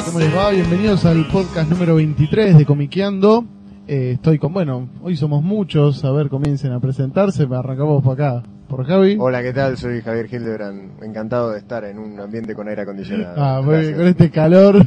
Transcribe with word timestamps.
Hola, 0.00 0.06
¿cómo 0.06 0.20
les 0.20 0.34
va? 0.34 0.48
Bienvenidos 0.48 1.04
al 1.04 1.28
podcast 1.28 1.70
número 1.70 1.96
23 1.96 2.56
de 2.56 2.64
Comiqueando. 2.64 3.44
Eh, 3.86 4.12
estoy 4.12 4.38
con, 4.38 4.50
bueno, 4.54 4.88
hoy 5.02 5.14
somos 5.14 5.42
muchos, 5.42 6.02
a 6.06 6.10
ver, 6.10 6.30
comiencen 6.30 6.72
a 6.72 6.80
presentarse, 6.80 7.42
arrancamos 7.42 8.02
por 8.02 8.14
acá, 8.14 8.42
por 8.66 8.86
Javi. 8.86 9.18
Hola, 9.20 9.42
¿qué 9.42 9.52
tal? 9.52 9.76
Soy 9.76 10.00
Javier 10.00 10.26
Hildebrand. 10.32 11.02
Encantado 11.02 11.50
de 11.50 11.58
estar 11.58 11.84
en 11.84 11.98
un 11.98 12.18
ambiente 12.18 12.54
con 12.54 12.66
aire 12.68 12.80
acondicionado. 12.80 13.34
Ah, 13.36 13.60
muy 13.62 13.76
bien, 13.76 13.94
con 13.94 14.06
este 14.06 14.30
calor. 14.30 14.86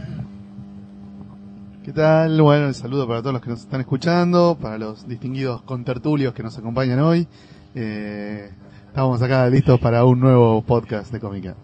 ¿Qué 1.83 1.91
tal? 1.91 2.41
Bueno, 2.41 2.65
el 2.65 2.73
saludo 2.73 3.07
para 3.07 3.19
todos 3.19 3.33
los 3.33 3.41
que 3.43 3.51
nos 3.51 3.59
están 3.59 3.81
escuchando, 3.81 4.57
para 4.59 4.79
los 4.79 5.07
distinguidos 5.07 5.61
contertulios 5.61 6.33
que 6.33 6.41
nos 6.41 6.57
acompañan 6.57 6.99
hoy. 7.01 7.27
Eh, 7.75 8.49
estamos 8.87 9.21
acá 9.21 9.47
listos 9.47 9.79
para 9.79 10.05
un 10.05 10.19
nuevo 10.19 10.63
podcast 10.63 11.13
de 11.13 11.19
cómica. 11.19 11.55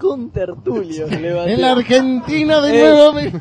Con 0.00 0.30
tertulio. 0.30 1.06
En 1.10 1.60
la. 1.60 1.72
Argentina 1.72 2.60
de 2.60 2.78
Eh. 2.78 2.82
nuevo. 2.82 3.40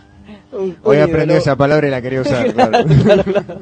Un- 0.51 0.75
Hoy 0.83 0.97
un 0.97 1.03
aprendí 1.03 1.25
ídolo. 1.33 1.39
esa 1.39 1.55
palabra 1.55 1.87
y 1.87 1.91
la 1.91 2.01
quería 2.01 2.21
usar, 2.21 2.53
claro. 2.53 2.79
Claro, 3.03 3.23
claro. 3.23 3.59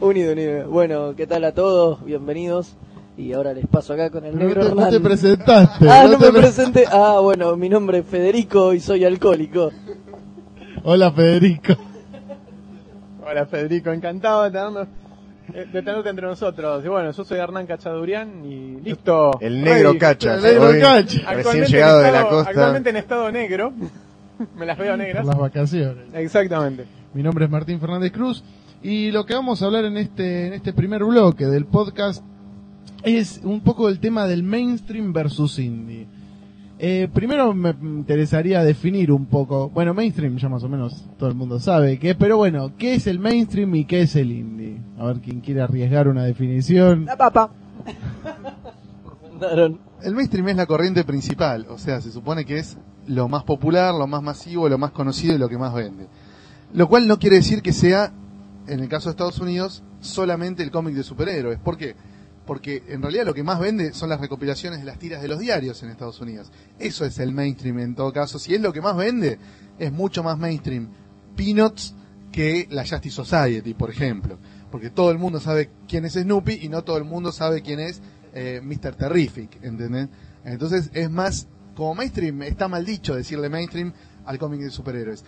Unido, 0.00 0.32
unido. 0.32 0.68
Bueno, 0.70 1.14
¿qué 1.16 1.26
tal 1.26 1.44
a 1.44 1.52
todos? 1.52 2.04
Bienvenidos. 2.04 2.76
Y 3.16 3.32
ahora 3.34 3.52
les 3.52 3.66
paso 3.66 3.92
acá 3.92 4.10
con 4.10 4.24
el 4.24 4.32
Pero 4.32 4.46
negro 4.46 4.62
no 4.62 4.68
te, 4.68 4.74
no 4.74 4.80
te 4.82 4.86
Hernán. 4.96 5.02
presentaste. 5.02 5.88
Ah, 5.90 6.02
no 6.04 6.12
no 6.12 6.18
te 6.18 6.26
me 6.26 6.32
pre- 6.32 6.40
presenté. 6.42 6.84
Ah, 6.90 7.18
bueno, 7.20 7.56
mi 7.56 7.68
nombre 7.68 7.98
es 7.98 8.06
Federico 8.06 8.72
y 8.72 8.80
soy 8.80 9.04
alcohólico. 9.04 9.70
Hola 10.84 11.12
Federico. 11.12 11.74
Hola 13.26 13.46
Federico, 13.46 13.90
encantado 13.92 14.44
de, 14.44 14.50
tenernos- 14.50 14.88
eh, 15.54 15.66
de 15.72 15.82
tenerte 15.82 16.08
entre 16.08 16.26
nosotros. 16.26 16.84
Y 16.84 16.88
bueno, 16.88 17.10
yo 17.12 17.24
soy 17.24 17.38
Hernán 17.38 17.66
Cachadurian 17.66 18.44
y 18.44 18.80
listo. 18.80 19.32
El 19.40 19.62
negro 19.62 19.96
cacha. 19.98 20.36
El 20.36 20.42
negro 20.42 20.68
hoy, 20.68 20.80
cacha. 20.80 21.32
Recién 21.32 21.38
Actualmente 21.38 21.64
en 21.66 21.72
llegado 21.72 21.98
de 21.98 22.02
la 22.12 22.18
estado- 22.18 22.28
costa. 22.30 22.50
Actualmente 22.50 22.90
en 22.90 22.96
estado 22.96 23.32
negro. 23.32 23.72
Me 24.56 24.66
las 24.66 24.78
veo 24.78 24.88
Por 24.90 24.98
negras. 24.98 25.26
las 25.26 25.38
vacaciones. 25.38 26.04
Exactamente. 26.14 26.86
Mi 27.14 27.22
nombre 27.22 27.44
es 27.44 27.50
Martín 27.50 27.78
Fernández 27.80 28.10
Cruz 28.12 28.42
y 28.82 29.10
lo 29.12 29.24
que 29.26 29.34
vamos 29.34 29.62
a 29.62 29.66
hablar 29.66 29.84
en 29.84 29.96
este, 29.96 30.46
en 30.48 30.52
este 30.54 30.72
primer 30.72 31.04
bloque 31.04 31.46
del 31.46 31.66
podcast 31.66 32.24
es 33.04 33.40
un 33.44 33.60
poco 33.60 33.88
el 33.88 34.00
tema 34.00 34.26
del 34.26 34.42
mainstream 34.42 35.12
versus 35.12 35.58
indie. 35.58 36.06
Eh, 36.84 37.08
primero 37.14 37.54
me 37.54 37.70
interesaría 37.80 38.64
definir 38.64 39.12
un 39.12 39.26
poco, 39.26 39.70
bueno, 39.70 39.94
mainstream 39.94 40.36
ya 40.36 40.48
más 40.48 40.64
o 40.64 40.68
menos 40.68 41.04
todo 41.16 41.28
el 41.28 41.36
mundo 41.36 41.60
sabe 41.60 41.96
qué 41.96 42.10
es, 42.10 42.16
pero 42.16 42.38
bueno, 42.38 42.72
¿qué 42.76 42.94
es 42.94 43.06
el 43.06 43.20
mainstream 43.20 43.72
y 43.76 43.84
qué 43.84 44.02
es 44.02 44.16
el 44.16 44.32
indie? 44.32 44.80
A 44.98 45.04
ver 45.04 45.20
quién 45.20 45.40
quiere 45.42 45.60
arriesgar 45.60 46.08
una 46.08 46.24
definición. 46.24 47.04
La 47.04 47.16
papa. 47.16 47.50
El 50.02 50.14
mainstream 50.16 50.48
es 50.48 50.56
la 50.56 50.66
corriente 50.66 51.04
principal, 51.04 51.68
o 51.70 51.78
sea, 51.78 52.00
se 52.00 52.10
supone 52.10 52.44
que 52.44 52.58
es 52.58 52.76
lo 53.06 53.28
más 53.28 53.44
popular, 53.44 53.94
lo 53.94 54.08
más 54.08 54.20
masivo, 54.24 54.68
lo 54.68 54.76
más 54.76 54.90
conocido 54.90 55.36
y 55.36 55.38
lo 55.38 55.48
que 55.48 55.58
más 55.58 55.72
vende. 55.72 56.08
Lo 56.74 56.88
cual 56.88 57.06
no 57.06 57.20
quiere 57.20 57.36
decir 57.36 57.62
que 57.62 57.72
sea, 57.72 58.12
en 58.66 58.80
el 58.80 58.88
caso 58.88 59.08
de 59.08 59.12
Estados 59.12 59.38
Unidos, 59.38 59.84
solamente 60.00 60.64
el 60.64 60.72
cómic 60.72 60.96
de 60.96 61.04
superhéroes. 61.04 61.60
¿Por 61.60 61.76
qué? 61.76 61.94
Porque 62.46 62.82
en 62.88 63.02
realidad 63.02 63.24
lo 63.24 63.34
que 63.34 63.44
más 63.44 63.60
vende 63.60 63.92
son 63.92 64.08
las 64.08 64.20
recopilaciones 64.20 64.80
de 64.80 64.84
las 64.84 64.98
tiras 64.98 65.22
de 65.22 65.28
los 65.28 65.38
diarios 65.38 65.82
en 65.82 65.90
Estados 65.90 66.20
Unidos. 66.20 66.50
Eso 66.78 67.04
es 67.04 67.18
el 67.18 67.32
mainstream 67.32 67.78
en 67.78 67.94
todo 67.94 68.12
caso. 68.12 68.38
Si 68.38 68.54
es 68.54 68.60
lo 68.60 68.72
que 68.72 68.80
más 68.80 68.96
vende, 68.96 69.38
es 69.78 69.92
mucho 69.92 70.22
más 70.22 70.38
mainstream 70.38 70.88
Peanuts 71.36 71.94
que 72.32 72.66
la 72.70 72.84
Justice 72.86 73.14
Society, 73.14 73.74
por 73.74 73.90
ejemplo. 73.90 74.38
Porque 74.70 74.90
todo 74.90 75.10
el 75.10 75.18
mundo 75.18 75.38
sabe 75.38 75.70
quién 75.86 76.04
es 76.04 76.14
Snoopy 76.14 76.60
y 76.62 76.68
no 76.68 76.82
todo 76.82 76.96
el 76.96 77.04
mundo 77.04 77.30
sabe 77.30 77.62
quién 77.62 77.78
es 77.78 78.00
eh, 78.34 78.60
Mr. 78.62 78.94
Terrific, 78.96 79.62
¿entendés? 79.62 80.08
Entonces 80.44 80.90
es 80.94 81.10
más, 81.10 81.46
como 81.76 81.94
mainstream, 81.94 82.42
está 82.42 82.68
mal 82.68 82.84
dicho 82.84 83.14
decirle 83.14 83.48
mainstream 83.48 83.92
al 84.24 84.38
cómic 84.38 84.60
de 84.60 84.70
superhéroes. 84.70 85.24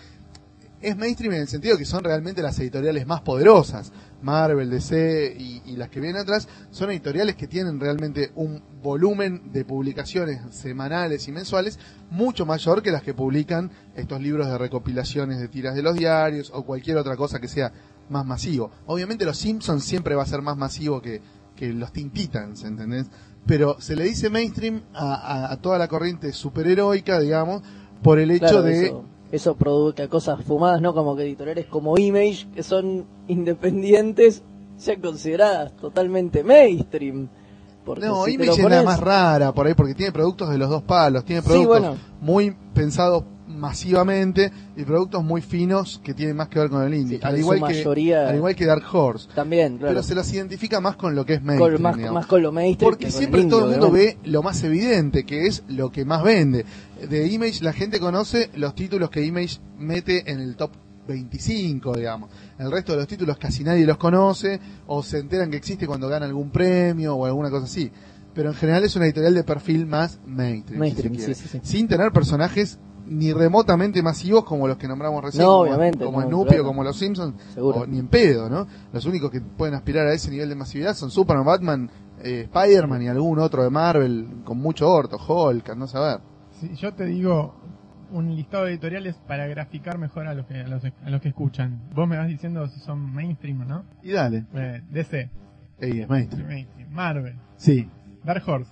Es 0.81 0.97
mainstream 0.97 1.35
en 1.35 1.43
el 1.43 1.49
sentido 1.49 1.79
que 1.79 1.85
son 1.85 2.05
realmente 2.05 2.43
las 2.43 2.59
editoriales 2.59 3.07
más 3.07 3.21
poderosas. 3.21 3.93
Marvel, 4.25 4.71
DC 4.71 5.37
y, 5.39 5.63
y 5.67 5.77
las 5.77 5.89
que 5.91 6.01
vienen 6.01 6.21
atrás 6.23 6.49
son 6.71 6.91
editoriales 6.91 7.37
que 7.37 7.47
tienen 7.47 7.79
realmente 7.79 8.33
un 8.35 8.63
volumen 8.83 9.53
de 9.53 9.65
publicaciones 9.65 10.41
semanales 10.55 11.29
y 11.29 11.33
mensuales 11.33 11.79
mucho 12.11 12.45
mayor 12.47 12.83
que 12.83 12.91
las 12.91 13.03
que 13.03 13.15
publican 13.15 13.71
estos 13.95 14.21
libros 14.21 14.49
de 14.49 14.59
recopilaciones 14.59 15.39
de 15.39 15.49
tiras 15.49 15.75
de 15.75 15.83
los 15.83 15.95
diarios 15.95 16.51
o 16.55 16.65
cualquier 16.65 16.97
otra 16.97 17.17
cosa 17.17 17.39
que 17.41 17.49
sea 17.49 17.73
más 18.09 18.27
masivo. 18.27 18.71
Obviamente 18.87 19.25
los 19.25 19.39
Simpsons 19.39 19.85
siempre 19.85 20.15
va 20.15 20.23
a 20.25 20.27
ser 20.27 20.43
más 20.43 20.57
masivo 20.57 21.01
que, 21.01 21.23
que 21.57 21.73
los 21.73 21.93
Teen 21.93 22.11
Titans, 22.11 22.65
¿entendés? 22.65 23.07
Pero 23.47 23.81
se 23.81 23.95
le 23.95 24.05
dice 24.05 24.31
mainstream 24.31 24.83
a, 24.95 25.15
a- 25.15 25.53
a 25.53 25.57
toda 25.59 25.79
la 25.79 25.87
corriente 25.89 26.33
superheroica, 26.33 27.21
digamos, 27.21 27.63
por 28.03 28.19
el 28.19 28.31
hecho 28.31 28.47
Claro, 28.47 28.63
de... 28.63 28.87
eso, 28.87 29.05
eso 29.37 29.57
provoca 29.57 30.09
cosas 30.09 30.43
fumadas, 30.45 30.81
¿no? 30.81 30.95
Como 30.95 31.17
que 31.17 31.23
editoriales 31.25 31.67
como 31.67 31.97
Image, 31.99 32.47
que 32.55 32.63
son 32.63 33.05
independientes, 33.29 34.43
sean 34.77 35.01
consideradas 35.01 35.73
totalmente 35.77 36.43
mainstream. 36.45 37.29
Porque 37.85 38.07
No, 38.07 38.25
si 38.25 38.35
Image 38.35 38.51
es 38.53 38.59
la 38.71 38.83
más 38.83 39.01
rara 39.01 39.53
por 39.53 39.67
ahí 39.67 39.75
porque 39.75 39.95
tiene 39.95 40.13
productos 40.13 40.49
de 40.51 40.59
los 40.59 40.71
dos 40.71 40.83
palos, 40.83 41.25
tiene 41.25 41.43
Sí, 41.43 41.49
productos 41.49 41.81
bueno. 41.81 41.97
muy 42.21 42.57
pensados 42.73 43.25
masivamente 43.55 44.51
y 44.77 44.85
productos 44.85 45.23
muy 45.25 45.41
finos 45.41 46.01
que 46.03 46.15
tienen 46.15 46.37
más 46.37 46.49
que 46.49 46.59
ver 46.59 46.69
con 46.71 46.83
el 46.83 46.95
indie. 46.95 47.19
Sí, 47.19 47.25
al, 47.25 47.39
igual 47.39 47.59
que, 47.59 47.63
mayoría- 47.65 48.29
al 48.29 48.37
igual 48.37 48.55
que 48.55 48.67
Dark 48.67 48.85
Horse. 48.93 49.29
También, 49.35 49.79
claro. 49.79 49.93
Pero 49.95 50.03
se 50.03 50.15
los 50.15 50.33
identifica 50.33 50.81
más 50.81 50.97
con 50.97 51.15
lo 51.15 51.25
que 51.25 51.35
es 51.35 51.43
mainstream. 51.43 51.73
Con- 51.75 51.83
más, 51.83 52.13
más 52.13 52.27
con 52.27 52.43
lo 52.43 52.53
mainstream. 52.53 52.91
Porque 52.91 53.11
siempre 53.11 53.43
el 53.43 53.49
todo 53.49 53.65
el 53.67 53.71
mundo 53.73 53.91
ve 53.91 54.19
lo 54.25 54.43
más 54.43 54.63
evidente, 54.65 55.25
que 55.25 55.47
es 55.47 55.63
lo 55.69 55.91
que 55.91 56.05
más 56.05 56.23
vende. 56.23 56.65
De 57.09 57.27
Image 57.29 57.63
la 57.63 57.73
gente 57.73 58.01
conoce 58.01 58.51
los 58.55 58.75
títulos 58.75 59.11
que 59.11 59.25
Image 59.25 59.59
mete 59.79 60.31
en 60.31 60.41
el 60.41 60.57
top 60.57 60.71
25, 61.07 61.97
digamos. 61.97 62.31
El 62.59 62.71
resto 62.71 62.93
de 62.93 62.99
los 62.99 63.07
títulos 63.07 63.37
casi 63.39 63.63
nadie 63.63 63.85
los 63.87 63.99
conoce 63.99 64.59
o 64.87 65.03
se 65.03 65.19
enteran 65.19 65.51
que 65.51 65.57
existe 65.59 65.87
cuando 65.87 66.09
gana 66.09 66.27
algún 66.27 66.51
premio 66.51 67.15
o 67.15 67.27
alguna 67.27 67.51
cosa 67.51 67.65
así. 67.65 67.91
Pero 68.35 68.49
en 68.51 68.55
general 68.57 68.83
es 68.85 68.97
una 68.97 69.05
editorial 69.05 69.35
de 69.35 69.45
perfil 69.45 69.87
más 69.87 70.19
mainstream, 70.27 70.81
Mainstream, 70.81 71.15
si 71.15 71.21
se 71.21 71.25
quiere. 71.27 71.35
sí, 71.41 71.49
sí, 71.49 71.59
sí. 71.63 71.71
sin 71.73 71.87
tener 71.89 72.11
personajes 72.11 72.79
ni 73.07 73.33
remotamente 73.33 74.03
masivos 74.03 74.45
como 74.45 74.67
los 74.69 74.77
que 74.79 74.89
nombramos 74.89 75.23
recién, 75.23 75.43
No, 75.45 75.51
como, 75.51 75.61
obviamente, 75.63 76.05
como 76.05 76.21
no, 76.23 76.27
Snoopy 76.29 76.49
claro. 76.49 76.63
o 76.65 76.67
como 76.67 76.85
los 76.85 76.97
Simpsons, 76.99 77.35
Seguro. 77.55 77.81
o 77.81 77.87
ni 77.87 77.99
en 77.99 78.09
pedo, 78.09 78.49
¿no? 78.49 78.67
Los 78.93 79.05
únicos 79.07 79.31
que 79.31 79.41
pueden 79.41 79.75
aspirar 79.75 80.07
a 80.07 80.13
ese 80.13 80.31
nivel 80.31 80.49
de 80.49 80.55
masividad 80.55 80.95
son 80.95 81.11
Superman, 81.11 81.45
Batman, 81.45 81.91
eh, 82.23 82.49
Spider-Man 82.53 83.03
y 83.03 83.09
algún 83.09 83.39
otro 83.39 83.63
de 83.63 83.71
Marvel 83.71 84.27
con 84.45 84.59
mucho 84.59 84.91
orto, 84.91 85.17
Hulk, 85.19 85.77
no 85.77 85.87
saber. 85.87 86.21
Si 86.61 86.75
yo 86.77 86.95
te 86.95 87.05
digo 87.05 87.55
un 88.13 88.35
listado 88.37 88.65
de 88.65 88.71
editoriales 88.73 89.17
para 89.27 89.47
graficar 89.49 89.99
mejor 89.99 90.29
a 90.29 90.35
los 90.35 90.47
que, 90.47 90.61
a 90.61 90.69
los, 90.69 90.83
a 90.85 91.11
los 91.11 91.21
que 91.21 91.29
escuchan. 91.31 91.83
Vos 91.95 92.07
me 92.09 92.17
vas 92.17 92.29
diciendo 92.29 92.67
si 92.69 92.79
son 92.81 93.13
mainstream 93.13 93.63
o 93.63 93.65
no. 93.65 93.85
Y 94.03 94.13
dale, 94.13 94.45
Eh, 94.55 94.83
DC, 94.91 95.31
Ey, 95.81 96.01
es 96.03 96.09
mainstream. 96.09 96.47
mainstream, 96.47 96.91
Marvel, 96.93 97.35
Sí, 97.57 97.89
Dark 98.25 98.43
Horse, 98.47 98.71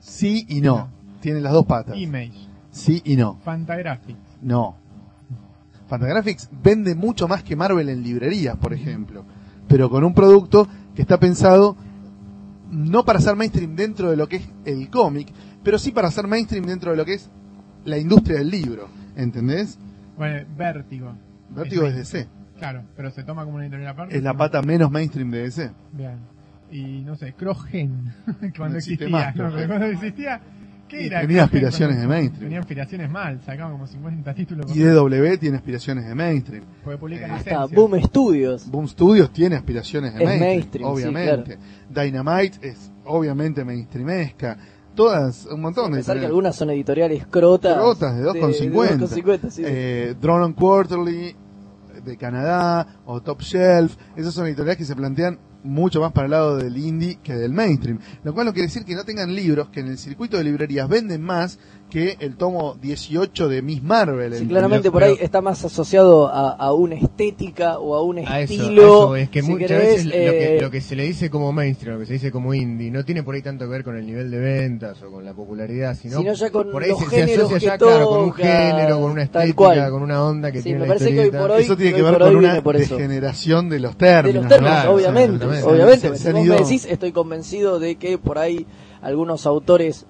sí 0.00 0.46
y 0.48 0.60
no. 0.62 0.88
Tienen 1.20 1.42
las 1.42 1.52
dos 1.52 1.66
patas. 1.66 1.96
Image, 1.98 2.47
Sí 2.70 3.00
y 3.04 3.16
no. 3.16 3.38
Fantagraphics. 3.44 4.18
No. 4.42 4.76
Fantagraphics 5.88 6.50
vende 6.62 6.94
mucho 6.94 7.28
más 7.28 7.42
que 7.42 7.56
Marvel 7.56 7.88
en 7.88 8.02
librerías, 8.02 8.56
por 8.56 8.72
ejemplo. 8.72 9.24
Pero 9.68 9.88
con 9.90 10.04
un 10.04 10.14
producto 10.14 10.68
que 10.94 11.02
está 11.02 11.18
pensado 11.18 11.76
no 12.70 13.04
para 13.04 13.20
ser 13.20 13.36
mainstream 13.36 13.74
dentro 13.76 14.10
de 14.10 14.16
lo 14.16 14.28
que 14.28 14.36
es 14.36 14.48
el 14.66 14.90
cómic, 14.90 15.32
pero 15.62 15.78
sí 15.78 15.90
para 15.90 16.10
ser 16.10 16.26
mainstream 16.26 16.64
dentro 16.66 16.90
de 16.90 16.96
lo 16.98 17.04
que 17.04 17.14
es 17.14 17.30
la 17.84 17.96
industria 17.98 18.38
del 18.38 18.50
libro. 18.50 18.88
¿Entendés? 19.16 19.78
Bueno, 20.16 20.46
Vértigo. 20.56 21.14
Vértigo 21.50 21.86
es 21.86 21.96
DC. 21.96 22.28
Claro, 22.58 22.82
pero 22.96 23.10
se 23.10 23.22
toma 23.24 23.44
como 23.44 23.56
una 23.56 23.64
editorial 23.64 23.88
aparte. 23.90 24.16
Es 24.16 24.22
la 24.22 24.34
pata 24.34 24.60
menos 24.62 24.90
mainstream 24.90 25.30
de 25.30 25.42
DC. 25.44 25.70
Bien. 25.92 26.18
Y 26.70 27.00
no 27.02 27.16
sé, 27.16 27.32
Crogen, 27.32 28.12
cuando 28.56 28.74
No 28.74 28.76
existe 28.78 29.04
existía. 29.04 29.10
más, 29.10 29.36
no, 29.36 29.50
cuando 29.66 29.86
existía, 29.86 30.40
¿Qué 30.88 31.02
Y 31.02 31.06
era? 31.06 31.20
tenía 31.20 31.44
aspiraciones 31.44 32.00
de 32.00 32.06
mainstream. 32.06 32.44
Tenía 32.44 32.60
aspiraciones 32.60 33.10
mal, 33.10 33.40
sacaban 33.44 33.72
como 33.72 33.86
50 33.86 34.34
títulos. 34.34 34.74
Y 34.74 34.80
DW 34.82 35.36
tiene 35.38 35.56
aspiraciones 35.58 36.06
de 36.06 36.14
mainstream. 36.14 36.64
Porque 36.82 36.98
publican 36.98 37.30
Eh, 37.30 37.34
Hasta. 37.34 37.66
Boom 37.66 38.00
Studios. 38.02 38.70
Boom 38.70 38.88
Studios 38.88 39.30
tiene 39.32 39.56
aspiraciones 39.56 40.14
de 40.14 40.24
Es 40.24 40.26
mainstream, 40.40 40.50
mainstream, 40.50 40.86
sí, 40.88 40.92
obviamente. 40.94 41.58
Dynamite 41.90 42.68
es 42.68 42.90
obviamente 43.04 43.64
mainstreamesca. 43.64 44.56
Todas, 44.94 45.46
un 45.46 45.60
montón 45.60 45.92
de 45.92 45.98
Pensar 45.98 46.18
que 46.18 46.26
algunas 46.26 46.56
son 46.56 46.70
editoriales 46.70 47.24
crotas. 47.26 47.76
Crotas 47.76 48.16
de 48.16 48.24
2,50. 48.24 48.98
2,50, 48.98 49.50
sí. 49.50 49.62
Eh, 49.64 50.14
Drone 50.20 50.44
on 50.46 50.52
Quarterly 50.54 51.36
de 52.04 52.16
Canadá 52.16 52.86
o 53.04 53.20
Top 53.20 53.40
Shelf. 53.42 53.96
Esas 54.16 54.34
son 54.34 54.46
editoriales 54.46 54.78
que 54.78 54.84
se 54.84 54.96
plantean 54.96 55.38
mucho 55.62 56.00
más 56.00 56.12
para 56.12 56.26
el 56.26 56.30
lado 56.30 56.56
del 56.56 56.76
indie 56.76 57.18
que 57.22 57.34
del 57.34 57.52
mainstream. 57.52 57.98
Lo 58.24 58.34
cual 58.34 58.46
no 58.46 58.52
quiere 58.52 58.68
decir 58.68 58.84
que 58.84 58.94
no 58.94 59.04
tengan 59.04 59.34
libros 59.34 59.68
que 59.70 59.80
en 59.80 59.88
el 59.88 59.98
circuito 59.98 60.36
de 60.36 60.44
librerías 60.44 60.88
venden 60.88 61.22
más 61.22 61.58
que 61.90 62.16
el 62.20 62.36
tomo 62.36 62.76
18 62.80 63.48
de 63.48 63.62
Miss 63.62 63.82
Marvel. 63.82 64.34
Sí, 64.34 64.46
claramente 64.46 64.90
por 64.90 65.02
ahí 65.04 65.16
está 65.20 65.40
más 65.40 65.64
asociado 65.64 66.28
a, 66.28 66.50
a 66.50 66.72
una 66.74 66.96
estética 66.96 67.78
o 67.78 67.94
a 67.94 68.02
un 68.02 68.18
A 68.18 68.40
eso, 68.40 68.52
estilo. 68.52 68.82
a 68.82 68.86
eso 68.86 69.16
es 69.16 69.30
que 69.30 69.42
si 69.42 69.50
muchas 69.50 69.68
querés, 69.68 69.86
veces 69.88 70.04
lo, 70.06 70.10
que, 70.12 70.56
eh, 70.56 70.60
lo 70.60 70.70
que 70.70 70.80
se 70.80 70.96
le 70.96 71.04
dice 71.04 71.30
como 71.30 71.52
mainstream, 71.52 71.94
lo 71.94 72.00
que 72.00 72.06
se 72.06 72.12
dice 72.14 72.30
como 72.30 72.52
indie, 72.52 72.90
no 72.90 73.04
tiene 73.04 73.22
por 73.22 73.34
ahí 73.34 73.42
tanto 73.42 73.64
que 73.64 73.70
ver 73.70 73.84
con 73.84 73.96
el 73.96 74.06
nivel 74.06 74.30
de 74.30 74.38
ventas 74.38 75.02
o 75.02 75.10
con 75.10 75.24
la 75.24 75.32
popularidad, 75.32 75.96
sino, 75.96 76.18
Sino 76.18 76.32
ya 76.34 76.50
con 76.50 76.70
por 76.70 76.82
ahí 76.82 76.90
los 76.90 76.98
se, 77.00 77.22
asocia 77.24 77.58
ya 77.58 77.78
claro, 77.78 78.08
con 78.08 78.20
un 78.24 78.32
género, 78.32 79.00
con 79.00 79.10
una 79.12 79.22
estética, 79.22 79.54
cual. 79.56 79.90
con 79.90 80.02
una 80.02 80.24
onda 80.24 80.52
que 80.52 80.58
Sí, 80.58 80.64
tiene 80.64 80.80
me 80.80 80.86
la 80.88 80.96
que 80.96 81.04
hoy 81.04 81.10
historieta. 81.10 81.38
por 81.40 81.50
hoy- 81.52 81.62
Eso 81.62 81.76
tiene 81.76 81.92
que 81.94 82.02
hoy 82.02 82.10
ver 82.10 82.20
con 82.20 82.36
una 82.36 82.56
eso. 82.58 82.96
degeneración 82.96 83.68
de 83.70 83.80
los 83.80 83.92
de 83.92 83.98
términos. 83.98 84.42
los 84.42 84.48
términos, 84.48 84.74
claro, 84.76 84.94
obviamente, 84.94 85.44
obviamente. 85.46 86.16
Si 86.18 86.32
vos 86.32 86.44
me 86.44 86.56
decís, 86.56 86.84
estoy 86.84 87.12
convencido 87.12 87.78
de 87.78 87.96
que 87.96 88.18
por 88.18 88.38
ahí 88.38 88.66
algunos 89.00 89.46
autores 89.46 90.06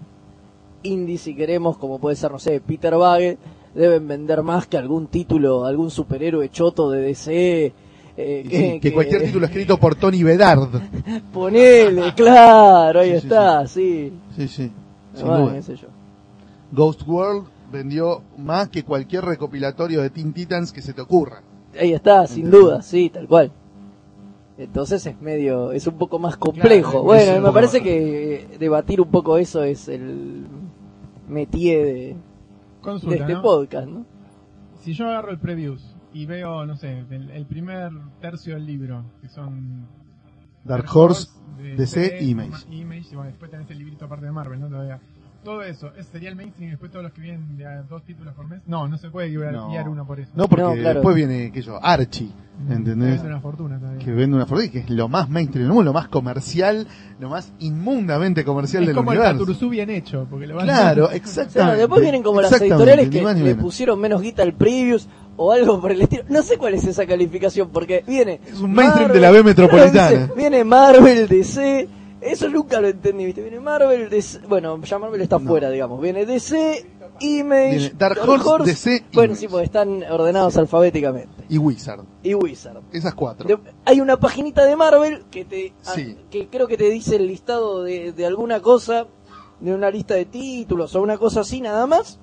indie, 0.82 1.19
si 1.19 1.34
queremos, 1.34 1.76
como 1.76 1.98
puede 1.98 2.16
ser, 2.16 2.30
no 2.30 2.38
sé, 2.38 2.60
Peter 2.60 2.94
Bagge, 2.96 3.38
deben 3.75 4.08
vender 4.08 4.42
más 4.42 4.66
que 4.66 4.76
algún 4.76 5.06
título, 5.06 5.64
algún 5.64 5.90
superhéroe 5.90 6.48
choto 6.50 6.90
de 6.90 7.00
DC. 7.02 7.72
eh, 8.16 8.44
sí, 8.50 8.80
que 8.80 8.92
cualquier 8.92 9.22
título 9.25 9.46
escrito 9.46 9.78
por 9.78 9.94
Tony 9.94 10.22
Bedard. 10.22 10.69
Ponele, 11.32 12.14
claro, 12.14 13.00
ahí 13.00 13.12
Sí, 13.12 13.20
sí, 13.20 13.26
está, 13.26 13.66
sí. 13.66 14.12
Sí, 14.36 14.48
sí, 14.48 14.72
Bueno, 15.20 15.52
qué 15.52 15.62
sé 15.62 15.76
yo. 15.76 15.88
Ghost 16.72 17.02
World 17.06 17.46
vendió 17.70 18.22
más 18.36 18.69
que 18.69 18.82
cualquier 18.82 19.25
recopilatorio 19.25 20.02
de 20.02 20.10
Teen 20.10 20.32
Titans 20.32 20.72
que 20.72 20.82
se 20.82 20.92
te 20.92 21.00
ocurra. 21.00 21.42
Ahí 21.78 21.92
está, 21.92 22.26
sin 22.26 22.50
duda, 22.50 22.82
sí, 22.82 23.10
tal 23.10 23.28
cual. 23.28 23.52
Entonces 24.58 25.06
es 25.06 25.20
medio, 25.20 25.70
es 25.70 25.86
un 25.86 25.94
poco 25.94 26.19
más 26.19 26.36
complejo. 26.36 26.90
Claro, 26.90 27.04
bueno, 27.04 27.46
me 27.46 27.52
parece 27.52 27.80
que 27.80 28.56
debatir 28.58 29.00
un 29.00 29.08
poco 29.08 29.38
eso 29.38 29.62
es 29.62 29.86
el 29.86 30.44
métier 31.28 31.84
de, 31.84 31.92
de 31.92 32.16
Consulta, 32.80 33.16
este 33.16 33.34
¿no? 33.34 33.42
podcast, 33.42 33.88
¿no? 33.88 34.06
Si 34.80 34.92
yo 34.92 35.06
agarro 35.08 35.30
el 35.30 35.38
previews 35.38 35.96
y 36.12 36.26
veo, 36.26 36.64
no 36.64 36.76
sé, 36.76 37.04
el, 37.10 37.30
el 37.30 37.46
primer 37.46 37.90
tercio 38.20 38.54
del 38.54 38.66
libro, 38.66 39.04
que 39.20 39.28
son 39.28 39.86
Dark 40.64 40.86
Horse, 40.94 41.28
de 41.56 41.76
DC, 41.76 42.00
DC, 42.00 42.25
Image. 42.25 42.66
Image, 42.70 43.08
y 43.10 43.14
bueno, 43.14 43.30
después 43.30 43.50
tenés 43.50 43.70
el 43.70 43.78
librito 43.78 44.04
aparte 44.04 44.26
de 44.26 44.32
Marvel, 44.32 44.60
¿no? 44.60 44.69
Todavía. 44.69 45.00
Todo 45.44 45.62
eso, 45.62 45.93
¿ese 45.96 46.11
sería 46.12 46.29
el 46.31 46.37
mainstream 46.37 46.69
y 46.69 46.70
después 46.73 46.90
todos 46.90 47.05
los 47.05 47.12
que 47.12 47.20
vienen 47.20 47.56
de 47.56 47.64
a 47.64 47.82
dos 47.82 48.02
títulos 48.05 48.35
por 48.35 48.46
mes? 48.49 48.61
No, 48.67 48.88
no 48.88 48.99
se 48.99 49.08
puede 49.08 49.29
guiar, 49.31 49.52
No. 49.52 49.69
guiar 49.70 49.88
uno 49.88 50.05
por 50.06 50.19
eso. 50.20 50.31
No, 50.35 50.49
porque 50.49 50.62
No, 50.64 50.75
claro. 50.75 50.94
después 50.94 51.14
viene, 51.17 51.52
que 51.52 51.62
yo, 51.62 51.79
Archie, 51.82 52.31
¿entendés? 52.69 53.20
Es 53.20 53.23
una 53.25 53.40
fortuna 53.40 53.79
todavía. 53.79 54.05
Que 54.05 54.11
vende 54.11 54.35
una 54.37 54.46
fortuna 54.46 54.70
que 54.70 54.81
es 54.81 54.90
lo 54.90 55.08
más 55.08 55.31
mainstream 55.31 55.64
del 55.64 55.73
mundo, 55.73 55.85
lo 55.90 55.93
más 55.94 56.08
comercial, 56.08 56.87
lo 57.20 57.29
más 57.31 57.52
inmundamente 57.61 58.44
comercial 58.44 58.82
es 58.82 58.88
del 58.88 58.96
como 58.96 59.12
el 59.12 59.19
universo. 59.20 59.69
Bien 59.70 59.90
hecho, 59.90 60.26
porque 60.29 60.46
lo 60.49 60.56
van 60.56 60.64
Claro, 60.67 61.11
exactamente. 61.12 61.52
sea, 61.61 61.75
después 61.76 62.00
vienen 62.02 62.23
como 62.25 62.40
las 62.40 62.52
Exactamente, 62.52 62.75
editoriales 62.82 63.06
ni 63.06 63.19
que 63.19 63.23
más 63.25 63.35
ni 63.37 63.43
le 63.43 63.49
menos. 63.50 63.62
pusieron 63.62 64.00
menos 64.00 64.20
guita 64.20 64.43
al 64.43 64.55
previews 64.55 65.08
o 65.37 65.52
algo 65.52 65.81
por 65.81 65.93
el 65.93 66.02
estilo. 66.02 66.25
No 66.29 66.43
sé 66.43 66.58
cuál 66.58 66.75
es 66.75 66.85
esa 66.85 67.06
calificación, 67.06 67.70
porque 67.70 68.02
viene. 68.06 68.40
Es 68.44 68.61
un 68.61 68.73
mainstream 68.73 69.12
de 69.12 69.20
la 69.20 69.31
B 69.31 69.43
metropolitana. 69.44 69.93
Claro, 69.93 70.19
dice, 70.23 70.32
viene 70.37 70.64
Marvel, 70.64 71.29
DC. 71.29 71.88
Eso 72.20 72.48
nunca 72.48 72.80
lo 72.80 72.88
entendí, 72.88 73.24
¿viste? 73.26 73.42
Viene 73.42 73.60
Marvel, 73.60 74.08
DC. 74.10 74.40
Bueno, 74.48 74.80
ya 74.82 74.98
Marvel 74.98 75.20
está 75.20 75.38
No. 75.38 75.48
fuera, 75.48 75.70
digamos. 75.70 76.00
Viene 76.00 76.26
DC, 76.26 76.84
Image. 77.20 77.70
Viene 77.78 77.94
Dark 77.96 78.18
Horse, 78.28 78.64
DC, 78.70 79.04
Bueno, 79.12 79.32
Image. 79.32 79.40
sí, 79.40 79.48
porque 79.48 79.64
están 79.66 80.02
ordenados 80.04 80.56
alfabéticamente. 80.56 81.44
Y 81.48 81.58
Wizard. 81.58 82.00
Y 82.22 82.34
Wizard. 82.34 82.80
Esas 82.92 83.14
cuatro. 83.14 83.46
De- 83.48 83.58
hay 83.84 84.00
una 84.00 84.18
paginita 84.18 84.64
de 84.64 84.76
Marvel 84.76 85.24
que 85.30 85.44
te 85.44 85.72
a- 85.86 85.94
Sí. 85.94 86.16
que 86.30 86.48
creo 86.48 86.66
que 86.66 86.76
te 86.76 86.90
dice 86.90 87.16
el 87.16 87.26
listado 87.26 87.82
de, 87.84 88.12
de 88.12 88.26
alguna 88.26 88.60
cosa, 88.60 89.06
de 89.60 89.74
una 89.74 89.90
lista 89.90 90.14
de 90.14 90.24
títulos 90.24 90.94
o 90.94 91.02
una 91.02 91.18
cosa 91.18 91.40
así 91.40 91.60
nada 91.60 91.86
más. 91.86 92.18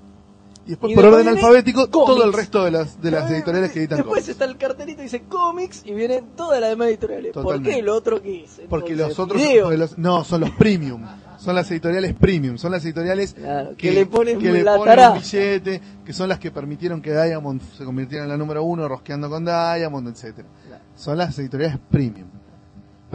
Y 0.66 0.70
después, 0.72 0.92
y 0.92 0.96
por 0.96 1.04
después 1.04 1.22
orden 1.22 1.36
alfabético, 1.38 1.92
cómics. 1.92 2.08
todo 2.16 2.24
el 2.26 2.34
resto 2.34 2.64
de 2.64 2.72
las, 2.72 3.00
de 3.02 3.12
las 3.12 3.30
editoriales 3.30 3.72
que 3.72 3.80
editan 3.80 3.98
Después 4.00 4.14
cómics. 4.24 4.30
está 4.30 4.46
el 4.46 4.58
cartelito 4.58 5.02
y 5.02 5.04
dice 5.04 5.22
cómics 5.30 5.84
y 5.86 5.94
vienen 5.94 6.26
todas 6.36 6.60
las 6.60 6.72
demás 6.72 6.88
editoriales. 6.88 7.34
¿Por 7.34 7.44
Totalmente. 7.44 7.70
qué 7.72 7.80
el 7.80 7.90
otro 7.90 8.22
qué 8.22 8.44
es? 8.46 8.62
Porque 8.68 8.96
los 8.96 9.20
otros, 9.20 9.40
video. 9.40 9.66
porque 9.66 9.78
los- 9.78 9.98
no, 10.00 10.24
son 10.24 10.42
los 10.42 10.50
premium. 10.52 11.04
Son 11.38 11.54
las 11.54 11.70
editoriales 11.70 12.16
premium. 12.16 12.58
Son 12.58 12.72
las 12.72 12.84
editoriales 12.84 13.34
Claro, 13.36 13.76
que 13.78 13.92
le 13.92 14.06
ponen 14.08 14.40
que 14.40 14.52
le 14.52 14.64
ponen 14.66 15.10
un 15.10 15.14
billete, 15.20 15.82
que 16.04 16.14
son 16.14 16.30
las 16.30 16.40
que 16.40 16.50
permitieron 16.50 17.00
que 17.02 17.12
Diamond 17.14 17.62
se 17.78 17.84
convirtiera 17.86 18.24
en 18.24 18.30
la 18.32 18.38
número 18.38 18.64
uno, 18.64 18.88
rosqueando 18.88 19.30
con 19.30 19.46
Diamond, 19.46 20.08
etcétera. 20.08 20.48
Son 20.96 21.16
las 21.18 21.38
editoriales 21.38 21.78
premium. 21.92 22.28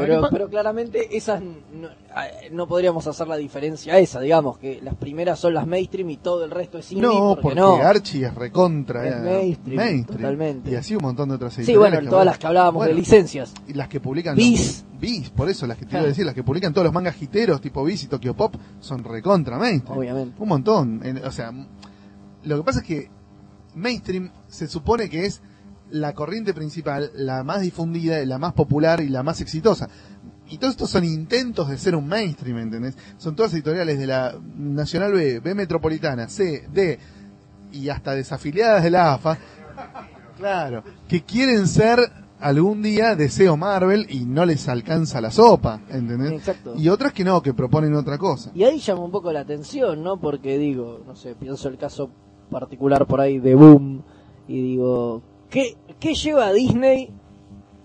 Pero, 0.07 0.29
pero 0.31 0.49
claramente 0.49 1.17
esas 1.17 1.41
no, 1.43 1.89
ah, 2.15 2.25
no 2.53 2.67
podríamos 2.67 3.07
hacer 3.07 3.29
la 3.29 3.37
diferencia 3.37 3.99
esa, 3.99 4.21
digamos, 4.21 4.59
que 4.59 4.81
las 4.83 4.95
primeras 4.95 5.39
son 5.39 5.55
las 5.55 5.67
mainstream 5.67 6.11
y 6.11 6.17
todo 6.17 6.45
el 6.45 6.51
resto 6.51 6.79
es 6.79 6.91
indie. 6.93 7.07
No, 7.07 7.31
porque, 7.37 7.43
porque 7.43 7.61
no. 7.61 7.75
Archie 7.77 8.27
es 8.27 8.35
recontra 8.35 9.07
Es 9.07 9.15
eh, 9.15 9.21
mainstream, 9.21 10.05
totalmente. 10.05 10.71
Y 10.71 10.75
así 10.75 10.95
un 10.97 11.03
montón 11.03 11.29
de 11.29 11.35
otras. 11.37 11.55
Sí, 11.55 11.77
bueno, 11.77 12.01
que 12.01 12.07
todas 12.07 12.25
las 12.27 12.39
que 12.39 12.47
hablábamos 12.47 12.81
Bueno, 12.81 12.95
de 12.95 13.01
licencias. 13.01 13.53
Y 13.69 13.75
las 13.75 13.89
que 13.89 14.01
publican. 14.01 14.37
Bis. 14.37 14.85
los- 14.85 15.01
Bis, 15.01 15.31
por 15.31 15.49
eso, 15.49 15.67
las 15.67 15.79
que 15.79 15.85
te 15.87 15.93
iba 15.93 16.01
Claro. 16.01 16.05
a 16.05 16.09
decir, 16.09 16.27
las 16.27 16.35
que 16.35 16.43
publican 16.43 16.75
todos 16.75 16.85
los 16.85 16.93
mangas 16.93 17.15
jiteros 17.15 17.61
tipo 17.63 17.83
Bis 17.85 18.05
y 18.05 18.07
Tokyo 18.09 18.35
Pop 18.35 18.55
son 18.81 19.03
recontra 19.03 19.57
mainstream. 19.59 19.99
Obviamente. 19.99 20.35
Un 20.39 20.49
montón. 20.49 21.03
O 21.25 21.31
sea, 21.31 21.53
lo 22.45 22.57
que 22.59 22.63
pasa 22.63 22.81
es 22.81 22.85
que 22.87 23.11
mainstream 23.75 24.31
se 24.49 24.67
supone 24.69 25.09
que 25.09 25.25
es 25.27 25.41
la 25.91 26.15
corriente 26.15 26.55
principal, 26.55 27.11
la 27.15 27.45
más 27.45 27.61
difundida, 27.61 28.25
la 28.25 28.39
más 28.39 28.53
popular 28.53 29.01
y 29.01 29.09
la 29.09 29.23
más 29.23 29.41
exitosa. 29.41 29.89
Y 30.49 30.59
todos 30.59 30.73
estos 30.73 30.91
son 30.91 31.05
intentos 31.05 31.69
de 31.69 31.79
ser 31.79 31.95
un 31.95 32.09
mainstream, 32.09 32.59
¿entendés? 32.59 32.97
Son 33.19 33.37
todas 33.37 33.53
editoriales 33.55 33.99
de 33.99 34.07
la 34.07 34.35
Nacional 34.57 35.13
B, 35.13 35.41
B 35.41 35.55
Metropolitana, 35.55 36.29
C, 36.29 36.67
D 36.73 36.99
y 37.73 37.89
hasta 37.89 38.15
desafiliadas 38.15 38.83
de 38.83 38.91
la 38.91 39.15
AFA. 39.15 39.39
Claro, 40.37 40.83
que 41.09 41.23
quieren 41.23 41.69
ser 41.69 42.01
algún 42.41 42.83
día 42.83 43.15
deseo 43.15 43.57
Marvel 43.57 44.07
y 44.09 44.25
no 44.25 44.45
les 44.45 44.69
alcanza 44.69 45.21
la 45.21 45.31
sopa, 45.31 45.83
¿entendés? 45.91 46.33
Exacto. 46.33 46.75
Y 46.77 46.89
otras 46.89 47.13
que 47.13 47.23
no, 47.23 47.43
que 47.43 47.55
proponen 47.55 47.95
otra 47.95 48.19
cosa. 48.19 48.51
Y 48.55 48.65
ahí 48.65 48.79
llama 48.79 49.05
un 49.05 49.11
poco 49.11 49.31
la 49.33 49.41
atención, 49.41 50.03
¿no? 50.03 50.19
Porque 50.19 50.59
digo, 50.59 51.03
no 51.07 51.15
sé, 51.15 51.35
pienso 51.35 51.69
el 51.69 51.77
caso 51.77 52.11
particular 52.51 53.07
por 53.07 53.21
ahí 53.21 53.39
de 53.39 53.55
Boom 53.55 54.03
y 54.49 54.61
digo, 54.63 55.23
¿qué, 55.51 55.77
qué 55.99 56.15
lleva 56.15 56.47
a 56.47 56.53
Disney, 56.53 57.11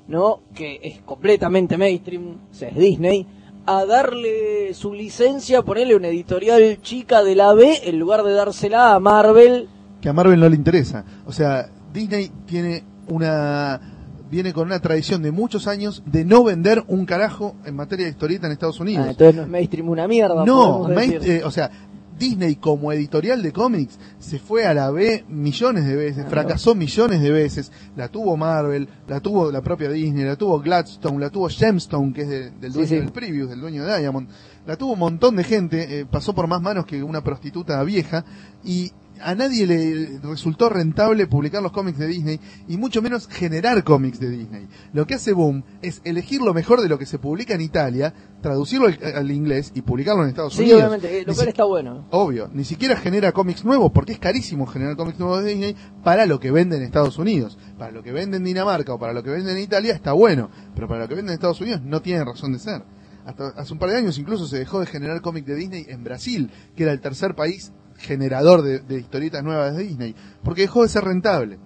¿no? 0.07 0.41
Que 0.53 0.79
es 0.83 1.01
completamente 1.01 1.77
mainstream, 1.77 2.37
o 2.51 2.53
sea, 2.53 2.69
es 2.69 2.75
Disney, 2.75 3.25
a 3.65 3.85
darle 3.85 4.73
su 4.73 4.93
licencia, 4.93 5.63
ponerle 5.63 5.95
una 5.95 6.07
editorial 6.09 6.79
chica 6.81 7.23
de 7.23 7.35
la 7.35 7.53
B 7.53 7.81
en 7.83 7.97
lugar 7.99 8.23
de 8.23 8.33
dársela 8.33 8.93
a 8.93 8.99
Marvel. 8.99 9.67
que 10.01 10.09
a 10.09 10.13
Marvel 10.13 10.39
no 10.39 10.47
le 10.49 10.55
interesa. 10.55 11.03
O 11.25 11.31
sea, 11.31 11.69
Disney 11.91 12.31
tiene 12.45 12.83
una 13.07 13.91
viene 14.29 14.53
con 14.53 14.67
una 14.67 14.79
tradición 14.79 15.21
de 15.21 15.31
muchos 15.31 15.67
años 15.67 16.01
de 16.05 16.25
no 16.25 16.43
vender 16.43 16.83
un 16.87 17.05
carajo 17.05 17.55
en 17.63 17.75
materia 17.75 18.05
de 18.05 18.11
historieta 18.11 18.47
en 18.47 18.53
Estados 18.53 18.79
Ah, 18.79 18.83
Unidos. 18.83 19.07
entonces 19.07 19.35
no 19.35 19.41
es 19.43 19.47
mainstream 19.47 19.87
una 19.89 20.07
mierda. 20.07 20.43
no, 20.45 20.87
main- 20.89 21.19
eh, 21.23 21.41
o 21.45 21.51
sea, 21.51 21.69
Disney 22.17 22.55
como 22.55 22.91
editorial 22.91 23.41
de 23.43 23.51
cómics 23.51 23.99
se 24.19 24.39
fue 24.39 24.65
a 24.65 24.73
la 24.73 24.89
B 24.91 25.25
millones 25.27 25.85
de 25.85 25.95
veces, 25.95 26.25
fracasó 26.29 26.73
millones 26.75 27.21
de 27.21 27.31
veces, 27.31 27.71
la 27.95 28.07
tuvo 28.07 28.37
Marvel, 28.37 28.87
la 29.07 29.19
tuvo 29.19 29.51
la 29.51 29.61
propia 29.61 29.89
Disney, 29.89 30.23
la 30.23 30.35
tuvo 30.35 30.59
Gladstone, 30.59 31.19
la 31.19 31.29
tuvo 31.29 31.49
Gemstone, 31.49 32.13
que 32.13 32.21
es 32.21 32.29
de- 32.29 32.51
del 32.51 32.71
dueño 32.73 32.87
sí. 32.87 32.95
del 32.95 33.11
Preview, 33.11 33.47
del 33.47 33.59
dueño 33.61 33.85
de 33.85 33.97
Diamond, 33.99 34.29
la 34.65 34.75
tuvo 34.77 34.93
un 34.93 34.99
montón 34.99 35.35
de 35.35 35.43
gente, 35.43 35.99
eh, 35.99 36.05
pasó 36.05 36.33
por 36.33 36.47
más 36.47 36.61
manos 36.61 36.85
que 36.85 37.03
una 37.03 37.23
prostituta 37.23 37.83
vieja 37.83 38.23
y 38.63 38.91
a 39.21 39.35
nadie 39.35 39.65
le 39.65 40.19
resultó 40.23 40.69
rentable 40.69 41.27
publicar 41.27 41.61
los 41.63 41.71
cómics 41.71 41.97
de 41.97 42.07
Disney 42.07 42.39
y 42.67 42.77
mucho 42.77 43.01
menos 43.01 43.27
generar 43.27 43.83
cómics 43.83 44.19
de 44.19 44.29
Disney. 44.29 44.67
Lo 44.93 45.07
que 45.07 45.15
hace 45.15 45.33
Boom 45.33 45.63
es 45.81 46.01
elegir 46.03 46.41
lo 46.41 46.53
mejor 46.53 46.81
de 46.81 46.89
lo 46.89 46.97
que 46.99 47.05
se 47.05 47.17
publica 47.19 47.53
en 47.53 47.61
Italia, 47.61 48.13
traducirlo 48.41 48.87
al, 48.87 48.99
al 49.15 49.31
inglés 49.31 49.71
y 49.73 49.81
publicarlo 49.81 50.23
en 50.23 50.29
Estados 50.29 50.53
Sí, 50.53 50.63
Unidos. 50.63 50.81
obviamente, 50.81 51.07
eh, 51.19 51.23
lo 51.25 51.31
Ni 51.31 51.35
cual 51.35 51.45
si- 51.45 51.49
está 51.49 51.63
bueno. 51.65 52.07
Obvio, 52.11 52.49
ni 52.53 52.63
siquiera 52.63 52.95
genera 52.97 53.31
cómics 53.31 53.63
nuevos 53.65 53.91
porque 53.93 54.11
es 54.13 54.19
carísimo 54.19 54.65
generar 54.67 54.95
cómics 54.95 55.19
nuevos 55.19 55.43
de 55.43 55.49
Disney 55.51 55.75
para 56.03 56.25
lo 56.25 56.39
que 56.39 56.51
vende 56.51 56.77
en 56.77 56.83
Estados 56.83 57.17
Unidos. 57.17 57.57
Para 57.77 57.91
lo 57.91 58.03
que 58.03 58.11
vende 58.11 58.37
en 58.37 58.43
Dinamarca 58.43 58.93
o 58.93 58.99
para 58.99 59.13
lo 59.13 59.23
que 59.23 59.29
vende 59.31 59.51
en 59.51 59.59
Italia 59.59 59.93
está 59.93 60.11
bueno, 60.13 60.49
pero 60.75 60.87
para 60.87 61.01
lo 61.01 61.07
que 61.07 61.15
vende 61.15 61.31
en 61.31 61.35
Estados 61.35 61.61
Unidos 61.61 61.81
no 61.83 62.01
tiene 62.01 62.23
razón 62.23 62.53
de 62.53 62.59
ser. 62.59 62.83
hasta 63.25 63.47
hace 63.57 63.73
un 63.73 63.79
par 63.79 63.89
de 63.89 63.97
años 63.97 64.19
incluso 64.19 64.45
se 64.45 64.59
dejó 64.59 64.79
de 64.79 64.85
generar 64.85 65.19
cómic 65.21 65.45
de 65.45 65.55
Disney 65.55 65.85
en 65.89 66.03
Brasil, 66.03 66.51
que 66.75 66.83
era 66.83 66.91
el 66.91 67.01
tercer 67.01 67.33
país 67.33 67.71
generador 68.05 68.61
de, 68.61 68.79
de 68.79 68.99
historietas 68.99 69.43
nuevas 69.43 69.75
de 69.75 69.83
Disney, 69.83 70.15
porque 70.43 70.61
dejó 70.61 70.83
de 70.83 70.89
ser 70.89 71.03
rentable. 71.03 71.59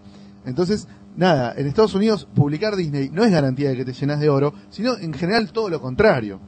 Entonces, 0.45 0.87
nada, 1.15 1.53
en 1.55 1.67
Estados 1.67 1.93
Unidos 1.95 2.27
publicar 2.33 2.75
Disney 2.75 3.09
no 3.09 3.23
es 3.23 3.31
garantía 3.31 3.69
de 3.69 3.77
que 3.77 3.85
te 3.85 3.93
llenas 3.93 4.19
de 4.19 4.29
oro, 4.29 4.53
sino 4.69 4.97
en 4.97 5.13
general 5.13 5.51
todo 5.51 5.69
lo 5.69 5.81
contrario. 5.81 6.39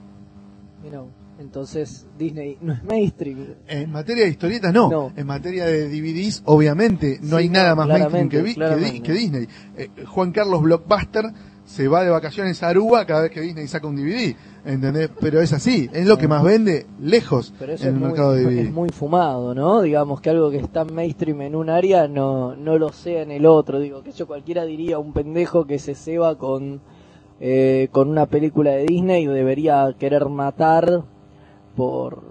Mira, 0.84 1.04
entonces 1.40 2.08
Disney 2.18 2.58
no 2.62 2.74
es 2.74 2.84
mainstream. 2.84 3.56
En 3.68 3.92
materia 3.92 4.24
de 4.24 4.30
historietas 4.30 4.74
no. 4.74 4.90
No. 4.90 5.14
En 5.16 5.28
materia 5.28 5.66
de 5.66 5.90
DVDs, 5.90 6.44
obviamente, 6.46 7.20
no 7.22 7.38
Sí, 7.38 7.44
hay 7.44 7.50
nada 7.50 7.76
más 7.76 7.88
mainstream 7.88 8.30
que 8.30 9.14
Disney. 9.14 9.48
Eh, 9.76 9.90
Juan 10.06 10.32
Carlos 10.32 10.62
Blockbuster 10.62 11.26
se 11.66 11.88
va 11.88 12.04
de 12.04 12.10
vacaciones 12.10 12.62
a 12.64 12.70
Aruba 12.70 13.06
cada 13.06 13.24
vez 13.24 13.32
que 13.32 13.42
Disney 13.42 13.68
saca 13.68 13.88
un 13.88 13.96
DVD. 13.96 14.36
¿Entendés? 14.64 15.10
Pero 15.20 15.42
es 15.42 15.54
así. 15.54 15.90
Es 15.92 16.06
lo 16.06 16.18
que 16.18 16.28
más 16.28 16.44
vende 16.44 16.86
lejos 17.00 17.52
Pero 17.58 17.74
eso 17.74 17.84
en 17.84 17.90
es 17.90 17.96
el 17.96 18.00
muy, 18.00 18.08
mercado 18.10 18.34
de 18.34 18.44
DVD. 18.44 18.60
es 18.60 18.72
muy 18.72 18.90
fumado, 18.90 19.56
¿no? 19.56 19.82
Digamos 19.82 20.22
que 20.22 20.30
algo 20.30 20.52
que 20.52 20.58
está 20.58 20.86
mainstream 20.86 21.42
en 21.42 21.56
un 21.56 21.70
área 21.70 22.08
no, 22.08 22.56
no 22.56 22.78
lo 22.78 22.92
sea 22.92 23.24
en 23.24 23.32
el 23.32 23.46
otro. 23.46 23.80
Digo, 23.80 24.04
que 24.04 24.12
yo 24.12 24.28
cualquiera 24.28 24.66
diría 24.66 25.00
un 25.00 25.14
pendejo 25.14 25.66
que 25.66 25.80
se 25.80 25.96
ceba 25.96 26.38
con, 26.38 26.82
eh, 27.40 27.88
con 27.92 28.10
una 28.10 28.28
película 28.28 28.72
de 28.72 28.86
Disney 28.86 29.26
debería 29.26 29.96
querer 29.98 30.26
matar 30.30 31.04
por, 31.76 32.22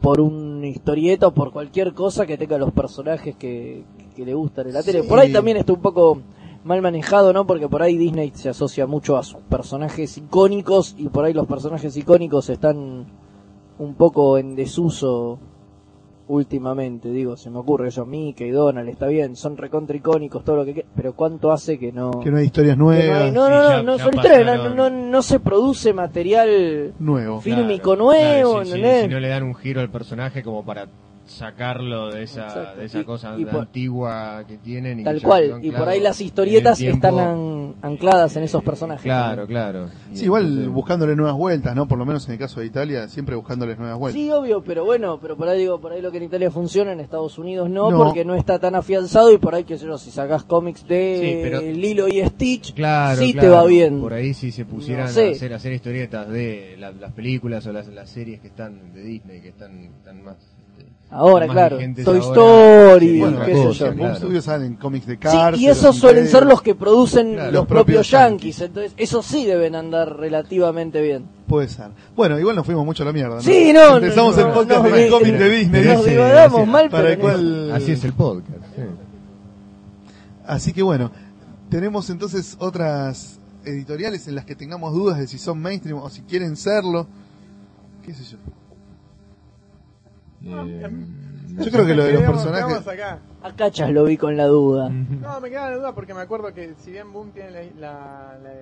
por 0.00 0.20
un 0.20 0.62
historieta 0.64 1.28
o 1.28 1.34
por 1.34 1.52
cualquier 1.52 1.94
cosa 1.94 2.26
que 2.26 2.36
tenga 2.36 2.58
los 2.58 2.72
personajes 2.72 3.34
que, 3.36 3.84
que 4.14 4.24
le 4.26 4.34
gustan 4.34 4.66
en 4.66 4.74
la 4.74 4.82
tele. 4.82 5.04
Por 5.04 5.18
ahí 5.18 5.32
también 5.32 5.56
está 5.56 5.72
un 5.72 5.80
poco 5.80 6.20
mal 6.68 6.80
manejado, 6.82 7.32
¿no? 7.32 7.46
Porque 7.46 7.68
por 7.68 7.82
ahí 7.82 7.96
Disney 7.96 8.30
se 8.34 8.48
asocia 8.50 8.86
mucho 8.86 9.16
a 9.16 9.22
sus 9.24 9.40
personajes 9.48 10.16
icónicos 10.18 10.94
y 10.98 11.08
por 11.08 11.24
ahí 11.24 11.32
los 11.32 11.46
personajes 11.48 11.96
icónicos 11.96 12.48
están 12.50 13.06
un 13.78 13.94
poco 13.94 14.38
en 14.38 14.54
desuso 14.54 15.38
últimamente, 16.28 17.08
digo, 17.10 17.38
se 17.38 17.48
me 17.48 17.58
ocurre 17.58 17.88
eso, 17.88 18.04
Mickey, 18.04 18.50
Donald, 18.50 18.86
está 18.90 19.06
bien, 19.06 19.34
son 19.34 19.56
recontra 19.56 19.96
icónicos, 19.96 20.44
todo 20.44 20.56
lo 20.56 20.64
que 20.66 20.74
quieras, 20.74 20.92
pero 20.94 21.14
¿cuánto 21.14 21.50
hace 21.52 21.78
que 21.78 21.90
no... 21.90 22.20
Que 22.20 22.30
no 22.30 22.36
hay 22.36 22.44
historias 22.44 22.76
que 22.76 22.82
no, 22.82 22.90
hay- 22.90 22.98
nuevas, 23.08 23.32
no, 23.32 23.46
sí, 23.46 23.52
no, 23.52 23.62
no, 23.62 23.68
ya- 23.70 23.82
no 23.82 23.96
ya 23.96 24.04
son 24.04 24.14
historias, 24.14 24.44
no, 24.58 24.74
no, 24.74 24.90
no 24.90 25.22
se 25.22 25.40
produce 25.40 25.94
material 25.94 26.92
nuevos. 26.98 27.42
fílmico 27.42 27.94
Claro, 27.96 28.04
nuevo, 28.04 28.64
si 28.64 29.08
no 29.08 29.20
le 29.20 29.28
dan 29.28 29.42
un 29.44 29.54
giro 29.54 29.80
al 29.80 29.88
personaje 29.90 30.42
como 30.42 30.62
para 30.66 30.86
sacarlo 31.28 32.10
de 32.10 32.22
esa, 32.24 32.46
Exacto. 32.46 32.80
de 32.80 32.86
esa 32.86 33.00
Y- 33.00 33.04
cosa 33.04 33.34
y 33.38 33.44
por- 33.44 33.60
antigua 33.60 34.44
que 34.46 34.58
tienen. 34.58 35.00
Y 35.00 35.04
Tal 35.04 35.20
que 35.20 35.26
cual, 35.26 35.58
y 35.62 35.70
por 35.70 35.88
ahí 35.88 36.00
las 36.00 36.20
historietas 36.20 36.80
están 36.80 37.18
an- 37.18 37.74
ancladas 37.82 38.36
en 38.36 38.42
esos 38.44 38.62
personajes. 38.62 39.02
Claro, 39.02 39.46
claro. 39.46 39.88
Sí, 40.12 40.24
igual 40.24 40.46
entonces- 40.46 40.68
buscándole 40.72 41.14
nuevas 41.16 41.36
vueltas, 41.36 41.74
¿no? 41.76 41.86
Por 41.86 41.98
lo 41.98 42.06
menos 42.06 42.26
en 42.26 42.32
el 42.32 42.38
caso 42.38 42.60
de 42.60 42.66
Italia, 42.66 43.08
siempre 43.08 43.36
buscándoles 43.36 43.78
nuevas 43.78 43.98
vueltas. 43.98 44.20
Sí, 44.20 44.30
obvio, 44.30 44.62
pero 44.62 44.84
bueno, 44.84 45.18
pero 45.20 45.36
por 45.36 45.48
ahí 45.48 45.58
digo, 45.58 45.80
por 45.80 45.92
ahí 45.92 46.00
lo 46.02 46.10
que 46.10 46.18
en 46.18 46.24
Italia 46.24 46.50
funciona, 46.50 46.92
en 46.92 47.00
Estados 47.00 47.38
Unidos 47.38 47.68
no, 47.70 47.90
No. 47.90 47.98
porque 47.98 48.24
no 48.24 48.34
está 48.34 48.58
tan 48.58 48.74
afianzado 48.74 49.32
y 49.32 49.38
por 49.38 49.54
ahí, 49.54 49.64
qué 49.64 49.78
sé 49.78 49.86
yo, 49.86 49.98
si 49.98 50.10
sacás 50.10 50.44
cómics 50.44 50.86
de 50.88 51.18
Sí, 51.20 51.38
pero- 51.42 51.60
Lilo 51.60 52.08
y 52.08 52.20
Stitch, 52.24 52.74
Claro, 52.74 53.20
sí 53.20 53.34
te 53.34 53.48
va 53.48 53.64
bien. 53.66 54.00
Por 54.00 54.12
ahí 54.12 54.34
si 54.34 54.50
se 54.50 54.64
pusieran 54.64 55.06
No 55.06 55.12
sé. 55.12 55.28
a 55.28 55.30
hacer, 55.32 55.52
a 55.52 55.56
hacer 55.56 55.72
historietas 55.72 56.28
de 56.28 56.76
la- 56.78 56.92
las 56.92 57.12
películas 57.12 57.66
o 57.66 57.72
las, 57.72 57.86
las 57.88 58.08
series 58.08 58.40
que 58.40 58.48
están 58.48 58.92
de 58.92 59.02
Disney, 59.02 59.40
que 59.40 59.48
están, 59.48 59.78
están 59.98 60.24
más... 60.24 60.36
Ahora, 61.10 61.46
más 61.46 61.54
claro, 61.54 61.78
Toy 61.78 62.04
ahora, 62.06 62.18
Story, 62.18 63.18
Bueno, 63.20 63.40
qué 63.46 63.54
sé 63.54 63.72
yo. 63.72 63.94
claro. 63.94 64.16
Studios 64.16 64.44
salen 64.44 64.74
cómics 64.76 65.06
de 65.06 65.14
Sí, 65.14 65.18
Cars. 65.18 65.58
y 65.58 65.66
esos 65.66 65.96
suelen 65.96 66.28
ser 66.28 66.44
los 66.44 66.60
que 66.60 66.74
producen 66.74 67.32
Claro, 67.32 67.44
los, 67.46 67.54
los 67.54 67.66
propios 67.66 68.10
yankees, 68.10 68.60
entonces 68.60 68.92
esos 68.98 69.24
sí 69.24 69.46
deben 69.46 69.74
andar 69.74 70.18
relativamente 70.18 71.00
bien. 71.00 71.24
Puede 71.46 71.68
ser. 71.68 71.88
Bueno, 72.14 72.38
igual 72.38 72.56
nos 72.56 72.66
fuimos 72.66 72.84
mucho 72.84 73.04
a 73.04 73.06
la 73.06 73.12
mierda. 73.14 73.36
¿no? 73.36 73.40
Sí, 73.40 73.72
no, 73.72 73.96
Empezamos 73.96 74.36
no, 74.36 74.42
el 74.42 74.48
no, 74.48 74.54
podcast 74.54 74.82
no, 74.84 74.90
con 74.90 74.98
el 74.98 75.10
no, 75.10 75.18
cómic 75.18 75.32
no, 75.32 75.38
de 75.38 75.50
Disney. 75.50 75.84
Nos 75.86 76.04
divagamos 76.04 76.60
sí, 76.64 76.70
mal, 76.70 76.90
para 76.90 77.04
pero 77.04 77.20
cual- 77.22 77.72
Así 77.72 77.92
es 77.92 78.04
el 78.04 78.12
podcast. 78.12 78.60
sí. 78.76 78.82
Así 80.46 80.72
que 80.74 80.82
bueno, 80.82 81.10
tenemos 81.70 82.10
entonces 82.10 82.56
otras 82.58 83.38
editoriales 83.64 84.28
en 84.28 84.34
las 84.34 84.44
que 84.44 84.54
tengamos 84.54 84.92
dudas 84.94 85.18
de 85.18 85.26
si 85.26 85.38
son 85.38 85.60
mainstream 85.60 85.98
o 85.98 86.08
si 86.10 86.20
quieren 86.22 86.56
serlo. 86.56 87.06
¿Qué 88.04 88.12
sé 88.14 88.24
yo? 88.24 88.36
Eh, 90.52 91.64
Yo 91.64 91.70
creo 91.72 91.86
que 91.86 91.94
lo 91.94 92.04
de 92.04 92.12
los 92.14 92.22
personajes. 92.22 92.86
acá. 92.88 93.18
A 93.42 93.52
Cachas 93.54 93.90
lo 93.90 94.04
vi 94.04 94.16
con 94.16 94.36
la 94.36 94.46
duda. 94.46 94.88
No, 94.88 95.40
me 95.40 95.50
queda 95.50 95.70
la 95.70 95.76
duda 95.76 95.94
porque 95.94 96.14
me 96.14 96.20
acuerdo 96.20 96.52
que 96.54 96.74
si 96.76 96.90
bien 96.92 97.12
Boom 97.12 97.30
tiene 97.32 97.50
la, 97.50 97.62
la, 97.76 98.38
la- 98.42 98.52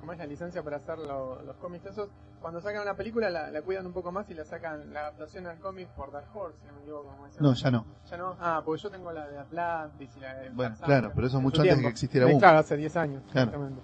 ¿cómo 0.00 0.12
es 0.12 0.18
la 0.18 0.26
licencia 0.26 0.62
para 0.62 0.76
hacer 0.76 0.98
lo- 0.98 1.42
los 1.42 1.56
cómics 1.56 1.86
esos, 1.86 2.08
cuando 2.40 2.60
sacan 2.60 2.82
una 2.82 2.94
película 2.94 3.28
la, 3.30 3.50
la 3.50 3.62
cuidan 3.62 3.86
un 3.86 3.92
poco 3.92 4.12
más 4.12 4.28
y 4.30 4.34
la 4.34 4.44
sacan 4.44 4.92
la 4.92 5.00
adaptación 5.00 5.46
al 5.46 5.58
cómic 5.58 5.88
por 5.88 6.12
Dark 6.12 6.26
Horse, 6.34 6.58
si 6.60 6.66
no 6.66 6.72
me 6.74 6.80
equivoco. 6.82 7.04
como. 7.10 7.26
No, 7.40 7.54
ya 7.54 7.70
no. 7.70 7.84
Ya 8.10 8.16
no. 8.16 8.36
Ah, 8.40 8.62
porque 8.64 8.82
yo 8.82 8.90
tengo 8.90 9.12
la 9.12 9.26
de 9.28 9.38
Atlantis 9.38 10.10
y 10.16 10.20
la 10.20 10.34
de 10.34 10.50
Bueno, 10.50 10.70
Tarzán, 10.76 10.86
claro, 10.86 11.12
pero 11.14 11.26
eso 11.26 11.36
en 11.38 11.42
mucho 11.42 11.60
antes 11.62 11.70
de 11.72 11.74
tiempo. 11.76 11.88
que 11.88 11.92
existiera 11.92 12.26
Boom. 12.26 12.38
Claro, 12.38 12.58
hace 12.58 12.76
10 12.76 12.96
años, 12.96 13.22
Claro. 13.32 13.48
exactamente. 13.50 13.82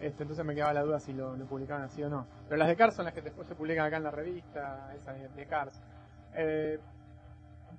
Este, 0.00 0.22
entonces 0.22 0.44
me 0.46 0.54
quedaba 0.54 0.72
la 0.72 0.82
duda 0.82 1.00
si 1.00 1.12
lo, 1.12 1.36
lo 1.36 1.44
publicaban 1.46 1.82
así 1.84 2.02
o 2.04 2.08
no. 2.08 2.24
Pero 2.48 2.56
las 2.58 2.68
de 2.68 2.76
Cars 2.76 2.94
son 2.94 3.04
las 3.04 3.14
que 3.14 3.20
después 3.20 3.46
se 3.48 3.54
publican 3.56 3.84
acá 3.86 3.96
en 3.96 4.04
la 4.04 4.10
revista, 4.12 4.92
esa 4.96 5.12
de, 5.12 5.28
de 5.28 5.46
Cars. 5.46 5.78
Eh, 6.34 6.78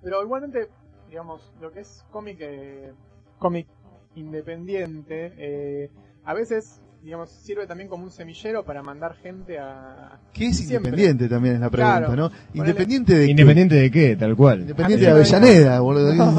pero 0.04 0.24
igualmente, 0.24 0.70
digamos, 1.10 1.52
lo 1.62 1.72
que 1.72 1.82
es 1.82 2.04
cómic 2.12 2.38
eh, 2.42 2.92
cómic 3.38 3.68
independiente, 4.16 5.34
eh, 5.38 5.90
a 6.26 6.34
veces, 6.34 6.82
digamos, 7.04 7.30
sirve 7.30 7.66
también 7.68 7.90
como 7.90 8.04
un 8.04 8.12
semillero 8.12 8.64
para 8.66 8.84
mandar 8.84 9.16
gente 9.16 9.58
a... 9.60 10.20
¿Qué 10.34 10.48
es 10.48 10.58
Siempre. 10.58 10.90
independiente 10.90 11.30
también 11.30 11.56
es 11.56 11.62
la 11.62 11.70
pregunta, 11.70 11.98
Claro. 12.06 12.16
¿no? 12.16 12.30
Ponele- 12.30 12.36
Independiente 12.54 13.14
de 13.16 13.26
qué? 13.26 13.32
Independiente 13.32 13.76
de 13.76 13.92
qué, 13.92 14.16
tal 14.16 14.36
cual. 14.36 14.62
Independiente 14.62 15.06
A 15.08 15.14
de 15.14 15.16
Avellaneda, 15.22 15.80
boludo. 15.80 16.14
No. 16.14 16.30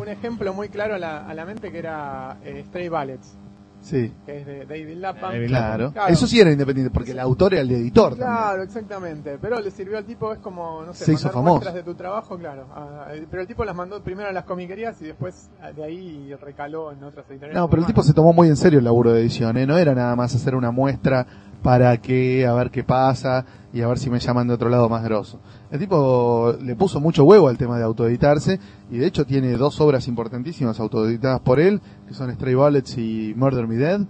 Un 0.00 0.08
ejemplo 0.08 0.54
muy 0.54 0.68
claro 0.68 0.94
a 0.94 0.98
la, 0.98 1.26
a 1.26 1.34
la 1.34 1.44
mente 1.46 1.70
que 1.72 1.78
era 1.78 2.38
eh, 2.44 2.62
Stray 2.66 2.88
Ballets, 2.88 3.36
Sí, 3.82 4.12
que 4.24 4.38
es 4.38 4.46
de 4.46 4.64
David 4.64 4.96
Lapham. 4.96 5.32
David 5.32 5.48
claro. 5.48 5.92
Claro. 5.92 6.12
Eso 6.12 6.26
sí 6.26 6.40
era 6.40 6.52
independiente, 6.52 6.92
porque 6.92 7.10
el 7.10 7.18
autor 7.18 7.54
era 7.54 7.62
el 7.62 7.70
editor 7.72 8.10
también. 8.10 8.28
Claro, 8.28 8.62
exactamente. 8.62 9.38
Pero 9.40 9.60
le 9.60 9.70
sirvió 9.72 9.98
al 9.98 10.04
tipo, 10.04 10.32
es 10.32 10.38
como, 10.38 10.84
no 10.84 10.94
sé, 10.94 11.04
Se 11.04 11.12
hizo 11.12 11.24
mandar 11.24 11.32
famoso. 11.32 11.54
muestras 11.54 11.74
de 11.74 11.82
tu 11.82 11.94
trabajo, 11.94 12.38
claro. 12.38 12.66
Ah, 12.74 13.08
eh, 13.12 13.26
pero 13.28 13.42
el 13.42 13.48
tipo 13.48 13.64
las 13.64 13.74
mandó 13.74 14.00
primero 14.02 14.28
a 14.28 14.32
las 14.32 14.44
comiquerías 14.44 15.02
y 15.02 15.06
después 15.06 15.50
ah, 15.60 15.72
de 15.72 15.82
ahí 15.84 16.32
recaló 16.40 16.92
en 16.92 17.02
otras 17.02 17.28
editoriales. 17.28 17.60
No, 17.60 17.68
pero 17.68 17.82
el 17.82 17.86
tipo 17.86 18.02
se 18.02 18.14
tomó 18.14 18.32
muy 18.32 18.48
en 18.48 18.56
serio 18.56 18.78
el 18.78 18.84
laburo 18.84 19.12
de 19.12 19.20
edición, 19.20 19.56
¿eh? 19.56 19.66
No 19.66 19.76
era 19.76 19.94
nada 19.94 20.14
más 20.14 20.34
hacer 20.34 20.54
una 20.54 20.70
muestra 20.70 21.26
para 21.62 21.96
que, 21.96 22.46
a 22.46 22.52
ver 22.54 22.70
qué 22.70 22.84
pasa 22.84 23.44
y 23.72 23.82
a 23.82 23.88
ver 23.88 23.98
si 23.98 24.10
me 24.10 24.18
llaman 24.18 24.46
de 24.48 24.54
otro 24.54 24.68
lado 24.68 24.88
más 24.88 25.02
grosso. 25.04 25.40
El 25.72 25.78
tipo 25.78 26.54
le 26.62 26.76
puso 26.76 27.00
mucho 27.00 27.24
huevo 27.24 27.48
al 27.48 27.56
tema 27.56 27.78
de 27.78 27.84
autoeditarse 27.84 28.60
y 28.90 28.98
de 28.98 29.06
hecho 29.06 29.24
tiene 29.24 29.52
dos 29.56 29.80
obras 29.80 30.06
importantísimas 30.06 30.78
autoeditadas 30.78 31.40
por 31.40 31.58
él, 31.60 31.80
que 32.06 32.12
son 32.12 32.30
Stray 32.30 32.54
Bullets 32.54 32.98
y 32.98 33.32
Murder 33.34 33.66
Me 33.66 33.76
Dead, 33.76 34.02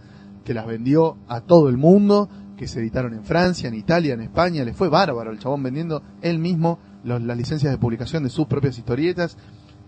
que 0.45 0.54
las 0.54 0.66
vendió 0.66 1.16
a 1.28 1.40
todo 1.40 1.69
el 1.69 1.76
mundo, 1.76 2.28
que 2.57 2.66
se 2.66 2.81
editaron 2.81 3.14
en 3.14 3.23
Francia, 3.23 3.69
en 3.69 3.75
Italia, 3.75 4.14
en 4.14 4.23
España, 4.23 4.64
le 4.64 4.73
fue 4.73 4.88
bárbaro 4.88 5.31
el 5.31 5.38
chabón 5.38 5.62
vendiendo 5.62 6.02
él 6.21 6.40
mismo 6.40 6.81
los- 7.04 7.23
las 7.23 7.37
licencias 7.37 7.71
de 7.73 7.78
publicación 7.78 8.25
de 8.25 8.31
sus 8.31 8.47
propias 8.49 8.76
historietas. 8.76 9.37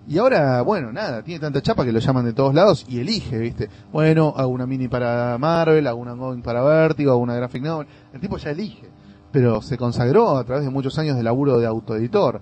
Y 0.06 0.18
ahora, 0.18 0.62
bueno, 0.62 0.92
nada, 0.92 1.24
tiene 1.24 1.40
tanta 1.40 1.60
chapa 1.60 1.84
que 1.84 1.90
lo 1.90 1.98
llaman 1.98 2.24
de 2.24 2.34
todos 2.34 2.54
lados 2.54 2.86
y 2.88 3.00
elige, 3.00 3.36
¿viste? 3.38 3.68
Bueno, 3.92 4.32
hago 4.36 4.50
una 4.50 4.66
mini 4.66 4.86
para 4.86 5.36
Marvel, 5.38 5.86
hago 5.88 5.98
una 5.98 6.12
ongoing 6.12 6.42
para 6.42 6.62
Vertigo, 6.62 7.10
hago 7.10 7.20
una 7.20 7.34
graphic 7.34 7.62
novel. 7.62 7.88
El 8.12 8.20
tipo 8.20 8.36
ya 8.36 8.50
elige, 8.50 8.86
pero 9.34 9.60
se 9.62 9.76
consagró 9.76 10.38
a 10.38 10.44
través 10.44 10.64
de 10.64 10.70
muchos 10.70 10.96
años 10.96 11.16
de 11.16 11.24
laburo 11.24 11.58
de 11.58 11.66
autoeditor. 11.66 12.40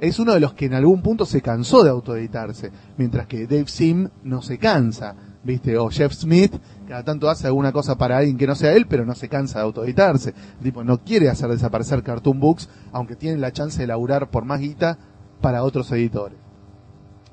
Es 0.00 0.18
uno 0.18 0.34
de 0.34 0.40
los 0.40 0.52
que 0.52 0.66
en 0.66 0.74
algún 0.74 1.00
punto 1.00 1.24
se 1.24 1.40
cansó 1.40 1.82
de 1.82 1.88
autoeditarse, 1.88 2.70
mientras 2.98 3.26
que 3.26 3.46
Dave 3.46 3.68
Sim 3.68 4.10
no 4.22 4.42
se 4.42 4.58
cansa, 4.58 5.14
¿viste? 5.42 5.78
O 5.78 5.88
Jeff 5.88 6.12
Smith, 6.12 6.52
cada 6.86 7.02
tanto 7.04 7.30
hace 7.30 7.46
alguna 7.46 7.72
cosa 7.72 7.96
para 7.96 8.18
alguien 8.18 8.36
que 8.36 8.46
no 8.46 8.54
sea 8.54 8.74
él, 8.74 8.86
pero 8.86 9.06
no 9.06 9.14
se 9.14 9.30
cansa 9.30 9.60
de 9.60 9.64
autoeditarse. 9.64 10.34
Tipo 10.62 10.84
no 10.84 10.98
quiere 10.98 11.30
hacer 11.30 11.48
desaparecer 11.48 12.02
Cartoon 12.02 12.38
Books, 12.38 12.68
aunque 12.92 13.16
tiene 13.16 13.38
la 13.38 13.52
chance 13.52 13.80
de 13.80 13.86
laburar 13.86 14.28
por 14.28 14.44
más 14.44 14.60
guita 14.60 14.98
para 15.40 15.62
otros 15.62 15.90
editores. 15.92 16.45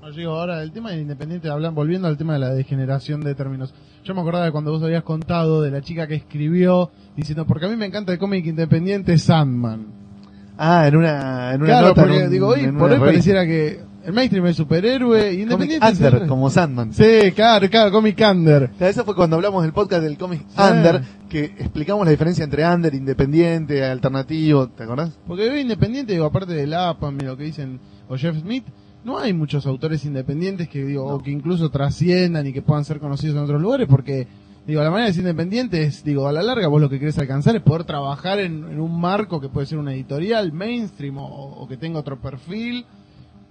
No, 0.03 0.09
yo 0.09 0.17
digo, 0.17 0.31
ahora 0.33 0.61
el 0.61 0.73
tema 0.73 0.91
del 0.91 0.99
independiente, 0.99 1.49
hablan, 1.49 1.73
volviendo 1.73 2.09
al 2.09 2.17
tema 2.17 2.33
de 2.33 2.39
la 2.39 2.49
degeneración 2.53 3.21
de 3.21 3.35
términos. 3.35 3.73
Yo 4.03 4.13
me 4.13 4.19
acordaba 4.19 4.43
de 4.43 4.51
cuando 4.51 4.71
vos 4.71 4.83
habías 4.83 5.03
contado 5.03 5.61
de 5.61 5.71
la 5.71 5.79
chica 5.81 6.07
que 6.07 6.15
escribió 6.15 6.91
diciendo, 7.15 7.45
porque 7.47 7.67
a 7.67 7.69
mí 7.69 7.77
me 7.77 7.85
encanta 7.85 8.11
el 8.11 8.19
cómic 8.19 8.45
independiente 8.45 9.17
Sandman. 9.17 9.85
Ah, 10.57 10.87
en 10.89 10.97
una, 10.97 11.53
en 11.53 11.61
una 11.61 11.69
Claro, 11.69 11.87
nota 11.87 12.01
en 12.01 12.07
porque 12.09 12.23
un- 12.25 12.31
digo, 12.31 12.47
hoy 12.49 12.67
por 12.73 12.91
hoy 12.91 12.99
pareciera 12.99 13.45
que 13.45 13.79
el 14.03 14.11
mainstream 14.11 14.45
es 14.47 14.57
superhéroe 14.57 15.31
y 15.31 15.45
Comic 15.45 15.71
independiente 15.71 15.87
es 15.87 15.93
Under, 16.01 16.27
como 16.27 16.49
Sandman. 16.49 16.91
Sí, 16.93 17.31
claro, 17.33 17.69
claro, 17.69 17.89
Comic 17.93 18.19
Under. 18.29 18.69
Claro, 18.71 18.91
Eso 18.91 19.05
fue 19.05 19.15
cuando 19.15 19.37
hablamos 19.37 19.63
del 19.63 19.71
podcast 19.71 20.03
del 20.03 20.17
cómic 20.17 20.41
Sí. 20.49 20.61
Under, 20.61 21.01
que 21.29 21.45
explicamos 21.45 22.03
la 22.05 22.11
diferencia 22.11 22.43
entre 22.43 22.67
Under, 22.67 22.93
independiente, 22.93 23.85
alternativo, 23.85 24.67
¿te 24.67 24.83
acordás? 24.83 25.17
Porque 25.25 25.49
hoy 25.49 25.61
independiente, 25.61 26.11
digo, 26.11 26.25
aparte 26.25 26.51
de 26.51 26.67
Lapham 26.67 27.17
y 27.21 27.23
lo 27.23 27.37
que 27.37 27.45
dicen, 27.45 27.79
o 28.09 28.17
Jeff 28.17 28.37
Smith, 28.37 28.65
no 29.03 29.17
hay 29.17 29.33
muchos 29.33 29.65
autores 29.65 30.05
independientes 30.05 30.69
que 30.69 30.83
digo, 30.85 31.05
o 31.05 31.21
que 31.21 31.31
incluso 31.31 31.69
trasciendan 31.69 32.47
y 32.47 32.53
que 32.53 32.61
puedan 32.61 32.85
ser 32.85 32.99
conocidos 32.99 33.35
en 33.37 33.43
otros 33.43 33.61
lugares, 33.61 33.87
porque 33.87 34.27
Digo, 34.65 34.81
la 34.81 34.89
manera 34.91 35.07
de 35.07 35.13
ser 35.13 35.23
independiente 35.23 35.83
es, 35.83 36.05
digo, 36.05 36.25
a 36.25 36.31
la 36.31 36.41
larga 36.41 36.69
vos 36.69 36.79
lo 36.79 36.89
que 36.89 36.97
querés 36.97 37.17
alcanzar 37.19 37.53
es 37.53 37.61
poder 37.61 37.83
trabajar 37.83 38.39
en, 38.39 38.63
en 38.63 38.79
un 38.79 38.97
marco 38.97 39.41
que 39.41 39.49
puede 39.49 39.67
ser 39.67 39.77
una 39.77 39.93
editorial, 39.93 40.53
mainstream, 40.53 41.17
o, 41.17 41.25
o 41.25 41.67
que 41.67 41.75
tenga 41.75 41.99
otro 41.99 42.17
perfil, 42.21 42.85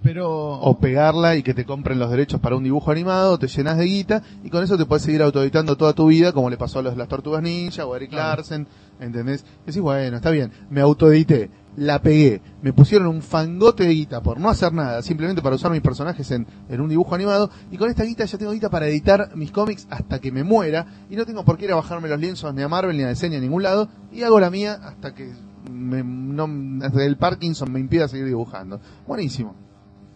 pero... 0.01 0.53
O 0.59 0.79
pegarla 0.79 1.35
y 1.35 1.43
que 1.43 1.53
te 1.53 1.65
compren 1.65 1.99
los 1.99 2.09
derechos 2.09 2.39
para 2.39 2.55
un 2.55 2.63
dibujo 2.63 2.89
animado, 2.89 3.37
te 3.37 3.47
llenas 3.47 3.77
de 3.77 3.85
guita 3.85 4.23
y 4.43 4.49
con 4.49 4.63
eso 4.63 4.75
te 4.75 4.85
puedes 4.85 5.03
seguir 5.03 5.21
autoeditando 5.21 5.77
toda 5.77 5.93
tu 5.93 6.07
vida, 6.07 6.31
como 6.31 6.49
le 6.49 6.57
pasó 6.57 6.79
a 6.79 6.81
los 6.81 6.93
de 6.93 6.97
las 6.97 7.07
Tortugas 7.07 7.43
Ninja 7.43 7.85
o 7.85 7.93
a 7.93 7.97
Eric 7.97 8.09
Claro. 8.09 8.29
Larsen, 8.37 8.67
¿entendés? 8.99 9.45
Y 9.63 9.67
decís, 9.67 9.81
bueno, 9.83 10.17
está 10.17 10.31
bien, 10.31 10.51
me 10.71 10.81
autoedité, 10.81 11.51
la 11.75 12.01
pegué, 12.01 12.41
me 12.61 12.73
pusieron 12.73 13.07
un 13.07 13.21
fangote 13.21 13.83
de 13.83 13.93
guita 13.93 14.21
por 14.21 14.39
no 14.39 14.49
hacer 14.49 14.73
nada, 14.73 15.01
simplemente 15.01 15.41
para 15.41 15.55
usar 15.55 15.71
mis 15.71 15.81
personajes 15.81 16.29
en, 16.31 16.45
en 16.69 16.81
un 16.81 16.89
dibujo 16.89 17.15
animado, 17.15 17.49
y 17.71 17.77
con 17.77 17.89
esta 17.89 18.03
guita 18.03 18.25
ya 18.25 18.37
tengo 18.37 18.51
guita 18.51 18.69
para 18.69 18.87
editar 18.87 19.35
mis 19.35 19.51
cómics 19.51 19.87
hasta 19.89 20.19
que 20.19 20.31
me 20.31 20.43
muera, 20.43 20.85
y 21.09 21.15
no 21.15 21.25
tengo 21.25 21.43
por 21.43 21.57
qué 21.57 21.65
ir 21.65 21.71
a 21.71 21.75
bajarme 21.75 22.09
los 22.09 22.19
lienzos 22.19 22.53
ni 22.53 22.61
a 22.61 22.67
Marvel 22.67 22.95
ni 22.97 23.03
a 23.03 23.13
ni 23.13 23.35
a 23.35 23.39
ningún 23.39 23.63
lado, 23.63 23.89
y 24.11 24.23
hago 24.23 24.39
la 24.39 24.49
mía 24.49 24.79
hasta 24.83 25.13
que 25.13 25.31
me, 25.71 26.03
no, 26.03 26.85
hasta 26.85 27.03
el 27.03 27.17
Parkinson 27.17 27.71
me 27.71 27.79
impida 27.79 28.07
seguir 28.07 28.25
dibujando. 28.25 28.79
Buenísimo. 29.07 29.55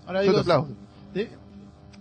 Ahora 0.05 0.23
Yo 0.23 0.43
digo, 0.43 0.67
te 1.13 1.29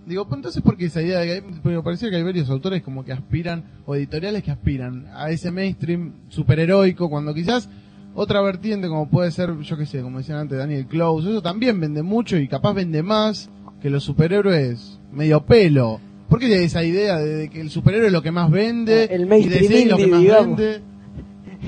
digo, 0.06 0.26
pues 0.28 0.38
entonces 0.38 0.62
porque 0.62 0.86
esa 0.86 1.02
idea 1.02 1.18
de 1.18 1.42
que 1.42 1.82
parece 1.82 2.10
que 2.10 2.16
hay 2.16 2.22
varios 2.22 2.48
autores 2.48 2.82
como 2.82 3.04
que 3.04 3.12
aspiran, 3.12 3.64
o 3.86 3.94
editoriales 3.94 4.42
que 4.42 4.50
aspiran 4.50 5.06
a 5.14 5.30
ese 5.30 5.50
mainstream 5.50 6.12
superheroico, 6.28 7.10
cuando 7.10 7.34
quizás 7.34 7.68
otra 8.16 8.40
vertiente 8.40 8.88
como 8.88 9.08
puede 9.08 9.30
ser, 9.30 9.58
yo 9.60 9.76
qué 9.76 9.84
sé, 9.84 10.00
como 10.00 10.18
decían 10.18 10.38
antes 10.38 10.58
Daniel 10.58 10.86
Close, 10.86 11.28
eso 11.28 11.42
también 11.42 11.78
vende 11.78 12.02
mucho 12.02 12.38
y 12.38 12.48
capaz 12.48 12.72
vende 12.72 13.02
más 13.02 13.50
que 13.80 13.90
los 13.90 14.02
superhéroes 14.02 14.98
medio 15.12 15.44
pelo. 15.44 16.00
¿Por 16.28 16.40
qué 16.40 16.46
hay 16.46 16.64
esa 16.64 16.82
idea 16.82 17.18
de, 17.18 17.48
que 17.50 17.60
el 17.60 17.70
superhéroe 17.70 18.06
es 18.06 18.12
lo 18.12 18.22
que 18.22 18.32
más 18.32 18.50
vende 18.50 19.04
El 19.04 19.22
y 19.22 19.26
mainstream 19.26 19.62
DC 19.62 19.82
es 19.82 19.88
lo 19.90 19.96
que 19.98 20.06
más 20.06 20.20
digamos. 20.20 20.56
vende? 20.56 20.82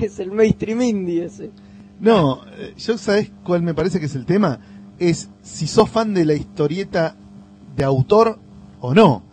Es 0.01 0.19
el 0.19 0.31
mainstream 0.31 0.81
indie 0.81 1.25
ese. 1.25 1.51
No, 1.99 2.41
eh, 2.57 2.73
yo 2.77 2.97
sabes 2.97 3.31
cuál 3.43 3.61
me 3.61 3.73
parece 3.73 3.99
que 3.99 4.05
es 4.05 4.15
el 4.15 4.25
tema, 4.25 4.59
es 4.97 5.29
si 5.41 5.67
sos 5.67 5.89
fan 5.89 6.13
de 6.13 6.25
la 6.25 6.33
historieta 6.33 7.15
de 7.75 7.83
autor 7.83 8.39
o 8.79 8.93
no. 8.93 9.23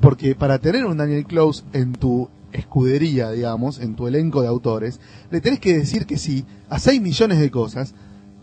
Porque 0.00 0.34
para 0.34 0.58
tener 0.58 0.84
un 0.84 0.96
Daniel 0.96 1.24
Close 1.24 1.64
en 1.72 1.92
tu 1.92 2.28
escudería, 2.54 3.30
digamos, 3.30 3.78
en 3.80 3.96
tu 3.96 4.06
elenco 4.06 4.42
de 4.42 4.48
autores, 4.48 5.00
le 5.30 5.40
tenés 5.40 5.60
que 5.60 5.76
decir 5.76 6.06
que 6.06 6.18
sí 6.18 6.44
a 6.68 6.78
6 6.78 7.00
millones 7.02 7.40
de 7.40 7.50
cosas 7.50 7.94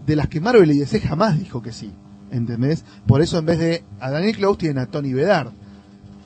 de 0.05 0.15
las 0.15 0.27
que 0.27 0.41
Marvel 0.41 0.71
y 0.71 0.79
DC 0.79 0.99
jamás 0.99 1.39
dijo 1.39 1.61
que 1.61 1.71
sí. 1.71 1.91
¿Entendés? 2.31 2.85
Por 3.07 3.21
eso 3.21 3.37
en 3.37 3.45
vez 3.45 3.59
de 3.59 3.83
a 3.99 4.09
Daniel 4.09 4.35
Close 4.37 4.59
tienen 4.59 4.77
a 4.77 4.85
Tony 4.85 5.13
Bedard. 5.13 5.51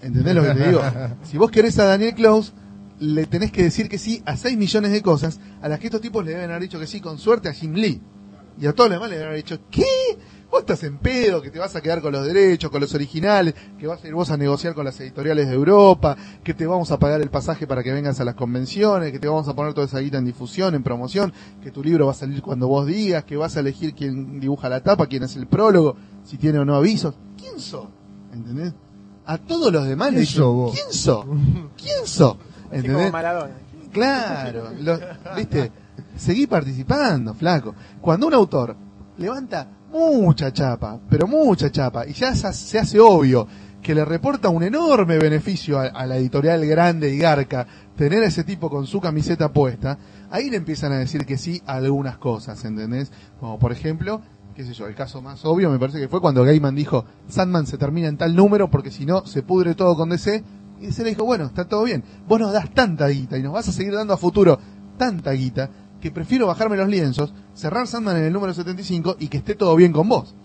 ¿Entendés 0.01 0.35
lo 0.35 0.43
que 0.43 0.53
te 0.53 0.67
digo? 0.67 0.81
Si 1.23 1.37
vos 1.37 1.49
querés 1.49 1.79
a 1.79 1.85
Daniel 1.85 2.13
Close, 2.13 2.53
le 2.99 3.25
tenés 3.25 3.51
que 3.51 3.63
decir 3.63 3.89
que 3.89 3.97
sí 3.97 4.21
a 4.25 4.37
6 4.37 4.57
millones 4.57 4.91
de 4.91 5.01
cosas 5.01 5.39
a 5.61 5.67
las 5.67 5.79
que 5.79 5.87
estos 5.87 6.01
tipos 6.01 6.23
le 6.23 6.31
deben 6.31 6.49
haber 6.49 6.63
dicho 6.63 6.79
que 6.79 6.87
sí 6.87 7.01
con 7.01 7.17
suerte 7.17 7.49
a 7.49 7.53
Jim 7.53 7.73
Lee. 7.73 8.01
Y 8.59 8.67
a 8.67 8.73
todos 8.73 8.89
los 8.89 8.97
demás 8.97 9.09
le 9.09 9.15
deben 9.15 9.29
haber 9.29 9.43
dicho, 9.43 9.59
¿qué? 9.69 9.83
Vos 10.55 10.61
estás 10.61 10.83
en 10.83 10.99
pedo, 10.99 11.41
que 11.41 11.51
te 11.51 11.59
vas 11.59 11.75
a 11.75 11.81
quedar 11.81 12.01
con 12.01 12.13
los 12.13 12.25
derechos, 12.25 12.71
con 12.71 12.79
los 12.79 12.93
originales, 12.93 13.53
que 13.77 13.87
vas 13.87 14.01
a 14.01 14.07
ir 14.07 14.13
vos 14.13 14.31
a 14.31 14.37
negociar 14.37 14.73
con 14.73 14.85
las 14.85 14.97
editoriales 15.01 15.49
de 15.49 15.53
Europa, 15.53 16.15
que 16.45 16.53
te 16.53 16.65
vamos 16.65 16.91
a 16.91 16.97
pagar 16.97 17.19
el 17.19 17.29
pasaje 17.29 17.67
para 17.67 17.83
que 17.83 17.91
vengas 17.91 18.21
a 18.21 18.23
las 18.23 18.35
convenciones, 18.35 19.11
que 19.11 19.19
te 19.19 19.27
vamos 19.27 19.49
a 19.49 19.53
poner 19.53 19.73
toda 19.73 19.85
esa 19.85 19.99
guita 19.99 20.17
en 20.17 20.23
difusión, 20.23 20.73
en 20.73 20.81
promoción, 20.81 21.33
que 21.61 21.71
tu 21.71 21.83
libro 21.83 22.05
va 22.05 22.13
a 22.13 22.15
salir 22.15 22.41
cuando 22.41 22.69
vos 22.69 22.87
digas, 22.87 23.25
que 23.25 23.35
vas 23.35 23.57
a 23.57 23.59
elegir 23.59 23.93
quién 23.93 24.39
dibuja 24.39 24.69
la 24.69 24.79
tapa, 24.81 25.07
quién 25.07 25.23
es 25.23 25.35
el 25.35 25.45
prólogo, 25.45 25.97
si 26.23 26.37
tiene 26.37 26.57
o 26.59 26.63
no 26.63 26.75
avisos. 26.75 27.15
¿Quién 27.37 27.59
sos? 27.59 27.87
¿Entendés? 28.31 28.73
A 29.25 29.37
todos 29.37 29.73
los 29.73 29.85
demás 29.85 30.13
le 30.13 30.19
¿Quién 30.19 30.25
dicen, 30.25 30.43
vos? 30.45 30.73
¿quién 30.73 30.93
sos? 30.93 31.25
¿Quién 31.75 32.05
sos? 32.07 32.37
¿Entendés? 32.71 32.95
como 32.95 33.11
Maradona. 33.11 33.55
Claro, 33.91 34.69
lo- 34.79 34.99
viste, 35.35 35.69
seguí 36.15 36.47
participando, 36.47 37.33
flaco. 37.33 37.75
Cuando 37.99 38.27
un 38.27 38.33
autor 38.33 38.77
levanta 39.17 39.69
mucha 39.95 40.51
chapa, 40.51 40.99
pero 41.09 41.25
mucha 41.25 41.71
chapa, 41.71 42.05
y 42.05 42.11
ya 42.11 42.35
se 42.35 42.51
se 42.51 42.79
hace 42.79 42.99
obvio 42.99 43.47
que 43.81 43.95
le 43.95 44.03
reporta 44.03 44.49
un 44.49 44.63
enorme 44.63 45.17
beneficio 45.17 45.79
a, 45.79 46.05
la 46.05 46.17
editorial 46.17 46.65
grande 46.65 47.13
y 47.13 47.17
garca 47.17 47.67
tener 47.95 48.23
a 48.23 48.25
ese 48.25 48.43
tipo 48.43 48.69
con 48.69 48.87
su 48.87 48.99
camiseta 48.99 49.53
puesta, 49.53 49.97
ahí 50.31 50.49
le 50.49 50.57
empiezan 50.57 50.91
a 50.91 50.97
decir 50.97 51.25
que 51.25 51.37
sí 51.37 51.61
a 51.65 51.75
algunas 51.75 52.17
cosas, 52.17 52.65
¿entendés? 52.65 53.11
Como 53.39 53.57
por 53.59 53.71
ejemplo, 53.71 54.21
qué 54.55 54.65
sé 54.65 54.73
yo, 54.73 54.87
el 54.87 54.95
caso 54.95 55.21
más 55.21 55.45
obvio 55.45 55.69
me 55.69 55.79
parece 55.79 55.99
que 55.99 56.09
fue 56.09 56.19
cuando 56.19 56.43
Gaiman 56.43 56.75
dijo, 56.75 57.05
Sandman 57.27 57.67
se 57.67 57.77
termina 57.77 58.07
en 58.07 58.17
tal 58.17 58.35
número 58.35 58.71
porque 58.71 58.91
si 58.91 59.05
no 59.05 59.25
se 59.25 59.43
pudre 59.43 59.75
todo 59.75 59.95
con 59.95 60.09
DC, 60.09 60.43
y 60.81 60.87
DC 60.87 61.03
le 61.03 61.11
dijo, 61.11 61.23
bueno, 61.23 61.45
está 61.45 61.65
todo 61.65 61.83
bien, 61.83 62.03
vos 62.27 62.39
nos 62.39 62.51
das 62.51 62.73
tanta 62.73 63.07
guita 63.07 63.37
y 63.37 63.43
nos 63.43 63.53
vas 63.53 63.69
a 63.69 63.71
seguir 63.71 63.93
dando 63.93 64.13
a 64.13 64.17
futuro 64.17 64.59
tanta 64.97 65.31
guita 65.31 65.69
que 66.05 66.11
prefiero 66.11 66.45
bajarme 66.45 66.77
los 66.77 66.87
lienzos, 66.87 67.33
cerrar 67.55 67.87
Sandman 67.87 68.17
en 68.17 68.25
el 68.25 68.31
número 68.31 68.53
75 68.53 69.15
y 69.19 69.27
que 69.27 69.37
esté 69.37 69.55
todo 69.55 69.75
bien 69.75 69.91
con 69.91 70.07
vos. 70.07 70.35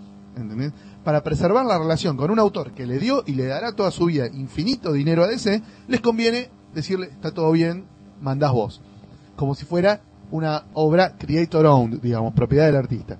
Para 1.04 1.22
preservar 1.22 1.66
la 1.66 1.78
relación 1.78 2.16
con 2.16 2.30
un 2.30 2.38
autor 2.38 2.72
que 2.72 2.86
le 2.86 2.98
dio 2.98 3.24
y 3.26 3.32
le 3.32 3.44
dará 3.44 3.72
toda 3.72 3.90
su 3.90 4.06
vida 4.06 4.26
infinito 4.26 4.90
dinero 4.90 5.22
a 5.22 5.26
DC, 5.26 5.60
les 5.86 6.00
conviene 6.00 6.48
decirle, 6.72 7.08
está 7.08 7.32
todo 7.32 7.52
bien, 7.52 7.84
mandás 8.22 8.52
vos. 8.52 8.80
Como 9.36 9.54
si 9.54 9.66
fuera 9.66 10.00
una 10.30 10.64
obra 10.72 11.18
creator 11.18 11.66
owned, 11.66 12.00
digamos, 12.00 12.32
propiedad 12.32 12.64
del 12.64 12.76
artista. 12.76 13.18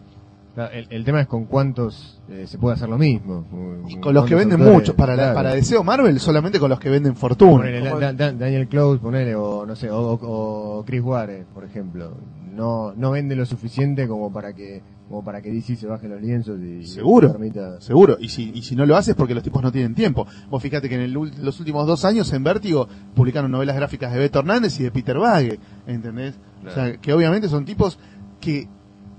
El, 0.57 0.87
el 0.91 1.05
tema 1.05 1.21
es 1.21 1.27
con 1.27 1.45
cuántos 1.47 2.21
eh, 2.29 2.45
se 2.47 2.59
puede 2.59 2.75
hacer 2.75 2.89
lo 2.89 2.99
mismo. 2.99 3.47
Y 3.89 3.97
con 4.01 4.13
los 4.13 4.27
que 4.27 4.35
venden 4.35 4.61
mucho, 4.61 4.95
para, 4.97 5.15
la- 5.17 5.33
para 5.33 5.55
DC 5.55 5.77
o 5.77 5.85
Marvel, 5.85 6.19
solamente 6.21 6.59
con 6.59 6.69
los 6.69 6.81
que 6.81 6.91
venden 6.91 7.15
fortuna. 7.17 7.59
Ponele, 7.65 7.81
Da- 7.89 7.99
Da- 7.99 8.13
Da- 8.13 8.33
Daniel 8.33 8.69
Close, 8.69 9.01
ponele, 9.01 9.35
o 9.37 9.65
no 9.65 9.77
sé, 9.77 9.89
o, 9.91 10.83
Chris 10.87 11.03
Ware, 11.03 11.47
por 11.55 11.65
ejemplo. 11.65 12.17
No, 12.53 12.93
no 12.95 13.13
vende 13.13 13.37
lo 13.37 13.47
suficiente 13.47 14.09
como 14.09 14.33
para 14.33 14.53
que 14.53 14.83
como 15.09 15.25
para 15.25 15.41
que 15.43 15.51
DC 15.51 15.75
se 15.77 15.87
baje 15.89 16.07
los 16.09 16.21
lienzos 16.21 16.61
y 16.61 16.85
Seguro. 16.87 17.31
permita. 17.33 17.81
Seguro, 17.81 18.17
y 18.21 18.29
si, 18.29 18.51
y 18.55 18.63
si 18.63 18.77
no 18.77 18.87
lo 18.87 18.97
haces 18.97 19.15
porque 19.17 19.35
los 19.35 19.43
tipos 19.43 19.61
no 19.63 19.73
tienen 19.73 19.95
tiempo. 19.95 20.27
Vos 20.51 20.63
fíjate 20.63 20.89
que 20.89 20.95
en 20.97 21.01
el 21.01 21.13
los 21.13 21.59
últimos 21.59 21.87
dos 21.87 22.05
años 22.05 22.33
en 22.33 22.45
Vértigo 22.45 22.87
publicaron 23.15 23.51
novelas 23.51 23.75
gráficas 23.77 24.13
de 24.13 24.19
Beto 24.21 24.39
Hernández 24.41 24.79
y 24.79 24.83
de 24.85 24.91
Peter 24.93 25.17
Bagge, 25.19 25.59
¿entendés? 25.87 26.39
O 26.67 26.71
sea, 26.71 26.97
que 26.99 27.13
obviamente 27.13 27.49
son 27.49 27.65
tipos 27.65 27.99
que 28.41 28.69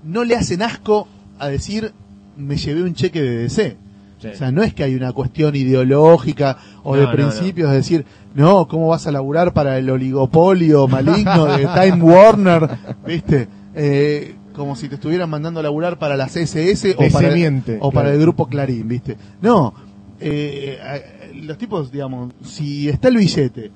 no 0.04 0.24
le 0.24 0.34
hacen 0.36 0.62
asco 0.62 1.08
a 1.42 1.48
decir 1.48 1.92
me 2.36 2.56
llevé 2.56 2.82
un 2.82 2.94
cheque 2.94 3.20
de 3.20 3.36
DC. 3.38 3.76
Sí. 4.20 4.28
O 4.28 4.34
sea, 4.36 4.52
no 4.52 4.62
es 4.62 4.72
que 4.72 4.84
hay 4.84 4.94
una 4.94 5.12
cuestión 5.12 5.56
ideológica 5.56 6.56
o 6.84 6.94
de 6.94 7.02
No, 7.02 7.08
no, 7.08 7.12
principios 7.12 7.70
de 7.70 7.76
decir, 7.76 8.06
no, 8.34 8.68
¿cómo 8.68 8.86
vas 8.88 9.06
a 9.08 9.10
laburar 9.10 9.52
para 9.52 9.76
el 9.78 9.90
oligopolio 9.90 10.86
maligno 10.86 11.46
de 11.46 11.66
Time 11.74 12.00
Warner? 12.00 12.68
¿Viste? 13.04 13.48
Eh, 13.74 14.36
como 14.54 14.76
si 14.76 14.88
te 14.88 14.94
estuvieran 14.94 15.28
mandando 15.28 15.58
a 15.58 15.64
laburar 15.64 15.98
para 15.98 16.16
las 16.16 16.36
SS 16.36 16.92
o 16.92 16.96
para, 17.10 17.30
semiente, 17.30 17.78
o 17.80 17.90
para 17.90 18.04
claro. 18.04 18.14
el 18.14 18.20
grupo 18.20 18.46
Clarín, 18.46 18.86
¿viste? 18.86 19.16
No, 19.40 19.74
eh, 20.20 20.78
eh, 20.80 21.32
los 21.42 21.58
tipos, 21.58 21.90
digamos, 21.90 22.32
si 22.44 22.88
está 22.88 23.08
el 23.08 23.16
billete 23.16 23.72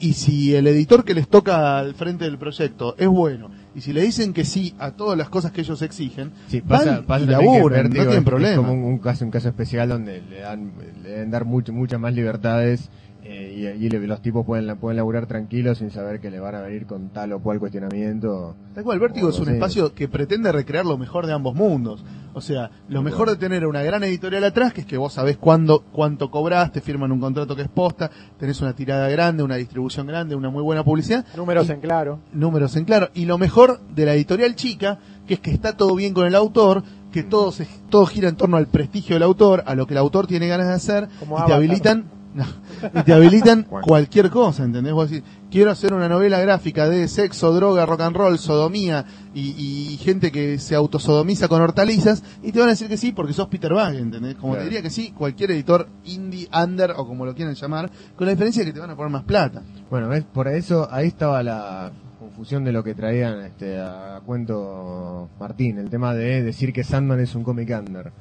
y 0.00 0.14
si 0.14 0.54
el 0.54 0.66
editor 0.66 1.04
que 1.04 1.14
les 1.14 1.28
toca 1.28 1.78
al 1.78 1.94
frente 1.94 2.24
del 2.24 2.36
proyecto 2.38 2.94
es 2.98 3.08
bueno 3.08 3.50
y 3.76 3.80
si 3.80 3.92
le 3.92 4.02
dicen 4.02 4.32
que 4.32 4.44
sí 4.44 4.74
a 4.78 4.92
todas 4.92 5.16
las 5.18 5.28
cosas 5.28 5.50
que 5.52 5.60
ellos 5.62 5.82
exigen, 5.82 6.30
Sí, 6.48 6.60
pasa, 6.60 6.96
van 6.96 7.04
pasa 7.06 7.24
y 7.24 7.26
laburan, 7.28 7.84
no 7.84 7.90
tienen 7.90 8.10
es- 8.10 8.16
es 8.18 8.22
problema. 8.24 8.56
como 8.56 8.72
un, 8.72 8.84
un 8.84 8.98
caso, 8.98 9.24
un 9.24 9.30
caso 9.32 9.48
especial 9.48 9.88
donde 9.88 10.20
le 10.22 10.40
dan, 10.40 10.72
le 11.02 11.08
deben 11.10 11.30
dar 11.30 11.44
mucho, 11.44 11.72
muchas 11.72 11.98
más 12.00 12.14
libertades 12.14 12.88
eh, 13.36 13.76
y, 13.80 13.88
los 13.88 14.22
tipos 14.22 14.44
pueden, 14.44 14.76
pueden 14.78 14.96
laburar 14.96 15.26
tranquilos 15.26 15.78
sin 15.78 15.90
saber 15.90 16.20
que 16.20 16.30
le 16.30 16.38
van 16.40 16.54
a 16.54 16.60
venir 16.60 16.86
con 16.86 17.08
tal 17.10 17.32
o 17.32 17.40
cual 17.40 17.58
cuestionamiento. 17.58 18.54
Tal 18.74 18.84
cual, 18.84 19.00
Vértigo 19.00 19.28
es 19.28 19.38
un 19.38 19.48
espacio 19.48 19.94
que 19.94 20.08
pretende 20.08 20.52
recrear 20.52 20.84
lo 20.84 20.98
mejor 20.98 21.26
de 21.26 21.32
ambos 21.32 21.54
mundos. 21.54 22.04
O 22.32 22.40
sea, 22.40 22.70
lo 22.88 23.02
mejor 23.02 23.30
de 23.30 23.36
tener 23.36 23.66
una 23.66 23.82
gran 23.82 24.02
editorial 24.02 24.44
atrás, 24.44 24.72
que 24.72 24.80
es 24.82 24.86
que 24.86 24.96
vos 24.96 25.12
sabés 25.12 25.36
cuándo, 25.36 25.84
cuánto 25.92 26.30
cobrás, 26.30 26.72
te 26.72 26.80
firman 26.80 27.12
un 27.12 27.20
contrato 27.20 27.54
que 27.54 27.62
es 27.62 27.68
posta, 27.68 28.10
tenés 28.38 28.60
una 28.60 28.74
tirada 28.74 29.08
grande, 29.08 29.42
una 29.42 29.56
distribución 29.56 30.06
grande, 30.06 30.34
una 30.34 30.50
muy 30.50 30.62
buena 30.62 30.84
publicidad, 30.84 31.24
Números 31.36 31.68
Y- 31.68 31.72
en 31.72 31.80
claro. 31.80 32.20
números 32.32 32.76
en 32.76 32.84
claro. 32.84 33.10
Y 33.14 33.26
lo 33.26 33.38
mejor 33.38 33.80
de 33.94 34.04
la 34.04 34.14
editorial 34.14 34.54
chica, 34.56 34.98
que 35.26 35.34
es 35.34 35.40
que 35.40 35.50
está 35.50 35.76
todo 35.76 35.94
bien 35.94 36.12
con 36.12 36.26
el 36.26 36.34
autor, 36.34 36.82
que 37.12 37.22
todo, 37.22 37.52
se, 37.52 37.68
todo 37.90 38.06
gira 38.06 38.28
en 38.28 38.34
torno 38.34 38.56
al 38.56 38.66
prestigio 38.66 39.14
del 39.14 39.22
autor, 39.22 39.62
a 39.66 39.76
lo 39.76 39.86
que 39.86 39.94
el 39.94 39.98
autor 39.98 40.26
tiene 40.26 40.48
ganas 40.48 40.66
de 40.66 40.72
hacer, 40.74 41.08
Como 41.20 41.38
y 41.38 41.46
te 41.46 41.52
habilitan, 41.52 42.06
y 42.94 43.02
te 43.02 43.12
habilitan 43.12 43.62
cualquier 43.64 44.30
cosa, 44.30 44.64
¿entendés? 44.64 44.92
Vos 44.92 45.10
decís, 45.10 45.24
quiero 45.50 45.70
hacer 45.70 45.94
una 45.94 46.08
novela 46.08 46.40
gráfica 46.40 46.88
de 46.88 47.06
sexo, 47.08 47.52
droga, 47.52 47.86
rock 47.86 48.00
and 48.02 48.16
roll, 48.16 48.38
sodomía, 48.38 49.04
y, 49.34 49.50
y 49.92 49.96
gente 49.98 50.32
que 50.32 50.58
se 50.58 50.74
autosodomiza 50.74 51.48
con 51.48 51.62
hortalizas, 51.62 52.22
y 52.42 52.52
te 52.52 52.58
van 52.58 52.68
a 52.68 52.72
decir 52.72 52.88
que 52.88 52.96
sí 52.96 53.12
porque 53.12 53.32
sos 53.32 53.48
Peter 53.48 53.72
Bagge, 53.72 53.98
¿entendés? 53.98 54.34
Como 54.34 54.54
Claro. 54.54 54.64
te 54.64 54.70
diría 54.70 54.82
que 54.82 54.90
sí, 54.90 55.12
cualquier 55.16 55.52
editor 55.52 55.88
indie, 56.04 56.48
under, 56.52 56.92
o 56.96 57.06
como 57.06 57.24
lo 57.24 57.34
quieran 57.34 57.54
llamar, 57.54 57.90
con 58.16 58.26
la 58.26 58.32
diferencia 58.32 58.62
de 58.62 58.66
que 58.66 58.72
te 58.74 58.80
van 58.80 58.90
a 58.90 58.96
poner 58.96 59.12
más 59.12 59.24
plata. 59.24 59.62
Bueno, 59.90 60.08
¿ves? 60.08 60.24
por 60.24 60.48
eso 60.48 60.88
ahí 60.90 61.06
estaba 61.08 61.42
la 61.42 61.92
confusión 62.18 62.64
de 62.64 62.72
lo 62.72 62.82
que 62.82 62.94
traían 62.94 63.40
este, 63.42 63.78
a 63.78 64.20
cuento 64.26 65.28
Martín, 65.38 65.78
el 65.78 65.90
tema 65.90 66.14
de 66.14 66.42
decir 66.42 66.72
que 66.72 66.82
Sandman 66.82 67.20
es 67.20 67.34
un 67.34 67.44
comic 67.44 67.70
under. 67.78 68.12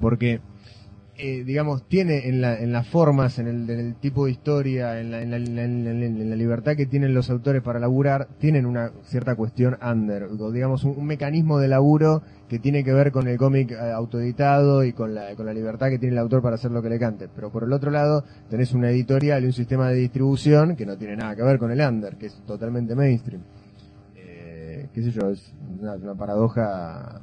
Porque 0.00 0.40
eh, 1.22 1.44
digamos, 1.44 1.86
tiene 1.86 2.28
en, 2.28 2.40
la, 2.40 2.58
en 2.58 2.72
las 2.72 2.88
formas, 2.88 3.38
en 3.38 3.46
el, 3.46 3.94
tipo 3.96 4.24
de 4.24 4.30
historia, 4.32 4.98
en 4.98 5.10
la, 5.10 6.36
libertad 6.36 6.76
que 6.76 6.86
tienen 6.86 7.12
los 7.12 7.28
autores 7.28 7.62
para 7.62 7.78
laburar, 7.78 8.28
tienen 8.38 8.64
una 8.64 8.90
cierta 9.04 9.34
cuestión 9.34 9.76
under, 9.82 10.28
digamos, 10.52 10.84
un, 10.84 11.04
mecanismo 11.04 11.58
de 11.58 11.68
laburo 11.68 12.22
que 12.48 12.58
tiene 12.58 12.82
que 12.84 12.94
ver 12.94 13.12
con 13.12 13.28
el 13.28 13.36
cómic 13.36 13.72
eh, 13.72 13.92
autoeditado 13.92 14.82
y 14.82 14.94
con 14.94 15.14
la, 15.14 15.36
con 15.36 15.44
la 15.44 15.52
libertad 15.52 15.90
que 15.90 15.98
tiene 15.98 16.14
el 16.14 16.18
autor 16.20 16.40
para 16.40 16.54
hacer 16.54 16.70
lo 16.70 16.80
que 16.80 16.88
le 16.88 16.98
cante. 16.98 17.28
Pero 17.28 17.50
por 17.50 17.64
el 17.64 17.72
otro 17.72 17.90
lado, 17.90 18.24
tenés 18.48 18.72
una 18.72 18.90
editorial 18.90 19.42
y 19.42 19.46
un 19.46 19.52
sistema 19.52 19.90
de 19.90 19.96
distribución 19.96 20.74
que 20.74 20.86
no 20.86 20.96
tiene 20.96 21.16
nada 21.16 21.36
que 21.36 21.42
ver 21.42 21.58
con 21.58 21.70
el 21.70 21.80
under, 21.80 22.16
que 22.16 22.26
es 22.26 22.34
totalmente 22.46 22.94
mainstream. 22.94 23.42
Eh, 24.16 24.88
qué 24.94 25.02
sé 25.02 25.10
yo, 25.10 25.28
es 25.28 25.52
una 25.80 26.14
paradoja 26.14 27.20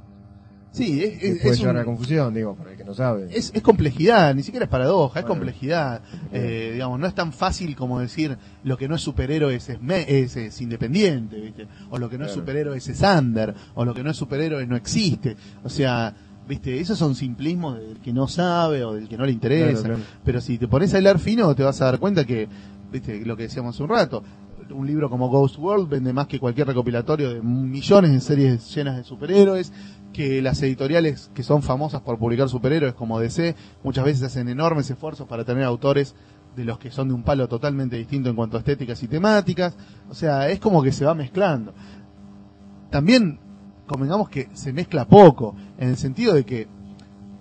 Sí, 0.71 1.01
es, 1.03 1.17
que 1.19 1.27
es- 1.29 1.41
puede 1.41 1.53
es 1.55 1.59
llevar 1.59 1.73
un- 1.75 1.77
a 1.77 1.79
la 1.81 1.85
confusión, 1.85 2.33
digo, 2.33 2.55
para 2.55 2.71
el 2.71 2.77
que 2.77 2.83
no 2.83 2.93
sabe. 2.93 3.27
es, 3.31 3.51
es 3.55 3.61
complejidad, 3.63 4.35
ni 4.35 4.43
siquiera 4.43 4.65
es 4.65 4.69
paradoja, 4.69 5.21
es 5.21 5.25
complejidad. 5.25 6.01
Eh, 6.31 6.71
digamos, 6.73 6.99
no 6.99 7.07
es 7.07 7.15
tan 7.15 7.33
fácil 7.33 7.75
como 7.75 7.99
decir 7.99 8.37
lo 8.63 8.77
que 8.77 8.87
no 8.87 8.95
es 8.95 9.01
superhéroe 9.01 9.55
es, 9.55 9.69
es, 9.69 9.81
me- 9.81 10.05
es- 10.19 10.35
es 10.35 10.61
independiente, 10.61 11.39
¿viste? 11.39 11.67
O 11.89 11.97
lo 11.97 12.09
que 12.09 12.17
no 12.17 12.25
es 12.25 12.31
Claro. 12.31 12.41
superhéroe 12.41 12.77
es, 12.77 12.87
es 12.89 13.01
under, 13.01 13.55
o 13.75 13.85
lo 13.85 13.93
que 13.93 14.03
no 14.03 14.11
es 14.11 14.17
superhéroe 14.17 14.67
no 14.67 14.75
existe. 14.75 15.35
O 15.63 15.69
sea, 15.69 16.13
¿viste? 16.47 16.79
Esos 16.79 16.97
son 16.99 17.15
simplismos 17.15 17.77
del 17.79 17.97
que 17.97 18.13
no 18.13 18.27
sabe 18.27 18.83
o 18.83 18.93
del 18.93 19.07
que 19.07 19.17
no 19.17 19.25
le 19.25 19.31
interesa. 19.31 19.81
Claro, 19.81 19.95
claro. 19.95 20.03
Pero 20.23 20.41
si 20.41 20.57
te 20.59 20.67
pones 20.67 20.93
a 20.93 20.99
hilar 20.99 21.17
fino, 21.17 21.53
te 21.55 21.63
vas 21.63 21.81
a 21.81 21.85
dar 21.85 21.97
cuenta 21.99 22.23
que, 22.25 22.47
¿viste? 22.91 23.25
Lo 23.25 23.35
que 23.35 23.43
decíamos 23.43 23.73
hace 23.75 23.83
un 23.83 23.89
rato. 23.89 24.23
Un 24.69 24.85
libro 24.85 25.09
como 25.09 25.29
Ghost 25.29 25.57
World 25.59 25.87
vende 25.87 26.11
más 26.11 26.27
que 26.27 26.39
cualquier 26.41 26.67
recopilatorio 26.67 27.33
de 27.33 27.41
millones 27.41 28.11
de 28.11 28.19
series 28.19 28.75
llenas 28.75 28.97
de 28.97 29.05
superhéroes, 29.05 29.71
que 30.17 30.41
las 30.41 30.59
editoriales 30.63 31.29
que 31.35 31.43
son 31.43 31.61
famosas 31.61 32.01
por 32.01 32.17
publicar 32.17 32.49
superhéroes 32.49 32.95
como 32.95 33.19
DC 33.19 33.55
muchas 33.83 34.03
veces 34.03 34.23
hacen 34.23 34.49
enormes 34.49 34.89
esfuerzos 34.89 35.27
para 35.27 35.45
tener 35.45 35.63
autores 35.63 36.15
de 36.55 36.65
los 36.65 36.79
que 36.79 36.89
son 36.89 37.09
de 37.09 37.13
un 37.13 37.21
palo 37.21 37.47
totalmente 37.47 37.97
distinto 37.97 38.27
en 38.27 38.35
cuanto 38.35 38.57
a 38.57 38.61
estéticas 38.61 39.03
y 39.03 39.07
temáticas. 39.07 39.77
O 40.09 40.15
sea, 40.15 40.49
es 40.49 40.59
como 40.59 40.81
que 40.81 40.91
se 40.91 41.05
va 41.05 41.13
mezclando. 41.13 41.75
También, 42.89 43.39
convengamos 43.85 44.27
que 44.27 44.49
se 44.53 44.73
mezcla 44.73 45.07
poco, 45.07 45.55
en 45.77 45.89
el 45.89 45.97
sentido 45.97 46.33
de 46.33 46.45
que 46.45 46.67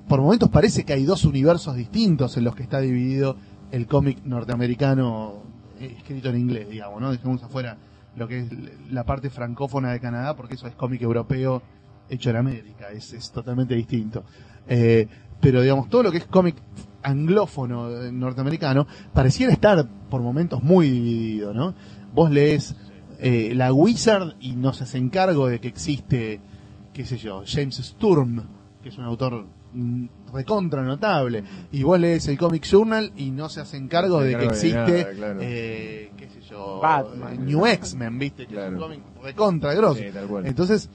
por 0.07 0.21
momentos 0.21 0.51
parece 0.51 0.85
que 0.85 0.93
hay 0.93 1.05
dos 1.05 1.25
universos 1.25 1.77
distintos 1.77 2.37
en 2.37 2.45
los 2.45 2.55
que 2.55 2.63
está 2.63 2.81
dividido 2.81 3.39
el 3.71 3.87
cómic 3.87 4.23
norteamericano 4.27 5.45
eh, 5.81 5.95
escrito 5.97 6.29
en 6.29 6.41
inglés, 6.41 6.69
digamos, 6.69 7.01
¿no? 7.01 7.11
Dejemos 7.11 7.43
afuera 7.43 7.79
lo 8.17 8.29
que 8.29 8.41
es 8.41 8.49
la 8.91 9.05
parte 9.05 9.31
francófona 9.31 9.93
de 9.93 10.01
Canadá, 10.01 10.37
porque 10.37 10.57
eso 10.57 10.67
es 10.67 10.75
cómic 10.75 11.01
europeo 11.01 11.63
hecho 12.09 12.31
en 12.31 12.37
América, 12.37 12.91
es, 12.93 13.13
es 13.13 13.31
totalmente 13.31 13.75
distinto. 13.75 14.25
Eh, 14.69 15.07
pero 15.41 15.63
digamos, 15.63 15.89
todo 15.89 16.05
lo 16.05 16.13
que 16.13 16.19
es 16.19 16.25
cómic 16.27 16.57
anglófono 17.03 18.03
eh, 18.03 18.13
norteamericano 18.13 18.87
pareciera 19.13 19.53
estar 19.53 19.87
por 20.11 20.23
momentos 20.23 20.63
muy 20.63 20.91
dividido, 20.91 21.55
¿no? 21.55 21.75
Vos 22.13 22.31
lees 22.31 22.75
eh, 23.19 23.53
la 23.55 23.73
Wizard 23.73 24.35
y 24.41 24.57
no 24.57 24.73
se 24.73 24.85
hace 24.85 24.99
encargo 24.99 25.49
de 25.49 25.61
que 25.61 25.69
existe, 25.69 26.41
qué 26.93 27.05
sé 27.05 27.17
yo, 27.17 27.43
James 27.47 27.77
Sturm, 27.77 28.43
que 28.83 28.89
es 28.89 28.99
un 28.99 29.05
autor 29.05 29.47
mm, 29.73 30.07
recontra 30.33 30.83
notable, 30.83 31.45
y 31.73 31.83
vos 31.83 31.99
lees 32.01 32.27
el 32.29 32.39
Comic 32.39 32.65
Journal 32.65 33.13
y 33.17 33.31
no 33.31 33.49
se 33.49 33.61
hace 33.61 33.77
encargo 33.77 34.17
No 34.17 34.23
se 34.23 34.27
de 34.27 34.33
que 34.33 34.39
de 34.39 34.47
existe, 34.47 34.77
nada, 34.77 35.11
claro. 35.13 35.39
eh, 35.43 36.11
qué 36.17 36.29
sé 36.29 36.41
yo, 36.41 36.81
Batman. 36.81 37.45
New 37.45 37.67
X-Men, 37.67 38.19
viste, 38.19 38.47
que 38.47 38.57
es 38.57 38.73
un 38.73 38.79
cómic 38.79 39.01
recontra 39.23 39.75
grosso. 39.75 40.01
Sí. 40.01 40.07
Entonces, 40.45 40.91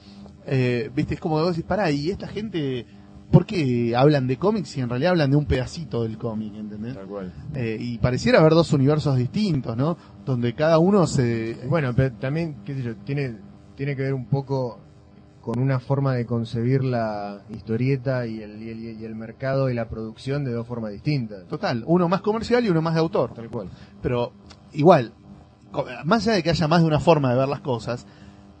eh, 0.46 0.90
viste, 0.94 1.14
es 1.14 1.20
como 1.20 1.36
que 1.36 1.42
vos 1.42 1.56
decís, 1.56 1.68
pará, 1.68 1.90
y 1.90 2.10
esta 2.10 2.26
gente, 2.28 2.86
¿por 3.30 3.46
qué 3.46 3.94
hablan 3.96 4.26
de 4.26 4.36
cómics 4.36 4.70
si 4.70 4.80
en 4.80 4.88
realidad 4.88 5.12
hablan 5.12 5.30
de 5.30 5.36
un 5.36 5.46
pedacito 5.46 6.02
del 6.02 6.18
cómic, 6.18 6.54
¿entendés? 6.54 6.94
Tal 6.94 7.06
cual. 7.06 7.32
Eh, 7.54 7.76
y 7.80 7.98
pareciera 7.98 8.40
haber 8.40 8.52
dos 8.52 8.72
universos 8.72 9.16
distintos, 9.16 9.76
¿no? 9.76 9.96
Donde 10.24 10.54
cada 10.54 10.78
uno 10.78 11.06
se... 11.06 11.56
Bueno, 11.68 11.92
pero 11.94 12.14
también, 12.16 12.56
qué 12.64 12.74
sé 12.74 12.82
yo, 12.82 12.96
tiene, 12.96 13.36
tiene 13.76 13.96
que 13.96 14.02
ver 14.02 14.14
un 14.14 14.26
poco 14.26 14.80
con 15.40 15.58
una 15.58 15.80
forma 15.80 16.14
de 16.14 16.24
concebir 16.24 16.84
la 16.84 17.42
historieta 17.50 18.26
y 18.26 18.40
el, 18.40 18.62
y 18.62 18.70
el, 18.70 19.00
y 19.00 19.04
el 19.04 19.14
mercado 19.16 19.68
y 19.68 19.74
la 19.74 19.88
producción 19.88 20.44
de 20.44 20.52
dos 20.52 20.66
formas 20.66 20.92
distintas. 20.92 21.46
Total, 21.48 21.82
uno 21.86 22.08
más 22.08 22.22
comercial 22.22 22.64
y 22.64 22.68
uno 22.68 22.80
más 22.80 22.94
de 22.94 23.00
autor. 23.00 23.34
Tal 23.34 23.50
cual. 23.50 23.68
Pero 24.00 24.32
igual, 24.72 25.12
más 26.04 26.26
allá 26.26 26.36
de 26.36 26.42
que 26.44 26.50
haya 26.50 26.68
más 26.68 26.82
de 26.82 26.86
una 26.86 27.00
forma 27.00 27.30
de 27.30 27.38
ver 27.38 27.48
las 27.48 27.60
cosas, 27.60 28.06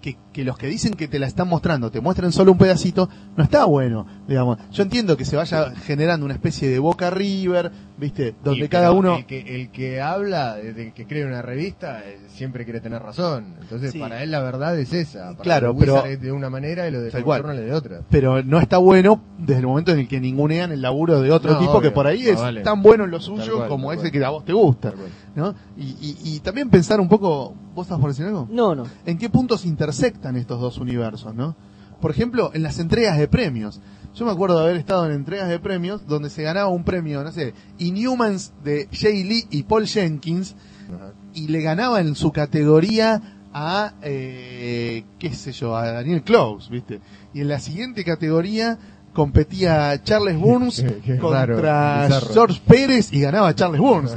que, 0.02 0.18
que 0.32 0.44
los 0.44 0.58
que 0.58 0.66
dicen 0.66 0.92
que 0.92 1.08
te 1.08 1.18
la 1.18 1.26
están 1.26 1.48
mostrando 1.48 1.90
te 1.90 2.02
muestren 2.02 2.32
solo 2.32 2.52
un 2.52 2.58
pedacito, 2.58 3.08
no 3.36 3.44
está 3.44 3.64
bueno, 3.64 4.06
digamos. 4.28 4.58
Yo 4.70 4.82
entiendo 4.82 5.16
que 5.16 5.24
se 5.24 5.36
vaya 5.36 5.70
generando 5.70 6.26
una 6.26 6.34
especie 6.34 6.68
de 6.68 6.78
Boca 6.78 7.08
River, 7.08 7.72
¿viste? 8.02 8.34
Donde 8.42 8.64
Y, 8.64 8.68
cada 8.68 8.90
uno... 8.92 9.16
El 9.16 9.26
que, 9.26 9.60
el 9.60 9.70
que 9.70 10.00
habla, 10.00 10.56
desde 10.56 10.88
el 10.88 10.92
que 10.92 11.06
cree 11.06 11.24
una 11.24 11.40
revista, 11.40 12.00
eh, 12.04 12.18
siempre 12.28 12.64
quiere 12.64 12.80
tener 12.80 13.00
razón. 13.00 13.54
Entonces, 13.60 13.92
Sí. 13.92 13.98
para 14.00 14.22
él 14.22 14.30
la 14.32 14.40
verdad 14.40 14.76
es 14.78 14.92
esa. 14.92 15.30
Para 15.30 15.42
Claro, 15.42 15.76
pero- 15.78 16.04
es 16.04 16.20
de 16.20 16.32
una 16.32 16.50
manera 16.50 16.88
y 16.88 16.90
lo 16.90 17.00
de. 17.00 17.10
Journal 17.12 17.58
es 17.58 17.64
de 17.66 17.72
otra. 17.72 18.00
Pero 18.10 18.42
no 18.42 18.58
está 18.58 18.78
bueno 18.78 19.22
desde 19.38 19.60
el 19.60 19.66
momento 19.68 19.92
en 19.92 20.00
el 20.00 20.08
que 20.08 20.20
ningunean 20.20 20.72
el 20.72 20.82
laburo 20.82 21.20
de 21.20 21.30
otro 21.30 21.52
No, 21.52 21.58
tipo 21.60 21.70
obvio. 21.72 21.82
que 21.82 21.90
por 21.92 22.06
ahí 22.08 22.24
No, 22.24 22.30
es 22.30 22.40
vale. 22.40 22.60
tan 22.62 22.82
bueno 22.82 23.04
en 23.04 23.10
lo 23.12 23.18
Tal 23.18 23.26
suyo 23.26 23.56
cual, 23.58 23.68
como 23.68 23.88
tal 23.88 23.98
ese 23.98 24.02
cual. 24.10 24.12
que 24.20 24.24
a 24.26 24.30
vos 24.30 24.44
te 24.44 24.52
gusta. 24.52 24.92
¿no? 25.34 25.54
Y, 25.78 25.84
y, 25.84 26.16
y 26.24 26.40
también 26.40 26.68
pensar 26.68 27.00
un 27.00 27.08
poco, 27.08 27.54
¿vos 27.74 27.86
estás 27.86 27.98
por 27.98 28.10
decir 28.10 28.26
algo? 28.26 28.46
No, 28.50 28.74
no. 28.74 28.84
¿En 29.06 29.16
qué 29.16 29.30
puntos 29.30 29.64
intersectan 29.64 30.36
estos 30.36 30.60
dos 30.60 30.76
universos, 30.78 31.34
no? 31.34 31.56
Por 32.02 32.10
ejemplo, 32.10 32.50
en 32.52 32.64
las 32.64 32.80
entregas 32.80 33.16
de 33.16 33.28
premios. 33.28 33.80
Yo 34.12 34.26
me 34.26 34.32
acuerdo 34.32 34.58
de 34.58 34.64
haber 34.64 34.76
estado 34.76 35.06
en 35.06 35.12
entregas 35.12 35.48
de 35.48 35.60
premios 35.60 36.04
donde 36.08 36.30
se 36.30 36.42
ganaba 36.42 36.68
un 36.68 36.82
premio, 36.82 37.22
no 37.22 37.30
sé, 37.30 37.54
Inhumans 37.78 38.52
de 38.64 38.88
Jay 38.92 39.22
Lee 39.22 39.46
y 39.50 39.62
Paul 39.62 39.86
Jenkins 39.86 40.56
Ajá. 40.92 41.12
y 41.32 41.46
le 41.46 41.62
ganaba 41.62 42.00
en 42.00 42.16
su 42.16 42.32
categoría 42.32 43.22
a, 43.54 43.94
eh, 44.02 45.04
qué 45.20 45.32
sé 45.32 45.52
yo, 45.52 45.76
a 45.76 45.92
Daniel 45.92 46.22
Close, 46.24 46.70
¿viste? 46.70 47.00
Y 47.32 47.40
en 47.40 47.48
la 47.48 47.60
siguiente 47.60 48.04
categoría 48.04 48.78
competía 49.12 50.02
Charles 50.02 50.38
Burns 50.38 50.80
Qué- 50.86 51.00
qué 51.04 51.18
contra 51.18 51.46
raro. 51.46 52.26
George 52.32 52.60
Pérez 52.66 53.12
y 53.12 53.20
ganaba 53.20 53.54
Charles 53.54 53.80
Burns. 53.80 54.12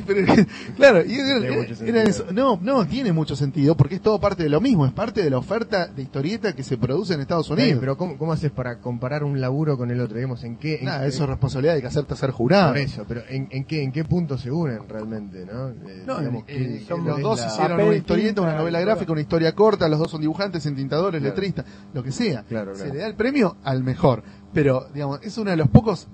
claro, 0.76 1.04
y 1.04 1.14
era- 1.14 1.40
Tiene 1.40 1.56
mucho 1.56 1.66
era 1.68 1.76
sentido. 1.76 1.98
eso. 2.02 2.26
No, 2.32 2.58
no 2.62 2.86
tiene 2.86 3.12
mucho 3.12 3.36
sentido 3.36 3.76
porque 3.76 3.96
es 3.96 4.00
todo 4.00 4.20
parte 4.20 4.42
de 4.42 4.48
lo 4.48 4.60
mismo, 4.60 4.86
es 4.86 4.92
parte 4.92 5.22
de 5.22 5.30
la 5.30 5.38
oferta 5.38 5.86
de 5.86 6.02
historieta 6.02 6.54
que 6.54 6.62
se 6.62 6.76
produce 6.78 7.14
en 7.14 7.20
Estados 7.20 7.50
Unidos. 7.50 7.78
pero 7.80 7.96
¿cómo, 7.96 8.16
¿cómo 8.18 8.32
haces 8.32 8.50
para 8.50 8.78
comparar 8.78 9.24
un 9.24 9.40
laburo 9.40 9.76
con 9.76 9.90
el 9.90 10.00
otro? 10.00 10.16
Digamos, 10.16 10.42
¿en 10.44 10.56
qué? 10.56 10.78
en 10.78 10.84
Nada, 10.86 11.02
qué- 11.02 11.08
eso 11.08 11.24
es 11.24 11.28
responsabilidad 11.30 11.74
de 11.74 11.80
que 11.80 11.86
hacerte 11.86 12.16
ser 12.16 12.30
jurado. 12.30 12.68
Por 12.72 12.78
eso, 12.78 13.04
pero 13.08 13.22
¿en, 13.28 13.48
en 13.50 13.64
qué 13.64 13.82
en 13.82 13.92
qué 13.92 14.04
punto 14.04 14.38
se 14.38 14.50
unen 14.50 14.88
realmente, 14.88 15.44
no? 15.46 15.68
Eh, 15.70 16.02
No, 16.06 16.18
digamos, 16.18 16.44
eh, 16.48 16.78
¿qué- 16.80 16.84
son 16.88 17.02
qué 17.04 17.08
los 17.10 17.20
dos 17.20 17.40
la- 17.40 17.46
hicieron 17.46 17.80
una 17.80 17.94
historieta, 17.96 18.40
una 18.42 18.54
novela 18.56 18.80
gráfica, 18.80 19.12
una 19.12 19.20
historia 19.20 19.54
corta, 19.54 19.88
los 19.88 19.98
dos 19.98 20.10
son 20.10 20.20
dibujantes, 20.20 20.64
entintadores, 20.66 21.20
Claro. 21.20 21.34
letristas, 21.34 21.64
lo 21.92 22.02
que 22.02 22.12
sea. 22.12 22.42
Claro, 22.48 22.74
Se 22.74 22.88
le 22.92 22.98
da 23.00 23.06
el 23.06 23.14
premio 23.14 23.56
al 23.64 23.82
mejor. 23.82 24.19
Pero, 24.52 24.86
digamos, 24.92 25.20
es 25.22 25.36
uno 25.38 25.50
de 25.50 25.56
los 25.56 25.68
pocos, 25.68 26.08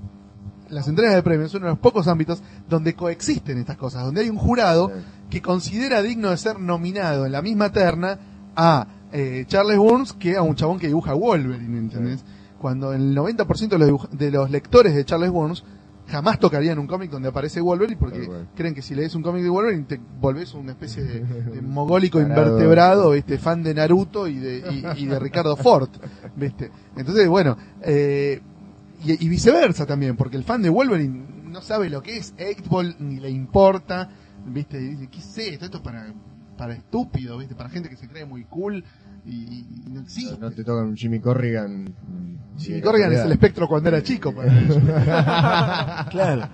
las 0.68 0.88
entregas 0.88 1.14
de 1.14 1.22
premios 1.22 1.50
son 1.50 1.62
uno 1.62 1.68
de 1.68 1.72
los 1.72 1.80
pocos 1.80 2.08
ámbitos 2.08 2.42
donde 2.68 2.94
coexisten 2.94 3.58
estas 3.58 3.76
cosas, 3.76 4.04
donde 4.04 4.22
hay 4.22 4.30
un 4.30 4.38
jurado 4.38 4.90
que 5.30 5.42
considera 5.42 6.02
digno 6.02 6.30
de 6.30 6.36
ser 6.36 6.60
nominado 6.60 7.26
en 7.26 7.32
la 7.32 7.42
misma 7.42 7.72
terna 7.72 8.18
a 8.54 8.86
eh, 9.12 9.44
Charles 9.46 9.78
Burns 9.78 10.12
que 10.12 10.36
a 10.36 10.42
un 10.42 10.56
chabón 10.56 10.78
que 10.78 10.88
dibuja 10.88 11.14
Wolverine, 11.14 11.78
¿entendés? 11.78 12.24
Cuando 12.58 12.92
el 12.92 13.14
90% 13.14 13.68
de 13.68 13.78
los, 13.78 14.10
de 14.10 14.30
los 14.30 14.50
lectores 14.50 14.94
de 14.94 15.04
Charles 15.04 15.30
Burns 15.30 15.64
jamás 16.08 16.38
tocarían 16.38 16.78
un 16.78 16.86
cómic 16.86 17.10
donde 17.10 17.28
aparece 17.28 17.60
Wolverine 17.60 17.98
porque 17.98 18.28
creen 18.54 18.74
que 18.74 18.82
si 18.82 18.94
lees 18.94 19.14
un 19.14 19.22
cómic 19.22 19.42
de 19.42 19.48
Wolverine 19.48 19.84
te 19.84 20.00
volvés 20.20 20.54
una 20.54 20.72
especie 20.72 21.02
de, 21.02 21.20
de 21.20 21.62
mogólico 21.62 22.20
invertebrado, 22.20 23.10
¿viste? 23.10 23.38
fan 23.38 23.62
de 23.62 23.74
Naruto 23.74 24.28
y 24.28 24.36
de, 24.36 24.92
y, 24.96 25.02
y 25.02 25.06
de 25.06 25.18
Ricardo 25.18 25.56
Ford, 25.56 25.88
¿viste? 26.36 26.70
Entonces, 26.96 27.28
bueno, 27.28 27.56
eh, 27.82 28.40
y, 29.04 29.24
y 29.24 29.28
viceversa 29.28 29.84
también, 29.86 30.16
porque 30.16 30.36
el 30.36 30.44
fan 30.44 30.62
de 30.62 30.70
Wolverine 30.70 31.24
no 31.44 31.60
sabe 31.60 31.90
lo 31.90 32.02
que 32.02 32.16
es 32.18 32.34
8-Ball 32.36 32.96
ni 33.00 33.18
le 33.18 33.30
importa, 33.30 34.08
¿viste? 34.46 34.80
Y 34.80 34.88
dice, 34.90 35.08
¿qué 35.08 35.18
es 35.18 35.38
esto? 35.38 35.64
Esto 35.64 35.78
es 35.78 35.82
para, 35.82 36.12
para 36.56 36.74
estúpidos, 36.74 37.38
¿viste? 37.38 37.54
Para 37.54 37.68
gente 37.70 37.88
que 37.88 37.96
se 37.96 38.08
cree 38.08 38.24
muy 38.24 38.44
cool 38.44 38.84
y, 39.26 39.66
y 39.86 39.90
no 39.90 40.00
existe. 40.00 40.36
No 40.40 40.50
te 40.50 40.64
tocan 40.64 40.86
un 40.86 40.96
Jimmy 40.96 41.20
Corrigan. 41.20 41.84
mm, 41.84 42.58
Jimmy 42.58 42.80
Corrigan 42.80 43.12
es 43.12 43.20
el 43.20 43.32
espectro 43.32 43.68
cuando 43.68 43.88
era 43.90 44.02
chico 44.02 44.34
para 44.34 44.52
ellos. 44.58 44.78
claro. 46.10 46.48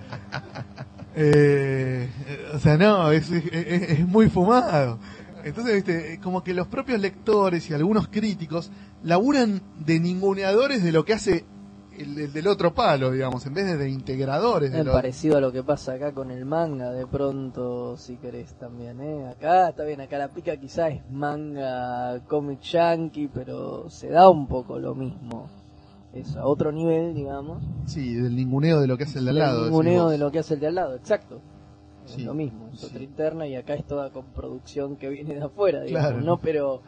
Eh, 1.15 2.09
o 2.53 2.59
sea, 2.59 2.77
no, 2.77 3.11
es, 3.11 3.29
es, 3.31 3.43
es- 3.51 3.89
es 3.99 4.07
muy 4.07 4.29
fumado. 4.29 4.99
Entonces, 5.43 5.75
viste, 5.75 6.19
como 6.23 6.43
que 6.43 6.53
los 6.53 6.67
propios 6.67 6.99
lectores 6.99 7.69
y 7.69 7.73
algunos 7.73 8.07
críticos 8.07 8.71
laburan 9.03 9.61
de 9.85 9.99
ninguneadores 9.99 10.81
de 10.83 10.91
lo 10.93 11.03
que 11.05 11.13
hace 11.13 11.45
el, 11.99 12.17
el 12.17 12.33
del 12.33 12.47
otro 12.47 12.73
palo, 12.73 13.11
digamos, 13.11 13.45
en 13.45 13.53
vez 13.53 13.65
de 13.65 13.77
de 13.77 13.89
integradores 13.89 14.71
de 14.71 14.79
Es 14.79 14.85
lo- 14.85 14.91
parecido 14.93 15.37
a 15.37 15.41
lo 15.41 15.51
que 15.51 15.63
pasa 15.63 15.93
acá 15.93 16.11
con 16.11 16.31
el 16.31 16.45
manga, 16.45 16.91
de 16.91 17.05
pronto, 17.05 17.95
si 17.97 18.15
querés 18.17 18.53
también, 18.55 18.99
¿eh? 19.01 19.27
Acá 19.27 19.69
está 19.69 19.83
bien, 19.83 20.01
acá 20.01 20.17
la 20.17 20.27
pica 20.29 20.57
quizás 20.57 20.93
es 20.93 21.01
manga, 21.11 22.19
cómic 22.27 22.61
yankee, 22.61 23.29
pero 23.33 23.89
se 23.89 24.09
da 24.09 24.29
un 24.29 24.47
poco 24.47 24.79
lo 24.79 24.95
mismo. 24.95 25.47
es 26.13 26.35
a 26.35 26.45
otro 26.45 26.71
nivel, 26.71 27.13
digamos. 27.15 27.63
Sí, 27.87 28.13
del 28.15 28.35
ninguneo 28.35 28.79
de 28.81 28.87
lo 28.87 28.97
que 28.97 29.03
hace 29.05 29.17
el 29.19 29.25
de 29.25 29.31
al 29.31 29.39
lado. 29.39 29.63
ninguneo 29.65 30.09
de 30.09 30.17
lo 30.19 30.31
que 30.31 30.39
hace 30.39 30.53
el 30.53 30.59
de 30.59 30.67
al 30.67 30.75
lado, 30.75 30.95
exacto. 30.95 31.39
Sí, 32.05 32.19
es 32.21 32.25
lo 32.27 32.33
mismo, 32.33 32.69
es 32.73 32.81
sí. 32.81 32.85
otra 32.87 33.01
interna 33.01 33.47
y 33.47 33.55
acá 33.55 33.73
es 33.75 33.85
toda 33.85 34.09
con 34.11 34.25
producción 34.25 34.97
que 34.97 35.09
viene 35.09 35.35
de 35.35 35.41
afuera, 35.43 35.81
digamos, 35.81 36.09
Claro. 36.11 36.23
¿no? 36.25 36.37
Pero 36.37 36.81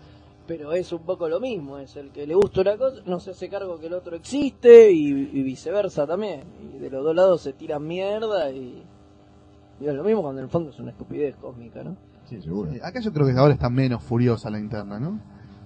pero 0.47 0.73
es 0.73 0.91
un 0.91 1.03
poco 1.03 1.27
lo 1.27 1.39
mismo, 1.39 1.77
es 1.79 1.95
el 1.95 2.11
que 2.11 2.27
le 2.27 2.35
gusta 2.35 2.61
una 2.61 2.77
cosa, 2.77 3.01
no 3.05 3.19
se 3.19 3.31
hace 3.31 3.49
cargo 3.49 3.79
que 3.79 3.87
el 3.87 3.93
otro 3.93 4.15
existe 4.15 4.91
y, 4.91 5.07
y 5.09 5.43
viceversa 5.43 6.05
también. 6.05 6.43
Y 6.75 6.79
de 6.79 6.89
los 6.89 7.03
dos 7.03 7.15
lados 7.15 7.41
se 7.41 7.53
tiran 7.53 7.85
mierda 7.85 8.51
y, 8.51 8.83
y 9.79 9.87
es 9.87 9.93
lo 9.93 10.03
mismo 10.03 10.21
cuando 10.21 10.39
en 10.41 10.45
el 10.45 10.51
fondo 10.51 10.69
es 10.69 10.79
una 10.79 10.91
estupidez 10.91 11.35
cósmica, 11.37 11.83
¿no? 11.83 11.95
Sí, 12.25 12.41
seguro. 12.41 12.71
Sí, 12.71 12.79
Acá 12.81 12.99
yo 12.99 13.11
creo 13.13 13.27
que 13.27 13.33
ahora 13.33 13.53
está 13.53 13.69
menos 13.69 14.03
furiosa 14.03 14.49
la 14.49 14.59
interna, 14.59 14.99
¿no? 14.99 15.19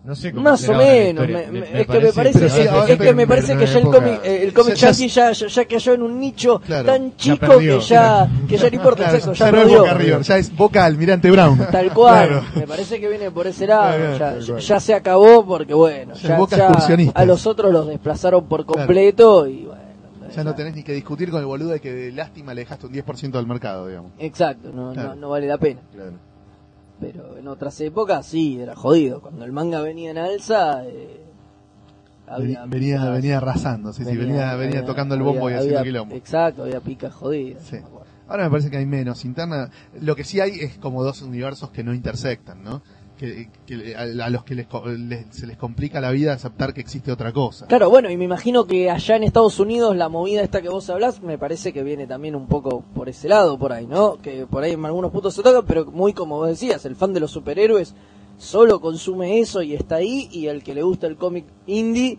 No 0.03 0.15
sé 0.15 0.31
cómo 0.31 0.43
Más 0.43 0.67
o 0.67 0.73
menos, 0.73 1.27
me- 1.27 1.47
me- 1.51 1.81
es 1.81 1.87
que 1.87 1.99
me 1.99 2.13
parece, 2.13 2.45
es- 2.45 2.97
que 2.97 3.13
me 3.13 3.27
parece 3.27 3.57
que 3.57 3.65
ya 3.67 3.79
el 3.79 3.83
cómic, 3.85 4.21
eh, 4.23 4.43
el 4.43 4.53
cómic 4.53 4.75
Ya- 4.75 4.91
ya- 4.91 5.31
ya, 5.33 5.65
cayó 5.65 5.93
en 5.93 6.01
un 6.03 6.19
nicho 6.19 6.59
Claro, 6.65 6.85
tan 6.85 7.15
chico 7.17 7.45
perdió. 7.47 7.79
que 7.79 7.85
ya, 7.85 8.29
que 8.47 8.57
ya 8.57 8.69
no 8.69 8.75
importa, 8.75 9.03
Claro, 9.03 9.17
exacto, 9.17 9.33
ya, 9.33 9.45
ya 9.45 9.51
no 9.51 9.61
es. 9.61 9.77
Boca 9.77 9.93
River, 9.93 10.21
ya 10.21 10.37
es 10.37 10.55
Boca 10.55 10.85
Almirante 10.85 11.29
Brown. 11.29 11.67
Tal 11.71 11.93
cual, 11.93 12.27
Claro. 12.29 12.45
me 12.55 12.67
parece 12.67 12.99
que 12.99 13.09
viene 13.09 13.29
por 13.29 13.45
ese 13.47 13.67
lado, 13.67 14.17
Claro, 14.17 14.39
ya, 14.57 14.79
se 14.79 14.93
acabó 14.93 15.45
porque 15.45 15.73
bueno, 15.73 16.13
Ya 16.15 16.37
Boca 16.37 16.71
a 17.13 17.25
los 17.25 17.45
otros 17.45 17.71
los 17.73 17.87
desplazaron 17.87 18.45
por 18.47 18.65
completo 18.65 19.47
y 19.47 19.65
bueno. 19.65 19.79
Ya 20.35 20.43
no 20.43 20.55
tenés 20.55 20.75
ni 20.75 20.83
que 20.83 20.93
discutir 20.93 21.29
con 21.31 21.39
el 21.41 21.45
boludo 21.47 21.69
de 21.71 21.81
que 21.81 21.91
de 21.91 22.11
lástima 22.11 22.53
le 22.53 22.61
dejaste 22.61 22.85
un 22.85 22.93
10% 22.93 23.37
del 23.39 23.47
mercado, 23.47 23.87
digamos. 23.87 24.11
Exacto, 24.19 24.69
no, 24.73 24.93
Claro. 24.93 25.09
no, 25.09 25.15
no 25.15 25.29
vale 25.29 25.47
la 25.47 25.57
pena. 25.57 25.81
Claro. 25.93 26.11
Pero 26.99 27.37
en 27.37 27.47
otras 27.47 27.79
épocas 27.81 28.25
sí, 28.25 28.59
era 28.59 28.75
jodido. 28.75 29.21
Cuando 29.21 29.45
el 29.45 29.51
manga 29.51 29.81
venía 29.81 30.11
en 30.11 30.17
alza, 30.17 30.85
eh, 30.85 31.21
había 32.27 32.65
venía, 32.65 32.97
picas- 32.99 33.13
venía 33.13 33.37
arrasando, 33.37 33.93
sí, 33.93 34.03
sí, 34.05 34.15
venía, 34.17 34.53
venía 34.55 34.85
tocando 34.85 35.15
el 35.15 35.21
bombo 35.23 35.45
había- 35.45 35.51
y 35.51 35.59
haciendo 35.59 35.79
había- 35.79 35.91
quilombo. 35.91 36.15
Exacto, 36.15 36.63
había 36.63 36.79
picas 36.81 37.13
jodidas. 37.13 37.63
Sí. 37.63 37.77
Ahora 38.27 38.43
me 38.43 38.51
parece 38.51 38.69
que 38.69 38.77
hay 38.77 38.85
menos 38.85 39.25
interna. 39.25 39.71
Lo 39.99 40.15
que 40.15 40.23
sí 40.23 40.39
hay 40.39 40.51
es 40.59 40.77
como 40.77 41.03
dos 41.03 41.21
universos 41.23 41.71
que 41.71 41.83
no 41.83 41.93
intersectan, 41.95 42.61
¿no? 42.63 42.83
Que, 43.19 43.49
a, 43.97 44.29
los 44.29 44.45
que 44.45 44.55
les, 44.55 44.65
les- 44.97 45.25
se 45.29 45.45
les 45.45 45.57
complica 45.57 45.99
la 45.99 46.09
vida 46.11 46.31
aceptar 46.31 46.73
que 46.73 46.79
existe 46.79 47.11
otra 47.11 47.33
cosa. 47.33 47.67
Claro, 47.67 47.89
bueno, 47.89 48.09
y 48.09 48.15
me 48.15 48.23
imagino 48.23 48.65
que 48.65 48.89
allá 48.89 49.17
en 49.17 49.23
Estados 49.23 49.59
Unidos 49.59 49.93
la 49.97 50.07
movida 50.07 50.41
esta 50.41 50.61
que 50.61 50.69
vos 50.69 50.89
hablás 50.89 51.21
me 51.21 51.37
parece 51.37 51.73
que 51.73 51.83
viene 51.83 52.07
también 52.07 52.33
un 52.33 52.47
poco 52.47 52.81
por 52.95 53.09
ese 53.09 53.27
lado, 53.27 53.59
por 53.59 53.73
ahí, 53.73 53.85
¿no? 53.87 54.15
Que 54.21 54.45
por 54.45 54.63
ahí 54.63 54.71
en 54.71 54.85
algunos 54.85 55.11
puntos 55.11 55.33
se 55.35 55.43
toca, 55.43 55.63
pero 55.63 55.85
muy 55.91 56.13
como 56.13 56.37
vos 56.37 56.47
decías, 56.47 56.85
el 56.85 56.95
fan 56.95 57.11
de 57.13 57.19
los 57.19 57.31
superhéroes 57.31 57.93
solo 58.37 58.79
consume 58.79 59.39
eso 59.41 59.61
y 59.61 59.73
está 59.75 59.95
ahí, 59.97 60.29
y 60.31 60.47
el 60.47 60.63
que 60.63 60.73
le 60.73 60.81
gusta 60.83 61.05
el 61.07 61.17
cómic 61.17 61.43
indie 61.67 62.17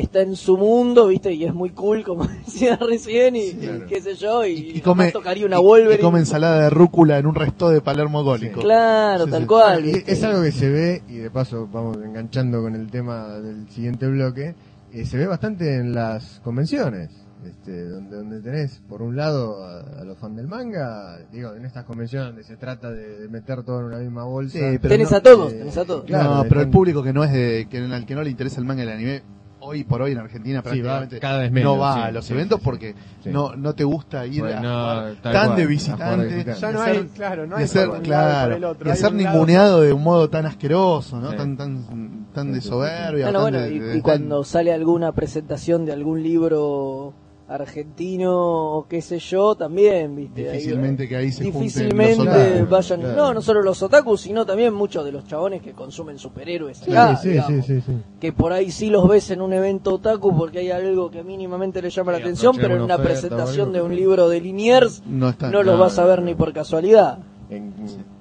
está 0.00 0.20
en 0.22 0.36
su 0.36 0.56
mundo, 0.56 1.08
¿viste? 1.08 1.32
Y 1.32 1.44
es 1.44 1.54
muy 1.54 1.70
cool, 1.70 2.02
como 2.04 2.26
decía 2.46 2.76
recién, 2.76 3.36
y, 3.36 3.52
claro. 3.52 3.84
y 3.84 3.86
qué 3.88 4.00
sé 4.00 4.14
yo, 4.14 4.44
y, 4.46 4.52
Y, 4.52 4.70
y 4.78 4.80
come, 4.80 5.10
tocaría 5.12 5.46
una 5.46 5.56
y- 5.56 5.60
y 5.60 5.62
Wolverine. 5.64 6.00
come 6.00 6.18
ensalada 6.20 6.62
de 6.64 6.70
rúcula 6.70 7.18
en 7.18 7.26
un 7.26 7.34
resto 7.34 7.68
de 7.70 7.80
Palermo 7.80 8.18
alcohólico. 8.20 8.60
Claro, 8.60 9.24
Sí, 9.26 9.30
tal 9.30 9.40
sí. 9.42 9.46
cual. 9.46 9.84
Es 9.84 10.22
algo 10.24 10.42
que 10.42 10.52
se 10.52 10.68
ve, 10.70 11.02
y 11.08 11.16
de 11.16 11.30
paso 11.30 11.68
vamos 11.72 11.96
enganchando 12.04 12.60
con 12.62 12.74
el 12.74 12.90
tema 12.90 13.38
del 13.40 13.68
siguiente 13.70 14.06
bloque, 14.06 14.54
eh, 14.92 15.04
se 15.04 15.16
ve 15.16 15.26
bastante 15.26 15.76
en 15.76 15.94
las 15.94 16.40
convenciones, 16.44 17.10
este, 17.44 17.84
donde, 17.88 18.16
donde 18.16 18.40
tenés 18.40 18.80
por 18.88 19.02
un 19.02 19.16
lado 19.16 19.62
a, 19.64 19.80
a 20.00 20.04
los 20.04 20.16
fans 20.18 20.36
del 20.36 20.46
manga, 20.46 21.18
digo, 21.30 21.52
en 21.54 21.64
estas 21.66 21.84
convenciones 21.84 22.28
donde 22.28 22.42
se 22.42 22.56
trata 22.56 22.90
de, 22.90 23.18
de 23.20 23.28
meter 23.28 23.62
todo 23.64 23.80
en 23.80 23.86
una 23.86 23.98
misma 23.98 24.24
bolsa. 24.24 24.56
Sí, 24.58 24.78
pero 24.80 24.88
Tenés 24.94 25.10
no- 25.10 25.16
a 25.18 25.20
todos, 25.20 25.52
eh, 25.52 25.56
tenés 25.58 25.76
a 25.76 25.84
todos. 25.84 26.04
claro, 26.04 26.36
no, 26.36 26.44
pero 26.48 26.60
el 26.62 26.70
público 26.70 27.02
que 27.02 27.12
no 27.12 27.22
es 27.22 27.32
de, 27.32 27.66
que 27.68 27.78
al 27.78 28.06
que 28.06 28.14
no 28.14 28.22
le 28.22 28.30
interesa 28.30 28.60
el 28.60 28.66
manga 28.66 28.82
y 28.82 28.86
el 28.86 28.92
anime, 28.92 29.22
hoy 29.66 29.84
por 29.84 30.02
hoy 30.02 30.12
en 30.12 30.18
Argentina 30.18 30.58
Sí, 30.60 30.62
va 30.62 30.62
prácticamente 30.70 31.20
cada 31.20 31.38
vez 31.38 31.50
menos, 31.52 31.74
no 31.76 31.80
va 31.80 31.94
sí, 31.94 32.00
a 32.00 32.10
los 32.12 32.24
sí, 32.26 32.32
eventos 32.34 32.60
porque 32.60 32.94
Sí. 33.22 33.30
no 33.30 33.56
no 33.56 33.74
te 33.74 33.84
gusta 33.84 34.26
ir 34.26 34.44
a 34.44 34.60
no, 34.60 35.14
tan 35.22 35.32
cual, 35.32 35.56
de 35.56 35.66
visitante, 35.66 36.04
jugar 36.04 36.18
de 36.20 36.26
visitante. 36.34 36.60
Ya 36.60 36.72
no 36.72 36.80
hay, 36.82 36.98
claro, 37.14 37.46
no 37.46 37.56
de 37.56 37.62
hay 37.62 37.68
ser, 37.68 37.88
y 37.88 38.00
claro, 38.02 38.54
el 38.56 38.64
otro. 38.64 38.84
de 38.84 38.90
Hay 38.92 38.96
ser 38.98 39.12
ninguneado 39.14 39.80
de 39.80 39.92
un 39.92 40.02
modo 40.02 40.28
tan 40.28 40.44
asqueroso, 40.46 41.18
¿no? 41.20 41.30
Sí. 41.30 41.36
Tan 41.36 41.56
tan 41.56 42.26
tan 42.34 42.46
Sí, 42.48 42.52
de 42.52 42.56
sí, 42.56 42.62
sí, 42.62 42.68
soberbia, 42.68 43.24
Bueno, 43.26 43.38
tan 43.40 43.42
bueno, 43.52 43.58
de- 43.60 43.74
y, 43.74 43.78
de- 43.78 43.90
y 43.90 43.92
tan- 43.94 44.00
cuando 44.02 44.44
sale 44.44 44.72
alguna 44.72 45.12
presentación 45.12 45.84
de 45.86 45.92
algún 45.92 46.22
libro 46.22 47.14
argentino 47.46 48.32
o 48.76 48.86
qué 48.88 49.02
sé 49.02 49.18
yo, 49.18 49.54
también, 49.54 50.16
¿viste? 50.16 50.48
Ahí, 50.48 50.56
difícilmente 50.58 51.08
que 51.08 51.16
ahí 51.16 51.30
se 51.32 51.44
junten 51.44 51.60
difícilmente 51.62 52.16
los 52.16 52.26
otakus. 52.26 52.44
Claro, 52.54 52.66
vayan, 52.70 53.00
claro. 53.00 53.16
no, 53.16 53.34
no 53.34 53.42
solo 53.42 53.62
los 53.62 53.82
otakus, 53.82 54.20
sino 54.22 54.46
también 54.46 54.74
muchos 54.74 55.04
de 55.04 55.12
los 55.12 55.26
chabones 55.26 55.62
que 55.62 55.72
consumen 55.72 56.18
superhéroes 56.18 56.78
Sí, 56.78 56.90
acá, 56.90 57.16
sí, 57.16 57.28
digamos. 57.30 57.66
sí, 57.66 57.74
sí, 57.76 57.82
sí. 57.86 57.92
que 58.20 58.32
por 58.32 58.52
ahí 58.52 58.70
sí 58.70 58.88
los 58.90 59.06
ves 59.08 59.30
en 59.30 59.40
un 59.40 59.52
evento 59.52 59.94
otaku 59.94 60.36
porque 60.36 60.60
hay 60.60 60.70
algo 60.70 61.10
que 61.10 61.22
mínimamente 61.22 61.82
le 61.82 61.90
llama 61.90 62.12
la 62.12 62.18
atención, 62.18 62.56
pero 62.56 62.76
en 62.76 62.82
una 62.82 62.94
oferta 62.96 63.10
presentación 63.12 63.72
de 63.72 63.82
un 63.82 63.94
libro 63.94 64.28
de 64.28 64.40
Liniers 64.40 65.02
no 65.06 65.28
está 65.28 65.50
no 65.50 65.62
los 65.62 65.78
vas 65.78 65.98
a 65.98 66.04
ver 66.06 66.22
ni 66.22 66.34
por 66.34 66.52
casualidad. 66.52 67.18
En, 67.50 67.74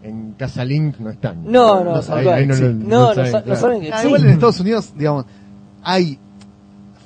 en 0.03 0.33
Casa 0.33 0.65
Link 0.65 0.99
no 0.99 1.09
están. 1.09 1.45
No, 1.49 1.81
no, 1.83 1.95
No 1.95 2.01
saben 2.01 2.27
Ahí 2.27 2.45
no, 2.45 2.55
No, 2.55 3.13
no, 3.13 3.25
saben, 3.25 3.41
claro. 3.43 3.79
que 3.79 3.85
Ah, 3.85 3.87
existe. 3.87 4.07
igual 4.07 4.23
en 4.25 4.29
Estados 4.31 4.59
Unidos, 4.59 4.93
digamos, 4.97 5.25
hay 5.81 6.19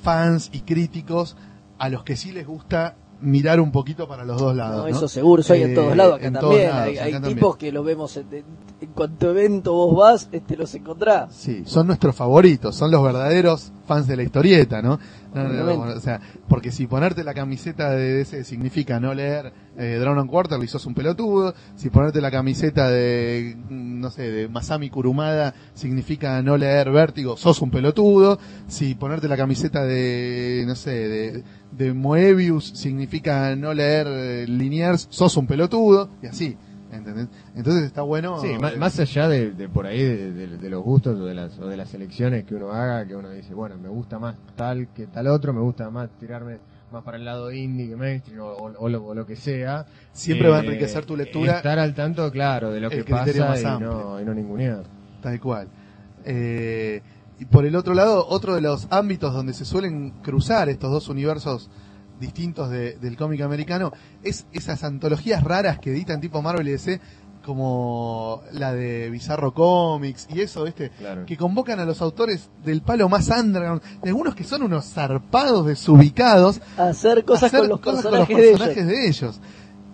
fans 0.02 0.50
y 0.52 0.60
críticos 0.60 1.36
a 1.78 1.88
los 1.88 2.02
que 2.04 2.16
sí 2.16 2.32
les 2.32 2.46
gusta 2.46 2.96
mirar 3.20 3.60
un 3.60 3.72
poquito 3.72 4.06
para 4.06 4.24
los 4.24 4.40
dos 4.40 4.54
lados. 4.54 4.76
No, 4.76 4.82
¿no? 4.82 4.96
eso 4.96 5.08
seguro, 5.08 5.40
eso 5.42 5.52
hay 5.52 5.62
en 5.64 5.70
Eh, 5.72 5.74
todos 5.74 5.96
lados, 5.96 6.14
acá 6.16 6.26
en 6.28 6.32
también. 6.34 6.68
lados, 6.70 6.82
hay 6.86 6.98
hay 6.98 7.08
acá 7.08 7.10
también. 7.16 7.34
tipos 7.34 7.56
que 7.56 7.72
los 7.72 7.84
vemos 7.84 8.16
en, 8.16 8.26
en- 8.32 8.44
en 8.80 8.88
cuanto 8.92 9.30
evento 9.30 9.72
vos 9.72 9.96
vas, 9.96 10.28
este 10.30 10.56
los 10.56 10.72
encontrás. 10.76 11.34
Sí, 11.34 11.62
son 11.66 11.88
nuestros 11.88 12.14
favoritos, 12.14 12.76
son 12.76 12.92
los 12.92 13.02
verdaderos 13.02 13.72
fans 13.88 14.06
de 14.06 14.16
la 14.16 14.22
historieta, 14.22 14.82
¿no? 14.82 15.00
No, 15.34 15.44
no, 15.44 15.64
no, 15.64 15.80
o 15.94 16.00
sea, 16.00 16.20
porque 16.48 16.72
si 16.72 16.86
ponerte 16.86 17.22
la 17.22 17.34
camiseta 17.34 17.90
de 17.90 18.14
DC 18.14 18.44
significa 18.44 18.98
no 18.98 19.12
leer 19.12 19.52
eh, 19.76 19.98
Dragon 20.00 20.18
and 20.18 20.30
Quarterly, 20.30 20.66
sos 20.66 20.86
un 20.86 20.94
pelotudo. 20.94 21.54
Si 21.76 21.90
ponerte 21.90 22.20
la 22.20 22.30
camiseta 22.30 22.88
de, 22.88 23.56
mm, 23.68 24.00
no 24.00 24.10
sé, 24.10 24.30
de 24.30 24.48
Masami 24.48 24.88
Kurumada 24.90 25.54
significa 25.74 26.40
no 26.42 26.56
leer 26.56 26.90
Vértigo, 26.90 27.36
sos 27.36 27.60
un 27.60 27.70
pelotudo. 27.70 28.38
Si 28.66 28.94
ponerte 28.94 29.28
la 29.28 29.36
camiseta 29.36 29.84
de, 29.84 30.64
no 30.66 30.74
sé, 30.74 30.90
de, 30.90 31.44
de 31.72 31.92
Moebius 31.92 32.70
significa 32.74 33.54
no 33.54 33.74
leer 33.74 34.06
eh, 34.08 34.46
Liniers, 34.48 35.08
sos 35.10 35.36
un 35.36 35.46
pelotudo. 35.46 36.08
Y 36.22 36.26
así, 36.26 36.56
¿entendés? 36.92 37.28
Entonces 37.54 37.84
está 37.84 38.02
bueno. 38.02 38.40
Sí, 38.40 38.48
má- 38.60 38.72
más 38.78 38.98
allá 38.98 39.28
de, 39.28 39.50
de 39.52 39.68
por 39.68 39.86
ahí 39.86 40.02
de, 40.02 40.32
de- 40.32 40.56
de 40.58 40.70
los 40.70 40.82
gustos 40.82 41.18
o 41.20 41.24
de 41.24 41.34
las 41.34 41.58
o 41.58 41.66
de 41.68 41.76
las 41.76 41.92
elecciones 41.94 42.44
que 42.44 42.54
uno 42.54 42.72
haga, 42.72 43.06
que 43.06 43.14
uno 43.16 43.30
dice, 43.30 43.54
bueno, 43.54 43.76
me 43.78 43.88
gusta 43.88 44.18
más 44.18 44.36
tal 44.56 44.88
que 44.94 45.06
tal 45.06 45.26
otro, 45.28 45.52
me 45.52 45.60
gusta 45.60 45.90
más 45.90 46.08
tirarme 46.18 46.58
más 46.90 47.04
para 47.04 47.18
el 47.18 47.24
lado 47.26 47.52
indie 47.52 47.88
que 47.90 47.96
mainstream 47.96 48.40
o, 48.40 48.46
o- 48.52 48.72
o 48.78 48.88
lo, 48.88 49.04
o 49.04 49.14
lo 49.14 49.26
que 49.26 49.36
sea. 49.36 49.84
Siempre 50.12 50.48
va 50.48 50.56
a 50.56 50.60
Eh, 50.60 50.64
enriquecer 50.64 51.04
tu 51.04 51.16
lectura. 51.16 51.58
Estar 51.58 51.78
al 51.78 51.94
tanto, 51.94 52.30
claro, 52.30 52.70
de 52.70 52.80
lo 52.80 52.88
que 52.88 53.04
pasa 53.04 53.48
más 53.48 53.60
y 53.60 53.64
no, 53.64 54.20
y 54.20 54.24
no 54.24 54.32
ningunear. 54.34 54.84
Tal 55.22 55.38
cual. 55.40 55.68
Eh, 56.24 57.02
y 57.38 57.44
por 57.44 57.64
el 57.64 57.76
otro 57.76 57.94
lado, 57.94 58.26
otro 58.28 58.54
de 58.54 58.60
los 58.60 58.88
ámbitos 58.90 59.32
donde 59.32 59.52
se 59.52 59.64
suelen 59.64 60.10
cruzar 60.22 60.68
estos 60.68 60.90
dos 60.90 61.08
universos 61.08 61.70
distintos 62.20 62.70
de- 62.70 62.96
del 62.98 63.16
cómic 63.16 63.40
americano 63.42 63.92
es 64.22 64.46
esas 64.52 64.82
antologías 64.84 65.42
raras 65.44 65.78
que 65.78 65.90
editan 65.92 66.20
tipo 66.20 66.42
Marvel 66.42 66.68
y 66.68 66.72
DC 66.72 67.00
como 67.44 68.42
la 68.52 68.72
de 68.74 69.08
Bizarro 69.10 69.54
Comics 69.54 70.26
y 70.34 70.40
eso, 70.42 70.64
¿viste? 70.64 70.90
Claro. 70.90 71.24
Que 71.24 71.36
convocan 71.36 71.80
a 71.80 71.84
los 71.84 72.02
autores 72.02 72.50
del 72.64 72.82
palo 72.82 73.08
más 73.08 73.28
underground, 73.28 73.80
de 74.02 74.10
algunos 74.10 74.34
que 74.34 74.44
son 74.44 74.62
unos 74.62 74.84
zarpados 74.86 75.66
desubicados, 75.66 76.60
Hacer 76.76 77.24
cosas 77.24 77.44
hacer 77.44 77.60
con 77.60 77.68
los 77.70 77.80
cosas 77.80 78.02
personajes, 78.02 78.34
con 78.36 78.42
los 78.42 78.50
personajes 78.50 78.86
de 78.86 79.06
ellos. 79.06 79.08
de 79.08 79.08
ellos. 79.08 79.40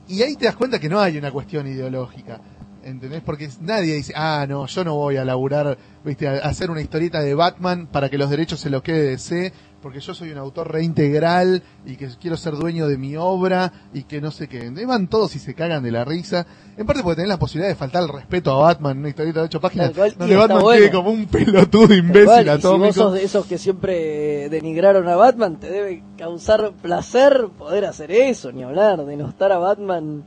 Y 0.08 0.22
ahí 0.22 0.36
te 0.36 0.46
das 0.46 0.56
cuenta 0.56 0.78
que 0.78 0.88
no 0.88 1.00
hay 1.00 1.16
una 1.16 1.30
cuestión 1.30 1.66
ideológica. 1.66 2.40
¿Entendés? 2.82 3.22
Porque 3.24 3.48
nadie 3.60 3.94
dice, 3.94 4.12
ah, 4.14 4.44
no, 4.46 4.66
yo 4.66 4.84
no 4.84 4.94
voy 4.96 5.16
a 5.16 5.24
laburar, 5.24 5.78
viste, 6.04 6.28
a 6.28 6.32
a 6.32 6.48
hacer 6.50 6.70
una 6.70 6.82
historieta 6.82 7.20
de 7.20 7.34
Batman 7.34 7.86
para 7.86 8.10
que 8.10 8.18
los 8.18 8.28
derechos 8.28 8.60
se 8.60 8.68
los 8.68 8.82
quede 8.82 9.10
DC, 9.10 9.52
porque 9.84 10.00
yo 10.00 10.14
soy 10.14 10.30
un 10.30 10.38
autor 10.38 10.72
reintegral 10.72 11.62
y 11.84 11.96
que 11.96 12.08
quiero 12.18 12.38
ser 12.38 12.54
dueño 12.54 12.88
de 12.88 12.96
mi 12.96 13.16
obra 13.16 13.70
y 13.92 14.04
que 14.04 14.18
no 14.18 14.30
sé 14.30 14.48
qué. 14.48 14.60
¿Entendés? 14.60 14.86
Van 14.86 15.08
todos 15.08 15.36
y 15.36 15.38
se 15.38 15.54
cagan 15.54 15.82
de 15.82 15.90
la 15.90 16.06
risa. 16.06 16.46
En 16.78 16.86
parte 16.86 17.02
porque 17.02 17.16
tenés 17.16 17.28
la 17.28 17.38
posibilidad 17.38 17.68
de 17.68 17.74
faltar 17.74 18.02
el 18.02 18.08
respeto 18.08 18.50
a 18.52 18.62
Batman 18.62 18.92
en 18.92 18.98
una 19.00 19.08
historieta 19.10 19.40
de 19.40 19.44
ocho 19.44 19.60
páginas, 19.60 19.90
cual, 19.90 20.12
y 20.12 20.14
donde 20.14 20.36
Batman 20.36 20.62
bueno. 20.62 20.80
quede 20.80 20.90
como 20.90 21.10
un 21.10 21.26
pelotudo 21.26 21.94
imbécil 21.94 22.48
y 22.48 22.60
si 22.62 22.66
vos 22.66 22.94
sos 22.94 23.12
de 23.12 23.24
esos 23.24 23.44
que 23.44 23.58
siempre 23.58 24.48
denigraron 24.48 25.06
a 25.06 25.16
Batman, 25.16 25.60
te 25.60 25.70
debe 25.70 26.02
causar 26.16 26.72
placer 26.80 27.48
poder 27.58 27.84
hacer 27.84 28.10
eso, 28.10 28.52
ni 28.52 28.62
hablar, 28.62 29.04
denostar 29.04 29.52
a 29.52 29.58
Batman 29.58 30.24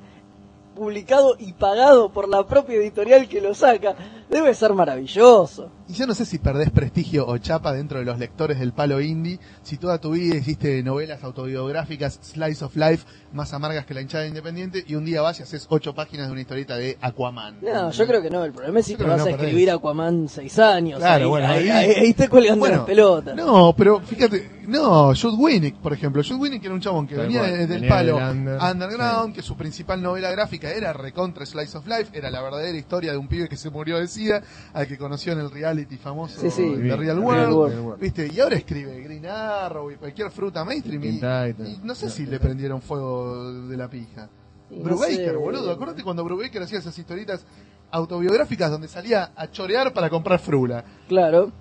publicado 0.75 1.35
y 1.39 1.53
pagado 1.53 2.11
por 2.11 2.29
la 2.29 2.45
propia 2.45 2.75
editorial 2.75 3.27
que 3.27 3.41
lo 3.41 3.55
saca. 3.55 3.95
Debe 4.29 4.53
ser 4.53 4.73
maravilloso. 4.73 5.71
Y 5.87 5.93
yo 5.93 6.05
no 6.05 6.13
sé 6.13 6.25
si 6.25 6.37
perdés 6.37 6.69
prestigio 6.69 7.25
o 7.25 7.37
chapa 7.37 7.71
dentro 7.71 7.99
de 7.99 8.03
los 8.05 8.19
lectores 8.19 8.59
del 8.59 8.73
palo 8.73 8.99
indie, 8.99 9.39
si 9.63 9.77
toda 9.77 9.99
tu 10.01 10.11
vida 10.11 10.35
hiciste 10.35 10.83
novelas 10.83 11.23
autobiográficas, 11.23 12.19
slice 12.21 12.65
of 12.65 12.75
life, 12.75 13.05
más 13.31 13.53
amargas 13.53 13.85
que 13.85 13.93
la 13.93 14.01
hinchada 14.01 14.27
independiente, 14.27 14.83
y 14.85 14.95
un 14.95 15.05
día 15.05 15.21
vas 15.21 15.39
y 15.39 15.43
haces 15.43 15.65
ocho 15.69 15.95
páginas 15.95 16.27
de 16.27 16.33
una 16.33 16.41
historieta 16.41 16.75
de 16.75 16.97
Aquaman. 16.99 17.59
No, 17.61 17.89
yo 17.91 18.05
creo 18.05 18.21
que 18.21 18.29
no. 18.29 18.43
El 18.43 18.51
problema 18.51 18.79
es 18.81 18.85
si 18.87 18.93
Yo 18.93 18.97
te 18.97 19.03
vas 19.05 19.21
a 19.21 19.23
perdés. 19.23 19.39
escribir 19.41 19.71
Aquaman 19.71 20.27
seis 20.27 20.59
años. 20.59 20.99
Claro, 20.99 21.23
ahí, 21.23 21.29
bueno, 21.29 21.47
ahí, 21.47 21.69
ahí- 21.69 21.91
ahí- 21.91 21.95
ahí 22.01 22.09
está 22.09 22.27
colgando 22.27 22.59
Bueno, 22.59 22.75
las 22.77 22.85
pelotas. 22.85 23.35
No, 23.37 23.73
pero 23.77 24.01
fíjate, 24.01 24.49
no, 24.67 25.13
Jude 25.15 25.37
Winnick, 25.37 25.75
por 25.77 25.93
ejemplo. 25.93 26.21
Jude 26.21 26.35
Winnick 26.35 26.65
era 26.65 26.73
un 26.73 26.81
chabón 26.81 27.07
que 27.07 27.15
Tal 27.15 27.27
venía 27.27 27.39
cual, 27.39 27.57
del 27.59 27.67
venía 27.67 27.89
palo 27.89 28.17
del 28.17 28.29
under, 28.37 28.59
underground, 28.61 29.33
que 29.33 29.41
su 29.41 29.55
principal 29.55 30.01
novela 30.01 30.29
gráfica 30.31 30.69
era 30.71 30.91
Recontra 30.91 31.45
Slice 31.45 31.77
of 31.77 31.87
Life, 31.87 32.07
era 32.11 32.29
la 32.29 32.41
verdadera 32.41 32.77
historia 32.77 33.11
de 33.13 33.17
un 33.17 33.29
pibe 33.29 33.47
que 33.47 33.55
se 33.55 33.69
murió 33.69 33.97
de 33.99 34.07
Al 34.73 34.87
que 34.87 34.97
conoció 34.97 35.33
en 35.33 35.39
el 35.39 35.51
reality 35.51 35.97
famoso 35.97 36.39
Sí, 36.41 36.49
sí. 36.49 36.75
de 36.75 36.95
Real 36.95 36.99
Real 36.99 37.19
World, 37.19 37.53
World. 37.53 37.99
¿viste? 38.01 38.29
Y 38.33 38.39
ahora 38.39 38.55
escribe 38.57 38.99
Green 39.01 39.25
Arrow 39.25 39.91
y 39.91 39.95
cualquier 39.95 40.31
fruta 40.31 40.63
mainstream 40.65 41.03
y, 41.03 41.19
no 41.83 41.95
sé 41.95 42.05
No, 42.07 42.11
si 42.11 42.25
le 42.25 42.39
prendieron 42.39 42.81
fuego 42.81 43.51
de 43.67 43.77
la 43.77 43.89
pija. 43.89 44.29
No 44.69 44.83
Brubaker, 44.83 45.15
sé. 45.31 45.35
boludo, 45.35 45.71
acuérdate 45.71 46.03
cuando 46.03 46.23
Brubaker 46.23 46.61
hacía 46.61 46.79
esas 46.79 46.97
historietas 46.97 47.45
autobiográficas 47.91 48.69
donde 48.69 48.87
salía 48.87 49.31
a 49.35 49.49
chorear 49.49 49.93
para 49.93 50.09
comprar 50.09 50.39
frula. 50.39 50.83
Claro. 51.07 51.51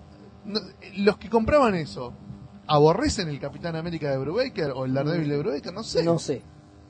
No, 0.45 0.61
los 0.99 1.17
que 1.19 1.29
compraban 1.31 1.75
eso, 1.75 2.13
¿aborrecen 2.67 3.29
el 3.29 3.39
Capitán 3.41 3.77
América 3.77 4.11
de 4.11 4.19
Brubaker 4.19 4.73
o 4.75 4.85
el 4.85 4.95
Daredevil 4.95 5.29
de 5.29 5.39
Brubaker? 5.39 5.73
No 5.73 5.83
sé. 5.85 6.03
No 6.05 6.19
sé. 6.19 6.43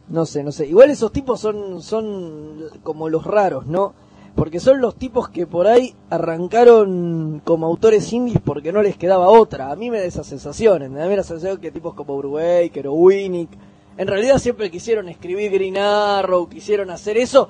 No 0.08 0.24
sé, 0.24 0.42
no 0.44 0.52
sé. 0.52 0.66
Igual 0.68 0.90
esos 0.90 1.12
tipos 1.12 1.40
son, 1.40 1.82
son 1.82 2.60
como 2.82 3.08
los 3.08 3.24
raros, 3.24 3.66
¿no? 3.66 3.94
Porque 4.36 4.60
son 4.60 4.80
los 4.82 4.94
tipos 4.96 5.30
que 5.30 5.46
por 5.46 5.66
ahí 5.66 5.94
arrancaron 6.10 7.40
como 7.42 7.66
autores 7.66 8.12
indies 8.12 8.38
porque 8.44 8.70
no 8.72 8.82
les 8.82 8.96
quedaba 8.96 9.28
otra. 9.28 9.70
A 9.72 9.76
mí 9.76 9.90
me 9.90 9.98
da 9.98 10.04
esa 10.04 10.22
sensación. 10.24 10.92
me 10.92 10.98
da 11.00 11.06
la 11.06 11.22
sensación 11.22 11.58
que 11.58 11.72
tipos 11.72 11.94
como 11.94 12.16
Brubaker 12.18 12.86
o 12.86 12.92
Winnick, 12.92 13.48
en 13.96 14.06
realidad 14.06 14.38
siempre 14.38 14.70
quisieron 14.70 15.08
escribir 15.08 15.50
Green 15.50 15.78
Arrow, 15.78 16.48
quisieron 16.48 16.90
hacer 16.90 17.16
eso. 17.16 17.48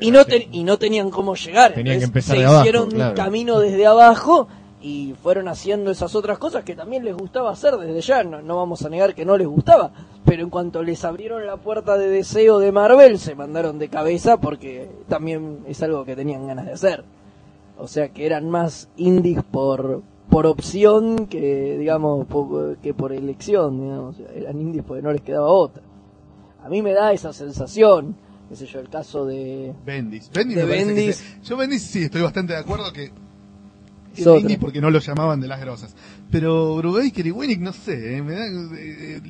Y 0.00 0.10
no, 0.10 0.24
ten- 0.24 0.48
y 0.52 0.64
no 0.64 0.78
tenían 0.78 1.10
cómo 1.10 1.34
llegar. 1.34 1.72
Tenían 1.74 1.98
que 1.98 2.04
empezar 2.04 2.36
se 2.36 2.40
de 2.42 2.46
abajo, 2.46 2.60
hicieron 2.62 2.90
claro. 2.90 3.14
camino 3.14 3.58
desde 3.58 3.86
abajo 3.86 4.48
y 4.82 5.14
fueron 5.22 5.48
haciendo 5.48 5.90
esas 5.90 6.14
otras 6.14 6.38
cosas 6.38 6.64
que 6.64 6.74
también 6.74 7.04
les 7.04 7.14
gustaba 7.16 7.50
hacer 7.50 7.76
desde 7.76 8.00
ya. 8.00 8.24
No, 8.24 8.40
no 8.40 8.56
vamos 8.56 8.82
a 8.84 8.88
negar 8.88 9.14
que 9.14 9.24
no 9.24 9.36
les 9.36 9.46
gustaba. 9.46 9.90
Pero 10.24 10.42
en 10.42 10.50
cuanto 10.50 10.82
les 10.82 11.04
abrieron 11.04 11.46
la 11.46 11.56
puerta 11.56 11.96
de 11.98 12.08
deseo 12.08 12.58
de 12.58 12.72
Marvel, 12.72 13.18
se 13.18 13.34
mandaron 13.34 13.78
de 13.78 13.88
cabeza 13.88 14.38
porque 14.38 14.90
también 15.08 15.58
es 15.66 15.82
algo 15.82 16.04
que 16.04 16.16
tenían 16.16 16.46
ganas 16.46 16.66
de 16.66 16.72
hacer. 16.72 17.04
O 17.78 17.88
sea 17.88 18.08
que 18.10 18.26
eran 18.26 18.48
más 18.50 18.88
indies 18.96 19.42
por, 19.50 20.02
por 20.30 20.46
opción 20.46 21.26
que, 21.26 21.76
digamos, 21.78 22.26
po- 22.26 22.74
que 22.82 22.94
por 22.94 23.12
elección. 23.12 23.80
Digamos. 23.80 24.16
Eran 24.34 24.60
indies 24.60 24.84
porque 24.86 25.02
no 25.02 25.12
les 25.12 25.22
quedaba 25.22 25.46
otra. 25.48 25.82
A 26.64 26.68
mí 26.68 26.82
me 26.82 26.92
da 26.92 27.12
esa 27.12 27.32
sensación. 27.32 28.14
Qué 28.48 28.56
sé 28.56 28.66
yo, 28.66 28.80
el 28.80 28.88
caso 28.88 29.24
de... 29.26 29.72
Bendis. 29.86 30.28
Bendis 30.32 30.56
De 30.56 31.12
se- 31.12 31.40
Yo 31.44 31.56
Bendis 31.56 31.82
sí, 31.82 32.02
estoy 32.02 32.20
bastante 32.22 32.52
de 32.52 32.58
acuerdo 32.58 32.92
que 32.92 33.12
Es 34.20 34.26
era 34.26 34.32
otra. 34.32 34.42
indie 34.42 34.58
porque 34.58 34.80
no 34.80 34.90
lo 34.90 34.98
llamaban 34.98 35.40
de 35.40 35.48
las 35.48 35.60
grosas. 35.60 35.94
Pero 36.30 36.76
Brubaker 36.76 37.26
y 37.26 37.30
Winnick, 37.30 37.60
no 37.60 37.72
sé, 37.72 38.16
eh, 38.16 38.22
me 38.22 38.34
da 38.34 38.46
eh, 38.46 38.68
eh, 38.78 39.20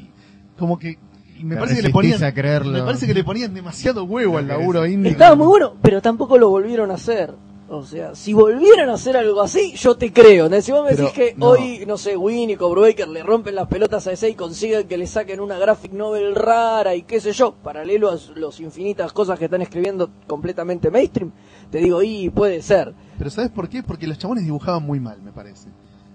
como 0.59 0.79
que 0.79 0.99
me 1.43 1.57
parece 1.57 1.77
que 1.77 1.83
le 1.83 1.91
ponían 1.91 2.21
me 2.21 2.83
parece 2.83 3.07
que 3.07 3.15
le 3.15 3.25
ponían 3.25 3.55
demasiado 3.55 4.05
huevo 4.05 4.39
al 4.39 4.49
laburo 4.49 4.87
indie. 4.87 5.13
Estaba 5.13 5.35
muy 5.35 5.47
bueno, 5.47 5.75
pero 5.81 6.03
tampoco 6.03 6.39
lo 6.39 6.51
volvieron 6.51 6.91
a 6.91 6.95
hacer. 6.95 7.35
O 7.73 7.85
sea, 7.85 8.17
si 8.17 8.33
volvieran 8.33 8.89
a 8.89 8.95
hacer 8.95 9.17
algo 9.17 9.41
así, 9.41 9.75
yo 9.77 9.97
te 9.97 10.13
creo. 10.13 10.49
¿no? 10.49 10.61
Si 10.61 10.73
vos 10.73 10.85
me 10.85 10.97
decís 10.97 11.13
que 11.13 11.35
no. 11.37 11.51
hoy, 11.51 11.85
no 11.87 11.97
sé, 11.97 12.17
Winnick 12.17 12.61
o 12.63 12.69
Brubaker 12.69 13.07
le 13.07 13.23
rompen 13.23 13.55
las 13.55 13.69
pelotas 13.69 14.09
a 14.09 14.13
ese 14.13 14.29
y 14.29 14.35
consiguen 14.35 14.89
que 14.89 14.99
le 14.99 15.07
saquen 15.07 15.39
una 15.39 15.57
graphic 15.57 15.93
novel 15.93 16.35
rara 16.35 16.97
y 16.97 17.03
qué 17.03 17.21
sé 17.21 17.33
yo, 17.33 17.53
paralelo 17.55 18.11
a 18.11 18.19
los 18.35 18.59
infinitas 18.59 19.13
cosas 19.13 19.39
que 19.39 19.45
están 19.45 19.63
escribiendo 19.63 20.11
completamente 20.27 20.91
mainstream, 20.91 21.31
te 21.71 21.79
digo, 21.79 22.03
y 22.03 22.29
puede 22.31 22.61
ser. 22.61 22.93
Pero 23.17 23.31
¿sabes 23.31 23.53
por 23.53 23.69
qué? 23.69 23.85
Porque 23.85 24.09
los 24.09 24.19
chabones 24.19 24.43
dibujaban 24.43 24.83
muy 24.83 24.99
mal, 24.99 25.23
me 25.23 25.31
parece. 25.31 25.69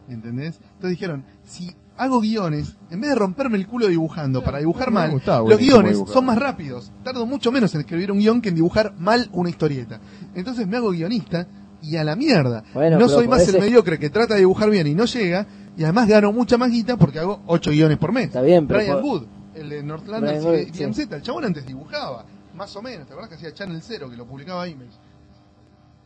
¿Entendés? 0.09 0.59
Entonces 0.73 0.89
dijeron, 0.89 1.23
si 1.45 1.73
hago 1.97 2.19
guiones, 2.19 2.75
en 2.89 3.01
vez 3.01 3.12
de 3.12 3.15
romperme 3.15 3.58
el 3.58 3.67
culo 3.67 3.88
dibujando 3.88 4.43
para 4.43 4.60
dibujar 4.60 4.91
mal, 4.91 5.12
gustaba, 5.12 5.47
los 5.47 5.60
guiones 5.60 5.97
son 6.12 6.25
más 6.25 6.38
rápidos. 6.38 6.91
Tardo 7.03 7.25
mucho 7.25 7.51
menos 7.51 7.73
en 7.75 7.81
escribir 7.81 8.12
un 8.12 8.19
guion 8.19 8.41
que 8.41 8.49
en 8.49 8.55
dibujar 8.55 8.93
mal 8.97 9.29
una 9.31 9.49
historieta. 9.49 9.99
Entonces 10.34 10.67
me 10.67 10.77
hago 10.77 10.91
guionista 10.91 11.47
y 11.81 11.97
a 11.97 12.03
la 12.03 12.15
mierda. 12.15 12.63
Bueno, 12.73 12.99
no 12.99 13.08
soy 13.08 13.27
más 13.27 13.47
el 13.47 13.60
mediocre 13.60 13.99
que 13.99 14.10
trata 14.10 14.34
de 14.34 14.41
dibujar 14.41 14.69
bien 14.69 14.88
y 14.88 14.95
no 14.95 15.05
llega, 15.05 15.45
y 15.77 15.84
además 15.84 16.08
gano 16.08 16.31
mucha 16.31 16.58
más 16.58 16.71
guita 16.71 16.97
porque 16.97 17.19
hago 17.19 17.41
ocho 17.47 17.71
guiones 17.71 17.97
por 17.97 18.12
mes. 18.12 18.25
Está 18.25 18.41
bien, 18.41 18.67
pero 18.67 18.79
Brian 18.79 19.03
Wood, 19.03 19.23
el 19.55 19.69
de 19.69 19.84
Northlanders 19.84 20.43
Brian 20.43 20.62
y 20.62 20.71
Wood, 20.71 20.88
DMZ, 20.88 20.95
sí. 20.95 21.08
el 21.12 21.21
chabón 21.21 21.45
antes 21.45 21.65
dibujaba, 21.65 22.25
más 22.55 22.75
o 22.75 22.81
menos, 22.81 23.08
¿te 23.08 23.13
acuerdas 23.13 23.29
que 23.29 23.36
hacía 23.36 23.53
Channel 23.53 23.81
Zero, 23.81 24.10
que 24.10 24.17
lo 24.17 24.25
publicaba 24.25 24.67
Image? 24.67 24.97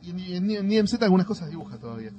Y 0.02 0.12
en, 0.12 0.49
en, 0.49 0.52
en 0.52 0.69
DMZ 0.69 1.02
algunas 1.02 1.25
cosas 1.25 1.49
dibuja 1.49 1.78
todavía. 1.78 2.12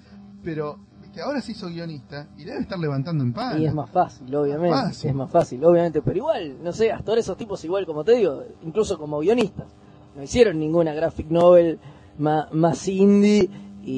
Pero 0.42 0.78
que 1.12 1.20
ahora 1.20 1.40
se 1.40 1.52
hizo 1.52 1.68
guionista 1.68 2.28
y 2.38 2.44
debe 2.44 2.60
estar 2.60 2.78
levantando 2.78 3.24
en 3.24 3.32
pala. 3.32 3.58
Y 3.58 3.66
es 3.66 3.74
más 3.74 3.90
fácil, 3.90 4.34
obviamente. 4.34 4.76
Fácil. 4.76 5.10
Es 5.10 5.16
más 5.16 5.30
fácil, 5.30 5.64
obviamente. 5.64 6.02
Pero 6.02 6.16
igual, 6.18 6.62
no 6.62 6.72
sé, 6.72 6.92
hasta 6.92 7.10
ahora 7.10 7.20
esos 7.20 7.36
tipos, 7.36 7.64
igual 7.64 7.86
como 7.86 8.04
te 8.04 8.12
digo, 8.12 8.42
incluso 8.62 8.98
como 8.98 9.18
guionistas, 9.20 9.66
no 10.14 10.22
hicieron 10.22 10.58
ninguna 10.58 10.92
graphic 10.94 11.28
novel 11.30 11.78
ma- 12.18 12.48
más, 12.52 12.86
indie 12.88 13.48
y, 13.82 13.96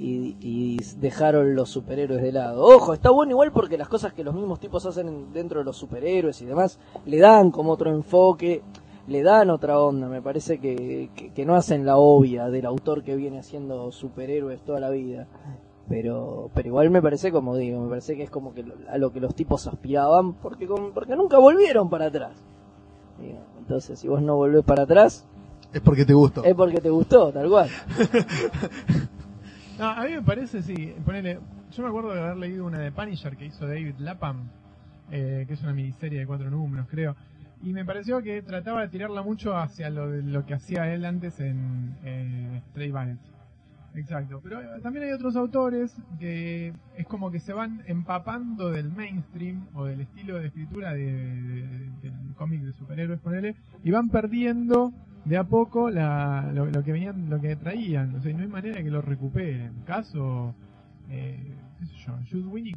y- 0.00 0.36
y 0.40 0.76
dejaron 1.00 1.54
los 1.54 1.68
superhéroes 1.70 2.22
de 2.22 2.32
lado. 2.32 2.62
Ojo, 2.64 2.94
está 2.94 3.10
bueno 3.10 3.32
igual 3.32 3.52
porque 3.52 3.76
las 3.76 3.88
cosas 3.88 4.12
que 4.12 4.24
los 4.24 4.34
mismos 4.34 4.60
tipos 4.60 4.86
hacen 4.86 5.08
en- 5.08 5.32
dentro 5.32 5.58
de 5.58 5.64
los 5.64 5.76
superhéroes 5.76 6.40
y 6.42 6.46
demás 6.46 6.78
le 7.04 7.18
dan 7.18 7.50
como 7.50 7.72
otro 7.72 7.90
enfoque. 7.92 8.62
Le 9.08 9.22
dan 9.22 9.48
otra 9.48 9.80
onda, 9.80 10.06
me 10.06 10.20
parece 10.20 10.58
que, 10.60 11.08
que, 11.16 11.32
que 11.32 11.46
no 11.46 11.54
hacen 11.56 11.86
la 11.86 11.96
obvia 11.96 12.50
del 12.50 12.66
autor 12.66 13.02
que 13.02 13.16
viene 13.16 13.38
haciendo 13.38 13.90
superhéroes 13.90 14.60
toda 14.60 14.80
la 14.80 14.90
vida 14.90 15.26
pero 15.88 16.50
pero 16.54 16.68
igual 16.68 16.90
me 16.90 17.00
parece 17.02 17.32
como 17.32 17.56
digo 17.56 17.80
me 17.82 17.88
parece 17.88 18.16
que 18.16 18.22
es 18.24 18.30
como 18.30 18.52
que 18.54 18.62
lo- 18.62 18.74
a 18.90 18.98
lo 18.98 19.12
que 19.12 19.20
los 19.20 19.34
tipos 19.34 19.66
aspiraban 19.66 20.34
porque 20.34 20.66
con- 20.66 20.92
porque 20.92 21.16
nunca 21.16 21.38
volvieron 21.38 21.88
para 21.90 22.06
atrás 22.06 22.32
Digo, 23.20 23.38
entonces 23.58 23.98
si 23.98 24.06
vos 24.08 24.22
no 24.22 24.36
volvés 24.36 24.64
para 24.64 24.82
atrás 24.84 25.26
Es 25.72 25.80
porque 25.80 26.04
te 26.04 26.12
gustó. 26.14 26.44
es 26.44 26.54
porque 26.54 26.80
te 26.80 26.90
gustó 26.90 27.32
tal 27.32 27.48
cual 27.48 27.68
No, 29.78 29.86
a 29.90 30.04
mí 30.04 30.10
me 30.10 30.22
parece, 30.22 30.60
sí. 30.62 30.92
Ponele, 31.04 31.38
yo 31.70 31.82
me 31.84 31.88
acuerdo 31.88 32.12
de 32.12 32.20
haber 32.20 32.36
leído 32.36 32.64
una 32.66 32.80
de 32.80 32.90
Punisher 32.90 33.36
que 33.36 33.46
hizo 33.46 33.64
David 33.66 33.94
Lapham, 33.98 34.48
eh, 35.10 35.44
que 35.46 35.54
es 35.54 35.62
una 35.62 35.72
miniserie 35.72 36.18
de 36.18 36.26
cuatro 36.26 36.50
números, 36.50 36.86
creo. 36.90 37.14
Y 37.62 37.72
me 37.72 37.84
pareció 37.84 38.20
que 38.20 38.42
trataba 38.42 38.80
de 38.82 38.88
tirarla 38.88 39.22
mucho 39.22 39.56
hacia 39.56 39.88
lo, 39.90 40.08
de, 40.10 40.22
lo 40.22 40.44
que 40.44 40.54
hacía 40.54 40.92
él 40.92 41.04
antes 41.04 41.38
en 41.38 41.96
eh, 42.04 42.60
Stray 42.70 42.90
Valet. 42.90 43.18
Exacto. 43.94 44.40
Pero 44.42 44.60
eh, 44.60 44.80
también 44.82 45.06
hay 45.06 45.12
otros 45.12 45.34
autores 45.36 45.94
que 46.18 46.72
es 46.96 47.06
como 47.06 47.30
que 47.30 47.40
se 47.40 47.52
van 47.52 47.82
empapando 47.86 48.70
del 48.70 48.90
mainstream 48.92 49.66
o 49.74 49.84
del 49.86 50.00
estilo 50.02 50.38
de 50.38 50.46
escritura 50.46 50.92
de, 50.92 51.04
de- 51.12 51.90
del 52.02 52.34
cómic 52.36 52.60
de 52.62 52.72
superhéroes, 52.72 53.20
ponele, 53.20 53.56
y 53.82 53.90
van 53.90 54.08
perdiendo 54.08 54.92
de 55.24 55.36
a 55.36 55.44
poco 55.44 55.90
la, 55.90 56.50
lo, 56.54 56.70
que 56.84 56.92
venían, 56.92 57.28
lo 57.28 57.40
que 57.40 57.56
traían. 57.56 58.14
O 58.14 58.20
sea, 58.20 58.32
no 58.32 58.40
hay 58.42 58.48
manera 58.48 58.76
de 58.76 58.84
que 58.84 58.90
lo 58.90 59.02
recuperen. 59.02 59.72
Caso, 59.84 60.54
eh, 61.10 61.54
qué 61.80 61.86
sé 61.86 61.94
yo, 61.96 62.14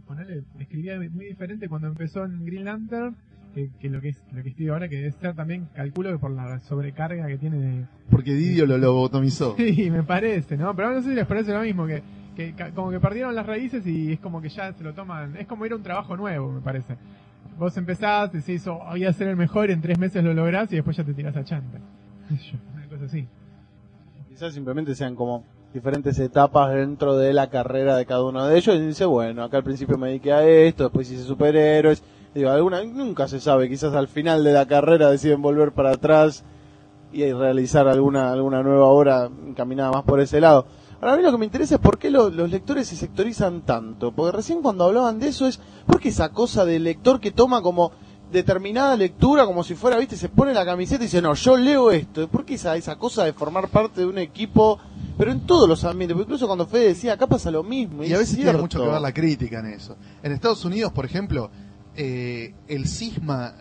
ponele, 0.05 0.43
escribía 0.59 0.97
muy 1.11 1.25
diferente 1.25 1.69
cuando 1.69 1.87
empezó 1.87 2.25
en 2.25 2.43
Green 2.45 2.65
Lantern 2.65 3.15
que, 3.53 3.69
que 3.79 3.89
lo 3.89 4.01
que 4.01 4.09
es 4.09 4.23
lo 4.31 4.43
que 4.43 4.49
escribe 4.49 4.71
ahora, 4.71 4.89
que 4.89 4.97
debe 4.97 5.11
ser 5.11 5.35
también, 5.35 5.67
calculo 5.73 6.11
que 6.11 6.17
por 6.17 6.31
la 6.31 6.59
sobrecarga 6.61 7.27
que 7.27 7.37
tiene 7.37 7.57
de, 7.57 7.85
Porque 8.09 8.33
Didio 8.33 8.65
lo 8.65 8.77
lobotomizó. 8.77 9.55
Sí, 9.57 9.89
me 9.89 10.03
parece, 10.03 10.57
¿no? 10.57 10.75
Pero 10.75 10.93
no 10.93 11.01
sé 11.01 11.09
si 11.09 11.15
les 11.15 11.25
parece 11.25 11.53
lo 11.53 11.61
mismo, 11.61 11.85
que, 11.85 12.01
que 12.35 12.53
como 12.73 12.91
que 12.91 12.99
perdieron 12.99 13.35
las 13.35 13.45
raíces 13.45 13.85
y 13.85 14.13
es 14.13 14.19
como 14.19 14.41
que 14.41 14.49
ya 14.49 14.73
se 14.73 14.83
lo 14.83 14.93
toman, 14.93 15.37
es 15.37 15.47
como 15.47 15.65
ir 15.65 15.73
a 15.73 15.75
un 15.75 15.83
trabajo 15.83 16.15
nuevo, 16.17 16.51
me 16.51 16.61
parece. 16.61 16.97
Vos 17.57 17.75
empezás, 17.77 18.31
decís, 18.31 18.65
oh, 18.67 18.81
voy 18.89 19.05
a 19.05 19.13
ser 19.13 19.27
el 19.27 19.35
mejor, 19.35 19.69
en 19.69 19.81
tres 19.81 19.99
meses 19.99 20.23
lo 20.23 20.33
lográs 20.33 20.71
y 20.71 20.75
después 20.75 20.97
ya 20.97 21.03
te 21.03 21.13
tirás 21.13 21.35
a 21.35 21.43
chanta. 21.43 21.79
Una 22.73 22.87
cosa 22.87 23.05
así. 23.05 23.27
Quizás 24.29 24.53
simplemente 24.53 24.95
sean 24.95 25.15
como 25.15 25.43
diferentes 25.73 26.19
etapas 26.19 26.73
dentro 26.73 27.17
de 27.17 27.33
la 27.33 27.49
carrera 27.49 27.95
de 27.95 28.05
cada 28.05 28.23
uno 28.23 28.45
de 28.45 28.57
ellos 28.57 28.75
y 28.75 28.87
dice, 28.87 29.05
bueno, 29.05 29.43
acá 29.43 29.57
al 29.57 29.63
principio 29.63 29.97
me 29.97 30.07
dediqué 30.07 30.33
a 30.33 30.45
esto, 30.45 30.83
después 30.83 31.11
hice 31.11 31.23
superhéroes. 31.23 32.03
Digo, 32.33 32.49
alguna, 32.49 32.83
nunca 32.83 33.27
se 33.27 33.39
sabe, 33.39 33.67
quizás 33.69 33.93
al 33.93 34.07
final 34.07 34.43
de 34.43 34.53
la 34.53 34.65
carrera 34.65 35.09
deciden 35.09 35.41
volver 35.41 35.73
para 35.73 35.91
atrás 35.91 36.43
y 37.11 37.29
realizar 37.33 37.87
alguna, 37.89 38.31
alguna 38.31 38.63
nueva 38.63 38.85
obra 38.85 39.29
encaminada 39.47 39.91
más 39.91 40.03
por 40.03 40.21
ese 40.21 40.39
lado. 40.39 40.65
Ahora 41.01 41.13
a 41.13 41.17
mí 41.17 41.23
lo 41.23 41.31
que 41.31 41.37
me 41.39 41.45
interesa 41.45 41.75
es 41.75 41.81
por 41.81 41.97
qué 41.97 42.09
lo- 42.09 42.29
los 42.29 42.49
lectores 42.49 42.87
se 42.87 42.95
sectorizan 42.95 43.61
tanto. 43.61 44.11
Porque 44.13 44.37
recién 44.37 44.61
cuando 44.61 44.85
hablaban 44.85 45.19
de 45.19 45.27
eso 45.27 45.45
es, 45.47 45.59
¿por 45.85 45.99
qué 45.99 46.09
esa 46.09 46.29
cosa 46.29 46.63
del 46.63 46.83
lector 46.85 47.19
que 47.19 47.31
toma 47.31 47.61
como 47.61 47.91
determinada 48.31 48.95
lectura 48.95 49.45
como 49.45 49.61
si 49.63 49.73
fuera, 49.75 49.97
viste, 49.97 50.15
se 50.15 50.29
pone 50.29 50.53
la 50.53 50.63
camiseta 50.63 51.03
y 51.03 51.07
dice, 51.07 51.21
no, 51.21 51.33
yo 51.33 51.57
leo 51.57 51.91
esto. 51.91 52.29
¿Por 52.29 52.45
qué 52.45 52.53
esa, 52.53 52.77
esa 52.77 52.95
cosa 52.95 53.25
de 53.25 53.33
formar 53.33 53.67
parte 53.67 53.99
de 54.01 54.07
un 54.07 54.17
equipo 54.17 54.79
pero 55.17 55.31
en 55.33 55.41
todos 55.41 55.67
los 55.67 55.83
ambientes, 55.83 56.15
porque 56.15 56.29
incluso 56.29 56.47
cuando 56.47 56.65
Fede 56.65 56.87
decía, 56.87 57.13
acá 57.13 57.27
pasa 57.27 57.51
lo 57.51 57.61
mismo. 57.61 58.03
Y 58.03 58.07
a 58.11 58.13
es 58.15 58.19
veces 58.19 58.35
tiene 58.37 58.53
mucho 58.53 58.79
que 58.81 58.87
ver 58.87 59.01
la 59.01 59.13
crítica 59.13 59.59
en 59.59 59.65
eso. 59.67 59.95
En 60.23 60.31
Estados 60.31 60.63
Unidos, 60.65 60.91
por 60.93 61.05
ejemplo, 61.05 61.51
eh, 61.95 62.53
el 62.67 62.87
cisma 62.87 63.53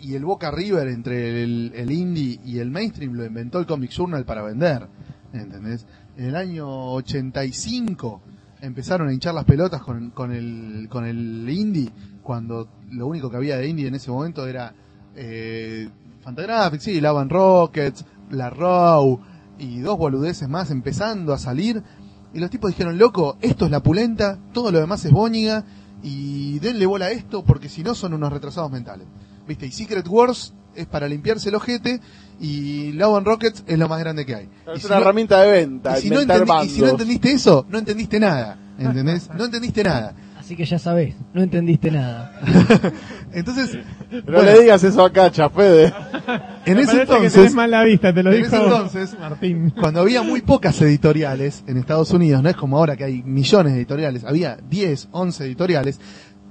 y 0.00 0.14
el 0.14 0.24
Boca 0.24 0.50
River 0.50 0.88
entre 0.88 1.42
el, 1.42 1.90
indie 1.90 2.40
y 2.44 2.58
el 2.58 2.70
mainstream 2.70 3.14
lo 3.14 3.24
inventó 3.24 3.58
el 3.58 3.66
Comic 3.66 3.90
Journal 3.90 4.24
para 4.24 4.42
vender. 4.42 4.86
¿Entendés? 5.32 5.86
En 6.16 6.26
el 6.26 6.36
año 6.36 6.92
85 6.92 8.22
empezaron 8.60 9.08
a 9.08 9.12
hinchar 9.12 9.34
las 9.34 9.44
pelotas 9.44 9.82
con, 9.82 10.32
el, 10.32 10.88
con 10.88 11.04
el 11.04 11.48
indie, 11.48 11.90
cuando 12.22 12.68
lo 12.90 13.06
único 13.06 13.30
que 13.30 13.36
había 13.36 13.56
de 13.56 13.68
indie 13.68 13.88
en 13.88 13.94
ese 13.94 14.10
momento 14.10 14.46
era 14.46 14.74
eh, 15.14 15.88
Fantagraphics, 16.22 16.84
sí, 16.84 17.00
Lava 17.00 17.22
and 17.22 17.32
Rockets, 17.32 18.04
La 18.30 18.50
Row 18.50 19.20
y 19.58 19.80
dos 19.80 19.98
boludeces 19.98 20.48
más 20.48 20.70
empezando 20.70 21.32
a 21.32 21.38
salir. 21.38 21.82
Y 22.34 22.40
los 22.40 22.50
tipos 22.50 22.70
dijeron, 22.70 22.98
loco, 22.98 23.38
esto 23.40 23.64
es 23.64 23.70
la 23.70 23.82
pulenta, 23.82 24.38
todo 24.52 24.70
lo 24.70 24.78
demás 24.78 25.04
es 25.04 25.12
bóñiga, 25.12 25.64
y 26.02 26.58
denle 26.60 26.86
bola 26.86 27.06
a 27.06 27.10
esto 27.10 27.44
porque 27.44 27.68
si 27.68 27.82
no 27.82 27.94
son 27.94 28.14
unos 28.14 28.32
retrasados 28.32 28.70
mentales. 28.70 29.06
¿Viste? 29.46 29.66
Y 29.66 29.72
Secret 29.72 30.06
Wars 30.08 30.52
es 30.74 30.86
para 30.86 31.08
limpiarse 31.08 31.48
el 31.48 31.54
ojete, 31.56 32.00
y 32.40 32.92
Love 32.92 33.16
and 33.16 33.26
Rockets 33.26 33.64
es 33.66 33.78
lo 33.78 33.88
más 33.88 33.98
grande 33.98 34.24
que 34.24 34.34
hay. 34.34 34.48
Es 34.74 34.80
si 34.82 34.86
una 34.86 34.96
no- 34.96 35.02
herramienta 35.02 35.40
de 35.42 35.50
venta, 35.50 35.98
y 35.98 36.02
si, 36.02 36.10
no 36.10 36.20
y 36.64 36.68
si 36.68 36.80
no 36.82 36.88
entendiste 36.88 37.32
eso, 37.32 37.66
no 37.68 37.78
entendiste 37.78 38.20
nada. 38.20 38.58
¿Entendés? 38.78 39.28
No 39.36 39.46
entendiste 39.46 39.82
nada. 39.82 40.14
Así 40.48 40.56
que 40.56 40.64
ya 40.64 40.78
sabés, 40.78 41.14
no 41.34 41.42
entendiste 41.42 41.90
nada. 41.90 42.32
Entonces, 43.34 43.76
No 44.10 44.22
bueno, 44.22 44.44
le 44.44 44.60
digas 44.62 44.82
eso 44.82 45.04
a 45.04 45.12
Cacha, 45.12 45.50
Fede. 45.50 45.92
en 46.64 46.76
Me 46.76 46.84
ese 46.84 47.02
entonces, 47.02 47.34
tenés 47.34 47.54
mal 47.54 47.70
la 47.70 47.84
vista, 47.84 48.14
te 48.14 48.22
lo 48.22 48.30
en 48.32 48.36
dijo 48.42 48.46
ese 48.56 48.64
entonces, 48.64 49.16
Martín. 49.20 49.74
cuando 49.78 50.00
había 50.00 50.22
muy 50.22 50.40
pocas 50.40 50.80
editoriales 50.80 51.64
en 51.66 51.76
Estados 51.76 52.10
Unidos, 52.12 52.42
no 52.42 52.48
es 52.48 52.56
como 52.56 52.78
ahora 52.78 52.96
que 52.96 53.04
hay 53.04 53.22
millones 53.24 53.74
de 53.74 53.80
editoriales, 53.80 54.24
había 54.24 54.56
10, 54.70 55.08
11 55.12 55.44
editoriales, 55.44 56.00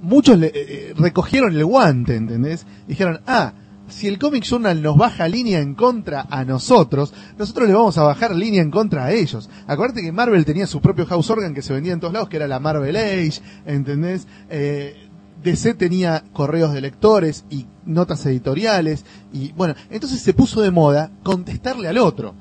muchos 0.00 0.38
le- 0.38 0.46
eh, 0.46 0.52
eh, 0.54 0.94
recogieron 0.96 1.52
el 1.56 1.64
guante, 1.64 2.14
¿entendés? 2.14 2.66
Dijeron, 2.86 3.20
ah, 3.26 3.52
si 3.88 4.06
el 4.06 4.18
Comic 4.18 4.44
Journal 4.44 4.82
nos 4.82 4.96
baja 4.96 5.28
línea 5.28 5.60
en 5.60 5.74
contra 5.74 6.26
a 6.30 6.44
nosotros, 6.44 7.12
nosotros 7.38 7.68
le 7.68 7.74
vamos 7.74 7.98
a 7.98 8.02
bajar 8.02 8.34
línea 8.34 8.62
en 8.62 8.70
contra 8.70 9.06
a 9.06 9.12
ellos. 9.12 9.48
Acuérdate 9.66 10.02
que 10.02 10.12
Marvel 10.12 10.44
tenía 10.44 10.66
su 10.66 10.80
propio 10.80 11.06
house 11.06 11.30
organ 11.30 11.54
que 11.54 11.62
se 11.62 11.72
vendía 11.72 11.92
en 11.92 12.00
todos 12.00 12.12
lados, 12.12 12.28
que 12.28 12.36
era 12.36 12.48
la 12.48 12.60
Marvel 12.60 12.96
Age, 12.96 13.40
¿entendés? 13.66 14.26
Eh, 14.50 15.08
DC 15.42 15.74
tenía 15.74 16.24
correos 16.32 16.72
de 16.72 16.80
lectores 16.80 17.44
y 17.48 17.66
notas 17.84 18.24
editoriales, 18.26 19.04
y 19.32 19.52
bueno, 19.52 19.74
entonces 19.90 20.20
se 20.20 20.34
puso 20.34 20.60
de 20.60 20.70
moda 20.70 21.10
contestarle 21.22 21.88
al 21.88 21.98
otro. 21.98 22.34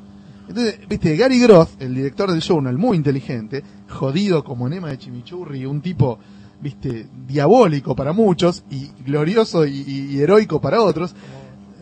Entonces, 0.48 0.80
viste, 0.88 1.16
Gary 1.18 1.40
Groth, 1.40 1.82
el 1.82 1.94
director 1.94 2.32
del 2.32 2.42
journal, 2.42 2.78
muy 2.78 2.98
inteligente, 2.98 3.64
jodido 3.90 4.44
como 4.44 4.68
enema 4.68 4.90
de 4.90 4.98
chimichurri, 4.98 5.66
un 5.66 5.82
tipo, 5.82 6.20
viste, 6.62 7.08
diabólico 7.28 7.96
para 7.96 8.14
muchos 8.14 8.64
y 8.70 8.88
glorioso 9.06 9.66
y, 9.66 10.20
heroico 10.20 10.62
para 10.62 10.82
otros, 10.82 11.16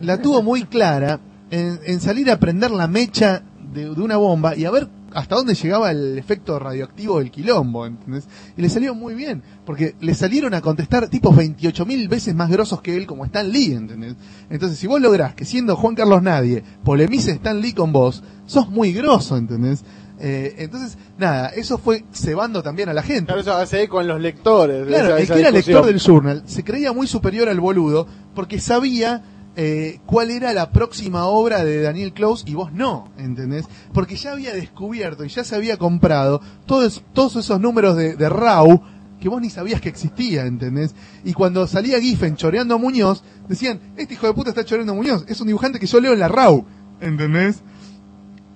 la 0.00 0.20
tuvo 0.20 0.42
muy 0.42 0.64
clara 0.64 1.20
en, 1.50 1.78
en 1.84 2.00
salir 2.00 2.30
a 2.30 2.38
prender 2.38 2.70
la 2.70 2.86
mecha 2.86 3.42
de, 3.72 3.90
una 3.90 4.16
bomba 4.16 4.56
y 4.56 4.64
a 4.64 4.70
ver 4.70 4.88
hasta 5.12 5.34
dónde 5.34 5.54
llegaba 5.54 5.90
el 5.90 6.18
efecto 6.18 6.58
radioactivo 6.58 7.20
del 7.20 7.30
quilombo, 7.30 7.86
¿entendés? 7.86 8.28
Y 8.54 8.60
le 8.60 8.68
salió 8.68 8.94
muy 8.94 9.14
bien, 9.14 9.42
porque 9.64 9.94
le 10.00 10.14
salieron 10.14 10.52
a 10.52 10.60
contestar 10.60 11.08
tipos 11.08 11.34
28 11.34 11.86
mil 11.86 12.06
veces 12.08 12.34
más 12.34 12.50
grosos 12.50 12.82
que 12.82 12.96
él 12.96 13.06
como 13.06 13.24
Stan 13.24 13.48
Lee, 13.50 13.72
¿entendés? 13.72 14.16
Entonces, 14.50 14.78
si 14.78 14.86
vos 14.86 15.00
lográs 15.00 15.34
que 15.34 15.46
siendo 15.46 15.74
Juan 15.74 15.94
Carlos 15.94 16.22
Nadie, 16.22 16.62
polemice 16.84 17.30
Stan 17.32 17.58
Lee 17.58 17.72
con 17.72 17.92
vos, 17.92 18.22
sos 18.44 18.68
muy 18.68 18.92
grosso, 18.92 19.38
¿entendés? 19.38 19.84
Eh, 20.18 20.54
entonces, 20.58 20.96
nada, 21.18 21.48
eso 21.50 21.76
fue 21.78 22.04
cebando 22.12 22.62
también 22.62 22.88
a 22.88 22.94
la 22.94 23.02
gente. 23.02 23.26
Claro, 23.26 23.40
eso 23.42 23.52
hace 23.54 23.86
con 23.88 24.06
los 24.06 24.20
lectores. 24.20 24.86
Claro, 24.86 25.08
esa- 25.08 25.16
el 25.18 25.22
esa 25.24 25.34
que 25.34 25.40
era 25.40 25.50
discusión. 25.50 25.74
lector 25.76 25.92
del 25.92 26.00
journal 26.00 26.42
se 26.46 26.64
creía 26.64 26.92
muy 26.92 27.06
superior 27.06 27.48
al 27.48 27.60
boludo 27.60 28.06
porque 28.34 28.58
sabía 28.60 29.22
eh, 29.58 30.00
cuál 30.04 30.30
era 30.30 30.52
la 30.52 30.70
próxima 30.70 31.24
obra 31.26 31.64
de 31.64 31.80
Daniel 31.80 32.12
Close 32.12 32.44
y 32.46 32.52
vos 32.54 32.72
no, 32.74 33.10
¿entendés? 33.16 33.64
Porque 33.94 34.14
ya 34.16 34.32
había 34.32 34.52
descubierto 34.52 35.24
y 35.24 35.28
ya 35.28 35.44
se 35.44 35.54
había 35.56 35.78
comprado 35.78 36.42
todos, 36.66 37.02
todos 37.14 37.36
esos 37.36 37.58
números 37.58 37.96
de, 37.96 38.16
de 38.16 38.28
RAW 38.28 38.82
que 39.18 39.30
vos 39.30 39.40
ni 39.40 39.48
sabías 39.48 39.80
que 39.80 39.88
existía, 39.88 40.44
¿entendés? 40.44 40.94
Y 41.24 41.32
cuando 41.32 41.66
salía 41.66 41.98
Giffen 41.98 42.36
choreando 42.36 42.74
a 42.74 42.78
Muñoz, 42.78 43.24
decían, 43.48 43.80
este 43.96 44.12
hijo 44.12 44.26
de 44.26 44.34
puta 44.34 44.50
está 44.50 44.62
choreando 44.62 44.92
a 44.92 44.96
Muñoz, 44.96 45.24
es 45.26 45.40
un 45.40 45.46
dibujante 45.46 45.78
que 45.80 45.86
yo 45.86 46.00
leo 46.00 46.12
en 46.12 46.18
la 46.20 46.28
RAW, 46.28 46.66
¿entendés? 47.00 47.62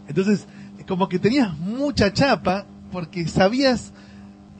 Entonces, 0.07 0.47
como 0.87 1.09
que 1.09 1.19
tenías 1.19 1.57
mucha 1.59 2.13
chapa 2.13 2.67
porque 2.93 3.29
sabías 3.29 3.93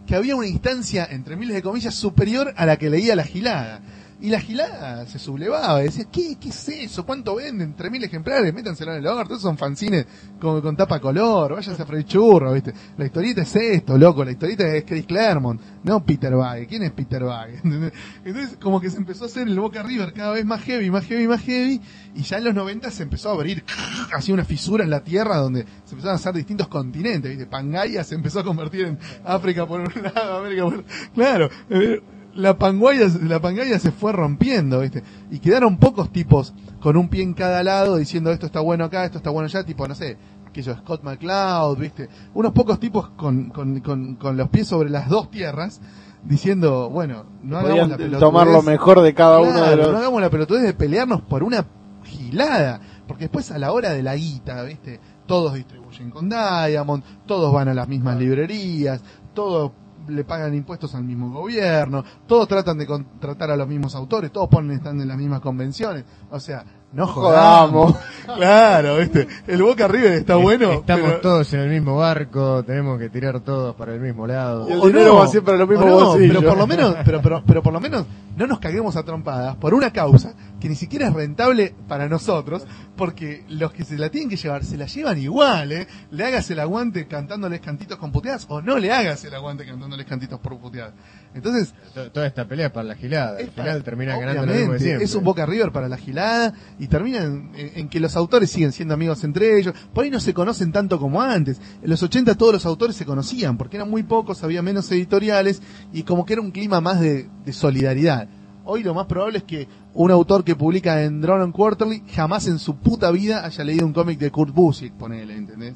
que 0.07 0.17
había 0.17 0.37
una 0.37 0.47
instancia, 0.47 1.07
entre 1.11 1.37
miles 1.37 1.55
de 1.55 1.63
comillas, 1.63 1.95
superior 1.95 2.53
a 2.57 2.67
la 2.67 2.77
que 2.79 2.91
leía 2.91 3.15
la 3.17 3.25
gilada. 3.25 3.81
Y 4.23 4.29
la 4.29 4.39
gilada 4.39 5.07
se 5.07 5.19
sublevaba, 5.19 5.79
decía, 5.79 6.05
¿qué, 6.13 6.37
qué 6.39 6.51
es 6.51 6.69
eso? 6.69 7.07
¿Cuánto 7.07 7.37
venden? 7.37 7.75
Tres 7.75 7.91
mil 7.91 8.05
ejemplares, 8.05 8.53
métanselo 8.53 8.93
en 8.93 8.99
el 8.99 9.07
orto, 9.07 9.33
esos 9.33 9.43
son 9.43 9.57
fanzines 9.57 10.07
con, 10.39 10.61
con 10.61 10.77
tapa 10.77 11.01
color, 11.01 11.55
váyanse 11.55 11.83
a 11.83 11.87
freír 11.87 12.05
churro, 12.05 12.53
¿viste? 12.53 12.75
La 12.99 13.07
historieta 13.07 13.41
es 13.41 13.57
esto, 13.57 13.97
loco, 13.97 14.23
la 14.23 14.33
historieta 14.33 14.67
es 14.75 14.85
Chris 14.85 15.07
Claremont, 15.07 15.59
no 15.85 16.05
Peter 16.05 16.35
Bagge. 16.35 16.67
¿Quién 16.67 16.83
es 16.83 16.93
Peter 16.93 17.25
Bagge? 17.25 17.61
Entonces, 18.25 18.59
como 18.61 18.79
que 18.79 18.91
se 18.91 18.99
empezó 18.99 19.25
a 19.25 19.27
hacer 19.29 19.49
el 19.49 19.59
Boca 19.59 19.83
River 19.83 20.13
cada 20.13 20.33
vez 20.33 20.45
más 20.45 20.63
heavy, 20.63 20.91
más 20.91 21.07
heavy, 21.07 21.27
más 21.27 21.41
heavy, 21.41 21.81
y 22.15 22.23
ya 22.23 22.37
en 22.37 22.45
los 22.45 22.55
90 22.55 22.91
se 22.91 23.03
empezó 23.05 23.31
a 23.31 23.33
abrir 23.33 23.65
así 24.15 24.33
una 24.33 24.45
fisura 24.45 24.85
en 24.85 24.91
la 24.91 25.03
tierra 25.03 25.39
donde 25.39 25.63
se 25.85 25.93
empezaron 25.93 26.13
a 26.13 26.17
hacer 26.17 26.35
distintos 26.35 26.69
continentes, 26.69 27.31
¿viste? 27.31 27.47
Pangaya 27.47 28.05
se 28.05 28.17
empezó 28.17 28.41
a 28.41 28.45
convertir 28.45 28.85
en 28.85 28.99
África 29.25 29.67
por 29.67 29.81
un 29.81 30.03
lado, 30.03 30.39
América 30.39 30.65
por 30.65 30.85
Claro, 31.15 31.49
eh, 31.71 32.03
la 32.35 32.59
Pangaya, 32.59 33.07
la 33.23 33.41
Pangaya 33.41 33.79
se 33.79 33.91
fue 33.91 34.13
rompiendo, 34.13 34.81
¿viste? 34.81 35.03
Y 35.31 35.39
quedaron 35.39 35.79
pocos 35.79 36.11
tipos 36.11 36.55
con 36.81 36.97
un 36.97 37.09
pie 37.09 37.23
en 37.23 37.35
cada 37.35 37.63
lado 37.63 37.97
diciendo 37.97 38.31
esto 38.31 38.47
está 38.47 38.61
bueno 38.61 38.85
acá, 38.85 39.05
esto 39.05 39.19
está 39.19 39.31
bueno 39.31 39.47
allá, 39.47 39.65
tipo, 39.65 39.87
no 39.87 39.95
sé, 39.95 40.17
que 40.53 40.63
yo, 40.63 40.75
Scott 40.77 41.03
McCloud, 41.03 41.79
¿viste? 41.79 42.09
Unos 42.35 42.53
pocos 42.53 42.81
tipos 42.81 43.11
con, 43.11 43.51
con, 43.51 43.81
con, 43.81 44.17
con 44.17 44.37
los 44.37 44.49
pies 44.49 44.67
sobre 44.67 44.91
las 44.91 45.09
dos 45.09 45.31
tierras 45.31 45.81
diciendo, 46.23 46.91
bueno, 46.91 47.25
no 47.43 47.59
hagamos 47.59 47.89
la 47.89 47.97
pelotudez. 47.97 48.21
tomar 48.21 48.47
lo 48.47 48.63
mejor 48.63 49.01
de 49.01 49.15
cada 49.15 49.41
uno 49.41 49.53
de 49.53 49.59
Claro, 49.59 49.77
los... 49.77 49.93
No 49.93 49.99
hagamos 49.99 50.21
la 50.21 50.31
pelotudez 50.31 50.63
de 50.63 50.75
pelearnos 50.75 51.23
por 51.23 51.43
una 51.43 51.65
gilada. 52.05 52.81
Porque 53.07 53.25
después 53.25 53.51
a 53.51 53.59
la 53.59 53.73
hora 53.73 53.91
de 53.91 54.03
la 54.03 54.15
guita, 54.15 54.63
¿viste? 54.63 55.01
Todos 55.27 55.55
distribuyen 55.55 56.11
con 56.11 56.29
Diamond, 56.29 57.03
todos 57.27 57.53
van 57.53 57.69
a 57.69 57.75
las 57.75 57.89
mismas 57.89 58.17
librerías, 58.19 59.03
todos 59.35 59.73
le 60.11 60.25
pagan 60.25 60.55
impuestos 60.55 60.95
al 60.95 61.05
mismo 61.05 61.31
gobierno, 61.31 62.05
todos 62.27 62.49
tratan 62.49 62.79
de 62.79 62.87
contratar 62.87 63.51
a 63.51 63.57
los 63.57 63.69
mismos 63.69 63.95
autores, 63.95 64.33
todos 64.33 64.49
ponen 64.49 64.77
están 64.77 65.01
en 65.01 65.09
las 65.09 65.17
mismas 65.17 65.41
convenciones. 65.41 66.05
O 66.31 66.41
sea, 66.41 66.65
no 66.93 67.07
jodamos. 67.07 67.95
claro, 68.37 68.97
¿viste? 68.97 69.27
El 69.47 69.63
Boca 69.63 69.87
River 69.89 70.13
está 70.13 70.37
bueno. 70.37 70.73
Estamos 70.73 71.07
pero- 71.11 71.21
todos 71.21 71.53
en 71.53 71.61
el 71.61 71.71
mismo 71.71 71.97
barco, 71.97 72.65
tenemos 72.65 72.99
que 72.99 73.09
tirar 73.09 73.41
todos 73.41 73.75
para 73.77 73.95
el 73.95 74.01
mismo 74.01 74.27
lado. 74.27 74.69
Y 74.69 74.73
el 74.73 74.81
o 74.81 74.87
dinero 74.87 75.17
va 75.17 75.27
siempre 75.29 75.55
a 75.55 75.57
los 75.59 75.69
mismos 75.69 75.87
no. 75.89 76.15
Pero 76.19 76.43
por 76.43 76.59
lo 76.59 76.67
menos, 76.67 76.97
pero, 77.05 77.21
pero, 77.23 77.43
pero 77.47 77.63
por 77.63 77.73
lo 77.73 77.81
menos 77.81 78.07
no 78.37 78.47
nos 78.47 78.59
caguemos 78.59 78.97
a 78.97 79.03
trompadas 79.03 79.57
por 79.57 79.75
una 79.75 79.93
causa 79.93 80.35
que 80.61 80.69
ni 80.69 80.75
siquiera 80.75 81.09
es 81.09 81.15
rentable 81.15 81.75
para 81.89 82.09
nosotros, 82.09 82.67
porque 82.97 83.45
los 83.49 83.73
que 83.73 83.85
se 83.85 83.97
la 83.97 84.11
tienen 84.11 84.29
que 84.29 84.37
llevar 84.37 84.65
se 84.65 84.77
la 84.77 84.87
llevan 84.87 85.19
igual, 85.19 85.73
¿eh? 85.73 85.87
Le 86.11 86.25
hagas 86.25 86.51
el 86.51 86.61
aguante 86.61 87.07
cantándoles 87.07 87.61
cantitos 87.61 87.99
con 87.99 88.13
puteadas 88.13 88.47
o 88.49 88.61
no 88.61 88.79
le 88.79 88.93
hagas 88.93 89.25
el 89.25 89.35
aguante 89.35 89.65
cantándoles 89.65 90.07
cantitos 90.07 90.39
por 90.41 90.59
puteadas. 90.59 90.93
Entonces, 91.35 91.73
To- 91.95 92.11
Toda 92.11 92.27
esta 92.27 92.47
pelea 92.49 92.73
para 92.73 92.89
la 92.89 92.95
gilada. 92.97 93.39
Al 93.39 93.51
final 93.51 93.83
termina 93.85 94.19
ganando 94.19 94.47
lo 94.47 94.53
mismo 94.53 94.73
de 94.73 94.79
siempre. 94.81 95.05
es 95.05 95.15
un 95.15 95.23
Boca 95.25 95.47
River 95.47 95.71
para 95.73 95.89
la 95.89 95.97
gilada 95.97 96.53
y 96.79 96.89
termina 96.89 97.19
en, 97.23 97.51
en- 97.55 97.71
en 97.77 97.89
que 97.89 98.01
los 98.01 98.17
autores 98.17 98.51
siguen 98.51 98.73
siendo 98.73 98.95
amigos 98.95 99.23
entre 99.25 99.59
ellos. 99.59 99.75
Por 99.95 100.05
ahí 100.05 100.11
no 100.11 100.19
se 100.21 100.35
conocen 100.35 100.73
tanto 100.73 100.99
como 100.99 101.23
antes. 101.23 101.61
En 101.83 101.89
los 101.91 102.03
80 102.03 102.35
todos 102.37 102.53
los 102.55 102.67
autores 102.67 102.97
se 102.97 103.05
conocían 103.07 103.57
porque 103.57 103.77
eran 103.77 103.89
muy 103.91 104.03
pocos, 104.03 104.43
había 104.43 104.61
menos 104.63 104.91
editoriales 104.91 105.63
y 105.93 106.03
como 106.03 106.25
que 106.25 106.33
era 106.33 106.43
un 106.43 106.51
clima 106.51 106.81
más 106.81 106.99
de, 107.01 107.29
de 107.45 107.53
solidaridad. 107.53 108.29
Hoy 108.65 108.83
lo 108.83 108.93
más 108.95 109.07
probable 109.07 109.39
es 109.39 109.45
que 109.45 109.69
un 109.95 110.11
autor 110.11 110.45
que 110.45 110.55
publica 110.55 111.03
en 111.03 111.21
Drone 111.21 111.43
and 111.45 111.53
Quarterly 111.53 112.03
jamás 112.13 112.47
en 112.47 112.59
su 112.59 112.77
puta 112.77 113.11
vida 113.11 113.45
haya 113.45 113.65
leído 113.65 113.87
un 113.87 113.93
cómic 113.93 114.19
de 114.19 114.31
Kurt 114.31 114.55
Busiek, 114.55 114.93
ponele, 114.93 115.35
¿entendés? 115.37 115.75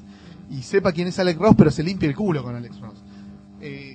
Y 0.50 0.62
sepa 0.62 0.92
quién 0.92 1.09
es 1.09 1.18
Alex 1.18 1.38
Ross, 1.38 1.55
pero 1.57 1.70
se 1.70 1.82
limpia 1.82 2.09
el 2.09 2.14
culo 2.14 2.42
con 2.42 2.55
Alex 2.55 2.78
Ross. 2.80 3.02
Eh, 3.61 3.93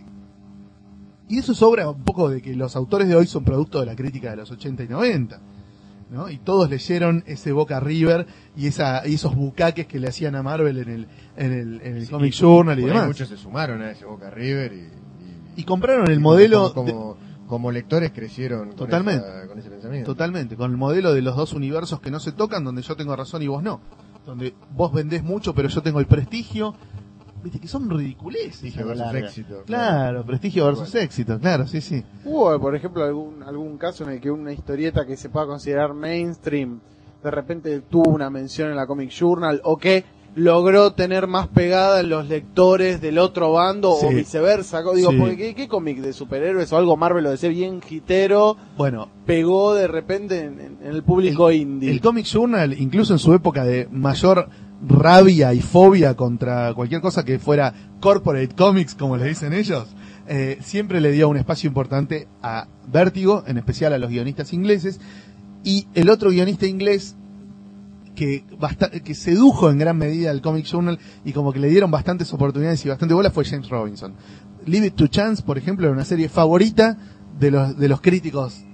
y 1.29 1.37
eso 1.39 1.53
sobra 1.53 1.89
un 1.89 2.03
poco 2.03 2.29
de 2.29 2.41
que 2.41 2.53
los 2.55 2.75
autores 2.75 3.07
de 3.07 3.15
hoy 3.15 3.27
son 3.27 3.43
producto 3.45 3.79
de 3.79 3.85
la 3.85 3.95
crítica 3.95 4.31
de 4.31 4.35
los 4.37 4.51
80 4.51 4.83
y 4.83 4.87
90. 4.89 5.39
¿no? 6.11 6.27
Y 6.29 6.37
todos 6.39 6.69
leyeron 6.69 7.23
ese 7.27 7.51
Boca 7.51 7.79
River 7.79 8.25
y, 8.57 8.65
esa, 8.65 9.07
y 9.07 9.13
esos 9.13 9.35
bucaques 9.35 9.85
que 9.85 9.99
le 9.99 10.07
hacían 10.07 10.35
a 10.35 10.41
Marvel 10.41 10.79
en 10.79 10.89
el, 10.89 11.07
en 11.37 11.53
el, 11.53 11.81
en 11.83 11.95
el 11.97 12.05
Sí, 12.05 12.11
Comic 12.11 12.33
Journal 12.33 12.79
y 12.79 12.81
por 12.81 12.89
ahí 12.89 12.93
demás. 12.95 13.07
Muchos 13.09 13.29
se 13.29 13.37
sumaron 13.37 13.81
a 13.83 13.91
ese 13.91 14.05
Boca 14.05 14.29
River 14.31 14.73
y, 14.73 14.89
Y 15.61 15.63
compraron 15.65 16.09
el 16.09 16.19
modelo 16.19 16.73
como, 16.73 16.87
de- 16.87 16.93
como, 16.93 17.17
como 17.47 17.71
lectores 17.71 18.11
crecieron 18.11 18.69
con 18.69 18.75
Totalmente. 18.77 19.23
esa- 19.23 19.47
con 19.47 19.59
ese 19.59 19.69
pensamiento. 19.69 20.11
Totalmente, 20.11 20.55
con 20.55 20.71
el 20.71 20.77
modelo 20.77 21.13
de 21.13 21.21
los 21.21 21.35
dos 21.35 21.53
universos 21.53 21.99
que 22.01 22.09
no 22.09 22.19
se 22.19 22.31
tocan, 22.31 22.63
donde 22.63 22.81
yo 22.81 22.95
tengo 22.95 23.15
razón 23.15 23.43
y 23.43 23.47
vos 23.47 23.61
no. 23.61 23.79
Donde 24.25 24.55
vos 24.75 24.91
vendés 24.91 25.23
mucho, 25.23 25.53
pero 25.53 25.69
yo 25.69 25.81
tengo 25.83 25.99
el 25.99 26.07
prestigio. 26.07 26.73
Viste, 27.43 27.59
que 27.59 27.67
son 27.67 27.89
ridiculeces. 27.89 28.59
Prestigio 28.59 28.85
versus 28.87 29.05
larga. 29.05 29.27
éxito. 29.27 29.63
Claro, 29.65 30.25
prestigio 30.25 30.65
versus 30.65 30.95
éxito, 30.95 31.39
claro, 31.39 31.67
sí, 31.67 31.81
sí. 31.81 32.03
Hubo, 32.25 32.59
por 32.59 32.75
ejemplo, 32.75 33.03
algún, 33.03 33.43
algún 33.43 33.77
caso 33.77 34.03
en 34.03 34.11
el 34.11 34.21
que 34.21 34.31
una 34.31 34.51
historieta 34.53 35.05
que 35.05 35.17
se 35.17 35.29
pueda 35.29 35.45
considerar 35.47 35.93
mainstream 35.93 36.79
de 37.23 37.31
repente 37.31 37.81
tuvo 37.81 38.09
una 38.11 38.29
mención 38.29 38.69
en 38.69 38.77
la 38.77 38.87
Comic 38.87 39.09
Journal 39.09 39.59
o 39.65 39.77
que 39.77 40.05
logró 40.35 40.93
tener 40.93 41.27
más 41.27 41.47
pegada 41.47 41.99
en 41.99 42.09
los 42.09 42.29
lectores 42.29 43.01
del 43.01 43.17
otro 43.17 43.51
bando 43.51 43.91
o 43.91 44.09
viceversa. 44.09 44.81
Digo, 44.95 45.11
Sí. 45.11 45.17
porque 45.17 45.35
¿qué, 45.37 45.55
qué 45.55 45.67
cómic 45.67 45.97
de 45.99 46.13
superhéroes 46.13 46.71
o 46.71 46.77
algo 46.77 46.95
Marvel 46.95 47.25
o 47.25 47.31
DC 47.31 47.49
bien 47.49 47.81
hitero 47.89 48.55
Bueno, 48.77 49.09
pegó 49.25 49.73
de 49.73 49.87
repente 49.87 50.39
en, 50.45 50.77
el 50.83 51.03
público 51.03 51.51
indie? 51.51 51.91
el 51.91 51.99
Comic 51.99 52.25
Journal, 52.25 52.73
incluso 52.79 53.13
en 53.13 53.19
su 53.19 53.33
época 53.33 53.65
de 53.65 53.87
mayor 53.91 54.47
rabia 54.87 55.53
y 55.53 55.61
fobia 55.61 56.15
contra 56.15 56.73
cualquier 56.73 57.01
cosa 57.01 57.25
que 57.25 57.39
fuera 57.39 57.73
corporate 57.99 58.55
comics, 58.55 58.95
como 58.95 59.17
le 59.17 59.25
dicen 59.25 59.53
ellos, 59.53 59.87
eh, 60.27 60.57
siempre 60.61 61.01
le 61.01 61.11
dio 61.11 61.27
un 61.27 61.37
espacio 61.37 61.67
importante 61.67 62.27
a 62.41 62.67
Vértigo, 62.87 63.43
en 63.47 63.57
especial 63.57 63.93
a 63.93 63.97
los 63.97 64.09
guionistas 64.09 64.53
ingleses, 64.53 64.99
y 65.63 65.87
el 65.93 66.09
otro 66.09 66.29
guionista 66.29 66.65
inglés 66.65 67.15
que, 68.15 68.45
que 69.03 69.15
sedujo 69.15 69.69
en 69.69 69.77
gran 69.77 69.97
medida 69.97 70.31
al 70.31 70.41
Comic 70.41 70.65
Journal 70.65 70.99
y 71.25 71.33
como 71.33 71.53
que 71.53 71.59
le 71.59 71.69
dieron 71.69 71.91
bastantes 71.91 72.33
oportunidades 72.33 72.85
y 72.85 72.89
bastante 72.89 73.13
bola 73.13 73.31
fue 73.31 73.45
James 73.45 73.69
Robinson. 73.69 74.13
Leave 74.65 74.87
It 74.87 74.95
to 74.95 75.07
Chance, 75.07 75.43
por 75.43 75.57
ejemplo, 75.57 75.85
era 75.85 75.93
una 75.93 76.05
serie 76.05 76.29
favorita 76.29 76.97
de 77.39 77.51
los, 77.51 77.77
de 77.77 77.87
los 77.87 78.01
críticos 78.01 78.65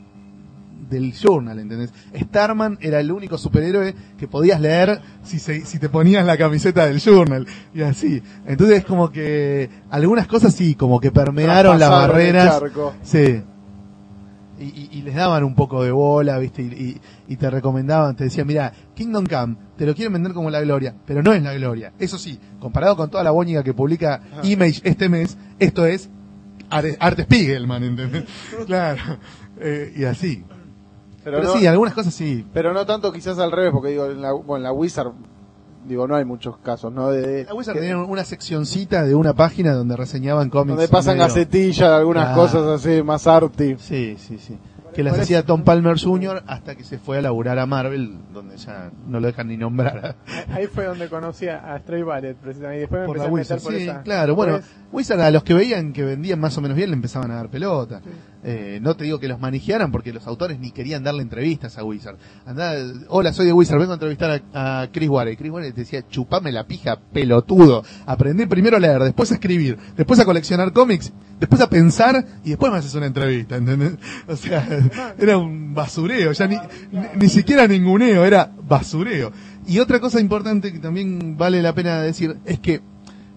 del 0.95 1.13
Journal, 1.13 1.59
¿entendés? 1.59 1.93
Starman 2.15 2.77
era 2.81 2.99
el 2.99 3.11
único 3.11 3.37
superhéroe 3.37 3.93
que 4.17 4.27
podías 4.27 4.59
leer 4.59 4.99
si, 5.23 5.39
se- 5.39 5.65
si 5.65 5.77
te 5.79 5.89
ponías 5.89 6.25
la 6.25 6.37
camiseta 6.37 6.85
del 6.87 6.99
Journal 6.99 7.45
y 7.73 7.81
así. 7.83 8.21
Entonces 8.47 8.83
como 8.85 9.11
que 9.11 9.69
algunas 9.89 10.27
cosas 10.27 10.53
sí, 10.55 10.75
como 10.75 10.99
que 10.99 11.11
permearon 11.11 11.77
las 11.79 11.89
barreras. 12.07 12.45
Sí. 13.03 13.41
Y, 14.57 14.63
y- 14.63 14.89
y 14.93 15.01
les 15.01 15.15
daban 15.15 15.43
un 15.43 15.53
poco 15.53 15.83
de 15.83 15.91
bola, 15.91 16.37
¿viste? 16.39 16.61
Y, 16.61 17.35
te 17.35 17.49
recomendaban, 17.49 18.15
te 18.15 18.23
decían, 18.25 18.47
mira, 18.47 18.71
Kingdom 18.95 19.25
Come, 19.25 19.57
te 19.77 19.85
lo 19.85 19.93
quieren 19.93 20.13
vender 20.13 20.31
como 20.31 20.49
la 20.49 20.61
gloria, 20.61 20.95
pero 21.05 21.21
no 21.21 21.33
es 21.33 21.43
la 21.43 21.53
gloria. 21.53 21.91
Eso 21.99 22.17
sí, 22.17 22.39
comparado 22.59 22.95
con 22.95 23.09
toda 23.09 23.21
la 23.23 23.31
boñiga 23.31 23.63
que 23.63 23.73
publica 23.73 24.21
Image 24.43 24.79
este 24.85 25.09
mes, 25.09 25.37
esto 25.59 25.85
es 25.85 26.09
Arte 26.69 27.23
Spiegelman, 27.23 27.83
¿entendés? 27.83 28.23
claro. 28.65 29.01
Eh, 29.59 29.93
y 29.97 30.03
así. 30.05 30.43
Pero, 31.25 31.39
Pero, 31.39 31.53
no, 31.53 31.59
sí, 31.59 31.67
algunas 31.67 31.93
cosas 31.93 32.13
sí. 32.13 32.45
pero 32.53 32.71
no 32.73 32.85
tanto 32.85 33.11
quizás 33.11 33.37
al 33.39 33.51
revés, 33.51 33.71
porque 33.73 33.89
digo, 33.89 34.05
en 34.05 34.21
la, 34.21 34.31
bueno, 34.31 34.57
en 34.57 34.63
la 34.63 34.71
Wizard, 34.71 35.11
digo, 35.87 36.07
no 36.07 36.15
hay 36.15 36.23
muchos 36.23 36.57
casos, 36.59 36.93
¿no? 36.93 37.09
De, 37.09 37.43
La 37.45 37.53
Wizard 37.53 37.73
que- 37.73 37.79
tenían 37.81 37.97
una 37.99 38.23
seccioncita 38.23 39.03
de 39.03 39.15
una 39.15 39.33
página 39.33 39.73
donde 39.73 39.97
reseñaban 39.97 40.49
cómics. 40.49 40.77
donde 40.77 40.87
pasan 40.87 41.17
gacetillas 41.17 41.89
de 41.89 41.95
algunas 41.95 42.33
cosas 42.35 42.63
así, 42.67 43.01
más 43.03 43.27
arty. 43.27 43.75
Sí, 43.79 44.15
sí, 44.19 44.37
sí. 44.37 44.57
Que 44.93 45.03
las 45.03 45.19
hacía 45.19 45.43
Tom 45.45 45.63
Palmer 45.65 45.99
Jr. 45.99 46.43
hasta 46.47 46.75
que 46.75 46.85
se 46.85 46.97
fue 46.97 47.17
a 47.17 47.21
laburar 47.21 47.59
a 47.59 47.65
Marvel, 47.65 48.17
donde 48.33 48.55
ya 48.55 48.91
no 49.07 49.19
lo 49.19 49.27
dejan 49.27 49.49
ni 49.49 49.57
nombrar. 49.57 50.15
Ahí 50.53 50.67
fue 50.67 50.85
donde 50.85 51.09
conocí 51.09 51.49
a 51.49 51.77
Stray 51.79 52.01
Ballet, 52.03 52.37
precisamente. 52.37 52.77
Y 52.77 52.79
después 52.81 53.01
me 53.01 53.07
por 53.07 53.17
empecé 53.17 53.27
la 53.27 53.33
a 53.33 53.35
meter 53.35 53.55
Wizard. 53.57 53.61
por 53.63 53.73
Sí, 53.73 53.83
esa. 53.89 54.01
claro, 54.03 54.35
bueno, 54.35 54.53
Después, 54.53 54.73
Wizard 54.95 55.19
a 55.19 55.29
los 55.29 55.43
que 55.43 55.53
veían 55.53 55.91
que 55.91 56.03
vendían 56.03 56.39
más 56.39 56.57
o 56.57 56.61
menos 56.61 56.77
bien 56.77 56.89
le 56.89 56.95
empezaban 56.95 57.29
a 57.31 57.35
dar 57.35 57.49
pelota. 57.49 58.01
Eh, 58.43 58.79
no 58.81 58.95
te 58.95 59.03
digo 59.03 59.19
que 59.19 59.27
los 59.27 59.39
manejaran 59.39 59.91
porque 59.91 60.13
los 60.13 60.25
autores 60.25 60.57
ni 60.59 60.71
querían 60.71 61.03
darle 61.03 61.21
entrevistas 61.21 61.77
a 61.77 61.83
Wizard. 61.83 62.15
Andá, 62.45 62.75
hola, 63.09 63.33
soy 63.33 63.45
de 63.47 63.53
Wizard, 63.53 63.79
vengo 63.79 63.91
a 63.91 63.95
entrevistar 63.95 64.41
a, 64.53 64.81
a 64.83 64.91
Chris 64.91 65.09
Ware. 65.09 65.33
Y 65.33 65.35
Chris 65.35 65.51
Ware 65.51 65.71
te 65.73 65.81
decía, 65.81 66.07
chupame 66.07 66.51
la 66.51 66.65
pija, 66.65 66.97
pelotudo. 67.11 67.83
Aprendí 68.05 68.45
primero 68.45 68.77
a 68.77 68.79
leer, 68.79 69.03
después 69.03 69.31
a 69.31 69.35
escribir, 69.35 69.77
después 69.97 70.19
a 70.19 70.25
coleccionar 70.25 70.71
cómics, 70.71 71.11
después 71.39 71.61
a 71.61 71.69
pensar 71.69 72.25
y 72.45 72.51
después 72.51 72.71
me 72.71 72.77
haces 72.77 72.95
una 72.95 73.07
entrevista, 73.07 73.55
¿entendés? 73.57 73.97
O 74.27 74.35
sea, 74.37 74.65
era 75.19 75.37
un 75.37 75.73
basureo, 75.73 76.31
ya 76.31 76.47
ni, 76.47 76.55
ni, 76.91 77.01
ni 77.15 77.29
siquiera 77.29 77.67
ninguneo, 77.67 78.23
era 78.23 78.49
basureo. 78.63 79.33
Y 79.67 79.79
otra 79.79 79.99
cosa 79.99 80.21
importante 80.21 80.71
que 80.71 80.79
también 80.79 81.35
vale 81.35 81.61
la 81.61 81.73
pena 81.73 82.01
decir 82.01 82.37
es 82.45 82.59
que 82.59 82.81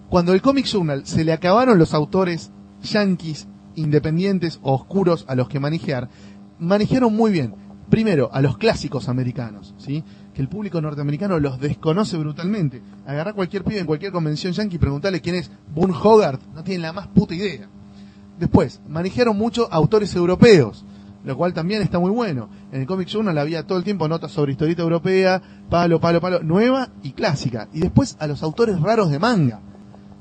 cuando 0.09 0.33
el 0.33 0.41
Comic 0.41 0.65
Journal 0.65 1.05
se 1.05 1.23
le 1.23 1.33
acabaron 1.33 1.77
los 1.77 1.93
autores 1.93 2.51
yanquis 2.81 3.47
independientes 3.75 4.59
o 4.63 4.73
oscuros 4.73 5.25
a 5.27 5.35
los 5.35 5.47
que 5.49 5.59
manejar, 5.59 6.09
manejaron 6.57 7.15
muy 7.15 7.31
bien. 7.31 7.55
Primero, 7.89 8.29
a 8.33 8.41
los 8.41 8.57
clásicos 8.57 9.09
americanos, 9.09 9.73
¿sí? 9.77 10.03
Que 10.33 10.41
el 10.41 10.49
público 10.49 10.79
norteamericano 10.79 11.39
los 11.39 11.59
desconoce 11.59 12.17
brutalmente. 12.17 12.81
Agarrar 13.05 13.33
cualquier 13.33 13.63
pibe 13.63 13.79
en 13.79 13.85
cualquier 13.85 14.11
convención 14.11 14.53
yankee 14.53 14.75
y 14.75 14.79
preguntarle 14.79 15.21
quién 15.21 15.35
es 15.35 15.51
Boone 15.73 15.93
Hogarth, 15.93 16.41
no 16.53 16.63
tienen 16.63 16.83
la 16.83 16.93
más 16.93 17.07
puta 17.07 17.33
idea. 17.33 17.67
Después, 18.39 18.79
manejaron 18.87 19.37
mucho 19.37 19.67
autores 19.71 20.15
europeos, 20.15 20.85
lo 21.23 21.35
cual 21.35 21.53
también 21.53 21.81
está 21.81 21.99
muy 21.99 22.11
bueno. 22.11 22.49
En 22.71 22.81
el 22.81 22.87
Comic 22.87 23.07
Journal 23.07 23.37
había 23.37 23.65
todo 23.65 23.77
el 23.77 23.83
tiempo 23.83 24.07
notas 24.07 24.31
sobre 24.31 24.51
historieta 24.53 24.83
europea, 24.83 25.41
palo, 25.69 25.99
palo, 25.99 26.21
palo, 26.21 26.41
nueva 26.41 26.89
y 27.03 27.11
clásica. 27.11 27.67
Y 27.73 27.79
después 27.79 28.17
a 28.19 28.27
los 28.27 28.43
autores 28.43 28.79
raros 28.79 29.09
de 29.09 29.19
manga. 29.19 29.61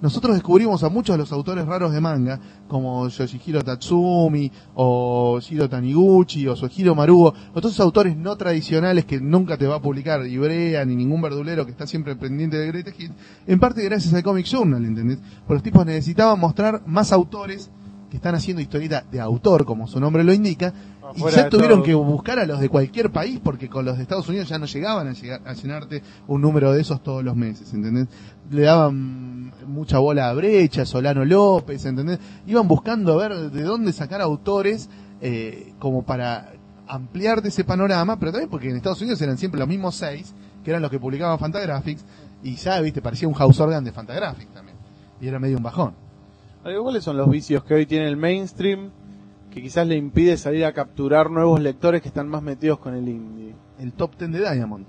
Nosotros 0.00 0.34
descubrimos 0.34 0.84
a 0.84 0.88
muchos 0.88 1.14
de 1.14 1.18
los 1.18 1.32
autores 1.32 1.66
raros 1.66 1.92
de 1.92 2.00
manga, 2.00 2.38
como 2.68 3.08
Yoshihiro 3.08 3.62
Tatsumi, 3.64 4.50
o 4.76 5.40
Shiro 5.40 5.68
Taniguchi, 5.68 6.46
o 6.46 6.54
Suehiro 6.54 6.94
Marugo, 6.94 7.34
o 7.52 7.60
todos 7.60 7.72
esos 7.72 7.84
autores 7.84 8.16
no 8.16 8.36
tradicionales 8.36 9.04
que 9.04 9.20
nunca 9.20 9.56
te 9.56 9.66
va 9.66 9.76
a 9.76 9.82
publicar 9.82 10.24
Ibrea 10.24 10.84
ni 10.84 10.94
ningún 10.94 11.20
verdulero 11.20 11.64
que 11.64 11.72
está 11.72 11.86
siempre 11.86 12.14
pendiente 12.14 12.56
de 12.56 12.68
Great 12.68 12.92
Hit, 12.92 13.10
en 13.46 13.58
parte 13.58 13.82
gracias 13.82 14.14
al 14.14 14.22
Comic 14.22 14.46
Journal, 14.46 14.84
¿entendés? 14.84 15.18
Porque 15.40 15.54
los 15.54 15.62
tipos 15.64 15.84
necesitaban 15.84 16.38
mostrar 16.38 16.82
más 16.86 17.12
autores 17.12 17.70
que 18.10 18.16
están 18.16 18.34
haciendo 18.34 18.62
historieta 18.62 19.04
de 19.10 19.20
autor, 19.20 19.64
como 19.64 19.86
su 19.86 20.00
nombre 20.00 20.24
lo 20.24 20.32
indica, 20.32 20.72
y 21.14 21.22
ya 21.30 21.48
tuvieron 21.48 21.78
todo. 21.78 21.84
que 21.84 21.94
buscar 21.94 22.38
a 22.38 22.46
los 22.46 22.60
de 22.60 22.68
cualquier 22.68 23.10
país, 23.10 23.40
porque 23.42 23.68
con 23.68 23.84
los 23.84 23.96
de 23.96 24.02
Estados 24.02 24.28
Unidos 24.28 24.48
ya 24.48 24.58
no 24.58 24.66
llegaban 24.66 25.08
a, 25.08 25.12
llegar, 25.12 25.40
a 25.44 25.52
llenarte 25.52 26.02
un 26.26 26.40
número 26.40 26.72
de 26.72 26.80
esos 26.80 27.02
todos 27.02 27.24
los 27.24 27.36
meses, 27.36 27.72
¿entendés? 27.72 28.08
Le 28.50 28.62
daban 28.62 29.52
mucha 29.66 29.98
bola 29.98 30.30
a 30.30 30.34
Brecha, 30.34 30.84
Solano 30.86 31.24
López, 31.24 31.84
¿entendés? 31.84 32.18
Iban 32.46 32.68
buscando 32.68 33.14
a 33.14 33.28
ver 33.28 33.50
de 33.50 33.62
dónde 33.62 33.92
sacar 33.92 34.20
autores 34.20 34.88
eh, 35.20 35.74
como 35.78 36.02
para 36.04 36.52
ampliarte 36.86 37.48
ese 37.48 37.64
panorama, 37.64 38.18
pero 38.18 38.32
también 38.32 38.50
porque 38.50 38.70
en 38.70 38.76
Estados 38.76 39.00
Unidos 39.00 39.20
eran 39.20 39.36
siempre 39.36 39.58
los 39.58 39.68
mismos 39.68 39.94
seis, 39.94 40.34
que 40.64 40.70
eran 40.70 40.82
los 40.82 40.90
que 40.90 40.98
publicaban 40.98 41.38
Fantagraphics, 41.38 42.04
y 42.42 42.54
ya, 42.54 42.80
viste, 42.80 43.02
parecía 43.02 43.28
un 43.28 43.34
house 43.34 43.60
organ 43.60 43.84
de 43.84 43.92
Fantagraphics 43.92 44.52
también. 44.52 44.76
Y 45.20 45.26
era 45.26 45.38
medio 45.38 45.56
un 45.56 45.62
bajón. 45.62 46.07
¿Cuáles 46.62 47.04
son 47.04 47.16
los 47.16 47.30
vicios 47.30 47.64
que 47.64 47.74
hoy 47.74 47.86
tiene 47.86 48.08
el 48.08 48.16
mainstream 48.16 48.90
que 49.50 49.62
quizás 49.62 49.86
le 49.86 49.96
impide 49.96 50.36
salir 50.36 50.64
a 50.64 50.72
capturar 50.72 51.30
nuevos 51.30 51.60
lectores 51.60 52.02
que 52.02 52.08
están 52.08 52.28
más 52.28 52.42
metidos 52.42 52.78
con 52.78 52.94
el 52.94 53.08
indie? 53.08 53.54
el 53.78 53.92
top 53.92 54.16
10 54.18 54.32
de 54.32 54.40
Diamond. 54.40 54.86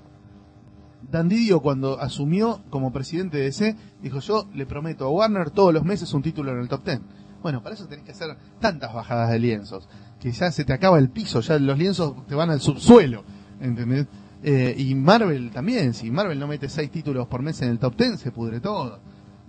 Dan 1.10 1.30
Didio 1.30 1.62
cuando 1.62 2.00
asumió 2.00 2.62
como 2.70 2.92
presidente 2.92 3.38
de 3.38 3.44
DC, 3.46 3.76
dijo 4.02 4.20
yo 4.20 4.48
le 4.54 4.66
prometo 4.66 5.06
a 5.06 5.10
Warner 5.10 5.50
todos 5.50 5.74
los 5.74 5.84
meses 5.84 6.14
un 6.14 6.22
título 6.22 6.52
en 6.52 6.60
el 6.60 6.68
top 6.68 6.84
10. 6.86 7.02
Bueno, 7.42 7.64
para 7.64 7.76
eso 7.76 7.88
tenés 7.88 8.04
que 8.04 8.12
hacer 8.12 8.36
tantas 8.60 8.94
bajadas 8.94 9.32
de 9.32 9.40
lienzos, 9.40 9.88
que 10.20 10.32
ya 10.32 10.52
se 10.52 10.66
te 10.66 10.74
acaba 10.74 11.00
el 11.00 11.10
piso, 11.10 11.40
ya 11.40 11.58
los 11.58 11.78
lienzos 11.78 12.28
te 12.28 12.36
van 12.36 12.50
al 12.50 12.60
subsuelo, 12.60 13.24
¿entendés? 13.62 14.08
Eh, 14.44 14.76
y 14.78 14.94
Marvel 14.96 15.52
también, 15.52 15.94
si 15.94 16.12
Marvel 16.12 16.38
no 16.38 16.48
mete 16.48 16.68
seis 16.68 16.92
títulos 16.92 17.28
por 17.28 17.42
mes 17.42 17.62
en 17.62 17.70
el 17.70 17.80
top 17.80 17.96
10, 17.96 18.20
se 18.20 18.32
pudre 18.32 18.60
todo. 18.60 19.00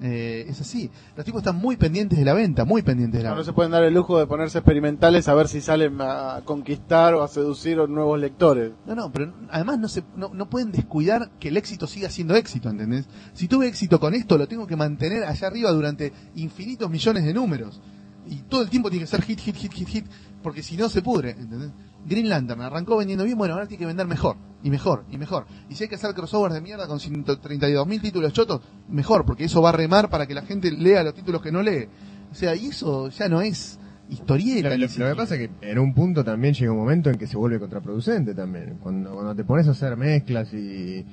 Eh, 0.02 0.46
es 0.48 0.58
así. 0.60 0.90
Los 1.14 1.26
tipos 1.26 1.40
están 1.42 1.56
muy 1.56 1.76
pendientes 1.76 2.18
de 2.18 2.24
la 2.24 2.32
venta, 2.32 2.64
muy 2.64 2.80
pendientes 2.82 3.18
de 3.18 3.24
la 3.24 3.30
No, 3.30 3.34
no 3.34 3.40
venta. 3.40 3.50
se 3.50 3.54
pueden 3.54 3.72
dar 3.72 3.82
el 3.84 3.92
lujo 3.92 4.18
de 4.18 4.26
ponerse 4.26 4.58
experimentales 4.58 5.28
a 5.28 5.34
ver 5.34 5.46
si 5.46 5.60
salen 5.60 5.98
a 6.00 6.40
conquistar 6.46 7.12
o 7.14 7.22
a 7.22 7.28
seducir 7.28 7.78
a 7.80 7.86
nuevos 7.86 8.18
lectores. 8.18 8.72
No, 8.86 8.94
no, 8.94 9.12
pero 9.12 9.34
además 9.50 9.78
no, 9.78 9.88
se, 9.88 10.02
no, 10.16 10.30
no 10.32 10.48
pueden 10.48 10.72
descuidar 10.72 11.30
que 11.38 11.48
el 11.48 11.56
éxito 11.58 11.86
siga 11.86 12.08
siendo 12.08 12.34
éxito, 12.34 12.70
¿entendés? 12.70 13.08
Si 13.34 13.46
tuve 13.46 13.66
éxito 13.68 14.00
con 14.00 14.14
esto, 14.14 14.38
lo 14.38 14.48
tengo 14.48 14.66
que 14.66 14.76
mantener 14.76 15.24
allá 15.24 15.46
arriba 15.48 15.70
durante 15.70 16.12
infinitos 16.34 16.88
millones 16.88 17.24
de 17.24 17.34
números. 17.34 17.80
Y 18.26 18.36
todo 18.48 18.62
el 18.62 18.70
tiempo 18.70 18.88
tiene 18.90 19.04
que 19.04 19.10
ser 19.10 19.22
hit, 19.22 19.38
hit, 19.40 19.56
hit, 19.56 19.72
hit, 19.72 19.88
hit, 19.88 20.06
porque 20.42 20.62
si 20.62 20.76
no 20.76 20.88
se 20.88 21.02
pudre, 21.02 21.32
¿entendés? 21.32 21.72
Green 22.06 22.28
Lantern 22.28 22.60
arrancó 22.62 22.96
vendiendo 22.96 23.24
bien, 23.24 23.36
bueno, 23.38 23.54
ahora 23.54 23.66
tiene 23.66 23.80
que 23.80 23.86
vender 23.86 24.06
mejor, 24.06 24.36
y 24.62 24.70
mejor, 24.70 25.04
y 25.10 25.18
mejor. 25.18 25.46
Y 25.68 25.74
si 25.74 25.84
hay 25.84 25.88
que 25.88 25.96
hacer 25.96 26.14
crossovers 26.14 26.54
de 26.54 26.60
mierda 26.60 26.86
con 26.86 26.98
132 27.00 27.86
mil 27.86 28.00
títulos 28.00 28.32
chotos, 28.32 28.60
mejor, 28.88 29.24
porque 29.24 29.44
eso 29.44 29.60
va 29.62 29.68
a 29.68 29.72
remar 29.72 30.08
para 30.10 30.26
que 30.26 30.34
la 30.34 30.42
gente 30.42 30.70
lea 30.72 31.02
los 31.02 31.14
títulos 31.14 31.42
que 31.42 31.52
no 31.52 31.62
lee. 31.62 31.88
O 32.30 32.34
sea, 32.34 32.54
y 32.56 32.66
eso 32.68 33.08
ya 33.10 33.28
no 33.28 33.40
es 33.42 33.78
historieta. 34.08 34.68
Lo, 34.70 34.86
lo- 35.10 35.14
que 35.14 35.16
pasa 35.16 35.34
es 35.36 35.48
que 35.48 35.70
en 35.70 35.78
un 35.78 35.94
punto 35.94 36.24
también 36.24 36.54
llega 36.54 36.72
un 36.72 36.78
momento 36.78 37.10
en 37.10 37.18
que 37.18 37.26
se 37.26 37.36
vuelve 37.36 37.58
contraproducente 37.60 38.34
también. 38.34 38.78
Cuando, 38.82 39.12
cuando 39.12 39.34
te 39.34 39.44
pones 39.44 39.68
a 39.68 39.72
hacer 39.72 39.96
mezclas 39.96 40.52
y, 40.54 41.04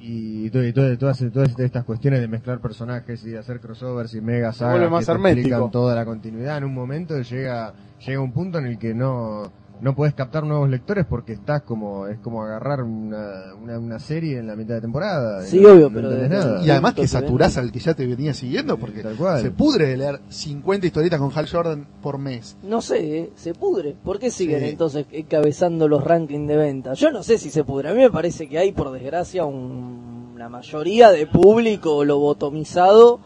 y, 0.00 0.50
todo- 0.50 0.66
y 0.66 0.72
todo- 0.72 0.98
todas, 0.98 1.22
todas 1.32 1.56
estas 1.58 1.84
cuestiones 1.84 2.20
de 2.20 2.28
mezclar 2.28 2.60
personajes 2.60 3.24
y 3.24 3.30
de 3.30 3.38
hacer 3.38 3.60
crossovers 3.60 4.14
y 4.14 4.20
mega 4.20 4.52
sagas 4.52 4.74
vuelve 4.74 4.90
más 4.90 5.00
que 5.00 5.06
te 5.06 5.12
hermético. 5.12 5.40
explican 5.48 5.70
toda 5.70 5.94
la 5.94 6.04
continuidad, 6.04 6.58
en 6.58 6.64
un 6.64 6.74
momento 6.74 7.20
llega, 7.20 7.74
llega 8.04 8.20
un 8.20 8.32
punto 8.32 8.58
en 8.58 8.66
el 8.66 8.78
que 8.78 8.94
no, 8.94 9.52
no 9.82 9.94
puedes 9.96 10.14
captar 10.14 10.44
nuevos 10.44 10.70
lectores 10.70 11.04
porque 11.04 11.32
estás 11.32 11.62
como, 11.62 12.06
es 12.06 12.18
como 12.20 12.42
agarrar 12.44 12.82
una, 12.82 13.52
una, 13.60 13.78
una 13.78 13.98
serie 13.98 14.38
en 14.38 14.46
la 14.46 14.54
mitad 14.56 14.74
de 14.76 14.80
temporada. 14.80 15.44
y 15.44 15.50
Sí, 15.50 15.60
no- 15.60 15.70
obvio, 15.72 15.90
no 15.90 15.94
pero 16.08 16.28
nada. 16.28 16.64
Y 16.64 16.70
además 16.70 16.94
que 16.94 17.06
saturás 17.08 17.58
al 17.58 17.70
que 17.72 17.80
ya 17.80 17.92
te 17.94 18.06
venía 18.06 18.32
siguiendo 18.32 18.78
porque 18.78 19.02
Tal 19.02 19.16
cual. 19.16 19.42
se 19.42 19.50
pudre 19.50 19.88
de 19.88 19.96
leer 19.96 20.20
50 20.28 20.86
historietas 20.86 21.18
con 21.20 21.30
Hal 21.36 21.48
Jordan 21.50 21.86
por 22.00 22.16
mes. 22.18 22.56
No 22.62 22.80
sé, 22.80 23.18
¿eh? 23.18 23.30
se 23.34 23.54
pudre. 23.54 23.94
¿Por 24.04 24.18
qué 24.20 24.30
siguen 24.30 24.60
Sí. 24.60 24.68
entonces 24.70 25.04
encabezando 25.10 25.88
los 25.88 26.02
rankings 26.04 26.46
de 26.48 26.56
venta? 26.56 26.94
Yo 26.94 27.10
no 27.10 27.22
sé 27.24 27.36
si 27.38 27.50
se 27.50 27.64
pudre. 27.64 27.88
A 27.90 27.92
mí 27.94 28.00
me 28.00 28.10
parece 28.10 28.48
que 28.48 28.58
hay, 28.58 28.70
por 28.72 28.92
desgracia, 28.92 29.44
un- 29.44 30.30
una 30.36 30.48
mayoría 30.48 31.10
de 31.10 31.26
público 31.26 32.04
lobotomizado 32.04 33.20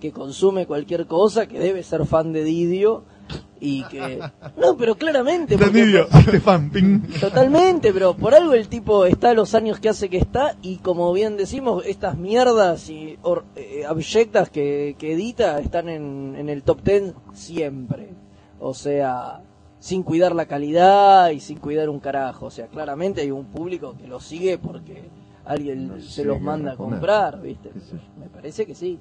que 0.00 0.12
consume 0.12 0.66
cualquier 0.66 1.06
cosa, 1.06 1.46
que 1.48 1.58
debe 1.58 1.82
ser 1.82 2.06
fan 2.06 2.32
de 2.32 2.44
Didio 2.44 3.02
y 3.60 3.82
que... 3.84 4.20
No, 4.56 4.76
pero 4.76 4.94
claramente... 4.96 5.56
porque-. 5.58 5.82
Totalmente, 7.20 7.92
pero 7.92 8.14
por 8.16 8.34
algo 8.34 8.54
el 8.54 8.68
tipo 8.68 9.04
está 9.04 9.30
a 9.30 9.34
los 9.34 9.54
años 9.54 9.80
que 9.80 9.88
hace 9.88 10.08
que 10.08 10.18
está 10.18 10.56
y 10.62 10.76
como 10.76 11.12
bien 11.12 11.36
decimos, 11.36 11.84
estas 11.86 12.16
mierdas 12.16 12.88
y 12.90 13.18
or- 13.22 13.44
eh, 13.56 13.84
abyectas 13.86 14.50
que, 14.50 14.96
que 14.98 15.12
edita 15.12 15.58
están 15.60 15.88
en, 15.88 16.34
en 16.36 16.48
el 16.48 16.62
top 16.62 16.82
10 16.82 17.14
siempre. 17.32 18.10
O 18.60 18.74
sea, 18.74 19.40
sin 19.78 20.02
cuidar 20.02 20.34
la 20.34 20.46
calidad 20.46 21.30
y 21.30 21.40
sin 21.40 21.58
cuidar 21.58 21.88
un 21.88 22.00
carajo. 22.00 22.46
O 22.46 22.50
sea, 22.50 22.66
claramente 22.66 23.20
hay 23.20 23.30
un 23.30 23.46
público 23.46 23.94
que 23.96 24.06
lo 24.08 24.20
sigue 24.20 24.58
porque 24.58 25.08
alguien 25.44 25.88
No 25.88 26.00
se 26.00 26.24
los 26.24 26.40
manda 26.40 26.72
a 26.72 26.76
comprar, 26.76 27.40
¿viste? 27.40 27.70
Me 28.20 28.26
parece 28.26 28.66
que 28.66 28.74
sí. 28.74 28.98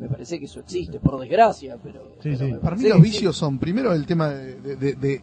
Me 0.00 0.08
parece 0.08 0.38
que 0.38 0.46
eso 0.46 0.60
existe, 0.60 0.98
por 0.98 1.20
desgracia, 1.20 1.76
pero... 1.82 2.00
Sí, 2.22 2.30
pero 2.30 2.38
sí. 2.38 2.44
me 2.52 2.58
Para 2.58 2.74
mí 2.76 2.88
los 2.88 3.00
vicios 3.02 3.36
son 3.36 3.58
primero 3.58 3.92
el 3.92 4.06
tema 4.06 4.30
de, 4.30 4.54
de- 4.60 4.76
de- 4.76 4.94
de 4.94 5.22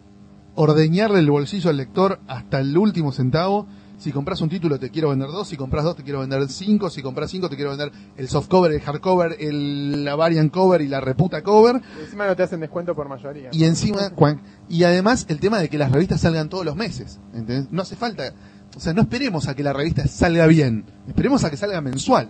ordeñarle 0.56 1.20
el 1.20 1.30
bolsillo 1.30 1.70
al 1.70 1.78
lector 1.78 2.20
hasta 2.28 2.60
el 2.60 2.78
último 2.78 3.12
centavo. 3.12 3.68
Si 3.98 4.12
compras 4.12 4.42
un 4.42 4.50
título 4.50 4.78
te 4.78 4.92
quiero 4.92 5.10
vender 5.10 5.30
dos, 5.30 5.48
si 5.48 5.58
compras 5.58 5.84
dos 5.84 5.96
te 5.96 6.04
quiero 6.04 6.20
vender 6.20 6.48
cinco, 6.50 6.92
si 6.92 7.02
compras 7.02 7.32
cinco 7.32 7.50
te 7.50 7.56
quiero 7.56 7.72
vender 7.72 7.92
el 8.16 8.28
softcover, 8.28 8.72
el 8.72 8.80
hardcover, 8.82 9.36
el, 9.40 10.06
la 10.06 10.16
variant 10.16 10.54
cover 10.54 10.82
y 10.82 10.88
la 10.88 11.02
reputa 11.02 11.42
cover. 11.42 11.82
Y 11.98 12.04
encima 12.04 12.28
no 12.28 12.36
te 12.36 12.44
hacen 12.44 12.60
descuento 12.60 12.94
por 12.96 13.10
mayoría. 13.10 13.50
Y 13.52 13.64
encima, 13.64 14.12
y 14.70 14.84
además 14.84 15.26
el 15.30 15.40
tema 15.40 15.58
de 15.60 15.70
que 15.70 15.80
las 15.80 15.92
revistas 15.92 16.22
salgan 16.22 16.48
todos 16.50 16.64
los 16.64 16.76
meses. 16.76 17.20
¿entendés? 17.34 17.72
No 17.72 17.82
hace 17.82 17.96
falta, 17.96 18.32
o 18.76 18.80
sea, 18.80 18.94
no 18.94 19.02
esperemos 19.02 19.48
a 19.48 19.56
que 19.56 19.64
la 19.64 19.74
revista 19.74 20.06
salga 20.08 20.46
bien, 20.46 20.86
esperemos 21.08 21.44
a 21.44 21.50
que 21.50 21.58
salga 21.58 21.82
mensual. 21.82 22.30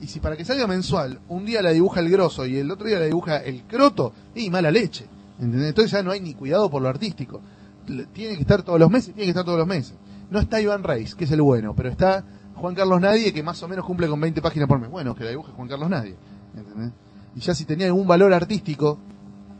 Y 0.00 0.08
si 0.08 0.20
para 0.20 0.36
que 0.36 0.44
salga 0.44 0.66
mensual, 0.66 1.20
un 1.28 1.44
día 1.46 1.62
la 1.62 1.70
dibuja 1.70 2.00
el 2.00 2.10
grosso 2.10 2.44
y 2.46 2.56
el 2.58 2.70
otro 2.70 2.86
día 2.86 2.98
la 2.98 3.06
dibuja 3.06 3.38
el 3.38 3.62
croto, 3.62 4.12
y 4.34 4.50
mala 4.50 4.70
leche. 4.70 5.06
¿entendés? 5.40 5.68
Entonces 5.68 5.90
ya 5.92 6.02
no 6.02 6.10
hay 6.10 6.20
ni 6.20 6.34
cuidado 6.34 6.68
por 6.70 6.82
lo 6.82 6.88
artístico. 6.88 7.40
Le- 7.88 8.06
Tiene 8.06 8.34
que 8.34 8.42
estar 8.42 8.62
todos 8.62 8.78
los 8.78 8.90
meses, 8.90 9.14
tiene 9.14 9.24
que 9.24 9.30
estar 9.30 9.44
todos 9.44 9.58
los 9.58 9.66
meses. 9.66 9.94
No 10.30 10.38
está 10.38 10.60
Iván 10.60 10.82
Reis, 10.82 11.14
que 11.14 11.24
es 11.24 11.30
el 11.30 11.40
bueno, 11.40 11.74
pero 11.74 11.88
está 11.88 12.24
Juan 12.56 12.74
Carlos 12.74 13.00
Nadie, 13.00 13.32
que 13.32 13.42
más 13.42 13.62
o 13.62 13.68
menos 13.68 13.84
cumple 13.84 14.08
con 14.08 14.20
20 14.20 14.42
páginas 14.42 14.68
por 14.68 14.78
mes. 14.80 14.90
Bueno, 14.90 15.14
que 15.14 15.24
la 15.24 15.30
dibuje 15.30 15.52
Juan 15.52 15.68
Carlos 15.68 15.88
Nadie. 15.88 16.14
¿entendés? 16.56 16.92
Y 17.34 17.40
ya 17.40 17.54
si 17.54 17.64
tenía 17.64 17.86
algún 17.86 18.06
valor 18.06 18.32
artístico, 18.34 18.98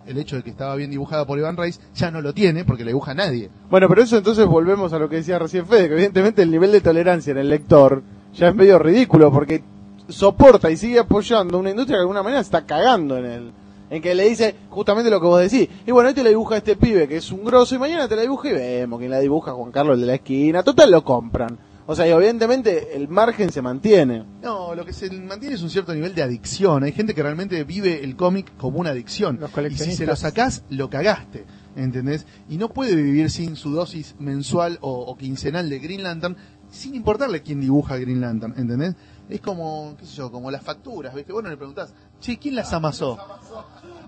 el 0.07 0.19
hecho 0.19 0.37
de 0.37 0.43
que 0.43 0.51
estaba 0.51 0.75
bien 0.77 0.91
dibujada 0.91 1.27
por 1.27 1.39
Iván 1.39 1.57
Reis, 1.57 1.81
ya 1.95 2.11
no 2.11 2.21
lo 2.21 2.33
tiene 2.35 2.65
porque 2.65 2.85
la 2.85 2.89
dibuja 2.89 3.13
nadie. 3.15 3.51
Bueno, 3.71 3.89
pero 3.89 4.03
eso 4.03 4.17
entonces 4.19 4.47
volvemos 4.47 4.93
a 4.93 4.99
lo 4.99 5.09
que 5.09 5.17
decía 5.17 5.39
recién 5.39 5.67
Fede, 5.67 5.89
que 5.89 5.95
evidentemente 5.95 6.43
el 6.43 6.51
nivel 6.51 6.73
de 6.73 6.81
tolerancia 6.81 7.33
en 7.33 7.39
el 7.39 7.49
lector 7.49 8.03
ya 8.35 8.49
es 8.49 8.55
medio 8.55 8.79
ridículo 8.79 9.31
porque 9.33 9.63
soporta 10.09 10.71
y 10.71 10.77
sigue 10.77 10.99
apoyando 10.99 11.59
una 11.59 11.71
industria 11.71 11.95
que 11.95 11.99
de 11.99 12.03
alguna 12.03 12.23
manera 12.23 12.43
se 12.43 12.49
está 12.49 12.65
cagando 12.65 13.17
en 13.17 13.25
él. 13.25 13.53
En 13.89 14.03
que 14.03 14.15
le 14.15 14.29
dice 14.29 14.55
justamente 14.69 15.11
lo 15.11 15.21
que 15.21 15.27
vos 15.27 15.41
decís. 15.41 15.69
Y 15.87 15.93
bueno, 15.93 16.09
hoy 16.09 16.15
te 16.15 16.25
la 16.25 16.31
dibuja 16.31 16.57
este 16.57 16.77
pibe 16.77 17.07
que 17.07 17.19
es 17.19 17.31
un 17.31 17.45
grosso 17.45 17.75
y 17.75 17.79
mañana 17.79 18.09
te 18.09 18.17
la 18.17 18.23
dibuja 18.23 18.49
y 18.49 18.53
vemos 18.53 18.99
quién 18.99 19.11
la 19.11 19.21
dibuja 19.21 19.53
Juan 19.53 19.71
Carlos 19.71 19.95
el 19.95 20.01
de 20.01 20.07
la 20.07 20.15
esquina. 20.15 20.63
Total 20.65 20.91
lo 20.91 21.05
compran. 21.05 21.57
O 21.89 21.95
sea, 21.95 22.09
y 22.09 22.11
obviamente 22.11 22.97
el 22.97 23.07
margen 23.07 23.53
se 23.53 23.63
mantiene. 23.63 24.25
No, 24.43 24.75
lo 24.75 24.85
que 24.85 24.93
se 24.93 25.09
mantiene 25.09 25.55
es 25.55 25.63
un 25.63 25.71
cierto 25.71 25.95
nivel 25.95 26.17
de 26.17 26.23
adicción. 26.23 26.83
Hay 26.83 26.91
gente 26.91 27.15
que 27.15 27.23
realmente 27.23 27.63
vive 27.63 28.03
el 28.03 28.17
cómic 28.17 28.57
como 28.57 28.81
una 28.81 28.91
adicción. 28.91 29.39
Los 29.41 29.53
Y 29.73 29.79
si 29.79 29.93
se 29.93 30.05
lo 30.05 30.17
sacás, 30.17 30.65
lo 30.69 30.91
cagaste. 30.91 31.45
¿Entendés? 31.77 32.27
Y 32.49 32.57
no 32.57 32.71
puede 32.71 32.97
vivir 32.97 33.31
sin 33.31 33.55
su 33.55 33.71
dosis 33.71 34.17
mensual 34.19 34.79
o, 34.81 34.91
o 34.91 35.17
quincenal 35.17 35.71
de 35.71 35.79
Green 35.79 36.03
Lantern, 36.03 36.37
sin 36.71 36.97
importarle 36.97 37.43
quién 37.43 37.61
dibuja 37.61 37.99
Green 37.99 38.21
Lantern. 38.21 38.55
¿Entendés? 38.57 38.97
Es 39.29 39.41
como, 39.41 39.97
qué 39.99 40.07
sé 40.07 40.17
yo, 40.17 40.31
como 40.31 40.51
las 40.51 40.63
facturas, 40.63 41.13
¿ves? 41.13 41.27
Que 41.27 41.33
vos 41.33 41.43
no 41.43 41.51
le 41.51 41.57
preguntás, 41.57 41.93
che, 42.21 42.39
¿quién 42.39 42.55
las 42.55 42.73
amasó? 42.73 43.19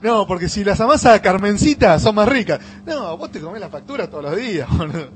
No, 0.00 0.26
porque 0.28 0.48
si 0.48 0.62
las 0.62 0.80
amasa 0.80 1.20
Carmencita 1.20 1.98
son 1.98 2.14
más 2.14 2.28
ricas. 2.28 2.60
No, 2.86 3.16
vos 3.16 3.32
te 3.32 3.40
comés 3.40 3.60
las 3.60 3.70
facturas 3.70 4.08
todos 4.08 4.24
los 4.24 4.36
días, 4.36 4.68
boludo. 4.76 5.08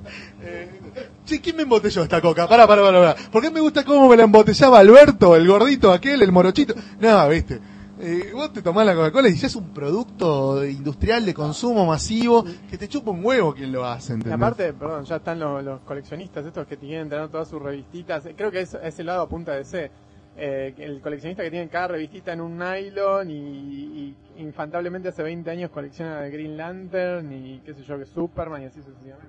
Eh, 0.42 0.80
che, 1.24 1.40
¿quién 1.40 1.56
me 1.56 1.62
embotelló 1.62 2.02
esta 2.02 2.20
coca? 2.20 2.48
Pará, 2.48 2.66
pará, 2.66 2.82
pará, 2.82 2.98
pará. 2.98 3.30
¿Por 3.30 3.42
qué 3.42 3.50
me 3.50 3.60
gusta 3.60 3.84
cómo 3.84 4.08
me 4.08 4.16
la 4.16 4.24
embotellaba 4.24 4.80
Alberto, 4.80 5.36
el 5.36 5.46
gordito 5.46 5.92
aquel, 5.92 6.20
el 6.22 6.32
morochito? 6.32 6.74
No, 6.98 7.28
viste. 7.28 7.60
Eh, 8.04 8.32
vos 8.34 8.52
te 8.52 8.62
tomás 8.62 8.84
la 8.84 8.96
Coca-Cola 8.96 9.28
y 9.28 9.34
ya 9.36 9.46
es 9.46 9.54
un 9.54 9.72
producto 9.72 10.64
industrial 10.66 11.24
de 11.24 11.32
consumo 11.32 11.86
masivo 11.86 12.44
que 12.68 12.76
te 12.76 12.88
chupa 12.88 13.12
un 13.12 13.24
huevo 13.24 13.54
quien 13.54 13.70
lo 13.70 13.84
hace, 13.86 14.12
Y 14.12 14.16
¿entendés? 14.16 14.36
aparte, 14.36 14.72
perdón, 14.72 15.04
ya 15.04 15.16
están 15.16 15.38
los, 15.38 15.62
los 15.62 15.80
coleccionistas 15.82 16.44
estos 16.44 16.66
que 16.66 16.76
tienen 16.76 17.08
tener 17.08 17.28
todas 17.28 17.46
sus 17.46 17.62
revistitas. 17.62 18.28
Creo 18.36 18.50
que 18.50 18.62
es, 18.62 18.74
ese 18.74 19.04
lado 19.04 19.22
apunta 19.22 19.52
de 19.52 19.64
C. 19.64 19.90
Eh, 20.36 20.74
el 20.78 21.00
coleccionista 21.00 21.44
que 21.44 21.50
tiene 21.50 21.68
cada 21.68 21.88
revistita 21.88 22.32
en 22.32 22.40
un 22.40 22.58
nylon 22.58 23.30
y, 23.30 23.34
y 23.36 24.16
infantablemente 24.38 25.10
hace 25.10 25.22
20 25.22 25.48
años 25.50 25.70
colecciona 25.70 26.22
Green 26.22 26.56
Lantern 26.56 27.30
y 27.32 27.60
qué 27.60 27.72
sé 27.72 27.84
yo, 27.84 27.98
que 27.98 28.06
Superman 28.06 28.62
y 28.62 28.64
así 28.64 28.80
sucesivamente. 28.82 29.28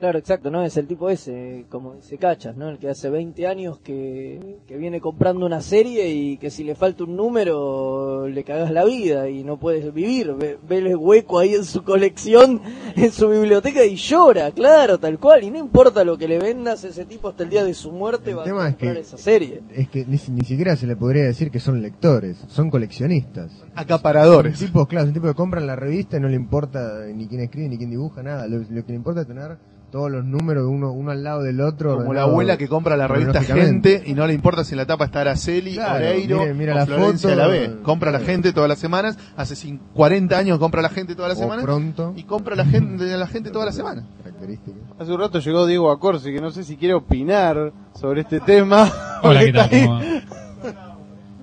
Claro, 0.00 0.18
exacto, 0.18 0.50
¿no? 0.50 0.64
Es 0.64 0.76
el 0.76 0.86
tipo 0.86 1.08
ese, 1.08 1.64
como 1.70 1.94
dice 1.94 2.18
Cachas, 2.18 2.56
¿no? 2.56 2.68
El 2.68 2.78
que 2.78 2.90
hace 2.90 3.08
20 3.08 3.46
años 3.46 3.78
que, 3.78 4.58
que 4.66 4.76
viene 4.76 5.00
comprando 5.00 5.46
una 5.46 5.62
serie 5.62 6.10
y 6.10 6.36
que 6.36 6.50
si 6.50 6.62
le 6.64 6.74
falta 6.74 7.04
un 7.04 7.16
número 7.16 8.26
le 8.28 8.44
cagas 8.44 8.70
la 8.70 8.84
vida 8.84 9.30
y 9.30 9.44
no 9.44 9.56
puedes 9.58 9.94
vivir. 9.94 10.34
Ve, 10.34 10.58
ve 10.68 10.78
el 10.78 10.96
hueco 10.96 11.38
ahí 11.38 11.54
en 11.54 11.64
su 11.64 11.84
colección, 11.84 12.60
en 12.96 13.12
su 13.12 13.28
biblioteca 13.30 13.84
y 13.84 13.94
llora, 13.96 14.50
claro, 14.50 14.98
tal 14.98 15.18
cual. 15.18 15.44
Y 15.44 15.50
no 15.50 15.58
importa 15.58 16.04
lo 16.04 16.18
que 16.18 16.28
le 16.28 16.38
vendas, 16.38 16.84
ese 16.84 17.06
tipo 17.06 17.28
hasta 17.28 17.44
el 17.44 17.50
día 17.50 17.64
de 17.64 17.72
su 17.72 17.90
muerte 17.92 18.32
El 18.32 18.36
va 18.38 18.42
a 18.42 18.68
es 18.68 18.74
comprar 18.74 18.94
que- 18.94 19.00
esa 19.00 19.16
serie. 19.16 19.62
Es 19.74 19.88
que 19.88 20.04
ni, 20.04 20.18
ni 20.34 20.44
siquiera 20.44 20.76
se 20.76 20.86
le 20.86 20.96
podría 20.96 21.24
decir 21.24 21.50
que 21.50 21.60
son 21.60 21.80
lectores, 21.80 22.36
son 22.48 22.68
coleccionistas. 22.68 23.52
Acaparadores. 23.74 24.58
Son 24.58 24.66
tipos, 24.68 24.86
claro, 24.88 25.06
son 25.06 25.14
tipos 25.14 25.30
que 25.30 25.36
compran 25.36 25.66
la 25.66 25.76
revista 25.76 26.16
y 26.16 26.20
no 26.20 26.28
le 26.28 26.36
importa 26.36 27.06
ni 27.14 27.26
quién 27.26 27.40
escribe 27.42 27.68
ni 27.68 27.78
quién 27.78 27.90
dibuja, 27.90 28.22
nada. 28.22 28.46
Lo, 28.48 28.58
lo 28.58 28.84
que 28.84 28.92
le 28.92 28.96
importa 28.96 29.22
es 29.22 29.26
tener 29.26 29.56
todos 29.94 30.10
los 30.10 30.24
números 30.24 30.64
uno, 30.66 30.90
uno 30.90 31.12
al 31.12 31.22
lado 31.22 31.42
del 31.44 31.60
otro. 31.60 31.96
Como 31.98 32.12
la 32.14 32.22
abuela 32.22 32.56
que 32.56 32.66
compra 32.66 32.96
la 32.96 33.06
revista. 33.06 33.40
Gente 33.44 34.02
y 34.04 34.12
no 34.14 34.26
le 34.26 34.34
importa 34.34 34.64
si 34.64 34.72
en 34.72 34.78
la 34.78 34.86
tapa 34.86 35.04
está 35.04 35.20
Araceli, 35.20 35.74
Claro, 35.74 35.94
Oreiro 36.04 36.38
mire- 36.40 36.54
mira 36.54 36.72
o 36.72 36.76
la 36.78 36.86
Florencia 36.86 37.30
foto. 37.30 37.40
la 37.40 37.46
ve. 37.46 37.76
Compra 37.84 38.10
la 38.10 38.18
gente 38.18 38.52
todas 38.52 38.68
las 38.68 38.80
semanas. 38.80 39.16
Hace 39.36 39.54
cin- 39.54 39.78
40 39.94 40.36
años 40.36 40.58
compra 40.58 40.82
la 40.82 40.88
gente 40.88 41.14
todas 41.14 41.28
las 41.28 41.38
semanas. 41.38 41.64
pronto. 41.64 42.12
Y 42.16 42.24
compra 42.24 42.56
la 42.56 42.64
gente, 42.64 43.04
la 43.16 43.26
gente 43.28 43.50
todas 43.50 43.66
las 43.66 43.76
semanas. 43.76 44.04
Características. 44.18 44.80
Hace 44.98 45.12
un 45.12 45.20
rato 45.20 45.38
llegó 45.38 45.64
Diego 45.64 45.88
Acorsi, 45.92 46.32
que 46.32 46.40
no 46.40 46.50
sé 46.50 46.64
si 46.64 46.76
quiere 46.76 46.94
opinar 46.94 47.72
sobre 47.94 48.22
este 48.22 48.40
tema. 48.40 48.90
Hola, 49.22 49.44
¿qué 49.44 49.52
tal? 49.52 49.70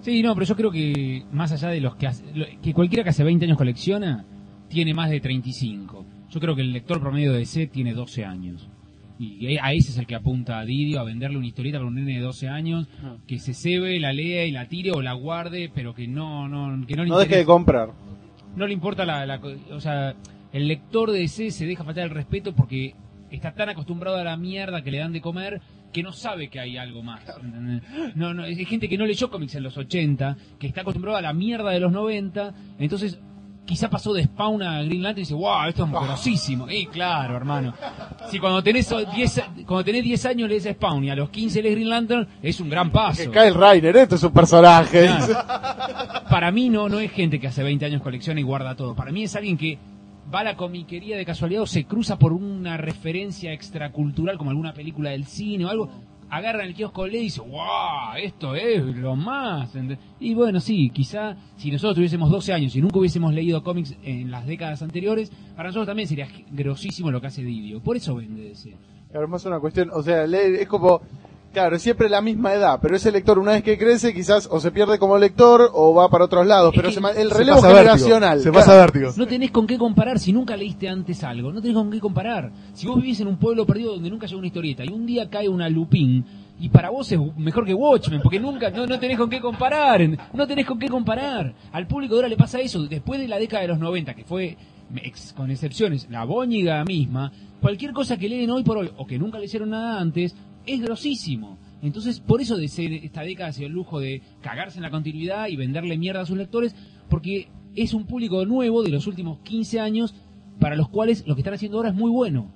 Sí, 0.02 0.22
no, 0.24 0.34
pero 0.34 0.46
yo 0.48 0.56
creo 0.58 0.72
que 0.72 1.24
más 1.32 1.52
allá 1.52 1.70
de 1.70 1.80
los 1.80 1.96
que 1.96 2.08
hace- 2.08 2.26
que 2.62 2.74
cualquiera 2.74 3.04
que 3.04 3.12
hace 3.12 3.24
20 3.24 3.46
años 3.46 3.58
colecciona 3.58 4.26
tiene 4.68 4.94
más 4.96 5.10
de 5.10 5.22
35. 5.22 6.06
Yo 6.32 6.40
creo 6.40 6.56
que 6.56 6.62
el 6.62 6.72
lector 6.74 7.00
promedio 7.00 7.34
de 7.34 7.40
DC 7.40 7.68
tiene 7.68 7.94
12 7.94 8.26
años. 8.26 8.68
Y 9.20 9.58
a 9.58 9.72
ese 9.74 9.92
es 9.92 9.98
el 10.00 10.08
que 10.08 10.16
apunta 10.16 10.58
a 10.60 10.66
Didio 10.66 11.00
a 11.00 11.04
venderle 11.04 11.38
una 11.38 11.46
historieta 11.46 11.78
para 11.78 11.88
un 11.88 11.94
nene 11.94 12.14
de 12.16 12.22
12 12.22 12.48
años 12.48 12.88
Ah. 13.04 13.18
que 13.28 13.38
se 13.38 13.54
cebe, 13.54 14.00
la 14.00 14.14
lea 14.14 14.46
y 14.46 14.52
la 14.52 14.68
tire 14.68 14.92
o 14.92 15.02
la 15.04 15.14
guarde, 15.14 15.70
pero 15.76 15.94
que 15.94 16.08
no 16.08 16.48
no 16.48 16.88
que 16.88 16.96
no 16.96 17.04
le 17.04 17.10
No 17.10 17.20
deje 17.20 17.38
de 17.38 17.46
comprar. 17.46 17.90
no 18.56 18.66
le 18.66 18.74
importa 18.74 19.06
la, 19.06 19.26
la 19.28 19.40
o 19.72 19.80
sea, 19.80 20.16
el 20.54 20.68
lector 20.68 21.12
de 21.12 21.20
DC 21.20 21.52
se 21.52 21.68
deja 21.68 21.84
faltar 21.84 22.06
el 22.06 22.10
respeto 22.10 22.56
porque 22.56 22.96
está 23.30 23.54
tan 23.54 23.70
acostumbrado 23.70 24.18
a 24.18 24.24
la 24.24 24.38
mierda 24.38 24.82
que 24.82 24.90
le 24.92 24.98
dan 24.98 25.14
de 25.14 25.22
comer 25.22 25.62
que 25.94 26.02
no 26.02 26.14
sabe 26.14 26.48
que 26.50 26.60
hay 26.60 26.78
algo 26.78 27.04
más. 27.04 27.22
No, 28.16 28.34
no, 28.34 28.44
hay 28.44 28.66
gente 28.66 28.88
que 28.90 28.98
no 28.98 29.06
leyó 29.06 29.30
cómics 29.30 29.54
en 29.56 29.64
los 29.64 29.78
80, 29.78 30.38
que 30.58 30.66
está 30.66 30.82
acostumbrado 30.82 31.18
a 31.18 31.22
la 31.22 31.34
mierda 31.34 31.70
de 31.72 31.80
los 31.82 31.92
90, 31.92 32.54
entonces 32.80 33.20
quizá 33.72 33.90
pasó 33.90 34.14
de 34.14 34.26
Spawn 34.26 34.62
a 34.64 34.84
Green 34.84 35.02
Lantern 35.02 35.20
y 35.20 35.22
dice, 35.22 35.34
wow, 35.34 35.64
esto 35.70 35.86
es 35.86 35.92
grosísimo. 35.92 36.70
Y 36.70 36.88
claro, 36.88 37.38
hermano. 37.38 37.74
Si 38.30 38.38
cuando 38.38 38.62
tenés 38.62 38.94
10, 39.16 39.44
cuando 39.66 39.86
tenés 39.86 40.04
10 40.04 40.26
años 40.26 40.50
lees 40.50 40.66
Spawn 40.66 41.06
y 41.06 41.10
a 41.10 41.16
los 41.16 41.30
15 41.30 41.62
lees 41.62 41.76
Green 41.76 41.90
Lantern, 41.90 42.28
es 42.44 42.60
un 42.60 42.70
gran 42.70 42.92
paso. 42.92 43.32
Que 43.32 43.40
Kyle 43.40 43.54
Reiner, 43.54 43.96
esto 43.96 44.16
es 44.16 44.24
un 44.24 44.34
personaje. 44.34 45.06
Claro. 45.06 46.26
Para 46.30 46.52
mí 46.52 46.70
no, 46.70 46.90
no 46.90 47.00
es 47.00 47.12
gente 47.14 47.40
que 47.40 47.48
hace 47.48 47.64
20 47.64 47.86
años 47.86 48.02
colecciona 48.02 48.42
y 48.42 48.44
guarda 48.44 48.76
todo. 48.76 48.94
Para 48.94 49.14
mí 49.14 49.24
es 49.24 49.34
alguien 49.38 49.58
que 49.58 49.80
va 50.34 50.42
a 50.42 50.44
la 50.44 50.58
comiquería 50.58 51.16
de 51.16 51.26
casualidad 51.26 51.62
o 51.62 51.66
se 51.66 51.86
cruza 51.86 52.20
por 52.20 52.34
una 52.34 52.76
referencia 52.76 53.54
extracultural 53.54 54.38
como 54.38 54.50
alguna 54.50 54.74
película 54.74 55.12
del 55.12 55.26
cine 55.26 55.64
o 55.64 55.70
algo. 55.70 55.90
Agarran 56.32 56.66
el 56.66 56.74
kiosco 56.74 57.06
lee 57.06 57.20
y 57.20 57.24
dice, 57.24 57.42
wow, 57.42 58.16
esto 58.18 58.56
es 58.56 58.84
lo 58.96 59.16
más. 59.18 59.70
Y 60.20 60.34
bueno, 60.34 60.62
sí, 60.62 60.90
quizá 60.90 61.36
si 61.58 61.70
nosotros 61.70 61.96
tuviésemos 61.96 62.32
12 62.32 62.54
años 62.54 62.76
y 62.76 62.82
nunca 62.82 63.00
hubiésemos 63.00 63.34
leído 63.34 63.62
cómics 63.62 63.98
en 64.02 64.32
las 64.32 64.48
décadas 64.48 64.82
anteriores, 64.82 65.30
para 65.56 65.70
nosotros 65.70 65.88
también 65.88 66.08
sería 66.08 66.30
grosísimo 66.50 67.12
lo 67.12 67.20
que 67.20 67.28
hace 67.28 67.44
Didio. 67.44 67.82
Por 67.82 67.98
eso 67.98 68.16
vende 68.16 68.44
DC. 68.44 68.74
Claro, 69.12 69.28
más 69.28 69.46
una 69.46 69.60
cuestión, 69.60 69.90
o 69.94 70.02
sea, 70.02 70.24
es 70.24 70.68
como, 70.70 71.02
claro, 71.54 71.78
siempre 71.80 72.10
la 72.10 72.22
misma 72.22 72.54
edad, 72.54 72.80
pero 72.82 72.96
ese 72.96 73.12
lector 73.12 73.38
una 73.40 73.52
vez 73.54 73.64
que 73.64 73.78
crece 73.78 74.14
quizás 74.14 74.48
o 74.52 74.60
se 74.60 74.72
pierde 74.72 74.98
como 75.00 75.18
lector 75.18 75.70
o 75.74 75.94
va 75.94 76.10
para 76.10 76.26
otros 76.26 76.46
lados, 76.48 76.74
Es 76.74 76.80
pero 76.80 76.92
se 76.92 77.00
ma- 77.02 77.12
el 77.12 77.30
Se 77.30 77.38
relevo 77.38 77.62
vértigo, 77.62 77.78
generacional. 77.78 78.38
Se 78.40 78.50
claro. 78.52 78.66
pasa 78.66 78.78
vértigo. 78.80 79.12
No 79.18 79.28
tenés 79.28 79.52
con 79.52 79.68
qué 79.68 79.78
comparar 79.78 80.20
si 80.20 80.32
nunca 80.34 80.56
leíste 80.58 80.88
antes 80.90 81.24
algo. 81.24 81.52
No 81.52 81.62
tenés 81.62 81.76
con 81.76 81.92
qué 81.92 82.00
comparar. 82.00 82.52
Si 82.74 82.88
vos 82.88 82.96
vivís 82.98 83.20
en 83.22 83.28
un 83.28 83.38
pueblo 83.38 83.66
perdido 83.66 83.94
donde 83.94 84.10
nunca 84.10 84.28
llegó 84.28 84.40
una 84.40 84.48
historieta 84.48 84.84
y 84.86 84.90
un 84.90 85.06
día 85.06 85.30
cae 85.30 85.48
una 85.50 85.68
Lupin 85.70 86.24
y 86.60 86.70
para 86.70 86.90
vos 86.92 87.12
es 87.12 87.20
mejor 87.38 87.66
que 87.66 87.74
Watchmen 87.74 88.22
porque 88.22 88.40
nunca 88.40 88.70
no, 88.70 88.86
no 88.86 89.00
tenés 89.00 89.18
con 89.18 89.30
qué 89.30 89.40
comparar. 89.42 90.02
No 90.34 90.48
tenés 90.48 90.66
con 90.66 90.78
qué 90.80 90.88
comparar. 90.90 91.54
Al 91.72 91.88
público 91.88 92.14
de 92.16 92.20
ahora 92.20 92.30
le 92.30 92.38
pasa 92.38 92.60
eso. 92.60 92.84
Después 92.84 93.20
de 93.20 93.28
la 93.28 93.38
década 93.40 93.62
de 93.64 93.68
los 93.70 93.80
90, 93.80 94.14
que 94.14 94.24
fue, 94.24 94.58
ex- 95.04 95.34
con 95.34 95.50
excepciones, 95.52 96.08
la 96.10 96.24
bóñiga 96.24 96.84
misma, 96.86 97.32
cualquier 97.60 97.94
cosa 97.94 98.18
que 98.18 98.30
leen 98.30 98.52
hoy 98.52 98.64
por 98.64 98.78
hoy 98.78 98.92
o 98.98 99.06
que 99.08 99.18
nunca 99.18 99.40
le 99.40 99.46
hicieron 99.46 99.72
nada 99.72 100.00
antes 100.00 100.36
es 100.66 100.82
grosísimo. 100.82 101.58
Entonces, 101.82 102.20
por 102.20 102.42
eso 102.42 102.58
de 102.58 102.68
ser 102.68 102.94
esta 102.94 103.22
década 103.22 103.52
dio 103.52 103.68
el 103.68 103.74
lujo 103.74 104.00
de 104.00 104.22
cagarse 104.42 104.78
en 104.78 104.84
la 104.84 104.92
continuidad 104.92 105.48
y 105.48 105.56
venderle 105.56 105.98
mierda 105.98 106.22
a 106.22 106.26
sus 106.26 106.38
lectores, 106.38 106.76
porque 107.10 107.50
es 107.76 107.94
un 107.94 108.06
público 108.06 108.46
nuevo 108.46 108.84
de 108.84 108.90
los 108.92 109.08
últimos 109.08 109.40
15 109.40 109.80
años 109.80 110.14
para 110.60 110.76
los 110.76 110.90
cuales 110.90 111.26
lo 111.26 111.34
que 111.36 111.42
están 111.42 111.56
haciendo 111.56 111.78
ahora 111.78 111.90
es 111.90 111.96
muy 111.96 112.12
bueno. 112.12 112.52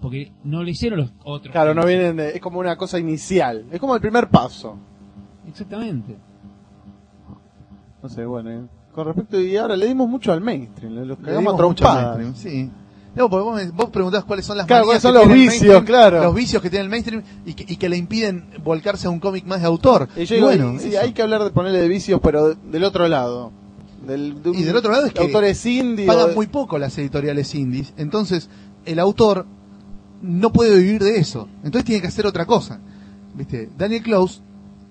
Porque 0.00 0.30
no 0.44 0.62
le 0.62 0.70
hicieron 0.70 1.00
los 1.00 1.12
otros. 1.24 1.50
Claro, 1.50 1.74
no 1.74 1.80
15. 1.82 1.96
vienen 1.96 2.16
de, 2.16 2.28
es 2.30 2.40
como 2.40 2.60
una 2.60 2.76
cosa 2.76 3.00
inicial, 3.00 3.64
es 3.72 3.80
como 3.80 3.96
el 3.96 4.00
primer 4.00 4.28
paso. 4.28 4.78
Exactamente. 5.48 6.16
No 8.02 8.08
sé, 8.08 8.24
bueno, 8.24 8.50
eh, 8.50 8.62
con 8.92 9.06
respecto, 9.06 9.40
y 9.40 9.56
ahora 9.56 9.76
le 9.76 9.86
dimos 9.86 10.08
mucho 10.08 10.32
al 10.32 10.40
mainstream, 10.40 10.94
le- 10.94 11.04
los 11.04 11.18
Le 11.18 11.24
cagamos 11.24 11.36
a 11.36 11.40
dimos 11.40 11.54
mucho 11.54 11.74
trompadas. 11.84 12.18
mainstream, 12.18 12.66
sí. 12.66 12.70
No, 13.18 13.28
porque 13.28 13.44
vos, 13.44 13.56
me- 13.56 13.70
vos 13.72 13.90
preguntás 13.90 14.24
cuáles 14.24 14.46
son 14.46 14.56
las 14.56 14.66
Claro, 14.66 14.86
manías 14.86 15.02
cuáles 15.02 15.20
son 15.20 15.28
que 15.30 15.34
los 15.36 15.52
vicios, 15.52 15.82
claro. 15.84 16.22
Los 16.22 16.34
vicios 16.34 16.62
que 16.62 16.70
tiene 16.70 16.84
el 16.84 16.90
mainstream 16.90 17.22
y 17.44 17.54
que, 17.54 17.64
y 17.72 17.76
que 17.76 17.88
le 17.88 17.96
impiden 17.96 18.46
volcarse 18.64 19.06
a 19.06 19.10
un 19.10 19.18
cómic 19.20 19.44
más 19.44 19.60
de 19.60 19.66
autor. 19.66 20.08
Y 20.16 20.24
yo 20.24 20.34
digo, 20.36 20.46
bueno, 20.46 20.74
y- 20.74 20.78
sí, 20.78 20.96
hay 20.96 21.12
que 21.12 21.22
hablar 21.22 21.42
de 21.44 21.50
ponerle 21.50 21.80
de 21.80 21.88
vicios, 21.88 22.20
pero 22.22 22.54
del 22.54 22.84
otro 22.84 23.08
lado. 23.08 23.50
Del, 24.06 24.42
de 24.42 24.50
un- 24.50 24.56
Y 24.56 24.62
del 24.62 24.76
otro 24.76 24.90
lado 24.92 25.06
es 25.06 25.12
que 25.12 25.20
autores 25.20 25.66
indie. 25.66 26.06
pagan 26.06 26.28
de- 26.28 26.34
muy 26.34 26.46
poco 26.46 26.78
las 26.78 26.96
editoriales 26.96 27.54
indies, 27.54 27.92
entonces 27.96 28.48
el 28.86 28.98
autor 29.00 29.44
no 30.22 30.52
puede 30.52 30.76
vivir 30.78 31.02
de 31.02 31.18
eso, 31.18 31.48
entonces 31.64 31.84
tiene 31.84 32.00
que 32.00 32.08
hacer 32.08 32.26
otra 32.26 32.46
cosa. 32.46 32.80
¿Viste? 33.34 33.68
Daniel 33.76 34.02
Klaus 34.02 34.42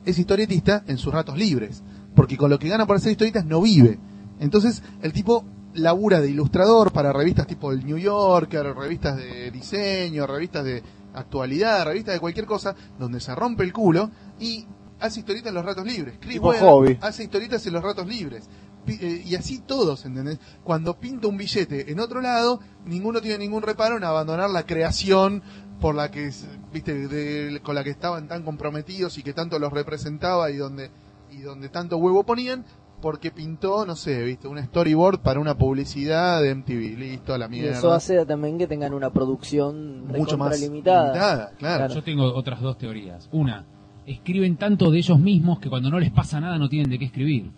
es 0.05 0.17
historietista 0.19 0.83
en 0.87 0.97
sus 0.97 1.13
ratos 1.13 1.37
libres, 1.37 1.81
porque 2.15 2.37
con 2.37 2.49
lo 2.49 2.59
que 2.59 2.69
gana 2.69 2.85
por 2.85 2.95
hacer 2.97 3.11
historietas 3.11 3.45
no 3.45 3.61
vive. 3.61 3.99
Entonces 4.39 4.83
el 5.01 5.11
tipo 5.13 5.43
labura 5.77 6.19
de 6.21 6.29
ilustrador 6.29 6.91
para 6.91 7.13
revistas 7.13 7.47
tipo 7.47 7.71
el 7.71 7.85
New 7.85 7.97
Yorker, 7.97 8.73
revistas 8.75 9.17
de 9.17 9.51
diseño, 9.51 10.27
revistas 10.27 10.63
de 10.65 10.83
actualidad, 11.13 11.85
revistas 11.85 12.13
de 12.15 12.19
cualquier 12.19 12.45
cosa, 12.45 12.75
donde 12.99 13.19
se 13.19 13.33
rompe 13.35 13.63
el 13.63 13.73
culo 13.73 14.11
y 14.39 14.65
hace 14.99 15.19
historietas 15.19 15.49
en 15.49 15.55
los 15.55 15.65
ratos 15.65 15.85
libres. 15.85 16.15
Chris 16.19 16.39
hobby. 16.39 16.97
hace 17.01 17.23
historietas 17.23 17.65
en 17.65 17.73
los 17.73 17.83
ratos 17.83 18.07
libres. 18.07 18.49
Eh, 18.87 19.23
y 19.25 19.35
así 19.35 19.59
todos, 19.59 20.05
¿entendés? 20.05 20.39
Cuando 20.63 20.97
pinta 20.97 21.27
un 21.27 21.35
billete 21.37 21.91
en 21.91 21.99
otro 21.99 22.21
lado, 22.21 22.61
ninguno 22.85 23.19
tiene 23.19 23.39
ningún 23.39 23.61
reparo 23.61 23.97
en 23.97 24.03
abandonar 24.05 24.49
la 24.49 24.65
creación 24.65 25.43
por 25.81 25.93
la 25.93 26.09
que, 26.09 26.31
viste, 26.71 27.07
de- 27.07 27.59
con 27.61 27.75
la 27.75 27.83
que 27.83 27.89
estaban 27.89 28.27
tan 28.29 28.43
comprometidos 28.43 29.17
y 29.17 29.23
que 29.23 29.33
tanto 29.33 29.59
los 29.59 29.73
representaba 29.73 30.49
y 30.51 30.57
donde, 30.57 30.89
y 31.31 31.41
donde 31.41 31.67
tanto 31.69 31.97
huevo 31.97 32.23
ponían, 32.23 32.63
porque 33.01 33.31
pintó, 33.31 33.85
no 33.85 33.95
sé, 33.95 34.23
viste, 34.23 34.47
un 34.47 34.57
storyboard 34.61 35.19
para 35.21 35.39
una 35.39 35.57
publicidad 35.57 36.41
de 36.41 36.55
MTV. 36.55 36.97
Listo, 36.97 37.33
a 37.33 37.37
la 37.37 37.45
Y 37.45 37.49
mierda. 37.49 37.77
eso 37.77 37.93
hace 37.93 38.25
también 38.25 38.57
que 38.57 38.67
tengan 38.67 38.93
una 38.93 39.11
producción 39.11 40.07
mucho 40.07 40.37
más 40.37 40.59
limitada. 40.59 41.07
limitada, 41.13 41.51
claro. 41.57 41.93
Yo 41.93 42.03
tengo 42.03 42.23
otras 42.33 42.61
dos 42.61 42.77
teorías. 42.77 43.29
Una, 43.31 43.65
escriben 44.05 44.57
tanto 44.57 44.89
de 44.89 44.97
ellos 44.99 45.19
mismos 45.19 45.59
que 45.59 45.69
cuando 45.69 45.89
no 45.89 45.99
les 45.99 46.11
pasa 46.11 46.39
nada 46.39 46.57
no 46.57 46.69
tienen 46.69 46.89
de 46.89 46.97
qué 46.99 47.05
escribir. 47.05 47.51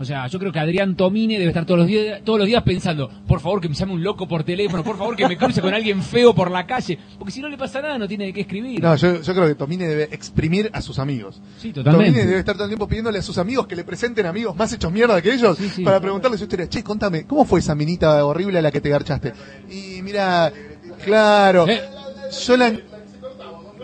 O 0.00 0.04
sea, 0.06 0.26
yo 0.28 0.38
creo 0.38 0.50
que 0.50 0.58
Adrián 0.58 0.96
Tomine 0.96 1.34
debe 1.38 1.48
estar 1.50 1.66
todos 1.66 1.78
los 1.80 1.86
días, 1.86 2.22
todos 2.24 2.38
los 2.38 2.48
días 2.48 2.62
pensando, 2.62 3.10
por 3.28 3.38
favor 3.40 3.60
que 3.60 3.68
me 3.68 3.74
llame 3.74 3.92
un 3.92 4.02
loco 4.02 4.26
por 4.26 4.42
teléfono, 4.44 4.82
por 4.82 4.96
favor 4.96 5.14
que 5.14 5.28
me 5.28 5.36
cruce 5.36 5.60
con 5.60 5.74
alguien 5.74 6.02
feo 6.02 6.34
por 6.34 6.50
la 6.50 6.66
calle, 6.66 6.98
porque 7.18 7.30
si 7.32 7.40
no 7.42 7.48
le 7.50 7.58
pasa 7.58 7.82
nada 7.82 7.98
no 7.98 8.08
tiene 8.08 8.24
de 8.24 8.32
qué 8.32 8.40
escribir. 8.40 8.82
No, 8.82 8.96
yo, 8.96 9.20
yo 9.20 9.34
creo 9.34 9.46
que 9.46 9.54
Tomine 9.56 9.86
debe 9.86 10.04
exprimir 10.04 10.70
a 10.72 10.80
sus 10.80 10.98
amigos. 10.98 11.42
sí, 11.58 11.70
Tomine 11.72 11.84
totalmente. 11.92 12.26
debe 12.26 12.38
estar 12.38 12.54
todo 12.54 12.64
el 12.64 12.70
tiempo 12.70 12.88
pidiéndole 12.88 13.18
a 13.18 13.22
sus 13.22 13.36
amigos 13.36 13.66
que 13.66 13.76
le 13.76 13.84
presenten 13.84 14.24
amigos 14.24 14.56
más 14.56 14.72
hechos 14.72 14.90
mierda 14.90 15.20
que 15.20 15.34
ellos 15.34 15.58
Sí, 15.58 15.68
sí. 15.68 15.84
para 15.84 16.00
preguntarle 16.00 16.38
su 16.38 16.44
historia. 16.44 16.66
Che, 16.66 16.82
contame, 16.82 17.26
¿cómo 17.26 17.44
fue 17.44 17.60
esa 17.60 17.74
minita 17.74 18.24
horrible 18.24 18.58
a 18.58 18.62
la 18.62 18.70
que 18.72 18.80
te 18.80 18.88
garchaste? 18.88 19.34
Y 19.70 20.00
mira, 20.00 20.50
claro, 21.04 21.68
Eh, 21.68 21.80
yo 22.46 22.56
la... 22.56 22.72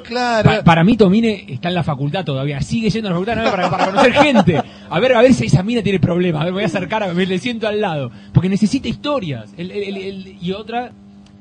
Claro, 0.09 0.49
pa- 0.51 0.63
para 0.65 0.85
mí 0.85 0.97
Tomine 0.97 1.45
está 1.49 1.69
en 1.69 1.75
la 1.75 1.83
facultad 1.83 2.25
todavía, 2.25 2.61
sigue 2.61 2.91
yendo 2.91 3.09
a 3.09 3.13
la 3.13 3.17
facultad 3.19 3.69
para, 3.71 3.87
conocer 3.87 4.13
gente. 4.13 4.63
A 4.89 5.01
ver, 5.01 5.15
a 5.15 5.21
ver 5.23 5.35
si 5.35 5.47
esa 5.47 5.63
mina 5.63 5.83
tiene 5.83 5.99
problemas, 5.99 6.43
a 6.43 6.45
ver, 6.45 6.53
me 6.53 6.57
voy 6.59 6.63
a 6.65 6.67
acercar, 6.67 7.03
a 7.03 7.13
ver, 7.13 7.29
le 7.29 7.39
siento 7.39 7.67
al 7.67 7.81
lado. 7.81 8.11
Porque 8.33 8.49
necesita 8.49 8.89
historias. 8.89 9.53
Y 9.59 10.53
otra, 10.53 10.93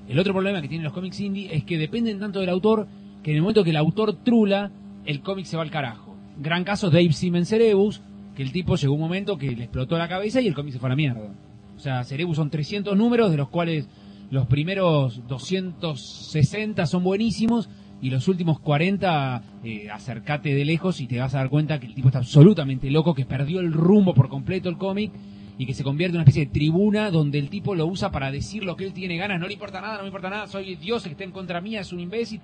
el 0.10 0.20
otro 0.20 0.34
problema 0.34 0.62
que 0.62 0.68
tienen 0.68 0.84
los 0.84 0.94
cómics 0.94 1.20
indie 1.20 1.54
es 1.56 1.64
que 1.64 1.78
dependen 1.78 2.20
tanto 2.20 2.40
del 2.40 2.50
autor 2.50 2.88
que 3.24 3.32
en 3.32 3.38
el 3.38 3.42
momento 3.42 3.64
que 3.64 3.70
el 3.72 3.78
autor 3.78 4.14
trula, 4.24 4.72
el 5.06 5.22
cómic 5.22 5.46
se 5.46 5.58
va 5.58 5.64
al 5.64 5.72
carajo. 5.72 6.16
Gran 6.38 6.64
caso 6.64 6.90
Dave 6.90 7.14
Simmons 7.14 7.48
Cerebus, 7.50 8.02
que 8.36 8.44
el 8.44 8.52
tipo 8.52 8.76
llegó 8.76 8.94
un 8.94 9.00
momento 9.00 9.38
que 9.38 9.52
le 9.52 9.64
explotó 9.64 9.98
la 9.98 10.08
cabeza 10.08 10.42
y 10.42 10.48
el 10.48 10.54
cómic 10.54 10.74
se 10.74 10.80
fue 10.80 10.90
a 10.90 10.92
la 10.92 10.96
mierda. 10.96 11.30
O 11.76 11.80
sea, 11.80 12.04
Cerebus 12.04 12.36
son 12.38 12.50
300 12.50 12.98
números, 12.98 13.32
de 13.32 13.38
los 13.38 13.50
cuales 13.50 13.88
los 14.32 14.48
primeros 14.48 15.22
260 15.28 16.86
son 16.86 17.04
buenísimos 17.04 17.70
y 18.02 18.10
los 18.10 18.28
últimos 18.28 18.60
40 18.60 19.42
eh, 19.64 19.90
acercate 19.90 20.54
de 20.54 20.66
lejos 20.66 21.02
y 21.02 21.08
te 21.08 21.20
vas 21.20 21.34
a 21.34 21.40
dar 21.40 21.50
cuenta 21.50 21.80
que 21.80 21.88
el 21.88 21.96
tipo 21.96 22.10
está 22.10 22.20
absolutamente 22.20 22.90
loco, 22.92 23.14
que 23.14 23.26
perdió 23.26 23.60
el 23.60 23.74
rumbo 23.74 24.14
por 24.14 24.30
completo 24.30 24.70
el 24.70 24.78
cómic 24.78 25.12
y 25.58 25.66
que 25.66 25.74
se 25.74 25.84
convierte 25.84 26.12
en 26.12 26.18
una 26.18 26.24
especie 26.24 26.46
de 26.46 26.52
tribuna 26.52 27.12
donde 27.12 27.40
el 27.40 27.50
tipo 27.50 27.76
lo 27.76 27.88
usa 27.88 28.12
para 28.12 28.32
decir 28.32 28.64
lo 28.64 28.76
que 28.76 28.86
él 28.86 28.94
tiene 28.94 29.18
ganas, 29.18 29.40
no 29.40 29.48
le 29.48 29.54
importa 29.54 29.82
nada, 29.82 29.98
no 29.98 30.02
me 30.02 30.08
importa 30.08 30.30
nada, 30.30 30.48
soy 30.48 30.76
Dios 30.76 31.04
que 31.04 31.10
está 31.10 31.24
en 31.24 31.32
contra 31.32 31.62
mía, 31.62 31.82
es 31.82 31.94
un 31.94 32.00
imbécil. 32.00 32.42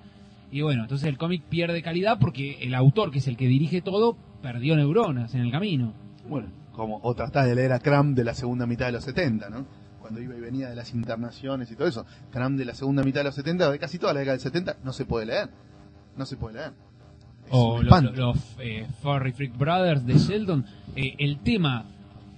Y 0.50 0.60
bueno, 0.60 0.82
entonces 0.82 1.08
el 1.08 1.16
cómic 1.16 1.42
pierde 1.44 1.82
calidad 1.82 2.18
porque 2.18 2.58
el 2.60 2.74
autor, 2.74 3.10
que 3.10 3.18
es 3.18 3.28
el 3.28 3.36
que 3.36 3.46
dirige 3.46 3.80
todo, 3.80 4.16
perdió 4.42 4.76
neuronas 4.76 5.34
en 5.34 5.42
el 5.42 5.50
camino. 5.50 5.94
bueno, 6.28 6.48
como 6.72 7.00
o 7.02 7.14
tratás 7.14 7.46
de 7.46 7.54
leer 7.54 7.72
a 7.72 7.78
Cram 7.78 8.14
de 8.14 8.24
la 8.24 8.34
segunda 8.34 8.66
mitad 8.66 8.86
de 8.86 8.92
los 8.92 9.04
70, 9.04 9.50
¿no? 9.50 9.66
Cuando 10.02 10.20
iba 10.20 10.36
y 10.36 10.40
venía 10.40 10.68
de 10.68 10.74
las 10.74 10.92
internaciones 10.92 11.70
y 11.70 11.76
todo 11.76 11.86
eso. 11.86 12.04
Cram 12.32 12.56
de 12.56 12.64
la 12.64 12.74
segunda 12.74 13.04
mitad 13.04 13.20
de 13.20 13.24
los 13.24 13.36
70, 13.36 13.70
de 13.70 13.78
casi 13.78 13.98
toda 13.98 14.12
la 14.12 14.20
década 14.20 14.36
del 14.36 14.42
70, 14.42 14.76
no 14.84 14.92
se 14.92 15.04
puede 15.04 15.26
leer. 15.26 15.48
No 16.16 16.26
se 16.26 16.36
puede 16.36 16.56
leer. 16.56 16.72
Es 17.46 17.52
o 17.52 17.76
los, 17.76 17.84
espanto. 17.84 18.12
los, 18.12 18.36
eh, 18.58 18.86
Furry 19.00 19.32
Freak 19.32 19.56
Brothers 19.56 20.04
de 20.04 20.18
Sheldon, 20.18 20.66
eh, 20.96 21.14
el 21.18 21.38
tema 21.38 21.86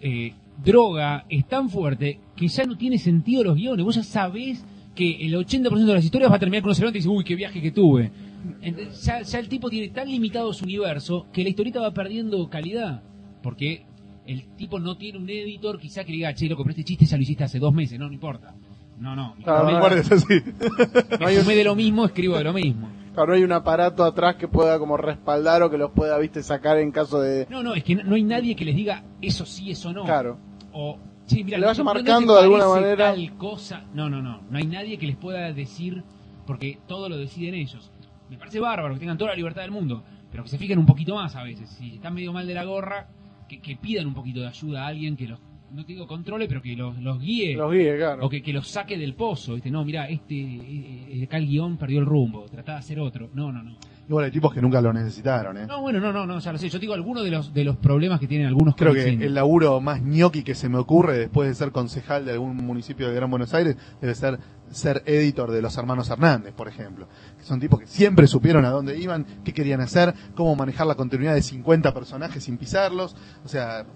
eh, 0.00 0.34
droga 0.62 1.24
es 1.28 1.48
tan 1.48 1.70
fuerte 1.70 2.20
que 2.36 2.48
ya 2.48 2.64
no 2.64 2.76
tiene 2.76 2.98
sentido 2.98 3.42
los 3.42 3.56
guiones. 3.56 3.84
Vos 3.84 3.96
ya 3.96 4.02
sabés 4.02 4.62
que 4.94 5.26
el 5.26 5.34
80% 5.34 5.86
de 5.86 5.94
las 5.94 6.04
historias 6.04 6.30
va 6.30 6.36
a 6.36 6.38
terminar 6.38 6.62
con 6.62 6.70
un 6.70 6.88
y 6.88 6.92
dice, 6.92 7.08
uy, 7.08 7.24
qué 7.24 7.34
viaje 7.34 7.62
que 7.62 7.70
tuve. 7.70 8.12
Entonces, 8.60 9.02
ya, 9.02 9.22
ya 9.22 9.38
el 9.38 9.48
tipo 9.48 9.70
tiene 9.70 9.88
tan 9.88 10.08
limitado 10.08 10.52
su 10.52 10.64
universo 10.64 11.26
que 11.32 11.42
la 11.42 11.48
historieta 11.48 11.80
va 11.80 11.92
perdiendo 11.92 12.48
calidad. 12.50 13.02
Porque 13.42 13.86
el 14.26 14.56
tipo 14.56 14.78
no 14.78 14.96
tiene 14.96 15.18
un 15.18 15.28
editor 15.28 15.78
quizá 15.78 16.04
que 16.04 16.10
le 16.12 16.16
diga, 16.16 16.34
che, 16.34 16.48
loco, 16.48 16.62
pero 16.62 16.70
este 16.72 16.84
chiste 16.84 17.04
ya 17.06 17.16
lo 17.16 17.22
hiciste 17.22 17.44
hace 17.44 17.58
dos 17.58 17.72
meses, 17.74 17.98
no, 17.98 18.06
no 18.06 18.12
importa. 18.14 18.54
No, 18.98 19.14
no. 19.16 19.34
Claro, 19.42 19.60
No 19.60 19.66
me 19.66 19.72
no, 19.72 19.80
guardes 19.80 20.10
así. 20.12 20.34
no 21.20 21.26
hay 21.26 21.36
de 21.36 21.64
lo 21.64 21.74
mismo, 21.74 22.04
escribo 22.04 22.36
de 22.38 22.44
lo 22.44 22.52
mismo. 22.52 22.88
claro, 23.12 23.28
no 23.30 23.34
hay 23.34 23.42
un 23.42 23.52
aparato 23.52 24.04
atrás 24.04 24.36
que 24.36 24.46
pueda 24.48 24.78
como 24.78 24.96
respaldar 24.96 25.62
o 25.62 25.70
que 25.70 25.78
los 25.78 25.90
pueda, 25.90 26.16
viste, 26.18 26.42
sacar 26.42 26.78
en 26.78 26.90
caso 26.92 27.20
de... 27.20 27.46
No, 27.50 27.62
no, 27.62 27.74
es 27.74 27.82
que 27.84 27.96
no, 27.96 28.04
no 28.04 28.14
hay 28.14 28.22
nadie 28.22 28.54
que 28.56 28.64
les 28.64 28.76
diga 28.76 29.02
eso 29.20 29.44
sí, 29.46 29.70
eso 29.72 29.92
no. 29.92 30.04
Claro. 30.04 30.38
O, 30.72 30.98
che, 31.26 31.42
mira, 31.44 31.58
Le 31.58 31.62
¿no- 31.62 31.66
vaya 31.68 31.82
no- 31.82 31.90
no 31.90 31.94
marcando 31.94 32.34
de 32.36 32.42
alguna 32.42 32.68
manera? 32.68 33.12
Tal 33.14 33.36
cosa. 33.36 33.84
No, 33.94 34.08
no, 34.08 34.22
no. 34.22 34.42
No 34.48 34.58
hay 34.58 34.66
nadie 34.66 34.96
que 34.96 35.06
les 35.06 35.16
pueda 35.16 35.52
decir, 35.52 36.02
porque 36.46 36.78
todo 36.86 37.08
lo 37.08 37.16
deciden 37.16 37.54
ellos. 37.54 37.90
Me 38.30 38.38
parece 38.38 38.60
bárbaro 38.60 38.94
que 38.94 39.00
tengan 39.00 39.18
toda 39.18 39.30
la 39.32 39.36
libertad 39.36 39.62
del 39.62 39.70
mundo, 39.72 40.02
pero 40.30 40.44
que 40.44 40.48
se 40.50 40.58
fijen 40.58 40.78
un 40.78 40.86
poquito 40.86 41.14
más 41.16 41.34
a 41.36 41.42
veces. 41.42 41.68
Si 41.68 41.96
están 41.96 42.14
medio 42.14 42.32
mal 42.32 42.46
de 42.46 42.54
la 42.54 42.64
gorra, 42.64 43.08
que, 43.56 43.60
que 43.60 43.76
pidan 43.76 44.06
un 44.06 44.14
poquito 44.14 44.40
de 44.40 44.48
ayuda 44.48 44.84
a 44.84 44.88
alguien 44.88 45.16
que 45.16 45.28
los, 45.28 45.40
no 45.72 45.84
te 45.84 45.92
digo 45.92 46.06
controle, 46.06 46.46
pero 46.48 46.62
que 46.62 46.76
los, 46.76 46.96
los 46.98 47.20
guíe. 47.20 47.54
Los 47.56 47.72
claro. 47.96 48.26
O 48.26 48.28
que, 48.28 48.42
que 48.42 48.52
los 48.52 48.68
saque 48.68 48.96
del 48.96 49.14
pozo, 49.14 49.54
¿viste? 49.54 49.70
No, 49.70 49.84
mira, 49.84 50.08
este, 50.08 50.34
eh, 50.34 51.06
eh, 51.10 51.24
acá 51.24 51.36
el 51.38 51.46
guion 51.46 51.76
perdió 51.76 52.00
el 52.00 52.06
rumbo, 52.06 52.46
tratá 52.46 52.72
de 52.72 52.78
hacer 52.78 53.00
otro. 53.00 53.30
No, 53.34 53.52
no, 53.52 53.62
no. 53.62 53.76
Igual 54.06 54.26
hay 54.26 54.30
tipos 54.30 54.52
que 54.52 54.60
nunca 54.60 54.82
lo 54.82 54.92
necesitaron, 54.92 55.56
¿eh? 55.56 55.66
No, 55.66 55.80
bueno, 55.80 55.98
no, 55.98 56.12
no, 56.12 56.26
no, 56.26 56.38
ya 56.38 56.52
lo 56.52 56.58
sé. 56.58 56.68
Yo 56.68 56.78
digo 56.78 56.92
algunos 56.92 57.24
de 57.24 57.30
los, 57.30 57.54
de 57.54 57.64
los 57.64 57.76
problemas 57.76 58.20
que 58.20 58.26
tienen 58.26 58.46
algunos 58.46 58.74
Creo 58.76 58.92
que 58.92 59.08
el 59.08 59.34
laburo 59.34 59.80
más 59.80 60.02
ñoqui 60.02 60.42
que 60.42 60.54
se 60.54 60.68
me 60.68 60.76
ocurre 60.76 61.18
después 61.18 61.48
de 61.48 61.54
ser 61.54 61.72
concejal 61.72 62.26
de 62.26 62.32
algún 62.32 62.56
municipio 62.56 63.08
de 63.08 63.14
Gran 63.14 63.30
Buenos 63.30 63.54
Aires 63.54 63.76
debe 64.00 64.14
ser 64.14 64.38
ser 64.70 65.02
editor 65.06 65.50
de 65.50 65.62
los 65.62 65.76
hermanos 65.76 66.10
Hernández, 66.10 66.52
por 66.52 66.68
ejemplo. 66.68 67.08
Que 67.38 67.44
son 67.44 67.60
tipos 67.60 67.80
que 67.80 67.86
siempre 67.86 68.26
supieron 68.26 68.64
a 68.64 68.70
dónde 68.70 68.98
iban, 68.98 69.24
qué 69.44 69.52
querían 69.52 69.80
hacer, 69.80 70.14
cómo 70.34 70.54
manejar 70.56 70.86
la 70.86 70.94
continuidad 70.96 71.34
de 71.34 71.42
50 71.42 71.94
personajes 71.94 72.44
sin 72.44 72.58
pisarlos. 72.58 73.16
O 73.44 73.48
sea, 73.48 73.86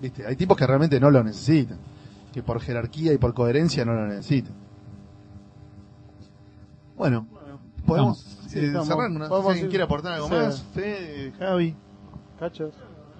viste, 0.00 0.26
hay 0.26 0.36
tipos 0.36 0.56
que 0.56 0.66
realmente 0.66 1.00
no 1.00 1.10
lo 1.10 1.22
necesitan. 1.24 1.78
Que 2.32 2.42
por 2.42 2.60
jerarquía 2.60 3.12
y 3.12 3.18
por 3.18 3.34
coherencia 3.34 3.84
no 3.84 3.94
lo 3.94 4.06
necesitan. 4.06 4.54
Bueno, 6.96 7.26
podemos 7.86 8.45
Sí, 8.60 8.66
estamos. 8.66 8.88
cerrar. 8.88 9.10
¿no? 9.10 9.24
Alguien 9.48 9.66
ir- 9.66 9.68
quiere 9.70 9.84
aportar 9.84 10.12
algo 10.14 10.28
Sí. 10.28 10.34
más, 10.34 10.62
Fede, 10.74 11.32
Javi. 11.38 11.74
Cachos. 12.38 12.72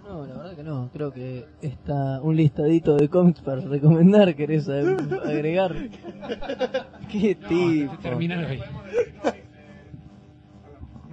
No, 0.09 0.25
la 0.25 0.35
verdad 0.37 0.55
que 0.55 0.63
no. 0.63 0.89
Creo 0.93 1.13
que 1.13 1.47
está 1.63 2.21
un 2.23 2.37
listadito 2.37 2.97
de 2.97 3.09
cómics 3.09 3.41
para 3.41 3.61
recomendar. 3.63 4.35
¿Querés 4.37 4.69
agregar? 5.25 5.75
¿Qué 7.11 7.35
tipo? 7.35 7.97
Terminar 8.03 8.45
ahí. 8.45 8.61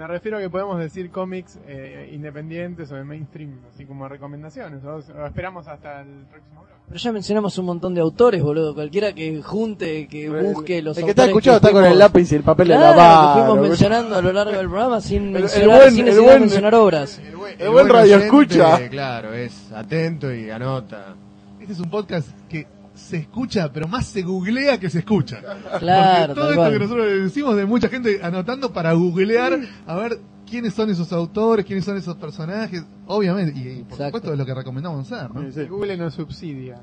Me 0.03 0.07
refiero 0.07 0.37
a 0.37 0.41
que 0.41 0.49
podemos 0.49 0.77
decir 0.79 1.09
cómics 1.11 1.57
eh, 1.65 2.09
independientes 2.13 2.91
o 2.91 2.95
de 2.95 3.05
mainstream, 3.05 3.59
así 3.73 3.85
como 3.85 4.09
recomendaciones. 4.09 4.83
O, 4.83 4.95
o 4.95 5.25
esperamos 5.25 5.65
hasta 5.69 6.01
el 6.01 6.25
próximo 6.29 6.55
blog. 6.61 6.77
Pero 6.89 6.99
ya 6.99 7.11
mencionamos 7.13 7.57
un 7.57 7.65
montón 7.67 7.93
de 7.95 8.01
autores, 8.01 8.43
boludo. 8.43 8.75
Cualquiera 8.75 9.13
que 9.13 9.41
junte, 9.41 10.05
que 10.09 10.29
busque 10.29 10.81
los 10.81 10.97
El 10.97 11.05
que 11.05 11.09
está 11.11 11.23
escuchado 11.27 11.55
está 11.55 11.71
con 11.71 11.85
el 11.85 11.97
lápiz 11.97 12.29
y 12.33 12.35
el 12.35 12.43
papel 12.43 12.67
de 12.67 12.75
Claro, 12.75 12.97
la 12.97 13.01
mano. 13.01 13.33
que 13.33 13.39
fuimos 13.53 13.69
mencionando 13.69 14.15
a 14.17 14.21
lo 14.21 14.33
largo 14.33 14.51
del 14.57 14.67
programa 14.67 14.99
sin, 14.99 15.21
El- 15.29 15.35
el 15.37 15.41
mencionar, 15.43 15.77
buen- 15.79 15.89
sin 15.91 15.99
el 15.99 16.05
necesidad 16.05 16.21
de 16.21 16.27
buen- 16.31 16.41
mencionar 16.41 16.75
obras. 16.75 17.21
El 17.59 17.69
buen 17.69 17.87
radio 17.87 18.17
escucha. 18.17 18.89
Claro, 18.89 19.33
es 19.33 19.71
atento 19.71 20.33
y 20.33 20.49
anota. 20.49 21.15
Este 21.61 21.71
es 21.71 21.79
un 21.79 21.89
podcast 21.89 22.27
que 22.49 22.67
se 22.93 23.17
escucha, 23.17 23.71
pero 23.73 23.87
más 23.87 24.05
se 24.05 24.21
googlea 24.21 24.79
que 24.79 24.89
se 24.89 24.99
escucha. 24.99 25.41
Claro, 25.79 26.33
Porque 26.33 26.41
todo 26.41 26.51
esto 26.51 26.71
que 26.71 26.79
nosotros 26.79 27.07
decimos 27.23 27.55
de 27.55 27.65
mucha 27.65 27.89
gente 27.89 28.19
anotando 28.23 28.71
para 28.71 28.93
googlear 28.93 29.59
a 29.87 29.95
ver 29.95 30.19
quiénes 30.49 30.73
son 30.73 30.89
esos 30.91 31.11
autores, 31.11 31.65
quiénes 31.65 31.85
son 31.85 31.97
esos 31.97 32.15
personajes. 32.17 32.83
Obviamente, 33.07 33.59
y, 33.59 33.61
y 33.61 33.83
por 33.83 33.93
Exacto. 33.93 34.05
supuesto 34.05 34.31
es 34.33 34.37
lo 34.39 34.45
que 34.45 34.53
recomendamos 34.53 35.11
hacer, 35.11 35.31
¿no? 35.33 35.41
Sí, 35.41 35.51
sí. 35.51 35.65
Google 35.67 35.97
nos 35.97 36.13
subsidia. 36.13 36.81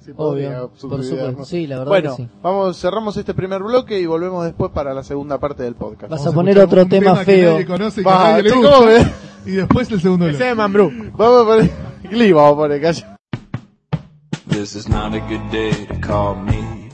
Sí, 0.00 0.12
Obvio, 0.16 0.70
por 0.70 1.04
supuesto. 1.04 1.44
Sí, 1.44 1.66
la 1.66 1.80
verdad 1.80 1.90
Bueno, 1.90 2.16
que 2.16 2.22
sí. 2.22 2.28
vamos, 2.42 2.80
cerramos 2.80 3.14
este 3.18 3.34
primer 3.34 3.62
bloque 3.62 4.00
y 4.00 4.06
volvemos 4.06 4.42
después 4.44 4.70
para 4.72 4.94
la 4.94 5.02
segunda 5.02 5.38
parte 5.38 5.64
del 5.64 5.74
podcast. 5.74 6.10
Vas 6.10 6.20
Vamos 6.20 6.32
a 6.32 6.34
poner 6.34 6.58
otro 6.60 6.86
tema 6.86 7.18
que 7.18 7.24
feo. 7.26 7.52
nadie 7.52 7.66
conoce 7.66 8.00
y 8.00 8.04
que. 8.04 9.50
Y 9.50 9.50
después 9.56 9.90
el 9.90 10.00
segundo 10.00 10.26
Ese 10.26 10.36
bloque. 10.36 10.48
de 10.48 10.54
Mambrú. 10.54 10.92
Vamos 11.14 11.42
a 11.42 11.46
poner... 11.46 11.70
Glee, 12.10 12.32
vamos 12.32 12.52
a 12.54 12.56
poner, 12.56 12.80
calla. 12.80 13.17
This 14.58 14.74
is 14.74 14.88
not 14.88 15.14
a 15.14 15.20
good 15.20 15.52
day 15.52 15.86
to 15.86 15.96
call 16.00 16.34
me 16.34 16.90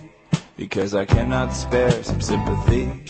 because 0.54 0.94
I 0.94 1.06
cannot 1.06 1.54
spare 1.54 2.04
some 2.04 2.20
sympathy. 2.20 3.06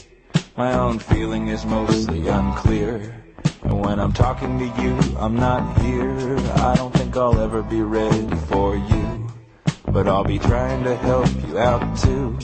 My 0.57 0.75
own 0.75 1.01
feeling 1.01 1.49
is 1.49 1.67
mostly 1.67 2.29
unclear. 2.29 3.21
And 3.65 3.85
when 3.85 3.99
I'm 3.99 4.13
talking 4.13 4.61
to 4.61 4.67
you, 4.81 4.97
I'm 5.19 5.35
not 5.35 5.81
here. 5.81 6.39
I 6.55 6.77
don't 6.77 6.95
think 6.95 7.17
I'll 7.17 7.41
ever 7.41 7.65
be 7.65 7.83
ready 7.83 8.29
for 8.47 8.77
you. 8.77 9.27
But 9.89 10.07
I'll 10.07 10.23
be 10.23 10.39
trying 10.39 10.85
to 10.85 10.95
help 10.99 11.29
you 11.49 11.59
out 11.59 11.99
too. 11.99 12.39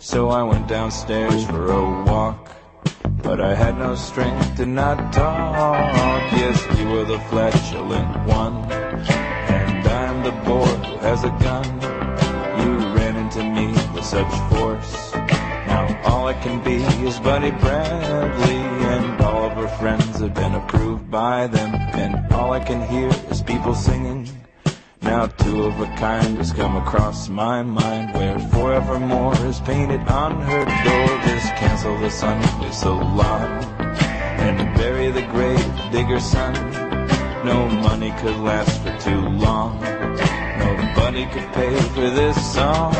So 0.00 0.28
I 0.28 0.42
went 0.42 0.68
downstairs 0.68 1.46
for 1.46 1.72
a 1.72 2.04
walk. 2.04 2.50
But 3.22 3.40
I 3.40 3.54
had 3.54 3.78
no 3.78 3.94
strength 3.94 4.56
to 4.56 4.66
not 4.66 5.14
talk. 5.14 6.30
Yes, 6.32 6.78
you 6.78 6.88
were 6.90 7.06
the 7.06 7.18
flatulent 7.30 8.28
one. 8.28 8.87
The 10.28 10.34
boy 10.44 10.66
who 10.66 10.96
has 10.98 11.24
a 11.24 11.30
gun. 11.40 11.64
You 12.60 12.94
ran 12.94 13.16
into 13.16 13.42
me 13.42 13.68
with 13.94 14.04
such 14.04 14.30
force. 14.50 15.14
Now 15.14 15.98
all 16.04 16.26
I 16.26 16.34
can 16.34 16.62
be 16.62 16.84
is 17.06 17.18
Buddy 17.18 17.50
Bradley. 17.50 18.60
And 18.92 19.22
all 19.22 19.46
of 19.46 19.52
her 19.52 19.68
friends 19.78 20.20
have 20.20 20.34
been 20.34 20.54
approved 20.54 21.10
by 21.10 21.46
them. 21.46 21.74
And 21.74 22.30
all 22.30 22.52
I 22.52 22.60
can 22.60 22.86
hear 22.88 23.08
is 23.30 23.40
people 23.40 23.74
singing. 23.74 24.28
Now 25.00 25.28
two 25.28 25.64
of 25.64 25.80
a 25.80 25.86
kind 25.96 26.36
has 26.36 26.52
come 26.52 26.76
across 26.76 27.30
my 27.30 27.62
mind 27.62 28.12
Where 28.12 28.38
forevermore 28.50 29.34
is 29.46 29.60
painted 29.60 30.06
on 30.08 30.42
her 30.42 30.64
door 30.84 31.08
Just 31.22 31.54
cancel 31.56 31.96
the 31.98 32.10
Sunday 32.10 32.70
salon 32.70 33.64
And 34.44 34.76
bury 34.76 35.10
the 35.10 35.22
grave 35.28 35.72
digger 35.90 36.20
son 36.20 36.52
No 37.46 37.66
money 37.68 38.12
could 38.18 38.36
last 38.40 38.82
for 38.82 38.94
too 38.98 39.20
long 39.20 39.97
Nobody 40.98 41.26
could 41.26 41.52
pay 41.52 41.76
for 41.94 42.10
this 42.10 42.54
song. 42.54 42.94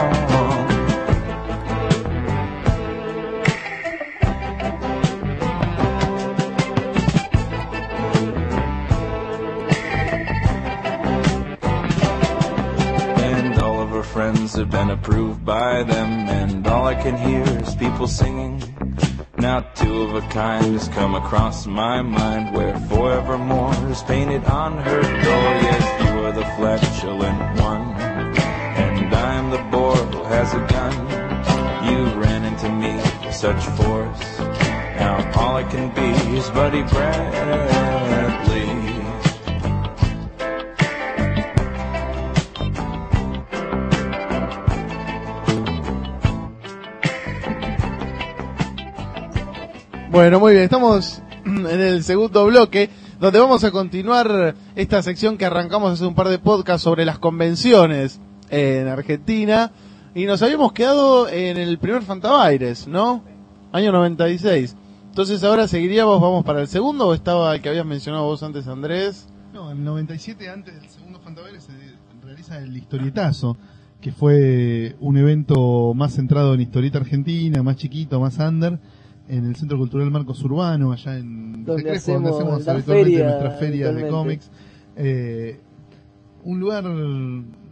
And 13.21 13.59
all 13.61 13.83
of 13.83 13.89
her 13.91 14.05
friends 14.05 14.55
have 14.55 14.71
been 14.71 14.91
approved 14.91 15.45
by 15.45 15.83
them. 15.83 16.29
And 16.29 16.67
all 16.69 16.87
I 16.87 16.95
can 16.95 17.17
hear 17.17 17.43
is 17.63 17.75
people 17.75 18.07
singing. 18.07 18.63
Now 19.39 19.61
two 19.75 20.03
of 20.03 20.15
a 20.15 20.21
kind 20.29 20.73
has 20.73 20.89
come 20.89 21.15
across 21.17 21.67
my 21.67 22.01
mind 22.03 22.55
Where 22.55 22.79
forevermore 22.89 23.75
is 23.91 24.03
painted 24.05 24.45
on 24.45 24.79
her 24.79 25.03
door. 25.03 25.49
Yes, 25.67 25.98
the 26.39 26.45
flatulent 26.57 27.41
one. 27.61 27.83
And 27.99 29.13
I'm 29.13 29.51
the 29.51 29.59
boy 29.77 29.97
who 30.15 30.23
has 30.25 30.55
a 30.55 30.63
gun. 30.75 30.95
You 31.89 31.99
ran 32.23 32.45
into 32.45 32.69
me 32.71 32.95
with 33.25 33.35
such 33.35 33.63
force. 33.77 34.39
Now 35.01 35.17
all 35.35 35.57
I 35.57 35.65
can 35.65 35.93
be 35.99 36.09
is 36.37 36.49
Buddy 36.51 36.83
Bradley. 36.83 38.69
Bueno, 50.11 50.41
muy 50.41 50.53
bien, 50.53 50.65
estamos 50.65 51.21
en 51.45 51.67
el 51.67 52.03
segundo 52.05 52.47
bloque, 52.47 52.91
donde 53.21 53.41
vamos 53.41 53.65
a 53.65 53.71
continuar 53.71 54.55
esta 54.77 55.03
sección 55.03 55.37
que 55.37 55.45
arrancamos 55.45 55.93
hace 55.93 56.07
un 56.07 56.15
par 56.15 56.29
de 56.29 56.39
podcasts 56.39 56.85
sobre 56.85 57.05
las 57.05 57.19
convenciones 57.19 58.21
en 58.51 58.87
Argentina. 58.87 59.73
Y 60.15 60.25
nos 60.27 60.43
habíamos 60.43 60.73
quedado 60.73 61.29
en 61.29 61.57
el 61.57 61.79
primer 61.79 62.03
Fantabaires, 62.03 62.87
¿no? 62.87 63.23
Año 63.73 63.93
96. 63.93 64.77
Entonces 65.09 65.43
ahora 65.43 65.67
seguiríamos, 65.67 66.21
vamos 66.21 66.45
para 66.45 66.61
el 66.61 66.69
segundo, 66.69 67.09
o 67.09 67.15
estaba 67.15 67.55
el 67.55 67.61
que 67.61 67.69
habías 67.69 67.87
mencionado 67.87 68.25
vos 68.25 68.43
antes, 68.43 68.69
Andrés. 68.69 69.27
No, 69.53 69.71
en 69.71 69.79
el 69.79 69.85
97, 69.85 70.49
antes 70.49 70.81
del 70.81 70.89
segundo 70.89 71.19
Fantabelle, 71.19 71.61
se 71.61 71.73
realiza 72.23 72.59
el 72.59 72.77
historietazo, 72.77 73.57
que 74.01 74.13
fue 74.13 74.95
un 75.01 75.17
evento 75.17 75.93
más 75.95 76.15
centrado 76.15 76.55
en 76.55 76.61
historieta 76.61 76.99
argentina, 76.99 77.63
más 77.65 77.77
chiquito, 77.77 78.21
más 78.21 78.39
under, 78.39 78.79
en 79.29 79.45
el 79.47 79.57
Centro 79.57 79.77
Cultural 79.79 80.11
Marcos 80.11 80.43
Urbano, 80.43 80.93
allá 80.93 81.19
en 81.19 81.65
Donde 81.65 81.83
Crespo, 81.83 82.13
hacemos 82.13 82.31
donde 82.31 82.37
hacemos 82.55 82.69
habitualmente 82.69 83.11
feria, 83.11 83.25
nuestras 83.29 83.59
ferias 83.61 83.95
de 83.95 84.09
cómics. 84.09 84.51
Eh, 84.97 85.61
un 86.45 86.61
lugar 86.61 86.85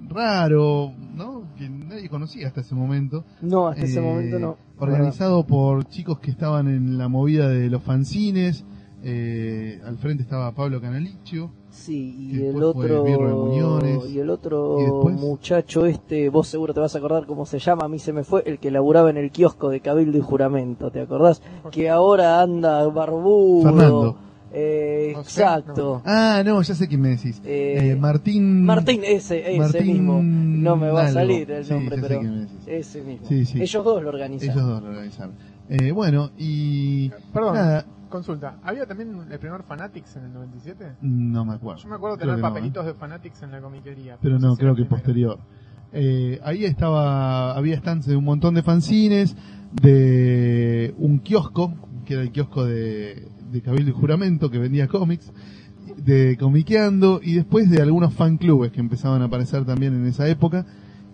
raro, 0.09 0.93
¿no? 1.15 1.45
Que 1.57 1.69
nadie 1.69 2.09
conocía 2.09 2.47
hasta 2.49 2.61
ese 2.61 2.75
momento. 2.75 3.25
No, 3.41 3.69
hasta 3.69 3.85
ese 3.85 3.99
Eh, 3.99 4.03
momento 4.03 4.39
no. 4.39 4.57
Organizado 4.79 5.47
por 5.47 5.85
chicos 5.89 6.19
que 6.21 6.31
estaban 6.31 6.69
en 6.69 6.99
la 6.99 7.09
movida 7.09 7.49
de 7.49 7.71
los 7.71 7.83
fanzines. 7.83 8.65
Eh, 9.09 9.81
al 9.87 9.99
frente 9.99 10.25
estaba 10.25 10.51
Pablo 10.53 10.81
Canaliccio. 10.81 11.53
Sí, 11.71 12.33
y 12.33 12.43
el 12.45 12.61
otro 12.61 13.05
Muñones. 13.05 14.11
y 14.11 14.19
el 14.19 14.31
otro 14.31 14.81
Y 14.81 14.83
después- 14.83 15.15
muchacho 15.15 15.87
este, 15.87 16.29
vos 16.29 16.49
seguro 16.49 16.75
te 16.75 16.81
vas 16.81 16.95
a 16.97 16.99
acordar 16.99 17.25
cómo 17.25 17.47
se 17.47 17.61
llama, 17.61 17.85
a 17.85 17.89
mí 17.89 18.01
se 18.01 18.13
me 18.13 18.25
fue, 18.25 18.43
el 18.47 18.59
que 18.59 18.73
laburaba 18.73 19.09
en 19.11 19.17
el 19.19 19.31
kiosco 19.31 19.69
de 19.69 19.79
Cabildo 19.79 20.19
y 20.19 20.23
Juramento, 20.23 20.91
¿te 20.91 21.03
acordás? 21.03 21.41
Que 21.71 21.89
ahora 21.89 22.41
anda 22.43 22.85
barbudo. 22.89 23.63
Fernando. 23.71 24.19
Eh, 24.53 25.13
exacto. 25.17 26.03
Ah, 26.05 26.43
no, 26.45 26.61
ya 26.63 26.75
sé 26.75 26.89
quién 26.89 27.01
me 27.03 27.11
decís. 27.11 27.41
Eh, 27.45 27.91
Eh, 27.93 27.97
Martín. 27.97 28.65
Martín, 28.65 29.03
ese, 29.05 29.49
ese 29.51 29.59
Martín 29.59 29.87
mismo. 29.87 30.21
No 30.23 30.75
me 30.77 30.91
va 30.91 31.05
a 31.05 31.13
salir 31.13 31.49
el 31.51 31.65
Sí, 31.65 31.73
nombre, 31.75 31.99
pero 32.01 32.19
quién 32.21 32.33
me 32.35 32.41
decís. 32.41 32.57
ese 32.67 33.03
mismo. 33.03 33.29
Sí, 33.29 33.45
sí. 33.45 33.63
Ellos 33.63 33.85
dos 33.85 34.03
lo 34.03 34.09
organizan. 34.09 34.51
Ellos 34.51 34.67
dos 34.67 34.83
lo 34.83 34.89
organizaron. 34.89 35.35
Eh, 35.69 35.91
bueno, 35.93 36.31
y. 36.39 37.11
Perdón, 37.35 37.55
Nada, 37.55 37.87
consulta. 38.17 38.59
¿Había 38.63 38.87
también 38.87 39.27
el 39.31 39.39
primer 39.39 39.63
Fanatics 39.63 40.17
en 40.17 40.25
el 40.25 40.33
97? 40.33 40.97
no 41.03 41.45
me 41.45 41.55
acuerdo. 41.55 41.83
Yo 41.83 41.89
me 41.89 41.97
acuerdo 41.97 42.17
Creo 42.17 42.29
tener 42.29 42.43
no, 42.43 42.49
papelitos 42.49 42.85
¿eh? 42.85 42.89
de 42.89 42.95
Fanatics 42.95 43.43
en 43.43 43.51
la 43.53 43.61
comiquería. 43.61 44.19
Pero 44.21 44.39
no, 44.39 44.51
sé 44.51 44.57
si 44.57 44.61
creo 44.61 44.75
que 44.75 44.85
posterior. 44.85 45.39
Eh, 45.93 46.41
ahí 46.45 46.65
estaba, 46.65 47.57
había 47.57 47.79
stands 47.79 48.07
de 48.07 48.17
un 48.17 48.25
montón 48.25 48.55
de 48.55 48.63
fanzines, 48.63 49.37
de 49.73 50.95
un 50.99 51.21
kiosco, 51.21 51.75
que 52.05 52.15
era 52.15 52.23
el 52.23 52.33
kiosco 52.33 52.65
de, 52.65 53.29
de 53.51 53.63
Cabildo 53.63 53.91
y 53.91 53.95
Juramento, 53.95 54.51
que 54.51 54.59
vendía 54.59 54.89
cómics, 54.89 55.33
de 55.97 56.37
Comiqueando, 56.39 57.21
y 57.23 57.35
después 57.35 57.71
de 57.71 57.83
algunos 57.83 58.15
fan 58.15 58.39
clubes 58.39 58.73
que 58.73 58.81
empezaban 58.81 59.23
a 59.23 59.27
aparecer 59.27 59.65
también 59.65 59.95
en 59.95 60.07
esa 60.07 60.29
época. 60.29 60.67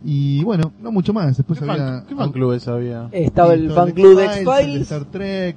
Y 0.05 0.43
bueno, 0.43 0.73
no 0.81 0.91
mucho 0.91 1.13
más. 1.13 1.37
Después 1.37 1.61
¿Qué 1.61 1.71
había. 1.71 1.87
fan, 1.87 2.07
qué 2.07 2.17
fan 2.17 2.33
clubes 2.33 2.67
había? 2.67 3.09
Estaba 3.13 3.55
el 3.55 3.71
fan 3.71 3.93
club 3.93 4.17
de 4.17 4.25
el 4.25 4.31
de 4.31 4.43
X-Files. 4.43 4.83
Star 4.83 5.05
Trek, 5.05 5.57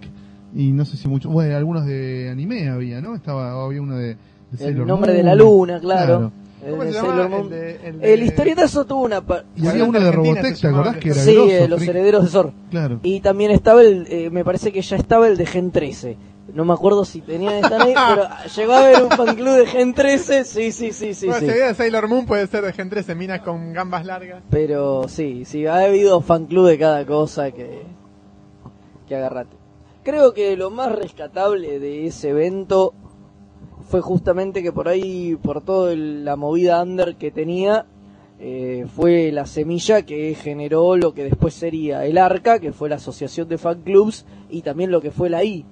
y 0.56 0.72
no 0.72 0.86
sé 0.86 0.98
si 0.98 1.08
mucho. 1.08 1.30
Bueno, 1.30 1.56
algunos 1.56 1.86
de 1.86 2.30
anime 2.32 2.70
había, 2.70 3.02
¿no? 3.02 3.14
Estaba, 3.16 3.64
había 3.64 3.82
uno 3.82 3.96
de. 3.98 4.08
de 4.08 4.18
El 4.54 4.58
Sailor 4.58 4.88
nombre 4.88 5.12
de 5.14 5.18
Moon. 5.24 5.26
la 5.28 5.36
luna, 5.36 5.80
claro. 5.80 6.32
El 6.66 6.72
¿Cómo 6.72 6.84
de 6.84 6.94
se 6.94 6.98
Sailor 7.00 7.18
llama? 7.18 7.30
Moon. 7.38 7.44
El, 7.44 7.50
de, 7.60 7.88
el, 7.90 8.00
de- 8.00 8.14
El 8.14 8.24
historietazo 8.24 8.86
tuvo 8.86 9.04
una... 9.04 9.22
Y 9.56 9.68
había 9.68 9.84
uno 9.84 10.00
de 10.00 10.12
Robotech, 10.12 10.60
¿te 10.60 10.68
acordás 10.68 10.98
que 10.98 11.10
era 11.10 11.22
Sí, 11.22 11.36
grosso, 11.36 11.52
eh, 11.52 11.68
los 11.68 11.78
Frick? 11.80 11.90
herederos 11.92 12.24
de 12.24 12.30
Zor. 12.32 12.54
Claro. 12.72 13.00
Y 13.04 13.20
también 13.20 13.52
estaba 13.52 13.84
el, 13.84 14.08
eh, 14.10 14.30
me 14.32 14.44
parece 14.44 14.72
que 14.72 14.82
ya 14.82 14.96
estaba 14.96 15.28
el 15.28 15.38
de 15.38 15.46
Gen 15.46 15.70
13. 15.70 16.18
No 16.56 16.66
me 16.66 16.74
acuerdo 16.74 17.06
si 17.06 17.22
tenían 17.22 17.54
estar 17.56 17.80
ahí, 17.82 17.94
pero 18.10 18.24
llegó 18.56 18.74
a 18.74 18.80
haber 18.80 19.04
un 19.04 19.12
fan 19.12 19.36
club 19.36 19.58
de 19.58 19.66
Gen 19.68 19.94
13, 19.94 20.44
sí, 20.46 20.72
sí, 20.72 20.92
sí, 20.92 21.14
sí, 21.14 21.26
Bueno, 21.28 21.42
sí. 21.42 21.46
si 21.46 21.52
había 21.52 21.68
de 21.68 21.76
Sailor 21.76 22.08
Moon 22.08 22.26
puede 22.26 22.48
ser 22.48 22.64
de 22.64 22.74
Gen 22.74 22.90
13, 22.90 23.14
minas 23.14 23.42
con 23.42 23.72
gambas 23.74 24.04
largas. 24.06 24.42
Pero 24.50 25.08
sí, 25.08 25.44
sí, 25.46 25.68
ha 25.68 25.84
habido 25.84 26.22
fan 26.22 26.46
club 26.48 26.68
de 26.68 26.80
cada 26.80 27.06
cosa 27.06 27.52
que, 27.52 27.84
que 29.08 29.16
agarrate. 29.16 29.56
Creo 30.06 30.36
que 30.36 30.56
lo 30.56 30.70
más 30.70 30.92
rescatable 30.92 31.80
de 31.80 32.06
ese 32.06 32.30
evento 32.30 32.94
fue 33.90 34.02
justamente 34.02 34.62
que 34.62 34.72
por 34.72 34.88
ahí, 34.88 35.36
por 35.36 35.64
toda 35.64 35.96
la 35.96 36.36
movida 36.36 36.84
under 36.84 37.16
que 37.16 37.32
tenía, 37.32 37.88
eh, 38.38 38.86
fue 38.96 39.32
la 39.32 39.48
semilla 39.48 40.04
que 40.04 40.36
generó 40.36 40.96
lo 40.96 41.16
que 41.16 41.24
después 41.24 41.56
sería 41.56 42.06
el 42.06 42.20
ARCA, 42.20 42.60
que 42.60 42.72
fue 42.72 42.88
la 42.88 42.98
Asociación 42.98 43.50
de 43.50 43.58
Fan 43.58 43.82
Clubs, 43.82 44.28
y 44.48 44.62
también 44.62 44.92
lo 44.92 45.02
que 45.02 45.10
fue 45.10 45.28
la 45.28 45.44
I. 45.44 45.66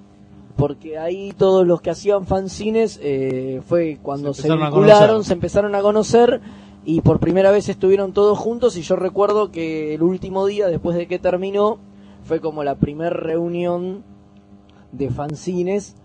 Porque 0.56 0.98
ahí 0.98 1.32
todos 1.38 1.64
los 1.64 1.80
que 1.80 1.90
hacían 1.90 2.26
fanzines 2.26 2.98
eh, 3.04 3.62
fue 3.64 4.00
cuando 4.02 4.34
Se 4.34 4.48
se, 4.48 4.56
vincularon, 4.56 5.22
se 5.22 5.34
empezaron 5.34 5.76
a 5.76 5.80
conocer 5.80 6.40
y 6.84 7.02
por 7.02 7.20
primera 7.20 7.52
vez 7.52 7.68
estuvieron 7.68 8.12
todos 8.12 8.36
juntos 8.36 8.76
y 8.76 8.82
yo 8.82 8.96
recuerdo 8.96 9.52
que 9.52 9.94
el 9.94 10.02
último 10.02 10.44
día 10.46 10.66
después 10.66 10.96
de 10.96 11.06
que 11.06 11.20
terminó 11.20 11.78
fue 12.24 12.40
como 12.40 12.64
la 12.64 12.74
primer 12.74 13.14
reunión 13.14 14.02
de 14.96 15.10
fanzines 15.10 15.96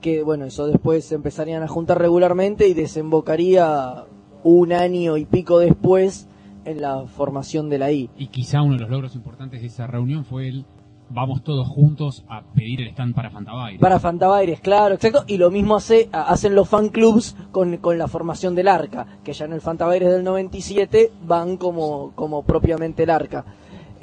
que 0.00 0.22
bueno 0.22 0.44
eso 0.44 0.66
después 0.66 1.04
se 1.04 1.14
empezarían 1.14 1.62
a 1.62 1.68
juntar 1.68 1.98
regularmente 1.98 2.68
y 2.68 2.74
desembocaría 2.74 4.04
un 4.42 4.72
año 4.72 5.16
y 5.16 5.24
pico 5.24 5.58
después 5.58 6.28
en 6.64 6.80
la 6.80 7.06
formación 7.06 7.68
de 7.68 7.78
la 7.78 7.92
I. 7.92 8.10
Y 8.16 8.28
quizá 8.28 8.62
uno 8.62 8.74
de 8.74 8.80
los 8.80 8.90
logros 8.90 9.14
importantes 9.14 9.60
de 9.60 9.66
esa 9.66 9.86
reunión 9.86 10.24
fue 10.24 10.48
el 10.48 10.64
vamos 11.10 11.42
todos 11.42 11.68
juntos 11.68 12.24
a 12.28 12.42
pedir 12.42 12.80
el 12.80 12.88
stand 12.88 13.14
para 13.14 13.30
Fantabaire. 13.30 13.78
Para 13.78 14.00
Fantabaires, 14.00 14.60
claro, 14.60 14.94
exacto. 14.94 15.24
Y 15.26 15.36
lo 15.36 15.50
mismo 15.50 15.76
hace, 15.76 16.08
hacen 16.12 16.54
los 16.54 16.68
fan 16.68 16.88
clubs 16.88 17.36
con, 17.52 17.76
con 17.78 17.98
la 17.98 18.08
formación 18.08 18.54
del 18.54 18.68
Arca, 18.68 19.06
que 19.22 19.32
ya 19.32 19.44
en 19.44 19.52
el 19.52 19.60
Fantabaires 19.60 20.10
del 20.10 20.24
97 20.24 21.12
van 21.26 21.56
como, 21.56 22.12
como 22.14 22.42
propiamente 22.42 23.04
el 23.04 23.10
Arca. 23.10 23.44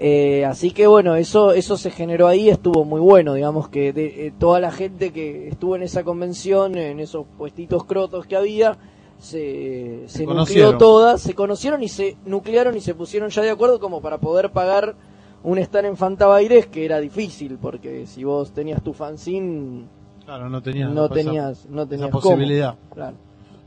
Eh, 0.04 0.46
así 0.46 0.72
que 0.72 0.88
bueno, 0.88 1.16
eso, 1.16 1.52
eso 1.52 1.78
se 1.78 1.92
generó 1.92 2.28
ahí, 2.28 2.50
estuvo 2.50 2.84
muy 2.86 3.00
bueno, 3.00 3.36
digamos 3.36 3.70
que 3.70 3.94
de, 3.94 4.26
eh, 4.26 4.34
toda 4.40 4.60
la 4.60 4.72
gente 4.72 5.14
que 5.14 5.48
estuvo 5.50 5.76
en 5.76 5.84
esa 5.84 6.04
convención, 6.04 6.76
en 6.76 7.00
esos 7.00 7.28
puestitos 7.38 7.84
crotos 7.84 8.26
que 8.26 8.36
había, 8.36 8.80
se, 9.20 10.06
se, 10.08 10.22
nucleó 10.22 10.28
conocieron. 10.28 10.78
todas, 10.80 11.22
se 11.22 11.36
conocieron 11.36 11.84
y 11.84 11.88
se 11.88 12.18
nuclearon 12.26 12.76
y 12.76 12.82
se 12.82 12.96
pusieron 12.96 13.30
ya 13.30 13.44
de 13.44 13.52
acuerdo 13.52 13.80
como 13.80 14.02
para 14.02 14.18
poder 14.18 14.50
pagar 14.50 14.96
un 15.44 15.60
stand 15.60 15.86
en 15.90 15.98
Fantabaires 15.98 16.66
que 16.66 16.84
era 16.84 17.00
difícil, 17.00 17.60
porque 17.62 18.08
si 18.08 18.24
vos 18.24 18.52
tenías 18.54 18.82
tu 18.82 18.94
fanzine 18.94 19.86
Claro, 20.26 20.50
no 20.50 20.64
tenías 20.64 20.90
no 20.92 21.10
tenías 21.10 21.68
no 21.70 21.88
tenías 21.88 22.10
esa 22.10 22.20
cómo. 22.20 22.24
posibilidad. 22.24 22.76
Claro. 22.92 23.18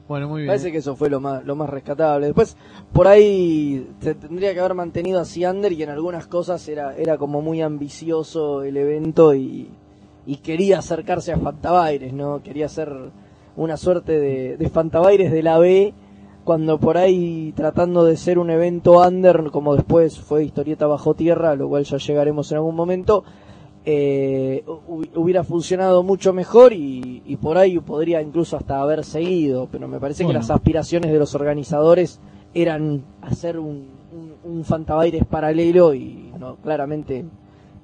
Bueno, 0.06 0.28
muy 0.28 0.42
bien. 0.42 0.48
Parece 0.48 0.70
que 0.70 0.78
eso 0.78 0.96
fue 0.96 1.08
lo 1.08 1.20
más 1.20 1.44
lo 1.44 1.56
más 1.56 1.70
rescatable. 1.70 2.26
Después 2.26 2.56
por 2.92 3.08
ahí 3.08 3.88
se 4.00 4.14
tendría 4.14 4.52
que 4.52 4.60
haber 4.60 4.74
mantenido 4.74 5.20
así 5.20 5.44
under 5.46 5.72
y 5.72 5.82
en 5.82 5.90
algunas 5.90 6.26
cosas 6.26 6.66
era 6.68 6.94
era 6.96 7.16
como 7.16 7.40
muy 7.40 7.62
ambicioso 7.62 8.62
el 8.62 8.76
evento 8.76 9.34
y, 9.34 9.70
quería 10.42 10.78
acercarse 10.78 11.32
a 11.32 11.38
Fantabaires, 11.38 12.12
¿no? 12.12 12.42
Quería 12.42 12.68
ser 12.68 12.90
una 13.56 13.76
suerte 13.76 14.18
de, 14.18 14.56
de 14.56 14.68
Fantabaires 14.68 15.30
de 15.30 15.42
la 15.42 15.58
B 15.58 15.94
cuando 16.44 16.78
por 16.78 16.98
ahí 16.98 17.52
tratando 17.56 18.04
de 18.04 18.16
ser 18.16 18.38
un 18.38 18.50
evento 18.50 19.00
under 19.00 19.50
como 19.50 19.74
después 19.74 20.18
fue 20.20 20.44
historieta 20.44 20.86
bajo 20.86 21.14
tierra, 21.14 21.56
lo 21.56 21.68
cual 21.68 21.84
ya 21.84 21.96
llegaremos 21.96 22.52
en 22.52 22.58
algún 22.58 22.76
momento, 22.76 23.24
eh, 23.86 24.64
hu- 24.66 25.08
hubiera 25.14 25.44
funcionado 25.44 26.02
mucho 26.02 26.32
mejor 26.32 26.72
y, 26.72 27.22
y 27.26 27.36
por 27.36 27.58
ahí 27.58 27.78
podría 27.80 28.22
incluso 28.22 28.56
hasta 28.56 28.80
haber 28.80 29.04
seguido, 29.04 29.68
pero 29.70 29.88
me 29.88 29.98
parece 30.00 30.24
Bueno. 30.24 30.38
que 30.38 30.42
las 30.42 30.50
aspiraciones 30.50 31.12
de 31.12 31.18
los 31.18 31.34
organizadores 31.34 32.20
eran 32.54 33.02
hacer 33.22 33.58
un, 33.58 33.88
un, 34.12 34.32
un 34.52 34.64
Fantabaires 34.64 35.24
paralelo 35.24 35.94
y 35.94 36.32
no, 36.38 36.56
claramente 36.56 37.24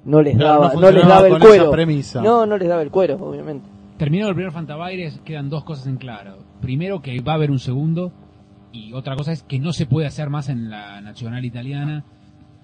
no 0.05 0.21
les 0.21 0.35
Claro, 0.37 0.61
daba, 0.61 0.73
no 0.73 0.81
no, 0.81 0.91
les 0.91 1.07
daba 1.07 1.27
el 1.27 1.39
cuero. 1.39 1.71
premisa. 1.71 2.21
No, 2.21 2.45
no 2.45 2.57
les 2.57 2.67
daba 2.67 2.81
el 2.81 2.89
cuero, 2.89 3.15
obviamente. 3.21 3.67
Terminado 3.97 4.29
el 4.29 4.35
primer 4.35 4.51
Fantabaires, 4.51 5.19
quedan 5.23 5.49
dos 5.49 5.63
cosas 5.63 5.85
en 5.85 5.97
claro. 5.97 6.37
Primero, 6.61 7.01
que 7.03 7.19
va 7.21 7.33
a 7.33 7.35
haber 7.35 7.51
un 7.51 7.59
segundo. 7.59 8.11
Y 8.71 8.93
otra 8.93 9.15
cosa 9.15 9.31
es 9.33 9.43
que 9.43 9.59
no 9.59 9.73
se 9.73 9.85
puede 9.85 10.07
hacer 10.07 10.29
más 10.31 10.49
en 10.49 10.69
la 10.71 11.01
Nacional 11.01 11.43
Italiana. 11.45 12.03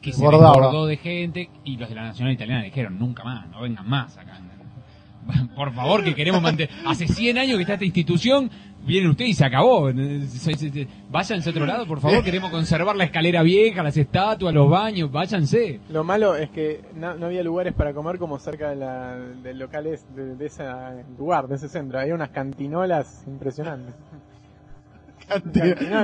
Que 0.01 0.13
se 0.13 0.21
desbordó 0.21 0.85
de 0.85 0.97
gente. 0.97 1.49
Y 1.63 1.77
los 1.77 1.89
de 1.89 1.95
la 1.95 2.03
Nacional 2.03 2.33
Italiana 2.33 2.63
dijeron, 2.63 2.97
nunca 2.97 3.23
más, 3.23 3.47
no 3.49 3.61
vengan 3.61 3.87
más 3.87 4.17
acá. 4.17 4.39
Por 5.55 5.73
favor, 5.73 6.03
que 6.03 6.15
queremos 6.15 6.41
mantener... 6.41 6.73
Hace 6.85 7.07
100 7.07 7.37
años 7.37 7.55
que 7.57 7.61
está 7.61 7.73
esta 7.73 7.85
institución, 7.85 8.49
vienen 8.85 9.09
ustedes 9.11 9.31
y 9.31 9.33
se 9.33 9.45
acabó. 9.45 9.91
Váyanse 11.09 11.49
a 11.49 11.51
otro 11.51 11.65
lado, 11.65 11.85
por 11.85 11.99
favor, 11.99 12.23
queremos 12.23 12.49
conservar 12.49 12.95
la 12.95 13.03
escalera 13.03 13.43
vieja, 13.43 13.83
las 13.83 13.97
estatuas, 13.97 14.53
los 14.53 14.69
baños, 14.69 15.11
váyanse. 15.11 15.81
Lo 15.89 16.03
malo 16.03 16.35
es 16.35 16.49
que 16.49 16.81
no, 16.95 17.15
no 17.15 17.27
había 17.27 17.43
lugares 17.43 17.73
para 17.73 17.93
comer 17.93 18.17
como 18.17 18.39
cerca 18.39 18.69
de, 18.69 18.77
la, 18.77 19.15
de 19.17 19.53
locales 19.53 20.05
de, 20.15 20.35
de 20.35 20.45
ese 20.45 20.63
lugar, 21.17 21.47
de 21.47 21.55
ese 21.55 21.67
centro. 21.67 21.99
Había 21.99 22.15
unas 22.15 22.29
cantinolas 22.29 23.23
impresionantes. 23.27 23.93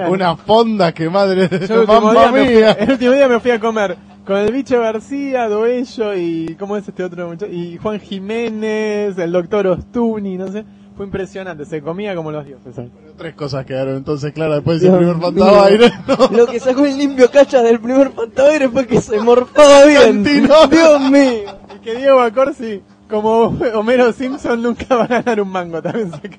Una 0.10 0.36
fonda 0.36 0.92
que 0.94 1.10
madre 1.10 1.48
de 1.48 1.68
Yo 1.68 1.76
el 1.76 1.80
último, 1.82 2.02
mamma 2.02 2.14
día 2.14 2.32
me 2.32 2.46
fui, 2.46 2.56
mía. 2.56 2.72
el 2.72 2.92
último 2.92 3.12
día 3.14 3.28
me 3.28 3.40
fui 3.40 3.52
a 3.52 3.60
comer 3.60 3.98
con 4.26 4.38
el 4.38 4.52
bicho 4.52 4.80
García, 4.80 5.50
Doello 5.50 6.16
y 6.16 6.56
¿cómo 6.58 6.78
es 6.78 6.88
este 6.88 7.04
otro 7.04 7.28
muchacho? 7.28 7.52
Y 7.52 7.78
Juan 7.78 8.00
Jiménez, 8.00 9.18
el 9.18 9.32
doctor 9.32 9.68
Ostuni, 9.68 10.38
no 10.38 10.48
sé. 10.52 10.64
Fue 10.96 11.08
impresionante, 11.08 11.66
se 11.66 11.82
comía 11.82 12.16
como 12.16 12.32
los 12.32 12.46
dioses. 12.46 12.76
Tres 13.18 13.34
cosas 13.34 13.66
quedaron 13.66 13.98
entonces 13.98 14.32
claras 14.32 14.58
después 14.58 14.80
del 14.80 14.96
primer. 14.96 15.18
¿no? 15.18 16.38
Lo 16.38 16.46
que 16.46 16.60
sacó 16.60 16.86
el 16.86 16.98
limpio 16.98 17.32
cacha 17.32 17.64
del 17.64 17.80
primer 17.80 18.12
Fantabaires 18.12 18.70
fue 18.72 18.86
que 18.86 19.02
se 19.02 19.20
morfaba 19.20 19.86
bien. 19.86 20.24
Dios 20.24 21.02
mío. 21.10 21.52
Y 21.76 21.80
que 21.80 21.96
Diego 21.96 22.22
Acorsi, 22.22 22.84
como 23.10 23.58
Homero 23.74 24.14
Simpson, 24.14 24.62
nunca 24.62 24.96
va 24.96 25.06
a 25.06 25.08
ganar 25.08 25.42
un 25.42 25.50
mango. 25.50 25.82
También 25.82 26.12
saca. 26.12 26.38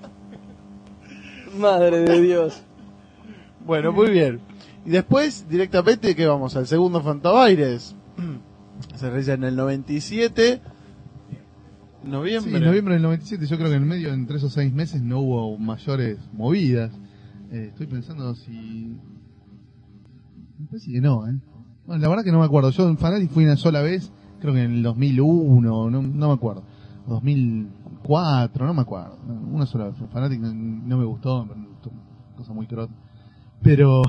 Madre 1.59 2.01
de 2.03 2.21
Dios. 2.21 2.63
Bueno, 3.65 3.93
muy 3.93 4.11
bien. 4.11 4.41
Y 4.85 4.91
después, 4.91 5.47
directamente, 5.49 6.15
que 6.15 6.27
vamos? 6.27 6.57
Al 6.57 6.67
segundo 6.67 7.01
Fantabaires. 7.01 7.97
Se 8.97 9.09
realiza 9.09 9.35
en 9.35 9.45
el 9.45 9.57
97. 9.57 10.61
Noviembre. 12.05 12.59
Sí, 12.59 12.65
noviembre 12.65 12.95
del 12.95 13.03
97, 13.03 13.47
yo 13.47 13.57
creo 13.57 13.71
que 13.71 13.77
en 13.77 13.83
el 13.83 13.89
medio, 13.89 14.13
entre 14.13 14.37
esos 14.37 14.53
seis 14.53 14.73
meses, 14.75 15.03
no 15.03 15.21
hubo 15.21 15.57
mayores 15.57 16.19
movidas. 16.35 16.93
Eh, 17.51 17.69
estoy 17.71 17.87
pensando 17.87 18.35
si... 18.35 18.99
Me 20.59 20.67
parece 20.67 20.93
que 20.93 21.01
no, 21.01 21.27
¿eh? 21.27 21.35
Bueno, 21.87 22.03
la 22.03 22.09
verdad 22.09 22.25
que 22.25 22.33
no 22.33 22.41
me 22.41 22.45
acuerdo. 22.45 22.71
Yo 22.71 22.87
en 22.89 22.99
Fanatic 22.99 23.31
fui 23.31 23.45
una 23.45 23.57
sola 23.57 23.81
vez, 23.81 24.13
creo 24.41 24.53
que 24.53 24.63
en 24.63 24.73
el 24.73 24.83
2001, 24.83 25.91
no, 25.91 26.03
no 26.03 26.29
me 26.29 26.35
acuerdo. 26.35 26.65
2004, 27.07 28.67
no 28.67 28.75
me 28.75 28.83
acuerdo. 28.83 29.19
Una 29.51 29.65
sola 29.65 29.87
vez. 29.87 29.95
Fanatic 30.13 30.41
no, 30.41 30.53
no 30.53 30.99
me 30.99 31.05
gustó, 31.05 31.47
me 31.47 31.69
gustó, 31.69 31.91
cosa 32.37 32.53
muy 32.53 32.67
crota. 32.67 32.93
Pero, 33.65 34.03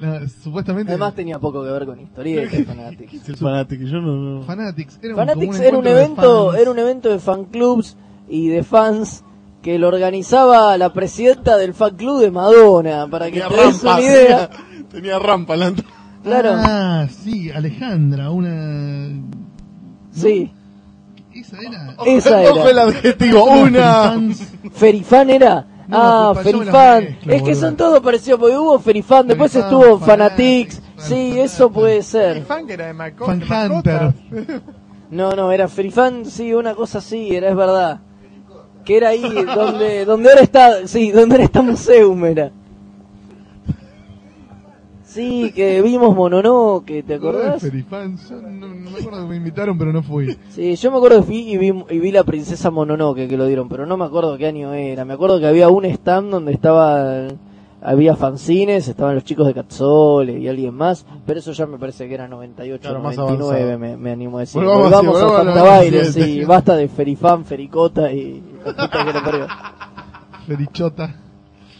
no, 0.00 0.28
supuestamente... 0.42 0.92
Además 0.92 1.14
tenía 1.14 1.38
poco 1.38 1.62
que 1.64 1.70
ver 1.70 1.84
con 1.84 2.00
historietas, 2.00 2.64
Fanatics. 2.66 3.28
El 3.28 3.36
Fanatic, 3.36 3.80
yo 3.82 4.00
no... 4.00 4.16
no- 4.16 4.42
Fanatics 4.44 4.98
era 5.02 5.10
un, 5.14 5.16
Fanatics 5.16 5.58
un 5.58 5.64
era 5.64 5.78
un 5.78 5.86
evento, 5.86 6.54
era 6.54 6.70
un 6.70 6.78
evento 6.78 7.08
de 7.10 7.18
fan 7.18 7.44
clubs 7.46 7.96
y 8.28 8.48
de 8.48 8.62
fans 8.62 9.22
que 9.62 9.78
lo 9.78 9.88
organizaba 9.88 10.76
la 10.78 10.92
presidenta 10.92 11.56
del 11.56 11.74
fan 11.74 11.96
club 11.96 12.20
de 12.20 12.30
Madonna, 12.30 13.06
para 13.08 13.30
que 13.30 13.40
des 13.42 13.82
una 13.82 14.00
idea. 14.00 14.48
tenía, 14.48 14.86
tenía 14.90 15.18
rampa 15.18 15.56
la. 15.56 15.72
Claro, 16.22 16.50
Ah, 16.54 17.06
sí, 17.10 17.50
Alejandra, 17.50 18.30
una... 18.30 19.10
sí, 20.10 20.50
Esa 21.34 21.58
era... 21.60 21.96
esa 22.06 22.40
Ojo 22.50 22.68
el 22.68 22.78
era. 22.78 22.82
adjetivo, 22.84 23.44
una... 23.44 24.18
Ferifan 24.72 25.28
era. 25.30 25.66
No, 25.86 25.98
ah, 25.98 26.30
pues, 26.34 26.46
Ferifan. 26.46 27.18
Es 27.26 27.42
que 27.42 27.54
son 27.54 27.76
todos 27.76 28.00
parecidos, 28.00 28.40
porque 28.40 28.56
hubo 28.56 28.78
Ferifan, 28.78 29.26
después 29.26 29.52
Ferifan, 29.52 29.72
estuvo 29.72 29.98
Fanatics, 29.98 30.76
Fanatics. 30.76 31.08
Sí, 31.08 31.38
eso 31.38 31.70
puede 31.70 32.02
ser. 32.02 32.38
El 32.38 32.44
fan 32.44 32.66
que 32.66 32.72
era 32.74 32.86
de, 32.86 32.94
Fan. 32.94 33.72
Hunter. 33.72 34.14
No, 35.10 35.32
no, 35.32 35.52
era 35.52 35.68
Ferifan, 35.68 36.24
sí, 36.24 36.52
una 36.54 36.74
cosa 36.74 36.98
así, 36.98 37.36
era, 37.36 37.48
es 37.48 37.56
verdad. 37.56 38.00
Que 38.84 38.96
era 38.96 39.10
ahí 39.10 39.22
donde, 39.54 40.04
donde 40.04 40.28
ahora 40.30 40.42
está, 40.42 40.86
sí, 40.86 41.10
donde 41.10 41.34
ahora 41.34 41.44
está 41.44 41.62
Museum 41.62 42.24
era. 42.24 42.50
Sí, 45.14 45.52
que 45.54 45.80
vimos 45.82 46.14
Mononoke, 46.14 47.02
¿te 47.06 47.14
acordás? 47.14 47.62
Ferifan, 47.62 48.16
yo 48.28 48.36
no, 48.42 48.66
no 48.68 48.90
me 48.90 48.98
acuerdo 48.98 49.22
que 49.22 49.28
me 49.28 49.36
invitaron, 49.36 49.78
pero 49.78 49.92
no 49.92 50.02
fui. 50.02 50.36
Sí, 50.50 50.74
yo 50.76 50.90
me 50.90 50.96
acuerdo 50.96 51.18
que 51.20 51.26
fui 51.26 51.52
y 51.52 51.56
vi, 51.56 51.72
y 51.90 51.98
vi 52.00 52.10
la 52.10 52.24
princesa 52.24 52.70
Mononoke 52.70 53.28
que 53.28 53.36
lo 53.36 53.46
dieron, 53.46 53.68
pero 53.68 53.86
no 53.86 53.96
me 53.96 54.04
acuerdo 54.04 54.36
qué 54.36 54.46
año 54.46 54.72
era. 54.74 55.04
Me 55.04 55.14
acuerdo 55.14 55.38
que 55.38 55.46
había 55.46 55.68
un 55.68 55.84
stand 55.84 56.30
donde 56.30 56.52
estaba 56.52 57.28
había 57.86 58.16
fanzines, 58.16 58.88
estaban 58.88 59.14
los 59.14 59.24
chicos 59.24 59.46
de 59.46 59.52
Catzole 59.52 60.38
y 60.38 60.48
alguien 60.48 60.72
más, 60.74 61.04
pero 61.26 61.38
eso 61.38 61.52
ya 61.52 61.66
me 61.66 61.76
parece 61.78 62.08
que 62.08 62.14
era 62.14 62.26
98, 62.26 62.80
Claro, 62.80 63.00
más 63.00 63.14
99, 63.14 63.62
avanzado. 63.74 63.78
me, 63.78 63.96
me 63.98 64.10
animo 64.10 64.38
a 64.38 64.40
decir. 64.40 64.62
Volvamos 64.64 64.90
Volvamos, 64.90 65.22
a 65.38 65.44
97. 65.44 66.12
sí, 66.12 66.44
basta 66.44 66.76
de 66.76 66.88
Ferifán, 66.88 67.44
Fericota 67.44 68.10
y 68.10 68.42
la 68.64 68.72
puta 68.72 69.04
que 69.04 69.12
lo 69.12 69.22
parió. 69.22 69.46
Ferichota. 70.46 71.14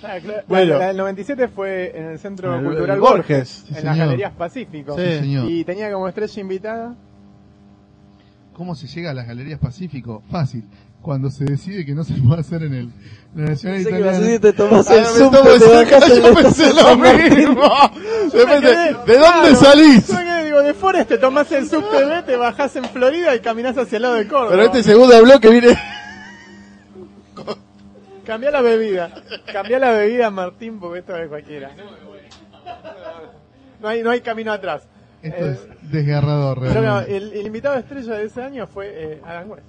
Ah, 0.05 0.19
claro, 0.23 0.43
Bueno. 0.49 0.73
la, 0.75 0.79
la 0.79 0.87
del 0.89 0.97
97 0.99 1.49
fue 1.49 1.93
en 1.99 2.05
el 2.11 2.19
Centro 2.19 2.55
El- 2.55 2.65
Cultural 2.65 2.97
el 2.97 3.01
Borges, 3.01 3.27
Borges. 3.27 3.49
Sí, 3.49 3.65
en 3.69 3.75
las 3.75 3.83
señor. 3.95 4.07
Galerías 4.07 4.33
Pacífico. 4.33 4.97
Sí, 4.97 5.19
señor. 5.19 5.51
Y 5.51 5.65
tenía 5.65 5.93
como 5.93 6.09
estrella 6.09 6.41
invitada. 6.41 6.95
¿Cómo 8.55 8.75
se 8.75 8.87
llega 8.87 9.11
a 9.11 9.15
las 9.15 9.27
galerías 9.27 9.59
Pacífico? 9.59 10.23
Fácil. 10.31 10.65
Cuando 11.03 11.31
se 11.31 11.45
decide 11.45 11.85
que 11.85 11.95
no 11.95 12.03
se 12.05 12.15
puede 12.15 12.41
hacer 12.41 12.63
en 12.63 12.75
el 12.75 12.91
la 13.35 13.45
Nacional 13.51 13.77
Pensé 13.83 13.91
que 13.91 13.99
Italiana. 13.99 14.19
decir, 14.21 14.41
te 14.41 14.53
tomás 14.53 14.91
Ah, 14.91 14.95
el 14.97 15.05
tomo 15.31 15.41
te 15.43 15.49
en 16.17 16.23
yo 16.23 16.35
pensé 16.35 16.73
lo 16.73 16.97
mismo. 16.97 17.63
Depende, 18.33 18.97
¿de 19.07 19.19
dónde 19.19 19.55
salís? 19.57 20.05
Que 20.07 20.63
de 20.63 20.73
Forest 20.75 21.09
te 21.09 21.19
tomás 21.19 21.51
el 21.53 21.69
subte 21.69 22.23
te 22.25 22.37
bajás 22.37 22.77
en 22.77 22.85
Florida 22.85 23.35
y 23.35 23.41
caminás 23.41 23.77
hacia 23.77 23.97
el 23.97 24.03
lado 24.03 24.15
de 24.15 24.29
Córdoba. 24.29 24.51
Pero 24.53 24.63
este 24.63 24.83
segundo 24.85 25.21
bloque 25.23 25.51
viene... 25.51 25.77
Cambia 28.25 28.51
la 28.51 28.63
bebida. 28.63 29.11
Cambia 29.53 29.79
la 29.79 29.91
bebida, 29.93 30.31
Martín, 30.31 30.79
porque 30.81 31.01
esto 31.01 31.17
es 31.17 31.29
cualquiera. 31.29 31.71
No 33.81 33.89
hay, 33.89 34.03
no 34.03 34.11
hay 34.11 34.21
camino 34.21 34.53
atrás. 34.53 34.87
Esto 35.23 35.47
Eh, 35.47 35.53
es 35.83 35.91
desgarrador, 35.91 36.61
pero 36.61 36.75
no, 36.75 36.81
realmente. 37.01 37.17
el, 37.17 37.33
el 37.33 37.47
invitado 37.47 37.77
estrella 37.77 38.15
de 38.15 38.25
ese 38.25 38.43
año 38.43 38.67
fue 38.67 38.91
eh, 38.95 39.21
Adam 39.25 39.51
West. 39.51 39.67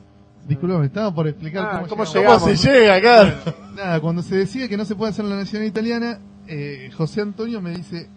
Disculpame, 0.48 0.86
estaba 0.86 1.14
por 1.14 1.28
explicar 1.28 1.64
Ah, 1.66 1.72
cómo, 1.78 1.88
¿cómo 1.88 2.04
llegamos. 2.06 2.44
¿Cómo 2.44 2.56
se 2.56 2.70
llega 2.72 2.96
acá? 2.96 3.34
Nada, 3.76 4.00
cuando 4.00 4.22
se 4.22 4.36
decide 4.36 4.70
que 4.70 4.78
no 4.78 4.86
se 4.86 4.96
puede 4.96 5.12
hacer 5.12 5.26
en 5.26 5.32
la 5.32 5.38
Nacional 5.38 5.68
Italiana, 5.68 6.20
eh, 6.48 6.92
José 6.96 7.22
Antonio 7.22 7.62
me 7.62 7.72
dice, 7.72 8.08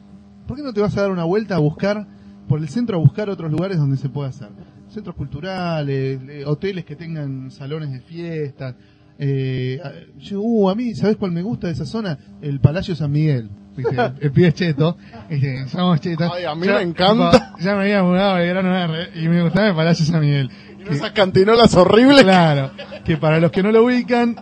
¿por 0.46 0.56
qué 0.56 0.62
no 0.62 0.72
te 0.72 0.80
vas 0.80 0.96
a 0.98 1.02
dar 1.02 1.10
una 1.10 1.24
vuelta 1.24 1.54
a 1.56 1.58
buscar, 1.58 2.06
por 2.48 2.58
el 2.60 2.68
centro 2.68 2.96
a 2.96 3.00
buscar 3.00 3.30
otros 3.30 3.50
lugares 3.50 3.78
donde 3.78 3.96
se 3.96 4.08
pueda 4.08 4.28
hacer? 4.28 4.48
Centros 4.90 5.16
culturales, 5.16 6.20
eh, 6.28 6.44
hoteles 6.44 6.84
que 6.84 6.96
tengan 6.96 7.50
salones 7.50 7.92
de 7.92 8.00
fiestas. 8.00 8.74
Eh, 9.18 9.80
yo, 10.18 10.40
uh, 10.40 10.70
a 10.70 10.74
mí, 10.74 10.94
¿sabes 10.94 11.16
cuál 11.16 11.32
me 11.32 11.42
gusta 11.42 11.66
de 11.66 11.72
esa 11.72 11.84
zona? 11.86 12.18
El 12.40 12.60
Palacio 12.60 12.94
San 12.94 13.10
Miguel. 13.10 13.50
¿Viste? 13.76 13.96
El 14.20 14.32
pibe 14.32 14.52
cheto. 14.52 14.96
Dice, 15.28 15.66
somos 15.68 16.00
chetos. 16.00 16.30
Ay, 16.34 16.44
a 16.44 16.54
mí 16.54 16.66
Ya- 16.66 16.76
me 16.76 16.82
encanta. 16.82 17.54
Ya 17.60 17.74
me 17.74 17.82
había 17.82 18.02
mudado 18.02 18.36
de 18.36 18.46
Grano 18.48 18.76
R 18.76 19.10
y 19.20 19.28
me 19.28 19.42
gustaba 19.42 19.68
el 19.68 19.74
Palacio 19.74 20.04
San 20.06 20.20
Miguel. 20.20 20.50
Y 20.88 20.92
esas 20.94 21.10
cantinolas 21.12 21.74
horribles. 21.74 22.22
Claro, 22.22 22.70
que 23.04 23.16
para 23.16 23.40
los 23.40 23.50
que 23.50 23.62
no 23.62 23.72
lo 23.72 23.84
ubican, 23.84 24.36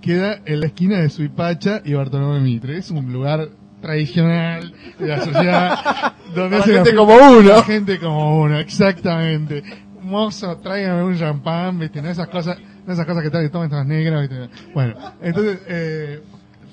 queda 0.00 0.38
en 0.44 0.60
la 0.60 0.66
esquina 0.66 0.98
de 0.98 1.08
Suipacha 1.10 1.80
y 1.84 1.92
Bartolomé 1.94 2.40
Mitre. 2.40 2.78
Es 2.78 2.90
un 2.90 3.12
lugar 3.12 3.48
tradicional 3.80 4.72
de 4.98 5.06
la 5.06 5.20
sociedad 5.22 6.14
donde 6.34 6.58
la 6.58 6.64
gente 6.64 6.94
como 6.94 7.14
uno. 7.14 7.62
gente 7.62 7.98
como 7.98 8.40
uno, 8.40 8.58
exactamente. 8.58 9.62
Mozo, 10.04 10.58
tráigame 10.58 11.02
un 11.02 11.16
champán, 11.16 11.78
viste, 11.78 12.00
no 12.00 12.08
esas 12.08 12.28
cosas, 12.28 12.58
no 12.86 12.92
esas 12.92 13.06
cosas 13.06 13.22
que 13.22 13.30
traen 13.30 13.50
toman 13.50 13.66
estas 13.66 13.86
negras, 13.86 14.28
viste. 14.28 14.48
Bueno, 14.72 14.94
entonces, 15.20 15.60
eh, 15.66 16.22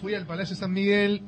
fui 0.01 0.13
al 0.13 0.25
Palacio 0.25 0.55
San 0.55 0.73
Miguel, 0.73 1.21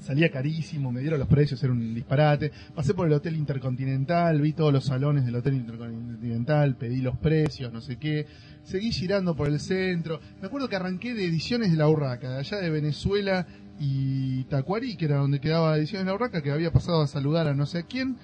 salía 0.00 0.30
carísimo, 0.30 0.90
me 0.90 1.00
dieron 1.00 1.18
los 1.18 1.28
precios, 1.28 1.62
era 1.62 1.72
un 1.72 1.94
disparate. 1.94 2.50
Pasé 2.74 2.94
por 2.94 3.06
el 3.06 3.12
Hotel 3.12 3.36
Intercontinental, 3.36 4.40
vi 4.40 4.52
todos 4.52 4.72
los 4.72 4.84
salones 4.84 5.24
del 5.24 5.36
Hotel 5.36 5.54
Intercontinental, 5.54 6.76
pedí 6.76 7.00
los 7.00 7.16
precios, 7.18 7.72
no 7.72 7.80
sé 7.80 7.96
qué. 7.96 8.26
Seguí 8.64 8.92
girando 8.92 9.36
por 9.36 9.48
el 9.48 9.60
centro. 9.60 10.20
Me 10.40 10.48
acuerdo 10.48 10.68
que 10.68 10.76
arranqué 10.76 11.14
de 11.14 11.26
Ediciones 11.26 11.70
de 11.70 11.76
la 11.76 11.88
Urraca, 11.88 12.30
de 12.30 12.38
allá 12.38 12.58
de 12.58 12.70
Venezuela 12.70 13.46
y 13.78 14.44
Tacuarí, 14.44 14.96
que 14.96 15.04
era 15.06 15.16
donde 15.16 15.40
quedaba 15.40 15.76
Ediciones 15.76 16.06
de 16.06 16.10
la 16.10 16.14
Urraca, 16.14 16.42
que 16.42 16.50
había 16.50 16.72
pasado 16.72 17.02
a 17.02 17.06
saludar 17.06 17.46
a 17.46 17.54
no 17.54 17.66
sé 17.66 17.84
quién. 17.84 18.16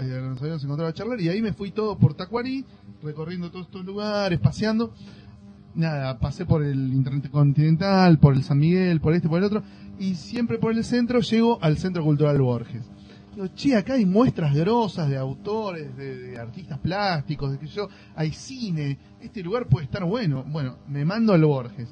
Nos 0.00 0.40
habíamos 0.40 0.64
encontrado 0.64 0.90
a 0.90 0.94
charlar 0.94 1.20
y 1.20 1.28
ahí 1.28 1.42
me 1.42 1.52
fui 1.52 1.70
todo 1.70 1.98
por 1.98 2.14
Tacuarí, 2.14 2.64
recorriendo 3.02 3.50
todos 3.50 3.66
estos 3.66 3.84
lugares, 3.84 4.38
paseando 4.38 4.92
nada, 5.74 6.18
pasé 6.18 6.44
por 6.44 6.62
el 6.62 6.92
Intercontinental, 6.92 8.18
por 8.18 8.34
el 8.34 8.42
San 8.42 8.58
Miguel, 8.58 9.00
por 9.00 9.14
este, 9.14 9.28
por 9.28 9.38
el 9.38 9.44
otro, 9.44 9.62
y 9.98 10.14
siempre 10.14 10.58
por 10.58 10.72
el 10.72 10.84
centro 10.84 11.20
llego 11.20 11.58
al 11.62 11.78
Centro 11.78 12.04
Cultural 12.04 12.40
Borges. 12.40 12.82
Digo, 13.34 13.46
che, 13.54 13.74
acá 13.74 13.94
hay 13.94 14.04
muestras 14.04 14.54
grosas 14.54 15.08
de 15.08 15.16
autores, 15.16 15.96
de, 15.96 16.16
de 16.16 16.38
artistas 16.38 16.78
plásticos, 16.78 17.52
de 17.52 17.58
que 17.58 17.66
yo, 17.66 17.88
hay 18.14 18.32
cine, 18.32 18.98
este 19.20 19.42
lugar 19.42 19.66
puede 19.66 19.86
estar 19.86 20.04
bueno. 20.04 20.44
Bueno, 20.46 20.76
me 20.88 21.04
mando 21.04 21.32
al 21.32 21.44
Borges. 21.44 21.88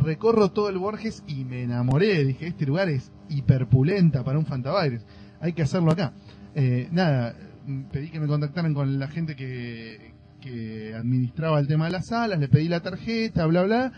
Recorro 0.00 0.50
todo 0.50 0.68
el 0.68 0.78
Borges 0.78 1.22
y 1.26 1.44
me 1.44 1.62
enamoré. 1.62 2.24
Dije, 2.24 2.46
este 2.46 2.66
lugar 2.66 2.88
es 2.88 3.10
hiperpulenta 3.28 4.24
para 4.24 4.38
un 4.38 4.46
Fantabaires. 4.46 5.04
Hay 5.40 5.52
que 5.52 5.62
hacerlo 5.62 5.92
acá. 5.92 6.12
Eh, 6.54 6.88
nada, 6.90 7.34
pedí 7.92 8.10
que 8.10 8.20
me 8.20 8.26
contactaran 8.26 8.74
con 8.74 8.98
la 8.98 9.08
gente 9.08 9.36
que, 9.36 10.14
que 10.40 10.94
administraba 10.94 11.58
el 11.60 11.66
tema 11.66 11.86
de 11.86 11.92
las 11.92 12.06
salas, 12.06 12.38
le 12.38 12.48
pedí 12.48 12.68
la 12.68 12.80
tarjeta, 12.80 13.46
bla, 13.46 13.62
bla, 13.62 13.92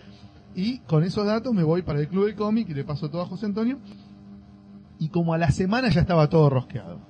y 0.54 0.78
con 0.80 1.04
esos 1.04 1.26
datos 1.26 1.54
me 1.54 1.62
voy 1.62 1.82
para 1.82 2.00
el 2.00 2.08
Club 2.08 2.26
del 2.26 2.34
Cómic 2.34 2.68
y 2.68 2.74
le 2.74 2.84
paso 2.84 3.08
todo 3.08 3.22
a 3.22 3.26
José 3.26 3.46
Antonio. 3.46 3.78
Y 4.98 5.08
como 5.08 5.32
a 5.32 5.38
la 5.38 5.50
semana 5.50 5.88
ya 5.88 6.02
estaba 6.02 6.28
todo 6.28 6.50
rosqueado. 6.50 7.00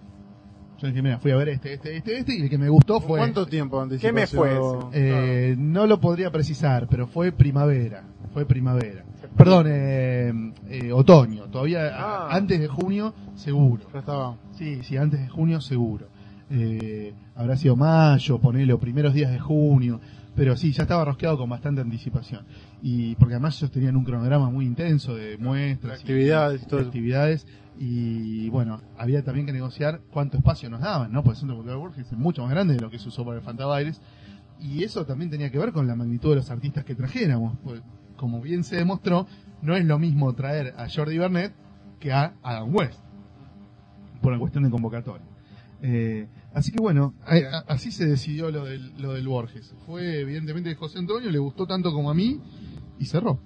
Yo 0.80 0.88
dije, 0.88 1.02
mira, 1.02 1.18
fui 1.18 1.30
a 1.30 1.36
ver 1.36 1.50
este, 1.50 1.74
este, 1.74 1.96
este, 1.96 2.18
este, 2.18 2.34
y 2.38 2.42
el 2.42 2.50
que 2.50 2.56
me 2.56 2.68
gustó 2.68 3.00
fue... 3.00 3.18
¿Cuánto 3.18 3.46
tiempo 3.46 3.84
de 3.86 3.98
¿Qué 3.98 4.12
mes 4.12 4.30
fue? 4.30 4.58
Eh, 4.92 5.54
no 5.58 5.86
lo 5.86 6.00
podría 6.00 6.30
precisar, 6.30 6.86
pero 6.88 7.06
fue 7.06 7.32
primavera. 7.32 8.02
Fue 8.32 8.46
primavera. 8.46 9.04
Perdón, 9.36 9.66
eh, 9.68 10.32
eh, 10.68 10.92
otoño. 10.92 11.44
Todavía 11.44 11.90
Ah. 11.94 12.28
antes 12.30 12.60
de 12.60 12.68
junio, 12.68 13.14
seguro. 13.34 13.82
Ya 13.92 13.98
estaba. 14.00 14.36
Sí, 14.56 14.82
sí, 14.82 14.96
antes 14.96 15.20
de 15.20 15.28
junio, 15.28 15.60
seguro. 15.60 16.06
Eh, 16.50 17.12
habrá 17.36 17.56
sido 17.56 17.76
mayo, 17.76 18.38
ponele, 18.38 18.72
o 18.72 18.78
primeros 18.78 19.12
días 19.14 19.30
de 19.30 19.38
junio. 19.38 20.00
Pero 20.34 20.56
sí, 20.56 20.72
ya 20.72 20.84
estaba 20.84 21.04
rosqueado 21.04 21.36
con 21.36 21.50
bastante 21.50 21.80
anticipación. 21.80 22.44
Y 22.82 23.14
porque 23.16 23.34
además 23.34 23.56
ellos 23.58 23.70
tenían 23.70 23.96
un 23.96 24.04
cronograma 24.04 24.50
muy 24.50 24.64
intenso 24.64 25.14
de 25.14 25.36
muestras, 25.38 26.00
Actividades 26.00 26.62
y 26.62 26.66
todo 26.66 26.80
actividades. 26.80 27.46
Y 27.78 28.48
bueno, 28.50 28.80
había 28.98 29.24
también 29.24 29.46
que 29.46 29.52
negociar 29.52 30.02
cuánto 30.10 30.36
espacio 30.36 30.68
nos 30.68 30.80
daban, 30.80 31.12
¿no? 31.12 31.22
Porque 31.22 31.36
el 31.36 31.40
Centro 31.40 31.56
Cultural 31.56 31.78
Borges 31.78 32.06
es 32.06 32.18
mucho 32.18 32.42
más 32.42 32.50
grande 32.50 32.74
de 32.74 32.80
lo 32.80 32.90
que 32.90 32.98
se 32.98 33.08
usó 33.08 33.24
para 33.24 33.38
el 33.38 33.42
Fantabaires. 33.42 34.00
Y 34.60 34.84
eso 34.84 35.06
también 35.06 35.30
tenía 35.30 35.50
que 35.50 35.58
ver 35.58 35.72
con 35.72 35.86
la 35.86 35.96
magnitud 35.96 36.30
de 36.30 36.36
los 36.36 36.50
artistas 36.50 36.84
que 36.84 36.94
trajéramos. 36.94 37.58
Pues, 37.64 37.82
como 38.16 38.42
bien 38.42 38.64
se 38.64 38.76
demostró, 38.76 39.26
no 39.62 39.76
es 39.76 39.84
lo 39.84 39.98
mismo 39.98 40.34
traer 40.34 40.74
a 40.76 40.88
Jordi 40.88 41.16
Bernet 41.16 41.54
que 41.98 42.12
a 42.12 42.34
Adam 42.42 42.74
West. 42.74 43.00
Por 44.20 44.32
la 44.32 44.38
cuestión 44.38 44.64
de 44.64 44.70
convocatoria. 44.70 45.26
Eh, 45.82 46.28
así 46.52 46.72
que 46.72 46.80
bueno, 46.80 47.14
así 47.66 47.90
se 47.90 48.06
decidió 48.06 48.50
lo 48.50 48.66
del, 48.66 48.92
lo 48.98 49.14
del 49.14 49.26
Borges. 49.26 49.74
Fue 49.86 50.20
evidentemente 50.20 50.74
José 50.74 50.98
Antonio, 50.98 51.30
le 51.30 51.38
gustó 51.38 51.66
tanto 51.66 51.92
como 51.92 52.10
a 52.10 52.14
mí 52.14 52.38
y 53.01 53.07
cerró. 53.07 53.40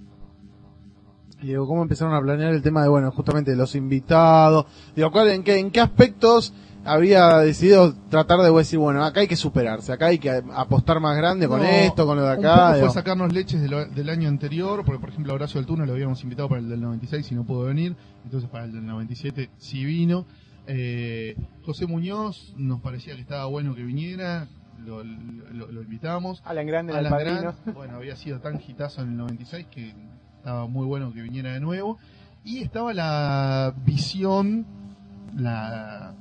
Y 1.43 1.49
digo, 1.49 1.67
¿cómo 1.67 1.83
empezaron 1.83 2.15
a 2.15 2.21
planear 2.21 2.53
el 2.55 2.63
tema 2.63 2.83
de, 2.83 2.89
bueno, 2.89 3.11
justamente 3.11 3.55
los 3.57 3.75
invitados? 3.75 4.67
Digo, 4.97 5.11
¿cuál, 5.11 5.29
en, 5.31 5.43
qué, 5.43 5.59
¿en 5.59 5.71
qué 5.71 5.81
aspectos 5.81 6.55
había 6.87 7.39
decidido 7.39 7.95
tratar 8.11 8.41
de 8.41 8.51
decir, 8.53 8.79
bueno, 8.79 9.03
acá 9.05 9.21
hay 9.21 9.27
que 9.29 9.37
superarse, 9.37 9.93
acá 9.93 10.07
hay 10.07 10.19
que 10.19 10.31
apostar 10.55 11.01
más 11.01 11.17
grande 11.17 11.49
con 11.49 11.61
No, 11.61 11.67
esto, 11.67 12.07
con 12.07 12.17
lo 12.19 12.25
de 12.25 12.37
Un 12.37 12.45
acá? 12.47 12.57
poco 12.67 12.75
digo. 12.77 12.87
fue 12.87 12.95
sacarnos 12.95 13.33
leches 13.33 13.61
de 13.63 13.69
lo- 13.69 13.87
del 13.87 14.09
año 14.11 14.29
anterior, 14.29 14.85
porque 14.85 15.01
por 15.01 15.09
ejemplo 15.11 15.33
a 15.33 15.37
Horacio 15.37 15.59
Altuna 15.61 15.87
lo 15.87 15.93
habíamos 15.93 16.23
invitado 16.23 16.49
para 16.49 16.61
el 16.61 16.69
del 16.69 16.81
96 16.83 17.31
y 17.33 17.35
no 17.35 17.45
pudo 17.45 17.65
venir, 17.65 17.97
entonces 18.25 18.49
para 18.51 18.65
el 18.65 18.73
del 18.73 18.85
97 18.87 19.51
sí 19.59 19.85
vino. 19.85 20.27
Eh, 20.67 21.37
José 21.65 21.87
Muñoz 21.87 22.55
nos 22.57 22.81
parecía 22.81 23.15
que 23.15 23.21
estaba 23.23 23.45
bueno 23.47 23.75
que 23.75 23.83
viniera, 23.83 24.49
lo, 24.85 25.03
lo- 25.05 25.71
lo 25.73 25.83
invitamos. 25.83 26.43
Alan 26.45 26.67
Grande 26.67 26.93
Alan. 26.93 27.13
Grant, 27.19 27.57
bueno, 27.75 27.97
había 27.97 28.17
sido 28.17 28.41
tan 28.41 28.61
hitazo 28.67 29.03
en 29.03 29.09
el 29.11 29.17
96 29.17 29.67
que 29.71 29.93
estaba 30.37 30.67
muy 30.67 30.87
bueno 30.87 31.13
que 31.13 31.23
viniera 31.23 31.53
de 31.53 31.61
nuevo. 31.61 31.99
Y 32.45 32.59
estaba 32.59 32.93
la 32.93 33.75
visión, 33.87 34.67
la 35.37 36.15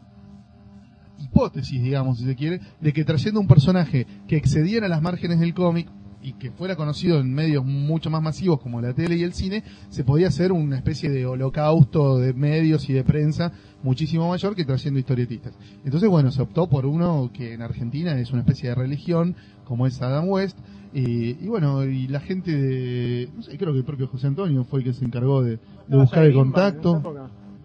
hipótesis, 1.20 1.82
digamos, 1.82 2.18
si 2.18 2.26
se 2.26 2.36
quiere, 2.36 2.62
de 2.82 2.94
que 2.94 3.04
trayendo 3.04 3.40
un 3.40 3.48
personaje 3.48 4.06
que 4.28 4.36
excediera 4.38 4.88
las 4.88 5.02
márgenes 5.02 5.40
del 5.40 5.54
cómic, 5.54 5.88
y 6.24 6.34
que 6.34 6.52
fuera 6.52 6.76
conocido 6.76 7.20
en 7.20 7.34
medios 7.34 7.66
mucho 7.66 8.10
más 8.10 8.22
masivos 8.22 8.60
como 8.60 8.82
la 8.82 8.94
tele 8.94 9.18
y 9.18 9.24
el 9.24 9.34
cine, 9.34 9.64
se 9.90 10.04
podía 10.04 10.30
hacer 10.30 10.52
una 10.52 10.78
especie 10.78 11.10
de 11.10 11.26
holocausto 11.26 12.18
de 12.18 12.34
medios 12.34 12.90
y 12.90 12.94
de 12.94 13.04
prensa 13.04 13.52
muchísimo 13.84 14.30
mayor 14.30 14.56
que 14.56 14.64
trayendo 14.64 15.00
historietistas. 15.00 15.54
Entonces, 15.84 16.10
bueno, 16.10 16.32
se 16.32 16.42
optó 16.42 16.68
por 16.70 16.86
uno 16.86 17.30
que 17.34 17.54
en 17.54 17.62
Argentina 17.62 18.18
es 18.18 18.32
una 18.32 18.42
especie 18.42 18.70
de 18.70 18.76
religión, 18.76 19.36
como 19.66 19.86
es 19.86 20.02
Adam 20.02 20.30
West, 20.30 20.58
y, 20.94 21.44
y 21.44 21.48
bueno, 21.48 21.84
y 21.84 22.08
la 22.08 22.20
gente 22.20 22.56
de, 22.56 23.30
no 23.36 23.42
sé, 23.42 23.58
creo 23.58 23.74
que 23.74 23.80
el 23.80 23.86
propio 23.86 24.08
José 24.08 24.28
Antonio 24.28 24.64
fue 24.64 24.80
el 24.80 24.86
que 24.86 24.94
se 24.94 25.04
encargó 25.04 25.44
de, 25.44 25.52
de 25.52 25.60
No, 25.88 26.02
buscar 26.02 26.24
el 26.24 26.34
contacto. 26.34 27.02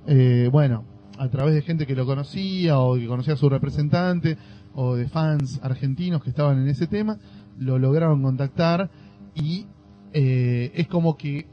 Eh, 0.06 0.48
bueno, 0.50 0.84
a 1.18 1.28
través 1.28 1.54
de 1.54 1.62
gente 1.62 1.86
que 1.86 1.94
lo 1.94 2.06
conocía 2.06 2.78
o 2.78 2.96
que 2.96 3.06
conocía 3.06 3.34
a 3.34 3.36
su 3.36 3.48
representante 3.48 4.38
o 4.74 4.96
de 4.96 5.08
fans 5.08 5.60
argentinos 5.62 6.22
que 6.22 6.30
estaban 6.30 6.58
en 6.62 6.68
ese 6.68 6.86
tema, 6.86 7.18
lo 7.58 7.78
lograron 7.78 8.22
contactar 8.22 8.90
y 9.34 9.66
eh, 10.12 10.72
es 10.74 10.86
como 10.88 11.16
que 11.16 11.46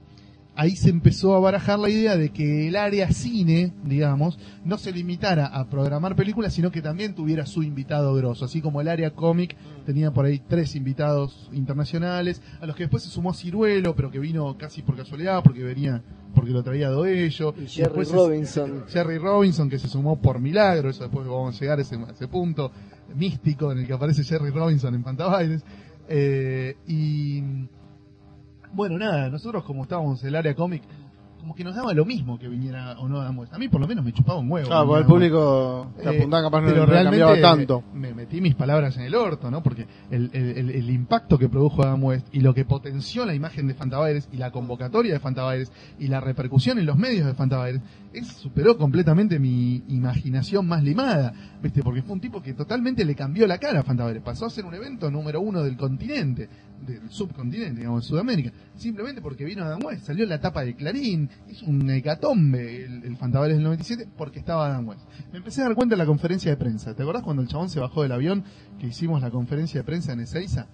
ahí 0.58 0.78
se 0.78 0.90
empezó 0.90 1.36
a 1.36 1.40
barajar 1.40 1.78
la 1.80 1.90
idea 1.90 2.16
de 2.16 2.30
que 2.30 2.70
el 2.70 2.78
área 2.78 3.12
cine, 3.12 3.74
digamos, 3.84 4.40
no 4.64 4.78
se 4.78 4.94
limitara 4.94 5.48
a 5.48 5.70
programar 5.70 6.16
películas, 6.16 6.54
sino 6.54 6.72
que 6.72 6.82
también 6.82 7.14
tuviera 7.14 7.46
su 7.46 7.62
invitado 7.62 8.14
grosso, 8.16 8.46
así 8.46 8.62
como 8.62 8.80
el 8.80 8.88
área 8.88 9.12
cómic 9.12 9.58
tenía 9.86 10.12
por 10.14 10.24
ahí 10.24 10.40
tres 10.48 10.78
invitados 10.78 11.50
internacionales, 11.52 12.42
a 12.62 12.66
los 12.66 12.76
que 12.78 12.84
después 12.84 13.04
se 13.04 13.10
sumó 13.10 13.34
Ciruelo, 13.34 13.96
pero 13.98 14.10
que 14.10 14.20
vino 14.20 14.58
casi 14.58 14.82
por 14.82 14.96
casualidad, 14.96 15.44
porque 15.44 15.62
venía, 15.62 16.02
porque 16.34 16.52
lo 16.52 16.64
traía 16.64 16.90
Doello. 16.90 17.54
Y 17.60 17.64
Y 17.64 17.68
Jerry 17.68 18.02
es- 18.04 18.12
Robinson. 18.14 18.86
Jerry 18.88 19.18
Robinson 19.18 19.70
que 19.70 19.78
se 19.78 19.90
sumó 19.90 20.22
por 20.22 20.40
milagro, 20.40 20.90
eso 20.90 21.04
después 21.04 21.28
vamos 21.28 21.58
a 21.58 21.60
llegar 21.60 21.80
a 21.80 21.82
ese, 21.82 21.96
a 21.98 22.12
ese 22.12 22.30
punto 22.30 22.72
místico 23.14 23.74
en 23.74 23.80
el 23.80 23.88
que 23.88 23.94
aparece 23.94 24.24
Jerry 24.24 24.52
Robinson 24.52 24.96
en 24.96 25.04
Pantabaires. 25.04 25.66
Eh, 26.08 26.76
y 26.88 27.42
bueno, 28.74 28.98
nada, 28.98 29.30
nosotros 29.30 29.64
como 29.64 29.84
estábamos 29.84 30.22
en 30.22 30.30
el 30.30 30.36
área 30.36 30.56
cómic, 30.56 30.84
como 31.46 31.54
que 31.54 31.64
nos 31.64 31.76
daba 31.76 31.94
lo 31.94 32.06
mismo 32.06 32.40
que 32.40 32.48
viniera 32.48 32.94
o 32.98 33.08
no 33.08 33.22
Adam 33.22 33.38
West. 33.38 33.54
A 33.54 33.60
mí 33.60 33.68
por 33.68 33.80
lo 33.80 33.88
menos 33.88 34.04
me 34.04 34.12
chupaba 34.12 34.40
un 34.40 34.50
huevo. 34.50 34.68
Claro, 34.68 34.82
que 34.82 34.88
porque 34.88 35.02
el 35.02 35.06
público 35.06 35.92
eh, 36.00 36.18
apuntaba 36.18 36.42
capaz 36.42 36.62
no 36.62 36.68
pero 36.70 36.80
le 36.88 36.92
realmente 36.92 37.42
tanto. 37.42 37.84
Me, 37.94 38.08
me 38.08 38.14
metí 38.16 38.42
mis 38.42 38.56
palabras 38.56 38.98
en 38.98 39.04
el 39.04 39.14
orto, 39.14 39.52
¿no? 39.52 39.62
Porque 39.62 39.86
el, 40.10 40.32
el- 40.34 40.58
el- 40.58 40.70
el 40.72 40.90
impacto 40.90 41.38
que 41.38 41.48
produjo 41.48 41.84
Adam 41.84 42.04
West 42.04 42.26
y 42.32 42.40
lo 42.40 42.56
que 42.56 42.66
potenció 42.66 43.28
la 43.28 43.36
imagen 43.36 43.68
de 43.68 43.76
Fantabaires 43.76 44.28
y 44.32 44.38
la 44.38 44.50
convocatoria 44.50 45.14
de 45.14 45.20
Fantabaires 45.20 45.72
y 46.00 46.08
la 46.08 46.20
repercusión 46.20 46.80
en 46.80 46.88
los 46.88 46.98
medios 46.98 47.28
de 47.28 47.36
Fantabaires, 47.36 47.80
es, 48.12 48.26
superó 48.28 48.76
completamente 48.78 49.38
mi 49.38 49.84
imaginación 49.88 50.66
más 50.68 50.82
limada, 50.84 51.32
¿viste? 51.62 51.84
Porque 51.84 52.02
fue 52.02 52.14
un 52.14 52.22
tipo 52.22 52.42
que 52.42 52.54
totalmente 52.56 53.06
le 53.06 53.14
cambió 53.14 53.46
la 53.46 53.60
cara 53.60 53.82
a 53.82 53.84
Fantabaires. 53.84 54.24
Pasó 54.24 54.48
a 54.48 54.50
ser 54.50 54.66
un 54.66 54.74
evento 54.74 55.12
número 55.12 55.42
uno 55.42 55.62
del 55.62 55.78
continente, 55.78 56.50
del 56.88 57.10
subcontinente, 57.10 57.82
digamos, 57.82 58.04
de 58.04 58.08
Sudamérica, 58.08 58.52
simplemente 58.76 59.22
porque 59.22 59.44
vino 59.46 59.64
Adam 59.64 59.84
West, 59.84 60.06
salió 60.08 60.24
en 60.24 60.30
la 60.30 60.40
tapa 60.40 60.64
de 60.64 60.76
Clarín, 60.76 61.30
es 61.50 61.62
un 61.64 61.90
hecatombe 61.90 62.86
el, 62.86 63.04
el 63.04 63.18
Fantabaires 63.18 63.58
del 63.58 63.64
97 63.64 64.08
porque 64.18 64.40
estaba 64.40 64.68
Adam 64.68 64.88
West. 64.88 65.08
Me 65.32 65.38
empecé 65.38 65.62
a 65.62 65.66
dar 65.66 65.76
cuenta 65.76 65.96
en 65.96 66.00
la 66.00 66.06
conferencia 66.06 66.52
de 66.52 66.58
prensa. 66.58 66.96
¿Te 66.96 67.04
acordás 67.04 67.24
cuando 67.24 67.42
el 67.42 67.48
chabón 67.48 67.70
se 67.70 67.80
bajó 67.80 68.04
del 68.04 68.12
avión 68.12 68.44
que 68.80 68.88
hicimos 68.88 69.22
la 69.22 69.30
conferencia 69.30 69.82
de 69.82 69.84
prensa 69.84 70.14
en 70.14 70.22
Ezeiza? 70.22 70.68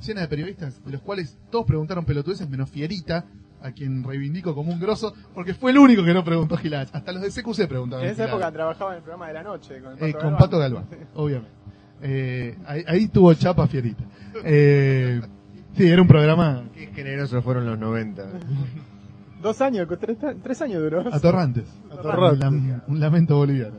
Llena 0.00 0.20
de 0.20 0.28
periodistas, 0.28 0.84
de 0.84 0.92
los 0.92 1.02
cuales 1.02 1.38
todos 1.50 1.66
preguntaron 1.66 2.04
pelotudeces 2.04 2.48
menos 2.48 2.70
Fierita, 2.70 3.26
a 3.60 3.72
quien 3.72 4.04
reivindico 4.04 4.54
como 4.54 4.72
un 4.72 4.78
grosso, 4.78 5.12
porque 5.34 5.54
fue 5.54 5.72
el 5.72 5.78
único 5.78 6.04
que 6.04 6.14
no 6.14 6.24
preguntó 6.24 6.56
giladas. 6.56 6.90
Hasta 6.92 7.12
los 7.12 7.22
de 7.22 7.30
CQC 7.30 7.66
preguntaron. 7.66 8.04
En 8.04 8.12
esa 8.12 8.26
época 8.26 8.50
trabajaba 8.52 8.92
en 8.92 8.98
el 8.98 9.02
programa 9.02 9.26
de 9.28 9.34
la 9.34 9.42
noche 9.42 9.80
con, 9.80 9.98
el 9.98 10.04
Eh, 10.04 10.12
Pato 10.12 10.18
con 10.18 10.30
Galván. 10.30 10.38
Pato 10.38 10.58
Galván, 10.58 10.86
obviamente. 11.14 11.58
Eh, 12.00 12.56
ahí, 12.66 12.84
ahí 12.86 13.08
tuvo 13.08 13.34
chapa 13.34 13.66
Fierita. 13.66 14.04
Eh, 14.44 15.20
sí, 15.74 15.88
era 15.88 16.00
un 16.00 16.06
programa 16.06 16.64
Qué 16.72 16.86
generosos 16.88 17.42
fueron 17.42 17.66
los 17.66 17.78
90. 17.78 18.22
Dos 19.42 19.60
años, 19.60 19.86
tres, 20.00 20.16
tres 20.42 20.62
años 20.62 20.82
duró. 20.82 21.00
Atorrantes. 21.14 21.64
Atorrantes. 21.90 22.48
Un, 22.48 22.68
lam- 22.68 22.82
un 22.88 23.00
lamento 23.00 23.36
boliviano. 23.36 23.76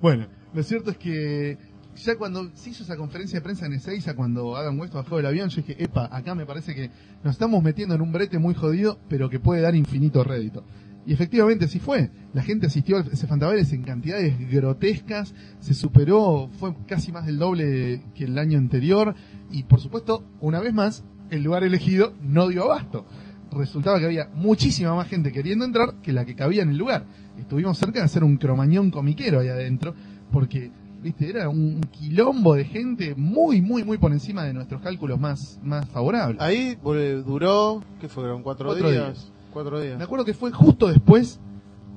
Bueno, 0.00 0.26
lo 0.52 0.62
cierto 0.62 0.90
es 0.90 0.98
que 0.98 1.56
ya 1.94 2.16
cuando 2.16 2.50
se 2.54 2.70
hizo 2.70 2.82
esa 2.82 2.96
conferencia 2.96 3.38
de 3.38 3.42
prensa 3.44 3.66
en 3.66 3.74
Ezeiza, 3.74 4.16
cuando 4.16 4.56
Adam 4.56 4.78
West 4.80 4.94
bajó 4.94 5.18
del 5.18 5.26
avión, 5.26 5.50
yo 5.50 5.62
dije, 5.62 5.82
epa, 5.82 6.08
acá 6.10 6.34
me 6.34 6.46
parece 6.46 6.74
que 6.74 6.90
nos 7.22 7.34
estamos 7.34 7.62
metiendo 7.62 7.94
en 7.94 8.00
un 8.00 8.12
brete 8.12 8.38
muy 8.38 8.54
jodido, 8.54 8.98
pero 9.08 9.30
que 9.30 9.38
puede 9.38 9.60
dar 9.60 9.74
infinito 9.76 10.24
rédito. 10.24 10.64
Y 11.04 11.12
efectivamente 11.12 11.64
así 11.66 11.78
fue. 11.80 12.10
La 12.32 12.42
gente 12.42 12.66
asistió 12.66 12.96
a 12.98 13.00
ese 13.54 13.74
en 13.74 13.82
cantidades 13.82 14.50
grotescas, 14.50 15.34
se 15.60 15.74
superó, 15.74 16.48
fue 16.58 16.74
casi 16.86 17.12
más 17.12 17.26
del 17.26 17.38
doble 17.38 18.02
que 18.14 18.24
el 18.24 18.38
año 18.38 18.58
anterior, 18.58 19.14
y 19.50 19.64
por 19.64 19.80
supuesto, 19.80 20.24
una 20.40 20.60
vez 20.60 20.72
más, 20.72 21.04
el 21.30 21.42
lugar 21.42 21.64
elegido 21.64 22.14
no 22.22 22.48
dio 22.48 22.64
abasto 22.64 23.06
resultaba 23.58 23.98
que 23.98 24.06
había 24.06 24.28
muchísima 24.34 24.94
más 24.94 25.08
gente 25.08 25.32
queriendo 25.32 25.64
entrar 25.64 25.94
que 26.02 26.12
la 26.12 26.24
que 26.24 26.34
cabía 26.34 26.62
en 26.62 26.70
el 26.70 26.76
lugar. 26.76 27.04
Estuvimos 27.38 27.78
cerca 27.78 28.00
de 28.00 28.04
hacer 28.04 28.24
un 28.24 28.36
cromañón 28.36 28.90
comiquero 28.90 29.40
ahí 29.40 29.48
adentro, 29.48 29.94
porque, 30.30 30.70
viste, 31.02 31.28
era 31.28 31.48
un 31.48 31.80
quilombo 31.80 32.54
de 32.54 32.64
gente 32.64 33.14
muy, 33.14 33.60
muy, 33.60 33.84
muy 33.84 33.98
por 33.98 34.12
encima 34.12 34.44
de 34.44 34.52
nuestros 34.52 34.80
cálculos 34.80 35.18
más, 35.18 35.58
más 35.62 35.88
favorables. 35.88 36.40
Ahí 36.40 36.78
eh, 36.94 37.22
duró, 37.24 37.82
¿qué 38.00 38.08
fueron? 38.08 38.42
¿Cuatro, 38.42 38.66
Cuatro 38.66 38.90
días? 38.90 39.04
días. 39.04 39.32
Cuatro 39.52 39.80
días. 39.80 39.98
Me 39.98 40.04
acuerdo 40.04 40.24
que 40.24 40.34
fue 40.34 40.50
justo 40.50 40.88
después 40.88 41.40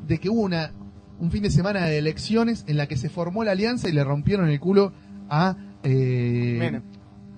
de 0.08 0.20
que 0.20 0.30
hubo 0.30 0.42
una, 0.42 0.72
un 1.20 1.32
fin 1.32 1.44
de 1.44 1.50
semana 1.50 1.86
de 1.86 1.98
elecciones 1.98 2.66
en 2.68 2.78
la 2.78 2.88
que 2.88 2.98
se 2.98 3.10
formó 3.10 3.44
la 3.44 3.52
alianza 3.52 3.90
y 3.90 3.94
le 3.94 4.04
rompieron 4.04 4.50
el 4.50 4.60
culo 4.60 4.92
a, 5.30 5.56
eh, 5.84 6.58
Menem. 6.60 6.82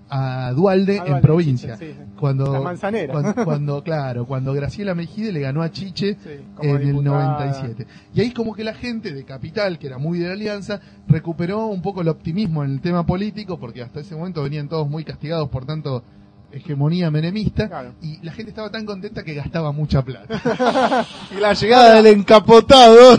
A 0.09 0.51
Dualde 0.53 1.01
en 1.05 1.21
provincia. 1.21 1.73
Chiche, 1.73 1.93
sí, 1.93 1.99
sí. 1.99 2.05
Cuando, 2.19 2.53
La 2.53 2.61
manzanera. 2.61 3.11
Cuando, 3.13 3.33
cuando, 3.45 3.83
claro, 3.83 4.25
cuando 4.25 4.53
Graciela 4.53 4.95
Mejide 4.95 5.31
le 5.31 5.41
ganó 5.41 5.61
a 5.61 5.71
Chiche 5.71 6.15
Sí, 6.23 6.29
en 6.61 6.69
el 6.75 6.85
diputada. 6.87 7.35
97. 7.47 7.87
Y 8.15 8.21
ahí 8.21 8.31
como 8.31 8.53
que 8.55 8.63
la 8.63 8.73
gente 8.73 9.13
de 9.13 9.23
Capital, 9.25 9.77
que 9.79 9.87
era 9.87 9.97
muy 9.97 10.19
de 10.19 10.27
la 10.27 10.33
Alianza, 10.33 10.79
recuperó 11.07 11.67
un 11.67 11.81
poco 11.81 12.01
el 12.01 12.07
optimismo 12.07 12.63
en 12.63 12.71
el 12.71 12.81
tema 12.81 13.05
político, 13.05 13.59
porque 13.59 13.81
hasta 13.81 13.99
ese 13.99 14.15
momento 14.15 14.43
venían 14.43 14.69
todos 14.69 14.87
muy 14.89 15.03
castigados 15.03 15.49
por 15.49 15.65
tanto 15.65 16.03
hegemonía 16.49 17.11
menemista, 17.11 17.67
Claro. 17.67 17.91
y 18.01 18.23
la 18.23 18.31
gente 18.31 18.51
estaba 18.51 18.71
tan 18.71 18.85
contenta 18.85 19.21
que 19.23 19.33
gastaba 19.33 19.73
mucha 19.73 20.01
plata. 20.03 21.05
Y 21.37 21.41
la 21.41 21.53
llegada 21.53 21.95
del 22.01 22.07
encapotado. 22.07 23.17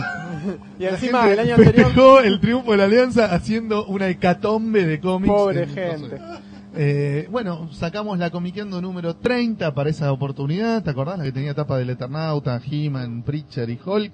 Y 0.79 0.83
La 0.83 0.89
encima 0.91 1.23
gente 1.23 1.33
el 1.33 1.39
año 1.51 1.55
anterior, 1.67 2.25
el 2.25 2.39
triunfo 2.39 2.71
de 2.71 2.77
la 2.77 2.85
Alianza 2.85 3.25
haciendo 3.25 3.85
una 3.85 4.07
hecatombe 4.07 4.85
de 4.85 4.99
cómics. 4.99 5.31
pobre 5.33 5.63
en 5.63 5.69
gente. 5.69 6.09
cosas. 6.17 6.39
Eh, 6.81 7.27
bueno, 7.29 7.69
sacamos 7.73 8.17
la 8.19 8.29
Comiqueando 8.29 8.81
número 8.81 9.17
30 9.17 9.73
para 9.73 9.89
esa 9.89 10.13
oportunidad. 10.13 10.81
¿Te 10.81 10.91
acordás? 10.91 11.17
La 11.17 11.25
que 11.25 11.33
tenía 11.33 11.53
tapa 11.53 11.77
del 11.77 11.89
Eternauta, 11.89 12.61
He-Man, 12.65 13.23
Preacher 13.23 13.69
y 13.69 13.77
Hulk. 13.85 14.13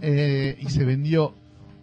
Eh, 0.00 0.56
y 0.60 0.66
se 0.66 0.84
vendió 0.84 1.34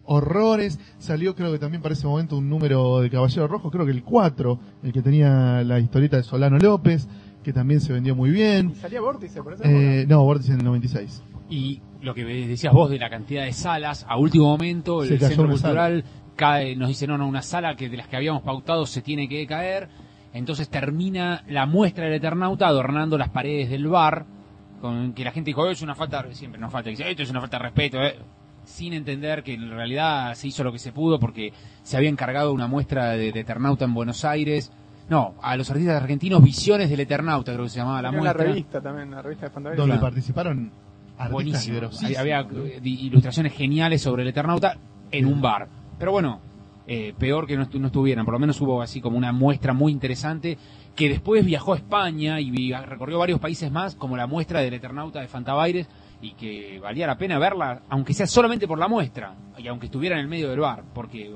horrores. 0.05 0.79
Salió, 0.99 1.35
creo 1.35 1.51
que 1.51 1.59
también 1.59 1.81
para 1.81 1.95
ese 1.95 2.07
momento, 2.07 2.37
un 2.37 2.49
número 2.49 3.01
de 3.01 3.09
Caballero 3.09 3.49
Rojo, 3.49 3.69
creo 3.69 3.85
que 3.85 3.91
el 3.91 4.03
4, 4.03 4.59
el 4.83 4.93
que 4.93 5.01
tenía 5.01 5.61
la 5.65 5.81
historieta 5.81 6.15
de 6.15 6.23
Solano 6.23 6.59
López, 6.59 7.09
que 7.43 7.51
también 7.51 7.81
se 7.81 7.91
vendió 7.91 8.15
muy 8.15 8.31
bien. 8.31 8.69
Y 8.71 8.75
salía 8.75 9.01
Vórtice 9.01 9.43
por 9.43 9.55
eso. 9.55 9.63
Eh, 9.65 10.05
no, 10.07 10.23
Vórtice 10.23 10.53
en 10.53 10.59
el 10.59 10.65
96. 10.65 11.23
Y 11.49 11.81
lo 12.01 12.13
que 12.13 12.23
decías 12.23 12.71
vos 12.71 12.89
de 12.89 12.99
la 12.99 13.09
cantidad 13.09 13.43
de 13.43 13.51
salas, 13.51 14.05
a 14.07 14.15
último 14.17 14.45
momento 14.45 15.03
el 15.03 15.19
centro 15.19 15.49
cultural 15.49 16.05
cae, 16.37 16.77
nos 16.77 16.87
dice, 16.87 17.05
no, 17.05 17.17
no, 17.17 17.27
una 17.27 17.41
sala 17.41 17.75
que 17.75 17.89
de 17.89 17.97
las 17.97 18.07
que 18.07 18.15
habíamos 18.15 18.43
pautado 18.43 18.85
se 18.85 19.01
tiene 19.01 19.27
que 19.27 19.45
caer. 19.45 20.04
Entonces 20.35 20.69
termina 20.69 21.43
la 21.47 21.65
muestra 21.65 22.05
del 22.05 22.13
Eternauta 22.15 22.67
adornando 22.67 23.17
las 23.17 23.29
paredes 23.29 23.69
del 23.69 23.87
bar, 23.87 24.25
con 24.81 25.13
que 25.13 25.23
la 25.23 25.31
gente 25.31 25.49
dijo, 25.49 25.61
"Oh, 25.61 25.69
es 25.69 25.81
una 25.81 25.95
falta, 25.95 26.25
siempre 26.33 26.59
nos 26.59 26.71
falta, 26.71 26.89
dice, 26.89 27.09
esto 27.09 27.23
es 27.23 27.29
una 27.29 27.39
falta 27.41 27.57
de 27.57 27.63
respeto, 27.63 28.03
eh", 28.03 28.19
sin 28.65 28.93
entender 28.93 29.43
que 29.43 29.53
en 29.53 29.69
realidad 29.71 30.33
se 30.35 30.47
hizo 30.49 30.63
lo 30.63 30.71
que 30.71 30.79
se 30.79 30.91
pudo 30.91 31.19
porque 31.19 31.53
se 31.83 31.95
había 31.97 32.09
encargado 32.09 32.51
una 32.51 32.67
muestra 32.67 33.11
de, 33.11 33.31
de 33.31 33.39
Eternauta 33.39 33.85
en 33.85 33.93
Buenos 33.93 34.25
Aires. 34.25 34.71
No, 35.07 35.35
a 35.41 35.55
los 35.55 35.69
artistas 35.69 36.01
argentinos, 36.01 36.43
Visiones 36.43 36.89
del 36.89 36.99
Eternauta, 36.99 37.53
creo 37.53 37.63
que 37.65 37.69
se 37.69 37.77
llamaba 37.77 38.01
la 38.01 38.09
Tenía 38.09 38.21
una 38.21 38.29
muestra. 38.33 38.51
revista 38.51 38.81
también, 38.81 39.11
la 39.11 39.21
revista 39.21 39.45
de 39.45 39.51
Fantasía. 39.51 39.77
Donde 39.77 39.97
participaron 39.99 40.71
artistas. 41.17 41.69
Había 42.17 42.41
eh, 42.41 42.79
ilustraciones 42.83 43.53
geniales 43.53 44.01
sobre 44.01 44.23
el 44.23 44.29
Eternauta 44.29 44.75
en 45.11 45.27
un 45.27 45.39
bar. 45.41 45.67
Pero 45.97 46.11
bueno, 46.11 46.41
eh, 46.87 47.13
peor 47.17 47.47
que 47.47 47.57
no, 47.57 47.65
estu- 47.65 47.79
no 47.79 47.87
estuvieran. 47.87 48.25
Por 48.25 48.33
lo 48.33 48.39
menos 48.39 48.59
hubo 48.61 48.81
así 48.81 49.01
como 49.01 49.17
una 49.17 49.31
muestra 49.31 49.73
muy 49.73 49.91
interesante 49.91 50.57
que 50.95 51.09
después 51.09 51.43
viajó 51.45 51.73
a 51.73 51.77
España 51.77 52.39
y 52.39 52.71
recorrió 52.73 53.17
varios 53.19 53.39
países 53.39 53.71
más, 53.71 53.95
como 53.95 54.15
la 54.17 54.27
muestra 54.27 54.61
del 54.61 54.73
Eternauta 54.75 55.19
de 55.19 55.27
Fantabaires, 55.27 55.87
y 56.21 56.31
que 56.33 56.79
valía 56.79 57.05
la 57.07 57.17
pena 57.17 57.37
verla, 57.37 57.81
aunque 57.89 58.13
sea 58.13 58.25
solamente 58.27 58.67
por 58.67 58.79
la 58.79 58.87
muestra, 58.87 59.35
y 59.57 59.67
aunque 59.67 59.87
estuviera 59.87 60.15
en 60.15 60.21
el 60.21 60.27
medio 60.27 60.49
del 60.49 60.59
bar, 60.61 60.83
porque 60.93 61.27
eh, 61.27 61.33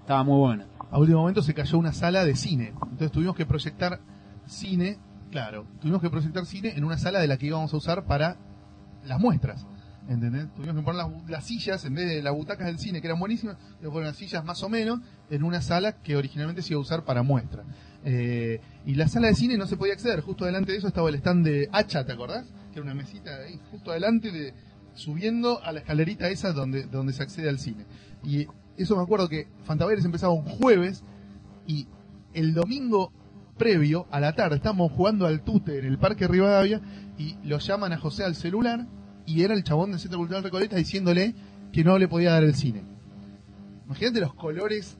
estaba 0.00 0.22
muy 0.24 0.38
buena. 0.38 0.66
a 0.90 0.98
último 0.98 1.20
momento 1.20 1.42
se 1.42 1.52
cayó 1.54 1.76
una 1.78 1.92
sala 1.92 2.24
de 2.24 2.34
cine. 2.34 2.72
Entonces 2.84 3.12
tuvimos 3.12 3.36
que 3.36 3.44
proyectar 3.46 4.00
cine, 4.46 4.98
claro, 5.30 5.66
tuvimos 5.80 6.00
que 6.00 6.08
proyectar 6.10 6.46
cine 6.46 6.72
en 6.76 6.84
una 6.84 6.96
sala 6.98 7.20
de 7.20 7.26
la 7.28 7.36
que 7.36 7.46
íbamos 7.46 7.72
a 7.74 7.76
usar 7.76 8.04
para 8.06 8.36
las 9.04 9.20
muestras. 9.20 9.66
¿Entendés? 10.08 10.52
Tuvimos 10.54 10.76
que 10.76 10.82
poner 10.82 10.96
las, 10.96 11.30
las 11.30 11.44
sillas, 11.44 11.84
en 11.84 11.94
vez 11.94 12.08
de 12.08 12.22
las 12.22 12.34
butacas 12.34 12.66
del 12.66 12.78
cine, 12.78 13.00
que 13.00 13.06
eran 13.06 13.18
buenísimas, 13.18 13.56
le 13.80 13.88
poner 13.88 14.08
las 14.08 14.16
sillas 14.16 14.44
más 14.44 14.62
o 14.62 14.68
menos 14.68 15.00
en 15.30 15.42
una 15.42 15.62
sala 15.62 15.92
que 16.02 16.16
originalmente 16.16 16.60
se 16.60 16.74
iba 16.74 16.78
a 16.78 16.82
usar 16.82 17.04
para 17.04 17.22
muestra. 17.22 17.64
Eh, 18.04 18.60
y 18.84 18.96
la 18.96 19.08
sala 19.08 19.28
de 19.28 19.34
cine 19.34 19.56
no 19.56 19.66
se 19.66 19.78
podía 19.78 19.94
acceder, 19.94 20.20
justo 20.20 20.44
delante 20.44 20.72
de 20.72 20.78
eso 20.78 20.88
estaba 20.88 21.08
el 21.08 21.14
stand 21.14 21.46
de 21.46 21.68
Hacha, 21.72 22.04
¿te 22.04 22.12
acordás? 22.12 22.46
Que 22.72 22.80
era 22.80 22.82
una 22.82 22.94
mesita 22.94 23.34
ahí, 23.36 23.58
justo 23.70 23.92
adelante 23.92 24.30
de, 24.30 24.52
subiendo 24.94 25.62
a 25.62 25.72
la 25.72 25.80
escalerita 25.80 26.28
esa 26.28 26.52
donde, 26.52 26.84
donde 26.84 27.14
se 27.14 27.22
accede 27.22 27.48
al 27.48 27.58
cine. 27.58 27.86
Y 28.22 28.46
eso 28.76 28.96
me 28.96 29.02
acuerdo 29.02 29.28
que 29.28 29.48
Fantaveres 29.64 30.04
empezaba 30.04 30.34
un 30.34 30.44
jueves 30.44 31.02
y 31.66 31.88
el 32.34 32.52
domingo 32.52 33.10
previo, 33.56 34.06
a 34.10 34.20
la 34.20 34.34
tarde, 34.34 34.56
estábamos 34.56 34.92
jugando 34.92 35.26
al 35.26 35.42
tute 35.42 35.78
en 35.78 35.86
el 35.86 35.96
Parque 35.96 36.28
Rivadavia 36.28 36.82
y 37.16 37.36
lo 37.44 37.58
llaman 37.58 37.92
a 37.92 37.98
José 37.98 38.24
al 38.24 38.34
celular 38.34 38.86
y 39.26 39.42
era 39.42 39.54
el 39.54 39.64
chabón 39.64 39.90
del 39.90 40.00
Centro 40.00 40.18
Cultural 40.18 40.42
Recoleta 40.42 40.76
diciéndole 40.76 41.34
que 41.72 41.84
no 41.84 41.98
le 41.98 42.08
podía 42.08 42.32
dar 42.32 42.44
el 42.44 42.54
cine. 42.54 42.82
Imagínate 43.86 44.20
los 44.20 44.34
colores, 44.34 44.96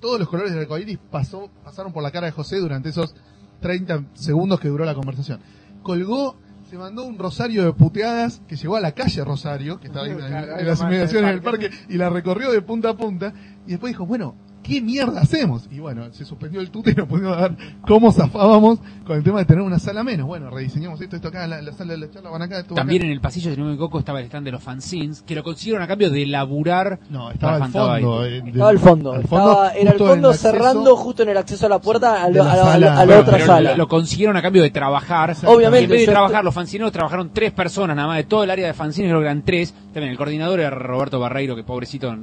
todos 0.00 0.18
los 0.18 0.28
colores 0.28 0.52
del 0.52 0.62
arcoíris 0.62 0.98
pasó, 1.10 1.50
pasaron 1.64 1.92
por 1.92 2.02
la 2.02 2.10
cara 2.10 2.26
de 2.26 2.32
José 2.32 2.58
durante 2.58 2.88
esos 2.88 3.14
30 3.60 4.04
segundos 4.14 4.60
que 4.60 4.68
duró 4.68 4.84
la 4.84 4.94
conversación. 4.94 5.40
Colgó, 5.82 6.36
se 6.68 6.76
mandó 6.76 7.04
un 7.04 7.18
rosario 7.18 7.64
de 7.64 7.72
puteadas 7.72 8.42
que 8.48 8.56
llegó 8.56 8.76
a 8.76 8.80
la 8.80 8.92
calle 8.92 9.24
Rosario, 9.24 9.78
que 9.78 9.86
estaba 9.86 10.06
ahí 10.06 10.12
en, 10.12 10.20
en 10.60 10.66
las 10.66 10.80
inmediaciones 10.80 11.28
del 11.28 11.36
el 11.36 11.42
parque, 11.42 11.70
y 11.88 11.96
la 11.96 12.10
recorrió 12.10 12.50
de 12.50 12.60
punta 12.62 12.90
a 12.90 12.96
punta, 12.96 13.32
y 13.66 13.70
después 13.70 13.92
dijo, 13.92 14.04
bueno, 14.04 14.34
¿qué 14.66 14.80
mierda 14.80 15.20
hacemos? 15.20 15.68
Y 15.70 15.78
bueno, 15.78 16.12
se 16.12 16.24
suspendió 16.24 16.60
el 16.60 16.70
tute 16.70 16.90
y 16.90 16.94
nos 16.94 17.06
pudimos 17.08 17.36
dar 17.36 17.56
cómo 17.86 18.10
zafábamos 18.12 18.78
con 19.06 19.16
el 19.16 19.22
tema 19.22 19.38
de 19.38 19.44
tener 19.44 19.62
una 19.62 19.78
sala 19.78 20.02
menos. 20.02 20.26
Bueno, 20.26 20.50
rediseñamos 20.50 21.00
esto, 21.00 21.16
esto 21.16 21.28
acá, 21.28 21.46
la, 21.46 21.62
la 21.62 21.72
sala 21.72 21.92
de 21.92 21.98
la 21.98 22.10
charla 22.10 22.30
van 22.30 22.42
acá, 22.42 22.62
También 22.64 23.02
acá. 23.02 23.06
en 23.06 23.12
el 23.12 23.20
pasillo, 23.20 23.52
si 23.54 23.60
no 23.60 23.66
me 23.66 23.72
equivoco, 23.74 23.98
estaba 23.98 24.20
el 24.20 24.26
stand 24.26 24.44
de 24.46 24.52
los 24.52 24.62
fanzines, 24.62 25.22
que 25.22 25.34
lo 25.34 25.42
consiguieron 25.44 25.82
a 25.82 25.86
cambio 25.86 26.10
de 26.10 26.26
laburar. 26.26 26.98
No, 27.10 27.30
estaba 27.30 27.56
al 27.56 27.70
fondo. 27.72 28.24
Eh, 28.24 28.40
de- 28.42 28.48
Estaba 28.50 28.70
al 28.70 28.78
fondo, 28.78 29.12
al 29.12 29.20
estaba, 29.22 29.70
era 29.72 29.90
el 29.92 30.00
en 30.00 30.06
fondo 30.08 30.28
acceso. 30.30 30.50
cerrando 30.50 30.96
justo 30.96 31.22
en 31.22 31.28
el 31.28 31.36
acceso 31.36 31.66
a 31.66 31.68
la 31.68 31.78
puerta 31.80 32.22
a, 32.24 32.28
de 32.28 32.34
lo- 32.34 32.44
la 32.44 32.52
a 32.52 32.56
la, 32.56 32.62
a 32.62 32.64
la- 32.64 32.70
sala. 32.72 32.92
a 32.92 32.96
la 32.98 33.04
Bueno, 33.06 33.20
otra 33.20 33.46
sala. 33.46 33.76
Lo 33.76 33.88
consiguieron 33.88 34.36
a 34.36 34.42
cambio 34.42 34.62
de 34.62 34.70
trabajar. 34.70 35.36
Obviamente, 35.44 35.82
Y 35.82 35.84
en 35.84 35.90
vez 35.90 36.06
de 36.06 36.12
trabajar, 36.12 36.44
los 36.44 36.54
fanzineros 36.54 36.92
trabajaron 36.92 37.30
tres 37.32 37.52
personas 37.52 37.94
nada 37.96 38.08
más 38.08 38.16
de 38.18 38.24
todo 38.24 38.42
el 38.44 38.50
área 38.50 38.66
de 38.66 38.74
fanzines, 38.74 39.08
creo 39.10 39.20
que 39.20 39.26
eran 39.26 39.42
tres. 39.42 39.72
También 39.92 40.10
el 40.10 40.16
coordinador 40.16 40.60
era 40.60 40.70
Roberto 40.70 41.20
Barreiro, 41.20 41.54
que 41.56 41.62
pobrecito 41.64 42.14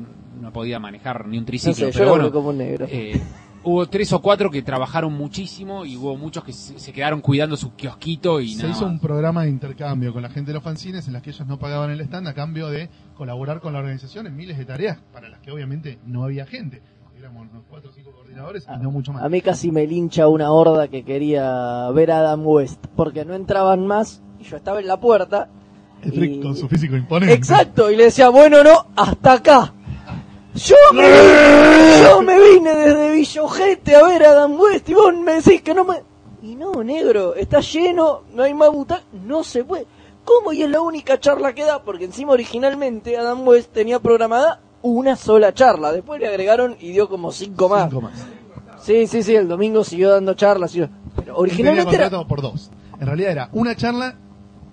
no 0.44 0.54
podía 0.54 0.80
manejar 0.80 1.28
ni 1.28 1.38
un 1.38 1.44
No 1.44 1.48
triciclo. 1.48 1.74
sé, 1.92 1.98
pero 1.98 2.10
bueno, 2.12 2.24
veo 2.26 2.34
como 2.34 2.50
un 2.50 2.58
negro. 2.60 2.86
eh, 2.90 3.20
hubo 3.64 3.88
tres 3.88 4.12
o 4.14 4.22
cuatro 4.22 4.52
que 4.52 4.62
trabajaron 4.62 5.14
muchísimo 5.14 5.86
y 5.86 5.96
hubo 5.98 6.16
muchos 6.18 6.44
que 6.44 6.52
se, 6.54 6.92
quedaron 6.94 7.22
cuidando 7.22 7.56
su 7.58 7.74
kiosquito 7.76 8.40
y 8.42 8.50
Se 8.54 8.64
nada 8.64 8.70
hizo 8.76 8.82
más. 8.84 8.92
un 8.92 9.00
programa 9.00 9.44
de 9.44 9.50
intercambio 9.50 10.12
con 10.14 10.22
la 10.22 10.30
gente 10.30 10.52
de 10.52 10.56
los 10.56 10.64
fanzines 10.64 11.08
en 11.08 11.14
las 11.14 11.22
que 11.22 11.30
ellos 11.32 11.48
no 11.48 11.58
pagaban 11.58 11.90
el 11.90 12.02
stand 12.02 12.28
a 12.28 12.34
cambio 12.34 12.68
de 12.70 12.90
colaborar 13.16 13.62
con 13.62 13.74
la 13.74 13.80
organización 13.80 14.28
en 14.28 14.36
miles 14.36 14.58
de 14.58 14.66
tareas 14.66 15.00
para 15.14 15.30
las 15.30 15.40
que 15.40 15.52
obviamente 15.52 15.98
no 16.06 16.24
había 16.24 16.46
gente. 16.46 16.82
Éramos 17.18 17.48
unos 17.50 17.64
cuatro 17.70 17.90
o 17.90 17.94
cinco 17.94 18.12
coordinadores 18.12 18.66
y 18.68 18.84
no 18.84 18.92
mucho 18.92 19.14
más. 19.14 19.24
A 19.24 19.30
mí 19.30 19.40
casi 19.40 19.72
me 19.72 19.88
lincha 19.88 20.28
una 20.28 20.52
horda 20.52 20.90
que 20.90 21.06
quería 21.06 21.90
ver 21.92 22.12
a 22.12 22.20
Adam 22.20 22.46
West, 22.46 22.86
porque 22.98 23.24
no 23.24 23.34
entraban 23.34 23.88
más 23.88 24.22
y 24.40 24.44
yo 24.44 24.58
estaba 24.58 24.82
en 24.82 24.88
la 24.88 25.00
puerta. 25.00 25.48
Y- 26.04 26.42
con 26.42 26.54
su 26.58 26.68
físico 26.68 26.98
imponente. 26.98 27.34
Exacto, 27.34 27.90
y 27.90 27.96
le 27.96 28.04
decía, 28.06 28.28
bueno, 28.28 28.62
no, 28.62 28.88
hasta 28.98 29.32
acá. 29.34 29.74
Yo 30.56 30.76
me, 30.94 31.04
yo 32.04 32.22
me 32.22 32.40
vine 32.40 32.76
desde 32.76 33.12
Villojete 33.12 33.96
a 33.96 34.04
ver 34.04 34.24
a 34.26 34.32
Adam 34.32 34.60
West 34.60 34.88
y 34.90 34.94
vos 34.94 35.14
me 35.16 35.34
decís 35.34 35.62
que 35.62 35.74
no 35.74 35.84
me... 35.84 35.96
Y 36.44 36.56
no, 36.56 36.84
negro, 36.84 37.36
está 37.36 37.60
lleno, 37.62 38.22
no 38.34 38.44
hay 38.44 38.54
más 38.54 38.70
butacas, 38.70 39.06
no 39.14 39.44
se 39.44 39.64
puede. 39.64 39.88
¿Cómo? 40.26 40.52
Y 40.54 40.62
es 40.62 40.70
la 40.70 40.82
única 40.82 41.20
charla 41.20 41.54
que 41.54 41.64
da, 41.64 41.82
porque 41.84 42.06
encima 42.06 42.34
originalmente 42.34 43.18
Adam 43.18 43.48
West 43.48 43.72
tenía 43.74 44.00
programada 44.00 44.60
una 44.82 45.16
sola 45.16 45.54
charla. 45.54 45.92
Después 45.94 46.20
le 46.20 46.28
agregaron 46.28 46.76
y 46.80 46.92
dio 46.92 47.08
como 47.10 47.32
cinco 47.32 47.70
más. 47.70 47.90
Cinco 47.90 48.02
más. 48.02 48.14
Sí, 48.82 49.08
sí, 49.08 49.24
sí, 49.24 49.36
el 49.36 49.48
domingo 49.48 49.84
siguió 49.84 50.12
dando 50.12 50.34
charlas. 50.34 50.72
siguió- 50.72 50.90
Pero 51.16 51.38
originalmente 51.38 51.96
era... 51.96 52.10
por 52.28 52.42
dos. 52.42 52.70
En 53.00 53.08
realidad 53.08 53.32
era 53.32 53.50
una 53.54 53.76
charla 53.76 54.16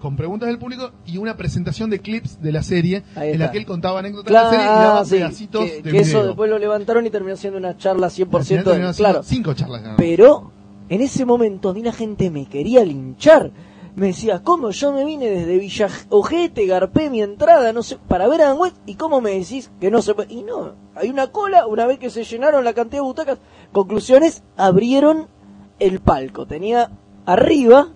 con 0.01 0.17
preguntas 0.17 0.49
del 0.49 0.59
público 0.59 0.91
y 1.07 1.19
una 1.19 1.37
presentación 1.37 1.91
de 1.91 2.01
clips 2.01 2.41
de 2.43 2.53
la 2.53 2.63
serie 2.63 3.05
en 3.17 3.39
la 3.39 3.51
que 3.53 3.59
él 3.59 3.67
contaba 3.67 4.01
anécdotas 4.01 4.27
de 4.27 4.33
la 4.33 4.51
serie 4.51 4.65
y 4.65 4.69
daba 4.69 4.81
Claro, 4.91 5.05
sí, 5.05 5.15
pedacitos 5.17 5.65
que, 5.65 5.83
de 5.83 5.91
que 5.91 5.99
eso 5.99 6.27
después 6.27 6.51
lo 6.51 6.59
levantaron 6.59 7.07
y 7.07 7.11
terminó 7.11 7.37
siendo 7.37 7.59
una 7.59 7.77
charla 7.77 8.09
100% 8.09 8.35
Al 8.37 8.45
final 8.45 8.65
de... 8.65 8.73
siendo 8.73 8.93
Claro, 8.95 9.23
Cinco 9.23 9.55
charlas. 9.55 9.83
pero 9.97 10.51
en 10.89 11.01
ese 11.03 11.25
momento 11.25 11.69
a 11.69 11.75
mí 11.75 11.83
la 11.83 11.93
gente 11.93 12.31
me 12.31 12.47
quería 12.47 12.85
linchar. 12.85 13.53
Me 13.97 14.07
decía, 14.09 14.43
¿cómo 14.45 14.71
yo 14.71 14.93
me 14.93 15.05
vine 15.05 15.29
desde 15.29 15.59
Villa 15.59 15.89
Ojete, 16.11 16.65
garpé 16.67 17.11
mi 17.11 17.23
entrada, 17.23 17.73
no 17.73 17.83
sé, 17.83 17.99
para 18.09 18.29
ver 18.29 18.41
a 18.43 18.55
West? 18.55 18.77
¿Y 18.87 18.95
cómo 18.95 19.21
me 19.21 19.33
decís 19.33 19.71
que 19.81 19.91
no 19.91 20.01
se 20.01 20.15
puede? 20.15 20.33
Y 20.33 20.43
no, 20.45 20.75
hay 20.95 21.11
una 21.11 21.27
cola, 21.33 21.67
una 21.67 21.87
vez 21.87 21.99
que 21.99 22.09
se 22.09 22.23
llenaron 22.25 22.65
la 22.65 22.73
cantidad 22.73 23.03
de 23.03 23.07
butacas, 23.07 23.39
conclusiones, 23.73 24.45
abrieron 24.57 25.27
el 25.81 25.99
palco. 26.01 26.47
Tenía 26.47 26.91
arriba, 27.27 27.89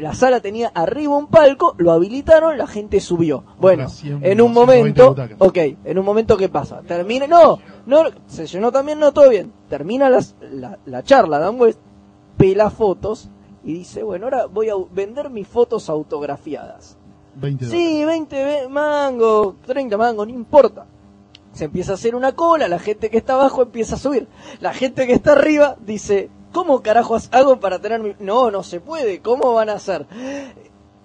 la 0.00 0.14
sala 0.14 0.40
tenía 0.40 0.68
arriba 0.74 1.16
un 1.16 1.26
palco, 1.28 1.74
lo 1.78 1.92
habilitaron, 1.92 2.56
la 2.58 2.66
gente 2.66 3.00
subió. 3.00 3.44
Bueno, 3.58 3.84
Otras 3.84 3.98
100, 3.98 4.24
en 4.24 4.40
un 4.40 4.52
120 4.54 5.02
momento, 5.02 5.34
ok, 5.38 5.58
en 5.84 5.98
un 5.98 6.04
momento 6.04 6.36
¿qué 6.36 6.48
pasa? 6.48 6.82
Termina, 6.82 7.26
no, 7.26 7.58
no, 7.86 8.02
se 8.26 8.46
llenó 8.46 8.70
también, 8.72 8.98
no, 8.98 9.12
todo 9.12 9.28
bien. 9.30 9.52
Termina 9.68 10.08
las- 10.10 10.34
la, 10.40 10.78
la 10.86 11.02
charla, 11.02 11.38
Dan 11.38 11.60
West 11.60 11.80
pela 12.36 12.70
fotos 12.70 13.28
y 13.64 13.72
dice, 13.74 14.02
bueno, 14.02 14.26
ahora 14.26 14.46
voy 14.46 14.68
a 14.68 14.74
vender 14.92 15.30
mis 15.30 15.46
fotos 15.48 15.88
autografiadas. 15.90 16.96
20 17.34 17.66
dólares. 17.66 17.88
Sí, 17.90 18.04
20 18.04 18.44
ve- 18.44 18.68
mangos, 18.68 19.54
30 19.66 19.96
mangos, 19.96 20.26
no 20.28 20.34
importa. 20.34 20.86
Se 21.52 21.64
empieza 21.64 21.92
a 21.92 21.94
hacer 21.94 22.14
una 22.14 22.32
cola, 22.32 22.68
la 22.68 22.78
gente 22.78 23.10
que 23.10 23.16
está 23.18 23.34
abajo 23.34 23.62
empieza 23.62 23.94
a 23.96 23.98
subir. 23.98 24.28
La 24.60 24.72
gente 24.74 25.06
que 25.06 25.12
está 25.14 25.32
arriba 25.32 25.76
dice, 25.84 26.30
¿cómo 26.52 26.82
carajos 26.82 27.28
hago 27.32 27.58
para 27.60 27.78
tener 27.78 28.00
mi... 28.00 28.14
No, 28.20 28.50
no 28.50 28.62
se 28.62 28.80
puede, 28.80 29.20
¿cómo 29.20 29.54
van 29.54 29.68
a 29.70 29.74
hacer? 29.74 30.06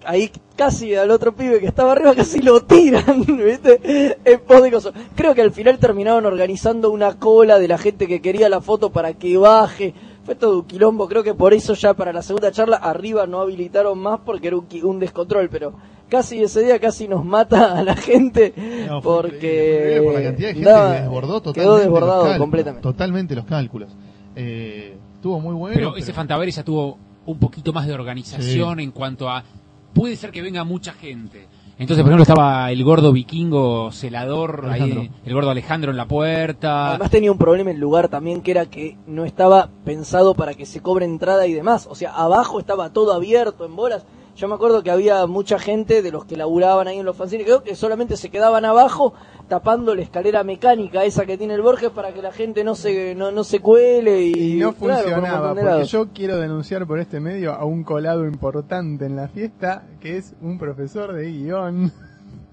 Ahí 0.06 0.30
casi 0.56 0.94
al 0.94 1.10
otro 1.10 1.34
pibe 1.34 1.60
que 1.60 1.66
estaba 1.66 1.92
arriba 1.92 2.14
casi 2.14 2.42
lo 2.42 2.62
tiran, 2.62 3.24
¿viste? 3.26 4.18
En 4.24 4.40
pos 4.40 4.62
de 4.62 4.70
cosas. 4.70 4.92
Creo 5.14 5.34
que 5.34 5.42
al 5.42 5.50
final 5.52 5.78
terminaron 5.78 6.26
organizando 6.26 6.90
una 6.90 7.18
cola 7.18 7.58
de 7.58 7.68
la 7.68 7.78
gente 7.78 8.06
que 8.06 8.20
quería 8.20 8.48
la 8.48 8.60
foto 8.60 8.90
para 8.90 9.14
que 9.14 9.36
baje. 9.36 9.94
Fue 10.24 10.34
todo 10.34 10.60
un 10.60 10.64
quilombo, 10.64 11.06
creo 11.06 11.22
que 11.22 11.34
por 11.34 11.52
eso 11.52 11.74
ya 11.74 11.92
para 11.92 12.12
la 12.12 12.22
segunda 12.22 12.50
charla 12.50 12.76
arriba 12.76 13.26
no 13.26 13.40
habilitaron 13.40 13.98
más 13.98 14.20
porque 14.24 14.48
era 14.48 14.56
un, 14.56 14.66
un 14.82 14.98
descontrol, 14.98 15.50
pero 15.50 15.74
casi 16.08 16.42
ese 16.42 16.62
día 16.62 16.78
casi 16.78 17.08
nos 17.08 17.24
mata 17.24 17.78
a 17.78 17.82
la 17.82 17.94
gente 17.96 18.54
No, 18.88 19.02
porque 19.02 20.00
por 20.02 20.14
la 20.14 20.22
cantidad 20.22 20.48
de 20.48 20.54
gente 20.54 20.70
que 20.70 21.00
desbordó 21.02 21.42
totalmente. 21.42 21.60
quedó 21.60 21.76
desbordado 21.78 22.16
los 22.16 22.24
cálculos, 22.24 22.38
completamente. 22.38 22.82
Totalmente 22.82 23.34
los 23.34 23.44
cálculos. 23.44 23.90
Eh, 24.36 24.96
estuvo 25.24 25.40
muy 25.40 25.54
bueno. 25.54 25.74
Pero 25.74 25.96
ese 25.96 26.12
Fantaveres 26.12 26.54
ya 26.54 26.62
tuvo 26.62 26.98
un 27.24 27.38
poquito 27.38 27.72
más 27.72 27.86
de 27.86 27.94
organización 27.94 28.78
en 28.78 28.90
cuanto 28.90 29.30
a. 29.30 29.42
Puede 29.94 30.16
ser 30.16 30.30
que 30.30 30.42
venga 30.42 30.64
mucha 30.64 30.92
gente. 30.92 31.48
Entonces, 31.78 32.02
por 32.02 32.10
ejemplo, 32.10 32.22
estaba 32.22 32.70
el 32.70 32.84
gordo 32.84 33.10
vikingo 33.10 33.90
celador, 33.90 34.68
ahí, 34.70 35.10
el 35.24 35.34
gordo 35.34 35.50
Alejandro 35.50 35.90
en 35.90 35.96
la 35.96 36.06
puerta. 36.06 36.90
Además 36.90 37.10
tenía 37.10 37.32
un 37.32 37.38
problema 37.38 37.70
el 37.70 37.78
lugar 37.78 38.08
también 38.08 38.42
que 38.42 38.50
era 38.50 38.66
que 38.66 38.98
no 39.06 39.24
estaba 39.24 39.70
pensado 39.84 40.34
para 40.34 40.52
que 40.52 40.66
se 40.66 40.82
cobre 40.82 41.06
entrada 41.06 41.46
y 41.46 41.54
demás. 41.54 41.88
O 41.90 41.94
sea, 41.94 42.14
abajo 42.14 42.60
estaba 42.60 42.90
todo 42.90 43.14
abierto 43.14 43.64
en 43.64 43.74
bolas. 43.74 44.04
Yo 44.36 44.48
me 44.48 44.54
acuerdo 44.56 44.82
que 44.82 44.90
había 44.90 45.26
mucha 45.26 45.60
gente 45.60 46.02
de 46.02 46.10
los 46.10 46.24
que 46.24 46.36
laburaban 46.36 46.88
ahí 46.88 46.98
en 46.98 47.04
los 47.06 47.16
fanzines, 47.16 47.46
creo 47.46 47.62
que 47.62 47.76
solamente 47.76 48.16
se 48.16 48.30
quedaban 48.30 48.64
abajo 48.64 49.14
tapando 49.48 49.94
la 49.94 50.02
escalera 50.02 50.42
mecánica 50.42 51.04
esa 51.04 51.24
que 51.24 51.38
tiene 51.38 51.54
el 51.54 51.62
Borges 51.62 51.90
para 51.90 52.12
que 52.12 52.20
la 52.20 52.32
gente 52.32 52.64
no 52.64 52.74
se 52.74 53.14
no, 53.14 53.30
no 53.30 53.44
se 53.44 53.60
cuele 53.60 54.22
y, 54.22 54.54
Y 54.54 54.56
no 54.56 54.72
claro, 54.72 55.02
funcionaba, 55.08 55.54
porque 55.54 55.84
yo 55.84 56.08
quiero 56.12 56.38
denunciar 56.38 56.84
por 56.86 56.98
este 56.98 57.20
medio 57.20 57.52
a 57.52 57.64
un 57.64 57.84
colado 57.84 58.24
importante 58.26 59.06
en 59.06 59.14
la 59.14 59.28
fiesta, 59.28 59.84
que 60.00 60.16
es 60.16 60.34
un 60.40 60.58
profesor 60.58 61.12
de 61.12 61.30
guion, 61.30 61.92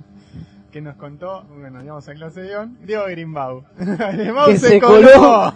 que 0.72 0.82
nos 0.82 0.96
contó, 0.98 1.44
bueno, 1.60 1.84
íbamos 1.84 2.08
a 2.08 2.14
clase 2.14 2.42
de 2.42 2.48
guion, 2.50 2.78
Diego 2.86 3.06
Grimbau. 3.08 3.64
Grimbau 4.14 4.56
se, 4.56 4.80
coló. 4.80 5.08
coló. 5.14 5.54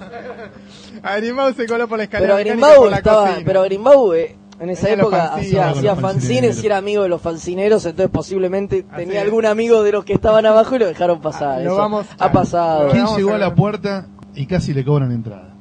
A 1.03 1.15
Grimbau 1.17 1.53
se 1.53 1.67
coló 1.67 1.87
por 1.87 1.97
la 1.99 2.05
escalera 2.05 2.35
Pero 2.35 2.43
mecánica 2.45 2.67
Grimbau 2.67 2.81
por 2.83 2.91
la 2.91 2.97
estaba, 2.97 3.27
cocina. 3.27 3.43
pero 3.45 3.61
Grimbau 3.63 4.13
eh, 4.13 4.35
en 4.59 4.69
esa 4.69 4.87
Tenía 4.87 5.01
época 5.03 5.25
hacía, 5.35 5.69
hacía 5.69 5.95
fanzines 5.95 6.63
y 6.63 6.65
era 6.65 6.77
amigo 6.77 7.03
de 7.03 7.09
los 7.09 7.21
fanzineros, 7.21 7.85
entonces 7.85 8.09
posiblemente 8.11 8.85
Así 8.89 9.03
tenía 9.03 9.19
es. 9.19 9.25
algún 9.25 9.45
amigo 9.45 9.83
de 9.83 9.91
los 9.91 10.05
que 10.05 10.13
estaban 10.13 10.45
abajo 10.45 10.75
y 10.75 10.79
lo 10.79 10.85
dejaron 10.87 11.19
pasar. 11.21 11.59
Ah, 11.59 11.63
lo 11.63 11.71
Eso 11.71 11.77
vamos- 11.77 12.05
ha 12.17 12.31
pasado. 12.31 12.89
¿Quién 12.91 13.05
llegó 13.17 13.33
a 13.33 13.37
la 13.37 13.53
puerta 13.53 14.07
y 14.33 14.45
casi 14.45 14.73
le 14.73 14.85
cobran 14.85 15.11
entrada? 15.11 15.53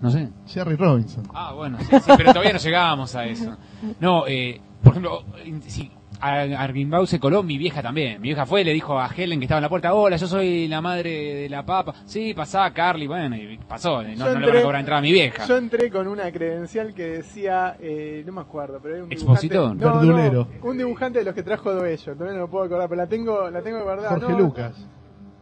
No 0.00 0.10
sé. 0.10 0.28
Jerry 0.46 0.76
Robinson. 0.76 1.24
Ah, 1.34 1.52
bueno, 1.54 1.78
sí, 1.80 1.86
sí, 1.90 2.12
pero 2.16 2.32
todavía 2.32 2.52
no 2.52 2.58
llegábamos 2.58 3.14
a 3.16 3.24
eso. 3.24 3.56
No, 4.00 4.26
eh, 4.26 4.60
por 4.82 4.92
ejemplo, 4.92 5.24
si, 5.66 5.90
Ar- 6.24 6.54
Argimbaud 6.54 7.06
se 7.06 7.20
coló, 7.20 7.42
mi 7.42 7.58
vieja 7.58 7.82
también. 7.82 8.20
Mi 8.20 8.28
vieja 8.28 8.46
fue 8.46 8.62
y 8.62 8.64
le 8.64 8.72
dijo 8.72 8.98
a 8.98 9.08
Helen 9.14 9.38
que 9.40 9.44
estaba 9.44 9.58
en 9.58 9.62
la 9.64 9.68
puerta, 9.68 9.92
hola, 9.94 10.16
yo 10.16 10.26
soy 10.26 10.68
la 10.68 10.80
madre 10.80 11.10
de 11.34 11.48
la 11.48 11.64
papa. 11.64 11.94
Sí, 12.06 12.32
pasá, 12.34 12.72
Carly, 12.72 13.06
bueno, 13.06 13.36
y 13.36 13.58
pasó. 13.68 14.02
No, 14.02 14.08
no 14.32 14.38
le 14.40 14.46
van 14.48 14.56
a 14.56 14.62
cobrar 14.62 14.80
entrada 14.80 14.98
a 15.00 15.02
mi 15.02 15.12
vieja. 15.12 15.44
Yo 15.46 15.56
entré 15.58 15.90
con 15.90 16.08
una 16.08 16.30
credencial 16.32 16.94
que 16.94 17.02
decía, 17.04 17.76
eh, 17.80 18.22
no 18.26 18.32
me 18.32 18.40
acuerdo, 18.40 18.80
pero 18.82 18.94
era 18.96 19.04
un 19.04 19.12
Expositor. 19.12 19.76
dibujante. 19.76 19.84
No, 19.84 19.94
Verdulero. 20.14 20.48
no, 20.62 20.68
un 20.70 20.78
dibujante 20.78 21.18
de 21.18 21.24
los 21.26 21.34
que 21.34 21.42
trajo 21.42 21.72
Doello, 21.72 22.12
todavía 22.14 22.34
no 22.34 22.40
lo 22.40 22.48
puedo 22.50 22.64
acordar, 22.64 22.88
pero 22.88 23.02
la 23.02 23.08
tengo, 23.08 23.50
la 23.50 23.62
tengo 23.62 23.82
guardada. 23.82 24.08
Jorge 24.10 24.32
no, 24.32 24.38
Lucas. 24.38 24.86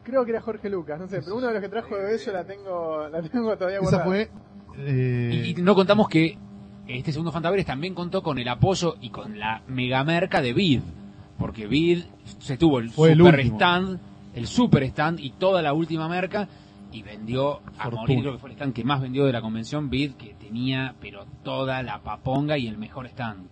Creo 0.04 0.24
que 0.24 0.32
era 0.32 0.40
Jorge 0.40 0.68
Lucas, 0.68 0.98
no 0.98 1.06
sé, 1.06 1.20
pero 1.22 1.36
uno 1.36 1.46
de 1.46 1.52
los 1.54 1.62
que 1.62 1.68
trajo 1.68 1.96
Doello 1.96 2.32
la 2.32 2.44
tengo, 2.44 3.08
la 3.08 3.22
tengo 3.22 3.56
todavía 3.56 3.78
Esa 3.78 4.02
guardada. 4.02 4.04
fue. 4.04 4.30
eh, 4.78 5.30
Y, 5.54 5.60
y 5.60 5.62
no 5.62 5.74
contamos 5.76 6.08
que 6.08 6.36
este 6.88 7.12
segundo 7.12 7.32
Fantaveres 7.32 7.66
también 7.66 7.94
contó 7.94 8.22
con 8.22 8.38
el 8.38 8.48
apoyo 8.48 8.96
y 9.00 9.10
con 9.10 9.38
la 9.38 9.62
megamerca 9.66 10.42
de 10.42 10.52
Vid. 10.52 10.80
Porque 11.38 11.66
Vid 11.66 12.04
se 12.38 12.56
tuvo 12.56 12.78
el 12.78 12.90
Fue 12.90 13.14
super 13.14 13.40
stand, 13.40 13.98
el 14.34 14.46
super 14.46 14.82
stand 14.84 15.20
y 15.20 15.30
toda 15.30 15.62
la 15.62 15.72
última 15.72 16.08
merca 16.08 16.48
y 16.92 17.02
vendió 17.02 17.60
a 17.78 17.84
Fortuna. 17.84 18.00
morir, 18.02 18.20
creo 18.20 18.32
que 18.32 18.38
fue 18.38 18.50
el 18.50 18.56
stand 18.56 18.74
que 18.74 18.84
más 18.84 19.00
vendió 19.00 19.24
de 19.24 19.32
la 19.32 19.40
convención, 19.40 19.90
Vid, 19.90 20.12
que 20.12 20.34
tenía 20.34 20.94
pero 21.00 21.24
toda 21.42 21.82
la 21.82 22.00
paponga 22.02 22.58
y 22.58 22.68
el 22.68 22.76
mejor 22.76 23.06
stand. 23.06 23.48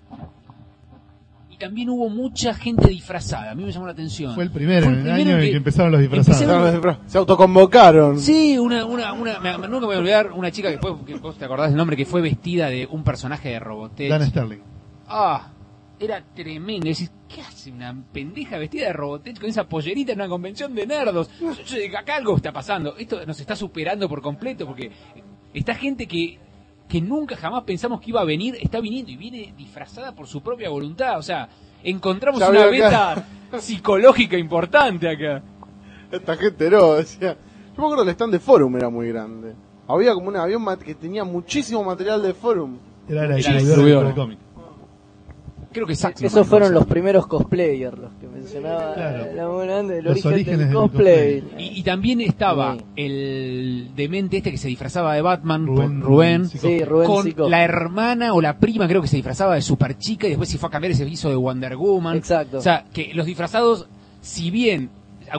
También 1.60 1.90
hubo 1.90 2.08
mucha 2.08 2.54
gente 2.54 2.88
disfrazada, 2.88 3.50
a 3.52 3.54
mí 3.54 3.62
me 3.64 3.70
llamó 3.70 3.86
la 3.86 3.92
atención. 3.92 4.34
fue 4.34 4.44
el 4.44 4.50
primero, 4.50 4.84
Fue 4.86 4.94
en 4.94 5.00
el 5.00 5.06
el 5.06 5.12
año 5.12 5.34
en 5.36 5.40
que 5.42 5.50
que 5.50 5.56
empezaron 5.58 5.92
los 5.92 6.00
disfrazados. 6.00 6.98
Se 7.06 7.18
autoconvocaron. 7.18 8.18
Sí, 8.18 8.58
una, 8.58 8.84
una, 8.86 9.12
una, 9.12 9.38
me- 9.40 9.52
nunca 9.58 9.80
me 9.80 9.86
voy 9.86 9.94
a 9.96 9.98
olvidar 9.98 10.32
una 10.32 10.50
chica 10.50 10.70
que 10.70 10.78
fue, 10.78 11.04
que 11.04 11.14
vos 11.16 11.36
te 11.36 11.44
acordás 11.44 11.68
del 11.68 11.76
nombre, 11.76 11.96
que 11.96 12.06
fue 12.06 12.20
vestida 12.22 12.68
de 12.70 12.86
un 12.90 13.04
personaje 13.04 13.50
de 13.50 13.60
Robotech. 13.60 14.08
Dan 14.10 14.26
Sterling. 14.26 14.58
Ah, 15.06 15.50
era 15.98 16.24
tremendo. 16.34 16.86
Decís, 16.88 17.12
¿qué 17.28 17.42
hace 17.42 17.70
una 17.70 17.94
pendeja 18.12 18.56
vestida 18.56 18.86
de 18.86 18.92
Robotech 18.94 19.38
con 19.38 19.48
esa 19.50 19.64
pollerita 19.68 20.12
en 20.12 20.18
una 20.20 20.28
convención 20.28 20.74
de 20.74 20.86
nerdos? 20.86 21.28
Yo- 21.40 21.52
yo 21.52 21.98
acá 21.98 22.16
algo 22.16 22.36
está 22.36 22.52
pasando. 22.52 22.96
Esto 22.96 23.24
nos 23.26 23.38
está 23.38 23.54
superando 23.54 24.08
por 24.08 24.22
completo 24.22 24.66
porque 24.66 24.90
esta 25.52 25.74
gente 25.74 26.06
que, 26.06 26.38
que 26.90 27.00
nunca 27.00 27.36
jamás 27.36 27.62
pensamos 27.62 28.00
que 28.00 28.10
iba 28.10 28.20
a 28.20 28.24
venir, 28.24 28.58
está 28.60 28.80
viniendo 28.80 29.12
y 29.12 29.16
viene 29.16 29.54
disfrazada 29.56 30.12
por 30.12 30.26
su 30.26 30.42
propia 30.42 30.68
voluntad. 30.68 31.18
O 31.18 31.22
sea, 31.22 31.48
encontramos 31.84 32.42
una 32.42 32.66
beta 32.66 33.24
psicológica 33.60 34.36
importante 34.36 35.08
acá. 35.08 35.40
Esta 36.10 36.36
gente 36.36 36.68
no, 36.68 36.94
decía. 36.94 37.36
Yo 37.76 37.82
me 37.82 37.84
acuerdo 37.84 38.04
que 38.04 38.10
el 38.10 38.14
stand 38.14 38.32
de 38.32 38.40
Forum 38.40 38.76
era 38.76 38.90
muy 38.90 39.08
grande. 39.08 39.54
Había 39.86 40.12
como 40.14 40.30
un 40.30 40.64
mat- 40.64 40.82
que 40.82 40.96
tenía 40.96 41.22
muchísimo 41.22 41.84
material 41.84 42.22
de 42.22 42.34
Forum. 42.34 42.76
Era 43.08 43.26
la 43.26 43.36
del 43.36 44.14
cómic. 44.14 44.38
Creo 45.72 45.86
que 45.86 45.94
Saxon 45.94 46.26
Esos 46.26 46.47
fueron 46.47 46.74
los 46.74 46.84
primeros 46.86 47.26
cosplayers, 47.28 47.97
los 47.97 48.10
que 48.14 48.26
mencionaba 48.26 48.94
Claro. 48.94 49.18
la 49.34 49.80
el 49.80 50.05
Los 50.05 50.12
origen 50.12 50.32
orígenes 50.32 50.59
del 50.59 50.68
del 50.68 50.76
cosplay. 50.76 51.44
Y, 51.59 51.78
y 51.78 51.82
también 51.84 52.20
estaba 52.20 52.76
Sí. 52.76 52.84
el 52.97 53.90
demente 53.94 54.38
este 54.38 54.51
que 54.51 54.59
se 54.59 54.68
disfrazaba 54.68 55.14
de 55.14 55.22
Batman, 55.22 55.66
Rubén- 55.66 56.01
Rubén, 56.01 56.48
Sí, 56.48 56.84
Rubén 56.84 57.32
con 57.34 57.51
la 57.51 57.62
hermana 57.62 58.34
o 58.34 58.40
la 58.40 58.59
prima 58.59 58.88
creo 58.88 59.01
que 59.01 59.09
se 59.09 59.16
disfrazaba 59.16 59.55
de 59.55 59.62
super 59.62 59.97
chica 59.97 60.26
y 60.26 60.30
después 60.30 60.48
se 60.48 60.59
fue 60.59 60.68
a 60.68 60.72
cambiar 60.72 60.90
y 60.92 60.94
se 60.97 61.09
hizo 61.09 61.28
de 61.30 61.36
Wonder 61.36 61.76
Woman. 61.76 62.16
Exacto. 62.16 62.59
O 62.59 62.60
sea, 62.60 62.84
que 62.92 63.12
los 63.14 63.26
disfrazados, 63.26 63.86
si 64.20 64.51
bien 64.51 64.90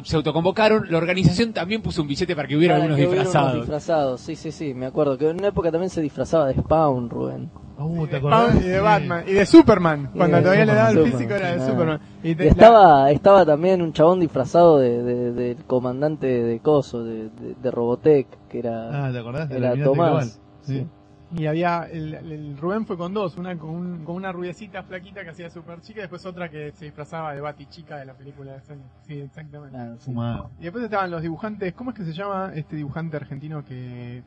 se 0.05 0.15
autoconvocaron, 0.15 0.85
la 0.89 0.97
organización 0.97 1.51
también 1.51 1.81
puso 1.81 2.01
un 2.01 2.07
billete 2.07 2.33
para 2.35 2.47
que 2.47 2.55
hubiera 2.55 2.75
Para 2.75 2.85
algunos 2.85 2.97
que 2.97 3.07
hubiera 3.07 3.21
unos 3.23 3.33
disfrazados. 3.33 3.61
disfrazados, 3.61 4.21
sí, 4.21 4.35
sí, 4.37 4.51
sí, 4.53 4.73
me 4.73 4.85
acuerdo. 4.85 5.17
Que 5.17 5.29
en 5.29 5.37
una 5.39 5.49
época 5.49 5.69
también 5.71 5.89
se 5.89 6.01
disfrazaba 6.01 6.47
de 6.47 6.53
Spawn, 6.53 7.09
Rubén. 7.09 7.49
Uh, 7.83 8.07
¿te 8.07 8.17
Spawn 8.17 8.33
acordás? 8.33 8.63
y 8.65 8.67
de. 8.69 8.79
Batman, 8.79 9.23
y 9.27 9.31
de 9.33 9.45
Superman, 9.45 10.09
Y 10.13 10.17
cuando 10.17 10.37
de 10.37 10.43
todavía 10.43 10.65
le 10.65 10.73
daba 10.73 10.89
el 10.89 10.95
Superman, 10.95 11.17
físico 11.19 11.35
era 11.35 11.47
de 11.55 11.61
ah. 11.61 11.65
Superman. 11.67 11.99
Y 12.23 12.29
Y 12.31 12.35
te- 12.35 12.43
la- 12.45 12.49
estaba, 12.51 13.11
estaba 13.11 13.45
también 13.45 13.81
un 13.81 13.93
chabón 13.93 14.19
disfrazado 14.19 14.79
de, 14.79 15.03
de- 15.03 15.31
del 15.33 15.57
comandante 15.65 16.27
de 16.27 16.59
Coso, 16.59 17.03
de, 17.03 17.29
de, 17.29 17.55
de 17.61 17.71
Robotech, 17.71 18.27
que 18.49 18.59
era, 18.59 19.07
Ah, 19.07 19.11
¿te 19.11 19.19
acordás? 19.19 19.49
era 19.51 19.71
Tomás. 19.71 19.79
Global. 20.09 20.25
Sí. 20.61 20.79
Sí. 20.79 20.87
Y 21.33 21.45
había, 21.45 21.87
el, 21.89 22.13
el 22.13 22.57
Rubén 22.57 22.85
fue 22.85 22.97
con 22.97 23.13
dos, 23.13 23.37
una 23.37 23.57
con, 23.57 23.69
un- 23.69 24.03
con 24.03 24.15
una 24.17 24.33
rubiecita 24.33 24.83
flaquita 24.83 25.23
que 25.23 25.29
hacía 25.29 25.49
super 25.49 25.79
chica 25.79 25.99
y 25.99 26.01
después 26.01 26.25
otra 26.25 26.49
que 26.49 26.73
se 26.73 26.83
disfrazaba 26.83 27.33
de 27.33 27.39
Bati 27.39 27.67
chica 27.67 27.95
de 27.99 28.05
la 28.05 28.13
película 28.13 28.51
de 28.51 28.59
Sony. 28.61 28.83
Sí, 29.07 29.17
exactamente. 29.21 29.77
Ah, 29.77 29.93
sí. 29.97 30.11
Y 30.59 30.63
después 30.63 30.83
estaban 30.83 31.09
los 31.09 31.21
dibujantes, 31.21 31.71
¿cómo 31.73 31.91
es 31.91 31.95
que 31.95 32.03
se 32.03 32.11
llama 32.11 32.51
este 32.53 32.75
dibujante 32.75 33.15
argentino 33.15 33.63
que, 33.63 34.23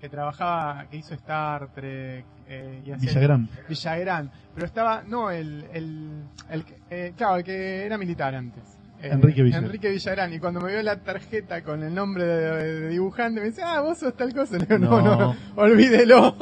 que 0.00 0.08
trabajaba, 0.08 0.86
que 0.90 0.96
hizo 0.98 1.14
Star 1.14 1.68
Trek? 1.74 2.24
Eh, 2.48 2.82
y 2.86 2.90
hacía- 2.92 3.08
Villagrán. 3.10 3.48
Villagrán. 3.68 4.30
Pero 4.54 4.66
estaba, 4.66 5.02
no, 5.06 5.30
el, 5.30 5.64
el, 5.72 6.22
el 6.50 6.64
que- 6.64 6.76
eh, 6.90 7.12
claro, 7.16 7.36
el 7.36 7.44
que 7.44 7.84
era 7.86 7.98
militar 7.98 8.34
antes. 8.34 8.62
Eh, 9.02 9.08
Enrique 9.12 9.42
Villagrán. 9.42 9.64
Enrique 9.66 9.90
Villagrán. 9.90 10.32
Y 10.32 10.38
cuando 10.38 10.60
me 10.60 10.72
vio 10.72 10.82
la 10.82 10.96
tarjeta 11.02 11.62
con 11.62 11.82
el 11.82 11.94
nombre 11.94 12.24
de, 12.24 12.80
de 12.80 12.88
dibujante, 12.88 13.40
me 13.40 13.46
dice, 13.48 13.62
ah, 13.64 13.80
vos 13.80 13.98
sos 13.98 14.16
tal 14.16 14.32
cosa. 14.32 14.56
Le 14.58 14.64
digo, 14.66 14.78
no, 14.78 15.00
no, 15.02 15.16
No. 15.16 15.36
olvídelo. 15.56 16.36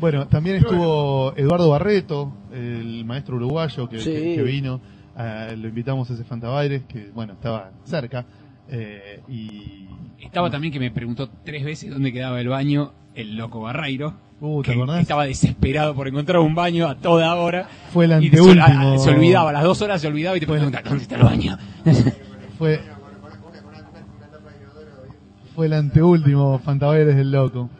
Bueno, 0.00 0.26
también 0.28 0.56
estuvo 0.56 1.34
Eduardo 1.36 1.70
Barreto, 1.70 2.32
el 2.52 3.04
maestro 3.04 3.36
uruguayo 3.36 3.88
que, 3.88 3.98
Sí. 4.00 4.12
que- 4.12 4.34
que 4.36 4.42
vino. 4.42 4.80
Ah, 5.16 5.48
lo 5.56 5.68
invitamos 5.68 6.10
a 6.10 6.14
ese 6.14 6.24
Fantabaires, 6.24 6.82
que 6.88 7.10
bueno, 7.14 7.32
estaba 7.34 7.70
cerca. 7.84 8.24
eh, 8.68 9.22
y. 9.28 9.85
Estaba 10.20 10.50
también 10.50 10.72
que 10.72 10.80
me 10.80 10.90
preguntó 10.90 11.28
tres 11.44 11.64
veces 11.64 11.90
dónde 11.90 12.12
quedaba 12.12 12.40
el 12.40 12.48
baño 12.48 12.92
el 13.14 13.36
loco 13.36 13.60
Barreiro. 13.60 14.14
Uh, 14.40 14.62
¿te 14.62 14.70
que 14.72 14.76
acordás? 14.76 15.00
estaba 15.00 15.24
desesperado 15.24 15.94
por 15.94 16.08
encontrar 16.08 16.40
un 16.40 16.54
baño 16.54 16.86
a 16.88 16.94
toda 16.96 17.34
hora. 17.36 17.68
Fue 17.92 18.04
el 18.04 18.10
Y 18.22 18.28
se, 18.30 18.36
anteúltimo. 18.38 18.94
a- 18.94 18.98
se 18.98 19.10
olvidaba, 19.10 19.50
a 19.50 19.52
las 19.54 19.62
dos 19.64 19.80
horas 19.82 20.00
se 20.00 20.06
olvidaba 20.08 20.36
y 20.36 20.40
te 20.40 20.46
preguntaba, 20.46 20.82
¿dónde 20.88 21.02
está 21.02 21.16
el 21.16 21.22
baño? 21.22 21.56
Fue. 22.58 22.80
Fue 25.54 25.66
el 25.66 25.72
anteúltimo 25.72 26.58
Fantabaires 26.58 27.16
del 27.16 27.30
loco. 27.30 27.70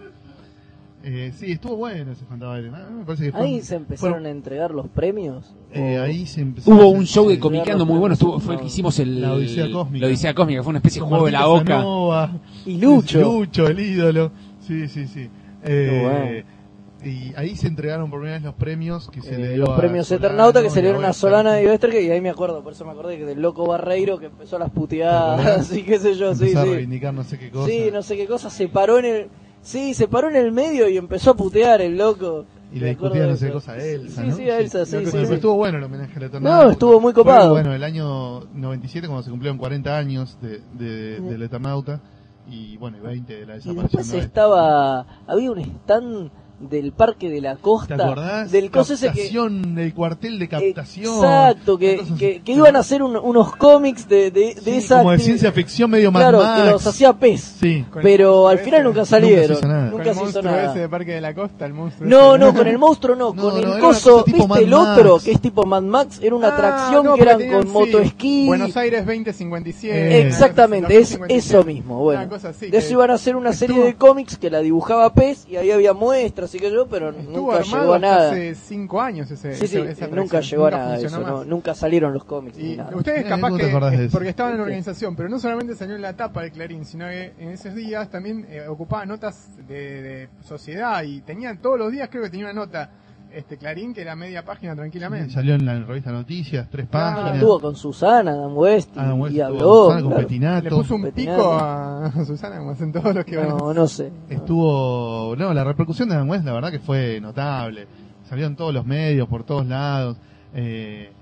Eh, 1.08 1.32
sí, 1.38 1.52
estuvo 1.52 1.76
bueno 1.76 2.10
ese 2.10 2.24
Fantabaires. 2.24 2.72
¿no? 2.72 2.78
Me 2.98 3.04
parece 3.04 3.26
que 3.26 3.32
fue- 3.32 3.40
Ahí 3.42 3.62
se 3.62 3.76
empezaron 3.76 4.26
a 4.26 4.30
entregar 4.30 4.72
los 4.72 4.88
premios. 4.88 5.54
eh, 5.72 5.98
ahí 5.98 6.26
se 6.26 6.40
empezó 6.40 6.68
Hubo 6.68 6.82
a 6.82 6.86
un 6.88 7.06
show 7.06 7.28
de 7.28 7.34
sí, 7.36 7.40
comiqueando 7.40 7.86
muy 7.86 7.96
bueno, 7.98 8.14
estuvo, 8.14 8.40
fue 8.40 8.54
el 8.54 8.60
que 8.60 8.66
hicimos 8.66 8.98
el, 8.98 9.20
La 9.20 9.34
Odisea 9.34 9.70
Cósmica. 9.70 10.04
La 10.04 10.08
Odisea 10.08 10.34
Cósmica, 10.34 10.62
fue 10.64 10.70
una 10.70 10.78
especie 10.80 11.00
de 11.00 11.06
juego 11.08 11.26
de 11.26 11.32
la 11.32 11.38
Martín 11.40 11.54
oca. 11.58 11.64
Casanova, 11.74 12.30
Y 12.66 12.78
Lucho. 12.78 13.20
Lucho, 13.20 13.68
el 13.68 13.78
ídolo. 13.78 14.32
Sí, 14.60 14.88
sí, 14.88 15.06
sí. 15.06 15.30
Eh, 15.62 16.00
bueno. 16.02 16.56
Y 17.04 17.32
ahí 17.36 17.54
se 17.54 17.68
entregaron 17.68 18.10
por 18.10 18.18
primera 18.18 18.38
vez 18.38 18.44
los 18.44 18.54
premios 18.54 19.08
que 19.08 19.20
se 19.22 19.34
Eh, 19.34 19.38
le 19.38 19.48
dio 19.50 19.58
los 19.58 19.68
a 19.68 19.76
premios 19.76 20.10
Eternauta 20.10 20.60
que 20.60 20.70
se 20.70 20.76
le 20.82 20.88
dieron 20.88 21.04
a. 21.04 21.12
Solana 21.12 21.62
y 21.62 21.66
Westerge 21.66 22.02
y 22.02 22.10
ahí 22.10 22.20
me 22.20 22.30
acuerdo, 22.30 22.64
por 22.64 22.72
eso 22.72 22.84
me 22.84 22.90
acordé 22.90 23.16
que 23.16 23.24
del 23.26 23.40
loco 23.40 23.64
Barreiro 23.64 24.18
que 24.18 24.26
empezó 24.26 24.58
las 24.58 24.70
¿Te 24.72 24.80
puteadas 24.80 25.72
y 25.76 25.84
qué 25.84 26.00
sé 26.00 26.16
yo, 26.16 26.34
sí, 26.34 26.46
Empezó 26.46 26.60
a 26.60 26.64
sí. 26.64 26.70
reivindicar 26.70 27.14
no 27.14 27.22
sé 27.22 27.38
qué 27.38 27.50
cosa. 27.50 27.68
Sí, 27.70 27.90
no 27.92 28.02
sé 28.02 28.16
qué 28.16 28.26
cosa, 28.26 28.50
se 28.50 28.66
paró 28.66 28.98
en 28.98 29.04
el... 29.04 29.28
Sí, 29.66 29.94
se 29.94 30.06
paró 30.06 30.28
en 30.28 30.36
el 30.36 30.52
medio 30.52 30.88
y 30.88 30.96
empezó 30.96 31.32
a 31.32 31.34
putear 31.34 31.80
el 31.80 31.98
loco. 31.98 32.44
Y 32.72 32.78
le 32.78 32.90
acuerdo 32.92 33.14
discutía 33.16 33.22
de 33.22 33.28
no 33.30 33.36
sé 33.36 33.50
cosa 33.52 33.72
a 33.72 33.76
Elsa, 33.84 34.22
Sí, 34.22 34.28
¿no? 34.28 34.36
sí, 34.36 34.50
a 34.50 34.58
Elsa, 34.60 34.86
sí, 34.86 34.92
Pero 34.92 35.10
sí, 35.10 35.26
sí. 35.26 35.34
Estuvo 35.34 35.54
bueno 35.54 35.78
el 35.78 35.84
homenaje 35.84 36.12
a 36.16 36.20
la 36.20 36.26
Eternauta. 36.26 36.64
No, 36.64 36.70
estuvo 36.70 37.00
muy 37.00 37.12
copado. 37.12 37.50
bueno, 37.50 37.74
el 37.74 37.82
año 37.82 38.40
97 38.54 39.08
cuando 39.08 39.24
se 39.24 39.30
cumplieron 39.30 39.58
40 39.58 39.96
años 39.98 40.38
de, 40.40 40.60
de, 40.74 41.20
del 41.20 41.42
Eternauta 41.42 42.00
y 42.48 42.76
bueno, 42.76 42.98
y 42.98 43.00
20 43.00 43.32
de 43.34 43.46
la 43.46 43.52
Y 43.54 43.56
desaparición. 43.56 43.82
después 44.02 44.12
de 44.12 44.18
estaba... 44.18 45.06
Había 45.26 45.50
un 45.50 45.58
stand 45.58 46.30
del 46.58 46.92
Parque 46.92 47.28
de 47.28 47.40
la 47.40 47.56
¿Te 47.56 47.60
Costa. 47.62 47.94
acordás? 47.94 48.50
Del 48.50 48.70
coso 48.70 48.94
ese 48.94 49.12
que... 49.12 49.30
Del 49.30 49.92
cuartel 49.94 50.38
de 50.38 50.48
captación. 50.48 51.14
Exacto, 51.16 51.76
que, 51.76 52.00
que, 52.18 52.40
que 52.42 52.52
iban 52.52 52.76
a 52.76 52.78
hacer 52.78 53.02
un- 53.02 53.16
unos 53.16 53.54
cómics 53.56 54.08
de, 54.08 54.30
de, 54.30 54.54
de 54.54 54.60
Sí, 54.62 54.70
esa... 54.76 54.98
como 54.98 55.12
de 55.12 55.18
ciencia 55.18 55.52
ficción 55.52 55.90
medio 55.90 56.10
Mad 56.10 56.20
Claro, 56.22 56.38
Max. 56.38 56.62
que 56.62 56.70
los 56.70 56.86
hacía 56.86 57.12
PES. 57.12 57.40
Sí. 57.60 57.84
Pero 58.02 58.48
al 58.48 58.58
final 58.60 58.80
ese. 58.80 58.84
nunca 58.84 59.04
salieron. 59.04 59.56
hizo 59.58 59.66
nada. 59.68 59.90
Con 59.90 59.98
Nunca 59.98 60.10
el 60.10 60.16
se 60.16 60.24
hizo 60.24 60.42
nada. 60.42 60.70
ese 60.70 60.78
de 60.80 60.88
Parque 60.88 61.12
de 61.12 61.20
la 61.20 61.34
Costa, 61.34 61.66
el 61.66 61.74
monstruo 61.74 62.08
No, 62.08 62.36
ese. 62.36 62.44
no, 62.44 62.54
con 62.56 62.66
el 62.66 62.78
monstruo 62.78 63.16
no, 63.16 63.34
No, 63.34 63.42
con 63.42 63.60
no, 63.60 63.74
el 63.74 63.80
coso, 63.80 64.24
¿viste 64.26 64.62
el 64.64 64.72
otro? 64.74 65.12
Max. 65.14 65.24
Que 65.24 65.32
es 65.32 65.40
tipo 65.40 65.64
Mad 65.66 65.82
Max, 65.82 66.20
era 66.22 66.34
una 66.34 66.48
Ah, 66.48 66.54
atracción 66.54 67.04
no, 67.04 67.14
que 67.14 67.22
eran 67.22 67.38
tenían, 67.38 67.56
con 67.58 67.66
sí, 67.66 67.72
motoesquí. 67.72 68.46
Buenos 68.46 68.76
Aires 68.76 69.04
2057. 69.04 69.96
Eh, 70.20 70.26
Exactamente, 70.26 70.86
es 70.96 71.10
2057. 71.10 71.34
eso 71.34 71.64
mismo. 71.64 71.98
Bueno, 72.00 72.20
Una 72.22 72.28
cosa 72.30 72.48
así, 72.50 72.68
de 72.70 72.78
eso 72.78 72.92
iban 72.92 73.10
a 73.10 73.14
hacer 73.14 73.36
una 73.36 73.52
serie 73.52 73.78
de 73.82 73.94
cómics 73.94 74.38
que 74.38 74.48
la 74.50 74.60
dibujaba 74.60 75.12
PES 75.12 75.46
y 75.50 75.56
ahí 75.56 75.70
había 75.70 75.92
muestras 75.92 76.45
y 76.54 76.58
que 76.58 76.70
yo, 76.70 76.86
pero 76.86 77.10
Estuvo 77.10 77.52
nunca 77.52 77.62
llegó 77.62 77.94
a 77.94 77.98
nada. 77.98 78.30
hace 78.30 78.54
cinco 78.54 79.00
años 79.00 79.30
ese, 79.30 79.54
Sí, 79.56 79.66
sí, 79.66 79.78
esa 79.78 80.06
nunca 80.08 80.40
llegó 80.40 80.66
a 80.66 80.70
nada 80.70 80.96
eso, 80.96 81.20
no, 81.20 81.44
nunca 81.44 81.74
salieron 81.74 82.12
los 82.12 82.24
cómics 82.24 82.56
ni 82.58 82.72
Y 82.72 82.76
nada. 82.76 82.96
ustedes 82.96 83.24
Eh, 83.24 83.28
capaz 83.28 83.48
¿cómo 83.48 83.56
te 83.58 83.64
que, 83.70 83.76
eh, 83.76 84.04
eso? 84.06 84.12
porque 84.12 84.28
estaban 84.30 84.52
en 84.52 84.58
la 84.58 84.64
organización, 84.64 85.16
pero 85.16 85.28
no 85.28 85.38
solamente 85.38 85.74
salió 85.74 85.96
en 85.96 86.02
la 86.02 86.14
tapa 86.16 86.42
de 86.42 86.50
Clarín, 86.50 86.84
sino 86.84 87.06
que 87.08 87.32
en 87.38 87.48
esos 87.50 87.74
días 87.74 88.10
también 88.10 88.46
eh, 88.50 88.66
ocupaba 88.68 89.04
notas 89.06 89.48
de, 89.66 90.02
de 90.02 90.28
sociedad 90.44 91.02
y 91.02 91.20
tenían 91.22 91.58
todos 91.58 91.78
los 91.78 91.90
días 91.92 92.08
creo 92.10 92.22
que 92.24 92.30
tenía 92.30 92.46
una 92.46 92.54
nota 92.54 92.90
este 93.32 93.58
Clarín 93.58 93.92
que 93.92 94.00
era 94.02 94.16
media 94.16 94.44
página 94.44 94.74
tranquilamente. 94.74 95.32
Salió 95.32 95.54
en 95.54 95.64
la 95.66 95.78
revista 95.80 96.10
Noticias, 96.12 96.68
tres 96.70 96.86
Ah, 96.86 96.90
páginas. 96.90 97.34
Estuvo 97.34 97.60
con 97.60 97.76
Susana, 97.76 98.32
Adam 98.32 98.56
West 98.56 98.90
y, 98.96 98.98
Adam 98.98 99.20
West 99.20 99.34
y 99.36 99.40
habló. 99.40 99.84
Susana 99.84 100.00
con 100.02 100.10
claro. 100.10 100.26
Petinato. 100.26 100.64
Le 100.64 100.70
puso 100.70 100.94
un 100.94 101.02
Petinato. 101.02 101.36
pico 101.38 101.52
a 101.54 102.12
Susana 102.26 102.58
como 102.58 102.70
hacen 102.70 102.92
todos 102.92 103.14
los 103.14 103.24
que 103.24 103.36
van. 103.36 103.48
No, 103.48 103.74
no 103.74 103.86
sé. 103.86 104.10
Estuvo, 104.28 105.34
no, 105.36 105.52
la 105.52 105.64
repercusión 105.64 106.08
de 106.08 106.14
Adam 106.14 106.28
West 106.30 106.44
la 106.44 106.52
verdad 106.52 106.70
que 106.70 106.78
fue 106.80 107.20
notable. 107.20 107.86
Salió 108.24 108.46
en 108.46 108.56
todos 108.56 108.72
los 108.72 108.84
medios, 108.86 109.28
por 109.28 109.44
todos 109.44 109.66
lados. 109.66 110.16
Eh, 110.54 111.12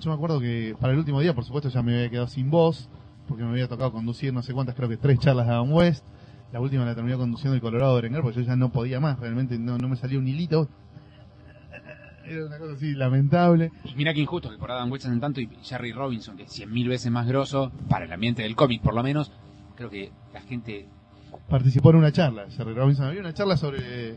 yo 0.00 0.10
me 0.10 0.14
acuerdo 0.14 0.38
que 0.40 0.76
para 0.80 0.92
el 0.92 0.98
último 1.00 1.20
día, 1.20 1.34
por 1.34 1.44
supuesto, 1.44 1.68
ya 1.68 1.82
me 1.82 1.94
había 1.96 2.08
quedado 2.10 2.28
sin 2.28 2.50
voz, 2.50 2.88
porque 3.26 3.42
me 3.42 3.50
había 3.50 3.66
tocado 3.68 3.90
conducir 3.92 4.32
no 4.32 4.42
sé 4.42 4.54
cuántas, 4.54 4.74
creo 4.76 4.88
que 4.88 4.96
tres 4.96 5.18
charlas 5.18 5.46
de 5.46 5.52
Adam 5.54 5.72
West. 5.72 6.04
La 6.52 6.60
última 6.60 6.84
la 6.86 6.94
terminé 6.94 7.16
conduciendo 7.16 7.54
el 7.56 7.60
Colorado 7.60 7.94
Berenguer, 7.96 8.22
porque 8.22 8.40
yo 8.40 8.46
ya 8.46 8.56
no 8.56 8.70
podía 8.70 9.00
más, 9.00 9.18
realmente 9.20 9.58
no, 9.58 9.76
no 9.76 9.88
me 9.88 9.96
salía 9.96 10.18
un 10.18 10.26
hilito. 10.28 10.68
Era 12.28 12.46
una 12.46 12.58
cosa 12.58 12.74
así 12.74 12.94
lamentable. 12.94 13.72
Mira 13.96 14.12
que 14.14 14.20
injusto 14.20 14.50
que 14.50 14.58
por 14.58 14.70
Adam 14.70 14.90
West 14.90 15.06
en 15.06 15.20
tanto 15.20 15.40
y 15.40 15.48
Jerry 15.62 15.92
Robinson, 15.92 16.36
que 16.36 16.44
es 16.44 16.52
cien 16.52 16.70
mil 16.72 16.88
veces 16.88 17.10
más 17.10 17.26
grosso, 17.26 17.72
para 17.88 18.04
el 18.04 18.12
ambiente 18.12 18.42
del 18.42 18.56
cómic 18.56 18.82
por 18.82 18.94
lo 18.94 19.02
menos, 19.02 19.32
creo 19.76 19.90
que 19.90 20.12
la 20.32 20.40
gente 20.42 20.88
Participó 21.48 21.90
en 21.90 21.96
una 21.96 22.12
charla, 22.12 22.46
Jerry 22.50 22.74
Robinson. 22.74 23.06
Había 23.06 23.20
una 23.20 23.32
charla 23.32 23.56
sobre 23.56 24.16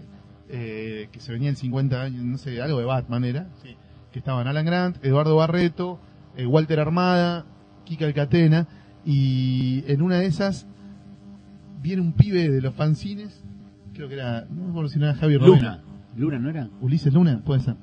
eh, 0.50 1.08
que 1.12 1.20
se 1.20 1.32
venía 1.32 1.50
en 1.50 1.56
50 1.56 2.02
años, 2.02 2.24
no 2.24 2.38
sé, 2.38 2.62
algo 2.62 2.80
de 2.80 2.86
Batman 2.86 3.24
era. 3.24 3.48
Que 4.12 4.20
estaban 4.20 4.48
Alan 4.48 4.66
Grant, 4.66 5.04
Eduardo 5.04 5.38
Barreto, 5.38 6.00
eh, 6.36 6.46
Walter 6.46 6.80
Armada, 6.80 7.46
Kika 7.86 8.06
Alcatena. 8.06 8.68
Y 9.06 9.84
en 9.88 10.02
una 10.02 10.20
de 10.20 10.26
esas 10.26 10.68
viene 11.82 12.02
un 12.02 12.14
pibe 12.14 12.50
de 12.50 12.62
los 12.62 12.76
fanzines, 12.76 13.44
creo 13.94 14.10
que 14.10 14.16
era, 14.16 14.46
no 14.50 14.66
me 14.66 14.70
acuerdo 14.70 14.90
si 14.90 15.00
no 15.00 15.06
era 15.06 15.16
Javier 15.16 15.42
Luna. 15.42 15.82
Luna, 16.18 16.40
¿no 16.40 16.50
era? 16.50 16.70
Ulises 16.82 17.14
Luna, 17.14 17.42
puede 17.46 17.62
ser. 17.62 17.76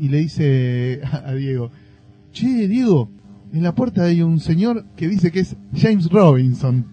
Y 0.00 0.08
le 0.08 0.18
dice 0.18 1.00
a, 1.04 1.32
Diego, 1.34 1.70
che, 2.32 2.66
Diego, 2.66 3.10
en 3.52 3.62
la 3.62 3.74
puerta 3.74 4.04
hay 4.04 4.22
un 4.22 4.40
señor 4.40 4.86
que 4.96 5.06
dice 5.08 5.30
que 5.30 5.40
es 5.40 5.56
James 5.74 6.08
Robinson. 6.08 6.86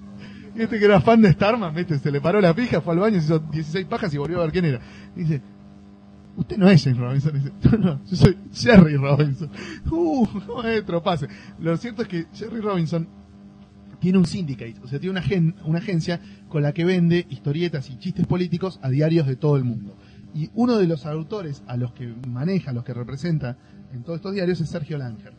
Este 0.56 0.78
que 0.80 0.86
era 0.86 1.00
fan 1.02 1.22
de 1.22 1.32
Starman, 1.32 1.74
¿viste? 1.74 2.00
se 2.00 2.12
le 2.12 2.20
paró 2.20 2.42
la 2.42 2.54
pija, 2.54 2.82
fue 2.82 2.94
al 2.94 3.00
baño, 3.00 3.20
se 3.20 3.26
hizo 3.28 3.40
16 3.40 3.86
pajas 3.86 4.14
y 4.14 4.18
volvió 4.18 4.40
a 4.40 4.44
ver 4.44 4.52
quién 4.52 4.66
era. 4.66 4.82
Dice, 5.16 5.42
usted 6.36 6.58
no 6.58 6.68
es 6.70 6.84
James 6.84 6.98
Robinson. 7.00 7.34
Dice, 7.34 7.52
no, 7.72 7.78
no, 7.78 8.06
yo 8.06 8.16
soy 8.16 8.38
Jerry 8.54 8.98
Robinson. 8.98 9.50
Uh, 9.92 10.28
maestro, 10.62 11.02
pase. 11.02 11.28
Lo 11.60 11.78
cierto 11.78 12.02
es 12.02 12.08
que 12.08 12.26
Jerry 12.34 12.60
Robinson 12.60 13.08
tiene 14.00 14.18
un 14.18 14.26
syndicate, 14.26 14.76
o 14.84 14.88
sea, 14.88 15.00
tiene 15.00 15.12
una, 15.12 15.22
gen- 15.22 15.56
una 15.64 15.80
agencia 15.80 16.20
con 16.50 16.62
la 16.62 16.72
que 16.74 16.86
vende 16.86 17.26
historietas 17.30 17.90
y 17.90 17.98
chistes 17.98 18.28
políticos 18.28 18.80
a 18.84 18.90
diarios 18.90 19.26
de 19.28 19.36
todo 19.36 19.58
el 19.58 19.64
mundo. 19.64 19.96
Y 20.38 20.50
uno 20.54 20.78
de 20.78 20.86
los 20.88 21.06
autores 21.06 21.64
a 21.68 21.78
los 21.78 21.94
que 21.94 22.14
maneja, 22.28 22.70
a 22.72 22.74
los 22.74 22.84
que 22.84 22.94
representa 22.94 23.58
en 23.94 24.04
todos 24.04 24.18
estos 24.18 24.34
diarios 24.34 24.62
es 24.62 24.70
Sergio 24.70 24.98
Langer. 24.98 25.34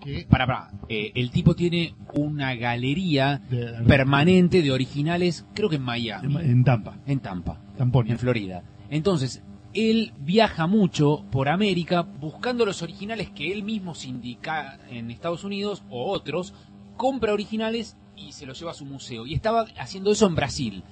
Que 0.00 0.26
Para, 0.30 0.46
para, 0.46 0.70
eh, 0.88 1.12
el 1.14 1.30
tipo 1.30 1.54
tiene 1.54 1.94
una 2.14 2.54
galería 2.54 3.42
de- 3.50 3.82
permanente 3.86 4.62
de 4.62 4.70
originales, 4.72 5.44
creo 5.54 5.68
que 5.68 5.76
en 5.76 5.82
Miami, 5.82 6.36
en 6.40 6.64
Tampa, 6.64 6.96
en 7.06 7.18
Tampa, 7.20 7.60
Tamponia. 7.76 8.12
en 8.12 8.18
Florida. 8.18 8.62
Entonces, 8.88 9.42
él 9.74 10.12
viaja 10.20 10.66
mucho 10.66 11.24
por 11.30 11.48
América 11.48 12.02
buscando 12.02 12.64
los 12.64 12.82
originales 12.82 13.30
que 13.30 13.52
él 13.52 13.62
mismo 13.62 13.94
sindica 13.94 14.78
en 14.90 15.10
Estados 15.10 15.44
Unidos 15.44 15.82
o 15.90 16.10
otros, 16.10 16.54
compra 16.96 17.32
originales 17.34 17.96
y 18.16 18.32
se 18.32 18.46
los 18.46 18.58
lleva 18.58 18.70
a 18.70 18.74
su 18.74 18.84
museo. 18.86 19.26
Y 19.26 19.34
estaba 19.34 19.66
haciendo 19.78 20.10
eso 20.12 20.26
en 20.26 20.34
Brasil. 20.34 20.82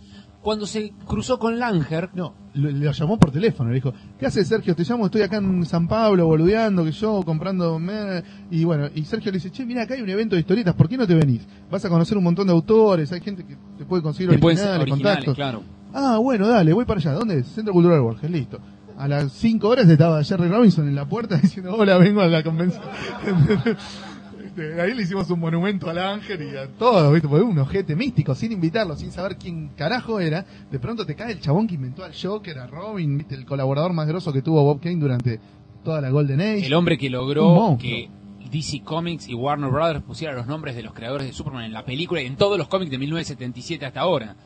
Cuando 0.43 0.66
se 0.66 0.93
cruzó 1.06 1.39
con 1.39 1.59
Langer, 1.59 2.10
No, 2.15 2.35
lo, 2.55 2.70
lo 2.70 2.93
llamó 2.93 3.19
por 3.19 3.31
teléfono, 3.31 3.70
le 3.70 3.77
dijo, 3.77 3.93
¿qué 4.19 4.27
haces 4.27 4.47
Sergio? 4.47 4.74
Te 4.74 4.85
llamo, 4.85 5.06
estoy 5.06 5.23
acá 5.23 5.39
en 5.39 5.66
San 5.66 5.89
Pablo 5.89 6.27
boludeando, 6.27 6.85
que 6.85 6.93
yo 6.93 7.23
comprando... 7.24 7.78
mer-". 7.78 8.24
Y 8.51 8.65
bueno, 8.65 8.89
y 8.94 9.05
Sergio 9.05 9.32
le 9.32 9.39
dice, 9.39 9.51
che, 9.51 9.66
mira, 9.66 9.82
acá 9.82 9.94
hay 9.94 10.02
un 10.02 10.09
evento 10.09 10.36
de 10.36 10.40
historietas, 10.40 10.74
¿por 10.74 10.89
qué 10.89 10.97
no 10.97 11.06
te 11.06 11.15
venís? 11.15 11.47
Vas 11.70 11.85
a 11.85 11.89
conocer 11.89 12.16
un 12.16 12.24
montón 12.24 12.47
de 12.47 12.52
autores, 12.52 13.10
hay 13.12 13.20
gente 13.20 13.44
que 13.44 13.56
te 13.77 13.85
puede 13.85 14.02
conseguir 14.02 14.31
originales, 14.31 14.60
originales, 14.81 14.90
contactos. 14.90 15.35
claro. 15.35 15.62
Ah, 15.93 16.19
bueno, 16.19 16.47
dale, 16.47 16.73
voy 16.73 16.85
para 16.85 17.01
allá. 17.01 17.12
¿Dónde 17.12 17.39
es? 17.40 17.47
Centro 17.48 17.73
Cultural 17.73 18.01
Borges, 18.01 18.31
listo. 18.31 18.60
A 18.97 19.09
las 19.09 19.32
5 19.32 19.69
horas 19.69 19.89
estaba 19.89 20.23
Jerry 20.23 20.48
Robinson 20.48 20.86
en 20.89 20.94
la 20.94 21.09
puerta 21.09 21.36
diciendo, 21.43 21.74
hola, 21.74 21.98
vengo 21.98 22.20
a 22.20 22.27
la 22.27 22.43
convención. 22.43 22.82
Este, 24.59 24.80
Ahí 24.80 24.94
le 24.94 25.02
hicimos 25.02 25.30
un 25.30 25.40
monumento 25.40 25.89
al 25.89 25.98
ángel 25.98 26.52
y 26.52 26.56
a 26.56 26.66
todo, 26.66 27.12
¿viste? 27.12 27.28
Porque 27.28 27.44
un 27.44 27.59
ojete 27.59 27.94
místico, 27.94 28.35
sin 28.35 28.52
invitarlo, 28.52 28.97
sin 28.97 29.12
saber 29.12 29.36
quién 29.36 29.68
carajo 29.68 30.20
era. 30.20 30.44
De 30.70 30.78
pronto 30.78 31.06
te 31.06 31.14
cae 31.14 31.32
el 31.32 31.40
chabón 31.40 31.66
que 31.66 31.74
inventó 31.74 32.05
al 32.05 32.12
Joker, 32.14 32.59
a 32.59 32.66
Robin, 32.66 33.18
¿viste? 33.18 33.35
El 33.35 33.44
colaborador 33.44 33.93
más 33.93 34.09
grosso 34.09 34.32
que 34.32 34.43
tuvo 34.43 34.64
Bob 34.64 34.80
Kane 34.80 34.97
durante 34.97 35.40
toda 35.85 36.01
la 36.01 36.10
Golden 36.10 36.40
Age. 36.40 36.66
El 36.66 36.74
hombre 36.74 36.98
que 36.98 37.09
logró 37.09 37.76
que 37.80 38.10
DC 38.51 38.82
Comics 38.82 39.28
y 39.28 39.35
Warner 39.35 39.70
Brothers 39.70 40.02
pusieran 40.02 40.36
los 40.36 40.47
nombres 40.47 40.74
de 40.74 40.82
los 40.82 40.93
creadores 40.93 41.26
de 41.26 41.32
Superman 41.32 41.64
en 41.64 41.72
la 41.72 41.85
película 41.85 42.20
y 42.20 42.26
en 42.26 42.36
todos 42.36 42.59
los 42.59 42.68
cómics 42.68 42.90
de 42.90 42.98
1977 42.98 43.86
hasta 43.86 44.01
ahora. 44.01 44.36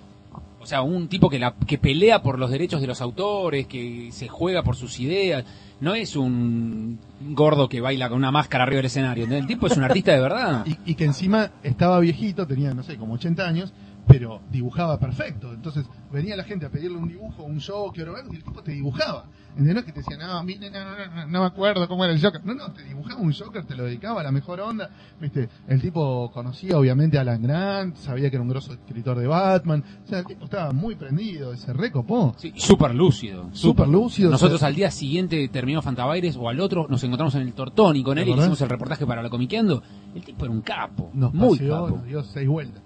O 0.61 0.67
sea, 0.67 0.83
un 0.83 1.09
tipo 1.09 1.29
que, 1.29 1.41
la, 1.41 1.55
que 1.67 1.79
pelea 1.79 2.23
por 2.23 2.39
los 2.39 2.51
derechos 2.51 2.81
de 2.81 2.87
los 2.87 3.01
autores, 3.01 3.67
que 3.67 4.11
se 4.13 4.29
juega 4.29 4.63
por 4.63 4.77
sus 4.77 5.01
ideas. 5.01 5.45
No 5.83 5.97
es 5.97 6.15
un 6.15 6.97
gordo 7.33 7.69
que 7.69 7.81
baila 7.81 8.09
con 8.09 8.19
una 8.19 8.31
máscara 8.31 8.63
arriba 8.63 8.77
del 8.77 8.87
escenario. 8.87 9.27
El 9.27 9.49
tipo 9.49 9.67
es 9.67 9.77
un 9.77 9.83
artista 9.83 10.13
de 10.13 10.21
verdad. 10.21 10.65
Y, 10.87 10.95
que 10.95 11.05
encima 11.05 11.51
estaba 11.65 11.99
viejito, 11.99 12.47
tenía, 12.47 12.73
no 12.73 12.85
sé, 12.85 12.97
como 12.97 13.15
80 13.15 13.45
años, 13.45 13.73
pero 14.07 14.41
dibujaba 14.53 15.01
perfecto. 15.01 15.53
Entonces 15.53 15.85
venía 16.13 16.37
la 16.37 16.45
gente 16.45 16.67
a 16.67 16.69
pedirle 16.69 16.99
un 16.99 17.09
dibujo, 17.09 17.43
un 17.43 17.61
o 17.69 17.93
algo, 18.17 18.33
y 18.33 18.37
el 18.37 18.45
tipo 18.45 18.63
te 18.63 18.71
dibujaba. 18.71 19.25
¿Entendés? 19.57 19.85
Que 19.85 19.93
te 19.93 20.01
decía, 20.01 20.17
no, 20.17 20.43
mire, 20.45 20.71
no, 20.71 20.81
no, 20.85 20.91
no, 21.15 21.27
no 21.27 21.41
me 21.41 21.47
acuerdo 21.47 21.87
cómo 21.87 22.05
era 22.05 22.13
el 22.15 22.23
Joker. 22.23 22.45
No, 22.45 22.55
no, 22.55 22.73
te 22.73 22.83
dibujaba 22.85 23.21
un 23.21 23.33
Joker, 23.33 23.65
te 23.65 23.75
lo 23.75 23.85
dedicaba 23.85 24.21
a 24.21 24.25
la 24.25 24.33
mejor 24.33 24.61
onda. 24.61 24.91
¿Viste? 25.21 25.49
El 25.69 25.81
tipo 25.81 26.31
conocía 26.33 26.79
obviamente 26.79 27.19
a 27.19 27.21
Alan 27.21 27.43
Grant, 27.43 27.97
sabía 27.97 28.31
que 28.31 28.37
era 28.37 28.43
un 28.43 28.49
grosso 28.49 28.73
escritor 28.73 29.19
de 29.19 29.27
Batman. 29.27 29.85
O 30.05 30.09
sea, 30.09 30.21
el 30.21 30.27
tipo 30.27 30.45
estaba 30.47 30.73
muy 30.73 30.95
prendido, 30.95 31.55
se 31.57 31.73
recopó. 31.73 32.35
Sí, 32.39 32.53
súper 32.57 32.95
lúcido. 32.95 33.51
Súper 33.53 33.89
lúcido. 33.89 34.31
Nosotros 34.31 34.63
al 34.63 34.75
día 34.75 34.91
siguiente 34.91 35.49
terminó 35.49 35.83
Fantabaires 35.83 36.37
o 36.37 36.49
al 36.49 36.59
otro 36.61 36.87
nos 36.89 37.03
encontramos 37.05 37.35
en 37.35 37.43
el 37.43 37.53
Tortón 37.53 37.97
y 37.97 38.03
con 38.03 38.15
¿Te 38.17 38.23
él 38.23 38.29
y 38.29 38.33
hicimos 38.33 38.61
el 38.63 38.69
reportaje 38.69 39.07
para 39.07 39.23
la 39.23 39.29
Comiqueando. 39.29 39.83
El 40.15 40.23
tipo 40.25 40.45
era 40.45 40.53
un 40.53 40.63
capo. 40.63 41.11
nos 41.13 41.35
muy 41.35 41.59
paseó, 41.59 41.85
capo. 41.85 41.97
nos 41.97 42.07
dio 42.07 42.23
seis 42.23 42.49
vueltas. 42.49 42.83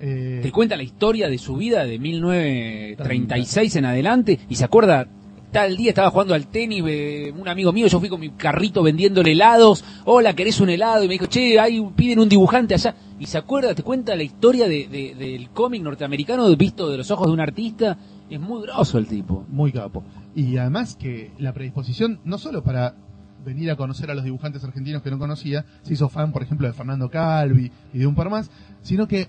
Eh, 0.00 0.40
te 0.42 0.52
cuenta 0.52 0.76
la 0.76 0.84
historia 0.84 1.28
de 1.28 1.38
su 1.38 1.56
vida 1.56 1.84
de 1.84 1.98
1936 1.98 3.76
en 3.76 3.84
adelante 3.84 4.38
y 4.48 4.54
se 4.54 4.64
acuerda 4.64 5.08
tal 5.50 5.76
día 5.76 5.90
estaba 5.90 6.10
jugando 6.10 6.34
al 6.34 6.46
tenis 6.46 6.82
un 7.38 7.48
amigo 7.48 7.72
mío 7.72 7.86
yo 7.86 8.00
fui 8.00 8.08
con 8.08 8.20
mi 8.20 8.30
carrito 8.30 8.82
vendiéndole 8.82 9.32
helados. 9.32 9.84
Hola 10.04 10.34
querés 10.34 10.60
un 10.60 10.70
helado 10.70 11.04
y 11.04 11.08
me 11.08 11.14
dijo 11.14 11.26
che 11.26 11.58
hay 11.58 11.80
piden 11.96 12.18
un 12.20 12.28
dibujante 12.28 12.74
allá. 12.74 12.94
Y 13.18 13.26
se 13.26 13.38
acuerda 13.38 13.74
te 13.74 13.82
cuenta 13.82 14.14
la 14.14 14.22
historia 14.22 14.68
de, 14.68 14.86
de- 14.88 15.14
del 15.14 15.50
cómic 15.50 15.82
norteamericano 15.82 16.54
visto 16.56 16.88
de 16.88 16.98
los 16.98 17.10
ojos 17.10 17.26
de 17.26 17.32
un 17.32 17.40
artista. 17.40 17.96
Es 18.30 18.38
muy 18.40 18.62
grosso 18.62 18.98
el 18.98 19.06
tipo. 19.06 19.44
Muy 19.48 19.72
capo. 19.72 20.04
Y 20.34 20.56
además 20.58 20.94
que 20.96 21.32
la 21.38 21.52
predisposición, 21.52 22.20
no 22.24 22.38
solo 22.38 22.62
para 22.62 22.94
venir 23.44 23.70
a 23.70 23.76
conocer 23.76 24.10
a 24.10 24.14
los 24.14 24.24
dibujantes 24.24 24.62
argentinos 24.62 25.00
que 25.02 25.10
no 25.10 25.18
conocía, 25.18 25.64
se 25.82 25.94
hizo 25.94 26.08
fan, 26.08 26.32
por 26.32 26.42
ejemplo, 26.42 26.66
de 26.66 26.74
Fernando 26.74 27.08
Calvi 27.08 27.72
y 27.94 27.98
de 27.98 28.06
un 28.06 28.14
par 28.14 28.28
más, 28.28 28.50
sino 28.82 29.08
que 29.08 29.28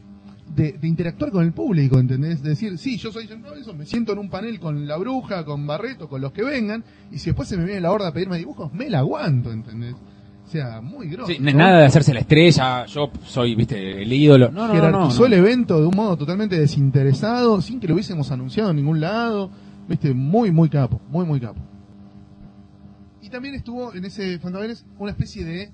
de, 0.56 0.74
de 0.74 0.88
interactuar 0.88 1.32
con 1.32 1.44
el 1.44 1.54
público, 1.54 2.00
¿entendés? 2.00 2.42
De 2.42 2.50
decir, 2.50 2.78
sí, 2.78 2.98
yo 2.98 3.12
soy 3.12 3.28
James 3.28 3.48
Robinson, 3.48 3.78
me 3.78 3.86
siento 3.86 4.14
en 4.14 4.20
un 4.20 4.30
panel 4.30 4.60
con 4.60 4.88
la 4.88 4.98
bruja, 4.98 5.46
con 5.46 5.66
Barreto, 5.68 6.10
con 6.10 6.22
los 6.22 6.32
que 6.32 6.44
vengan, 6.44 6.84
y 7.12 7.20
si 7.20 7.28
después 7.28 7.48
se 7.48 7.58
me 7.58 7.66
viene 7.66 7.82
la 7.82 7.92
horda 7.92 8.08
a 8.08 8.14
pedirme 8.14 8.38
dibujos, 8.38 8.74
me 8.74 8.90
la 8.90 9.00
aguanto, 9.00 9.52
¿entendés? 9.52 9.96
O 10.50 10.52
sea, 10.52 10.82
muy 10.82 11.08
grosso. 11.10 11.32
Sí, 11.32 11.38
no 11.40 11.52
nada 11.52 11.82
de 11.82 11.86
hacerse 11.86 12.12
la 12.12 12.22
estrella 12.22 12.88
yo 12.88 13.12
soy 13.24 13.54
viste 13.54 14.02
el 14.02 14.12
ídolo 14.12 14.50
no 14.50 14.68
no 14.68 14.68
no, 14.68 14.74
no, 14.74 14.74
jerarquizó 14.74 15.20
no. 15.20 15.26
el 15.28 15.34
evento 15.34 15.80
de 15.80 15.86
un 15.86 15.96
modo 15.96 16.18
totalmente 16.18 16.60
desinteresado, 16.60 17.62
sin 17.62 17.80
que 17.80 17.88
lo 17.88 17.94
hubiésemos 17.94 18.32
anunciado 18.32 18.72
en 18.72 18.78
ningún 18.78 19.00
lado. 19.00 19.52
Viste, 19.88 20.14
muy, 20.14 20.52
muy 20.52 20.70
capo, 20.70 21.00
muy, 21.10 21.26
muy 21.26 21.40
capo. 21.40 21.60
Y 23.22 23.30
también 23.30 23.54
estuvo 23.54 23.94
en 23.94 24.06
ese 24.06 24.40
Fantaveres 24.40 24.86
una 24.98 25.12
especie 25.12 25.46
de 25.46 25.72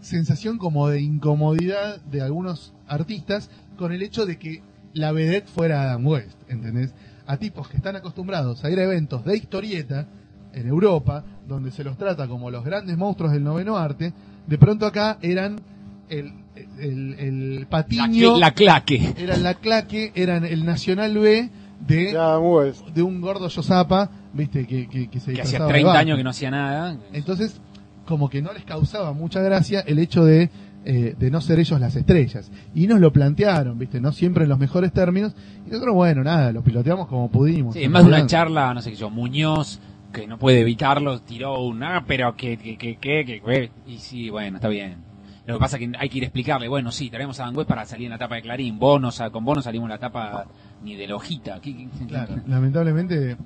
sensación 0.00 0.58
como 0.58 0.88
de 0.88 1.00
incomodidad 1.00 2.00
de 2.02 2.22
algunos 2.22 2.72
artistas 2.86 3.50
con 3.76 3.92
el 3.92 4.02
hecho 4.02 4.26
de 4.26 4.38
que 4.38 4.62
la 4.92 5.12
vedette 5.12 5.48
fuera 5.48 5.82
Adam 5.82 6.06
West, 6.06 6.38
¿entendés? 6.48 6.94
A 7.26 7.36
tipos 7.38 7.68
que 7.68 7.76
están 7.76 7.96
acostumbrados 7.96 8.64
a 8.64 8.70
ir 8.70 8.78
a 8.78 8.84
eventos 8.84 9.24
de 9.24 9.36
historieta 9.36 10.06
en 10.52 10.68
Europa, 10.68 11.24
donde 11.46 11.70
se 11.70 11.84
los 11.84 11.98
trata 11.98 12.26
como 12.28 12.50
los 12.50 12.64
grandes 12.64 12.96
monstruos 12.96 13.32
del 13.32 13.44
noveno 13.44 13.76
arte, 13.76 14.12
de 14.46 14.58
pronto 14.58 14.86
acá 14.86 15.18
eran 15.20 15.60
el, 16.08 16.32
el, 16.78 17.14
el 17.18 17.60
la, 17.62 17.68
patiño, 17.68 18.38
la 18.38 18.52
claque 18.52 19.12
eran 19.18 19.42
la 19.42 19.54
claque, 19.54 20.12
eran 20.14 20.44
el 20.44 20.64
Nacional 20.64 21.18
B 21.18 21.50
de, 21.86 22.12
Ya, 22.12 22.38
West. 22.38 22.86
de 22.88 23.02
un 23.02 23.20
gordo 23.20 23.48
Yosapa, 23.48 24.08
viste, 24.32 24.66
que, 24.66 24.88
que, 24.88 25.08
que 25.10 25.20
se 25.20 25.32
que 25.34 25.42
hacía 25.42 25.58
disfrazaba 25.58 25.66
de 25.66 25.72
30 25.72 25.88
Batman. 25.88 26.00
años 26.00 26.16
que 26.18 26.24
no 26.24 26.30
hacía 26.30 26.50
nada 26.50 26.96
Entonces, 27.12 27.60
como 28.06 28.30
que 28.30 28.40
no 28.40 28.52
les 28.52 28.64
causaba 28.64 29.12
mucha 29.12 29.40
gracia 29.42 29.80
el 29.80 29.98
hecho 29.98 30.24
de, 30.24 30.48
eh, 30.84 31.14
de 31.18 31.30
no 31.30 31.40
ser 31.40 31.58
ellos 31.58 31.78
las 31.80 31.94
estrellas. 31.96 32.50
Y 32.74 32.86
nos 32.86 33.00
lo 33.00 33.12
plantearon, 33.12 33.78
¿viste? 33.78 34.00
No 34.00 34.12
siempre 34.12 34.44
en 34.44 34.48
los 34.50 34.58
mejores 34.58 34.92
términos. 34.92 35.34
Y 35.66 35.70
nosotros, 35.70 35.94
bueno, 35.94 36.22
nada, 36.24 36.52
lo 36.52 36.62
piloteamos 36.62 37.08
como 37.08 37.30
pudimos. 37.30 37.74
Sí, 37.74 37.82
en 37.82 37.92
más 37.92 38.04
de 38.04 38.08
una 38.08 38.26
charla, 38.26 38.72
no 38.72 38.80
sé 38.80 38.90
qué 38.90 38.96
yo, 38.96 39.10
Muñoz, 39.10 39.80
que 40.12 40.26
no 40.26 40.38
puede 40.38 40.60
evitarlo, 40.60 41.20
tiró 41.20 41.60
un, 41.62 41.82
ah, 41.82 42.04
pero 42.06 42.34
que, 42.36 42.56
que, 42.56 42.78
que, 42.78 42.96
que, 42.96 43.24
que, 43.26 43.40
que", 43.42 43.70
y 43.86 43.98
sí, 43.98 44.30
bueno, 44.30 44.56
está 44.56 44.68
bien. 44.68 45.04
Lo 45.46 45.54
que 45.54 45.60
pasa 45.60 45.76
es 45.76 45.86
que 45.88 45.92
hay 45.98 46.08
que 46.08 46.18
ir 46.18 46.24
a 46.24 46.26
explicarle, 46.26 46.66
bueno, 46.68 46.90
sí, 46.90 47.08
traemos 47.10 47.38
a 47.38 47.44
Dan 47.44 47.56
West 47.56 47.68
para 47.68 47.84
salir 47.86 48.06
en 48.06 48.10
la 48.12 48.18
tapa 48.18 48.34
de 48.36 48.42
Clarín, 48.42 48.78
vos 48.80 49.00
no, 49.00 49.10
con 49.30 49.44
vos 49.44 49.56
no 49.56 49.62
salimos 49.62 49.86
en 49.86 49.90
la 49.90 49.98
tapa 49.98 50.46
ni 50.82 50.96
de 50.96 51.06
la 51.06 51.14
hojita. 51.16 51.60
¿Qué- 51.60 51.76
qué- 51.76 51.88
Claro, 52.08 52.36
lamentablemente, 52.48 53.36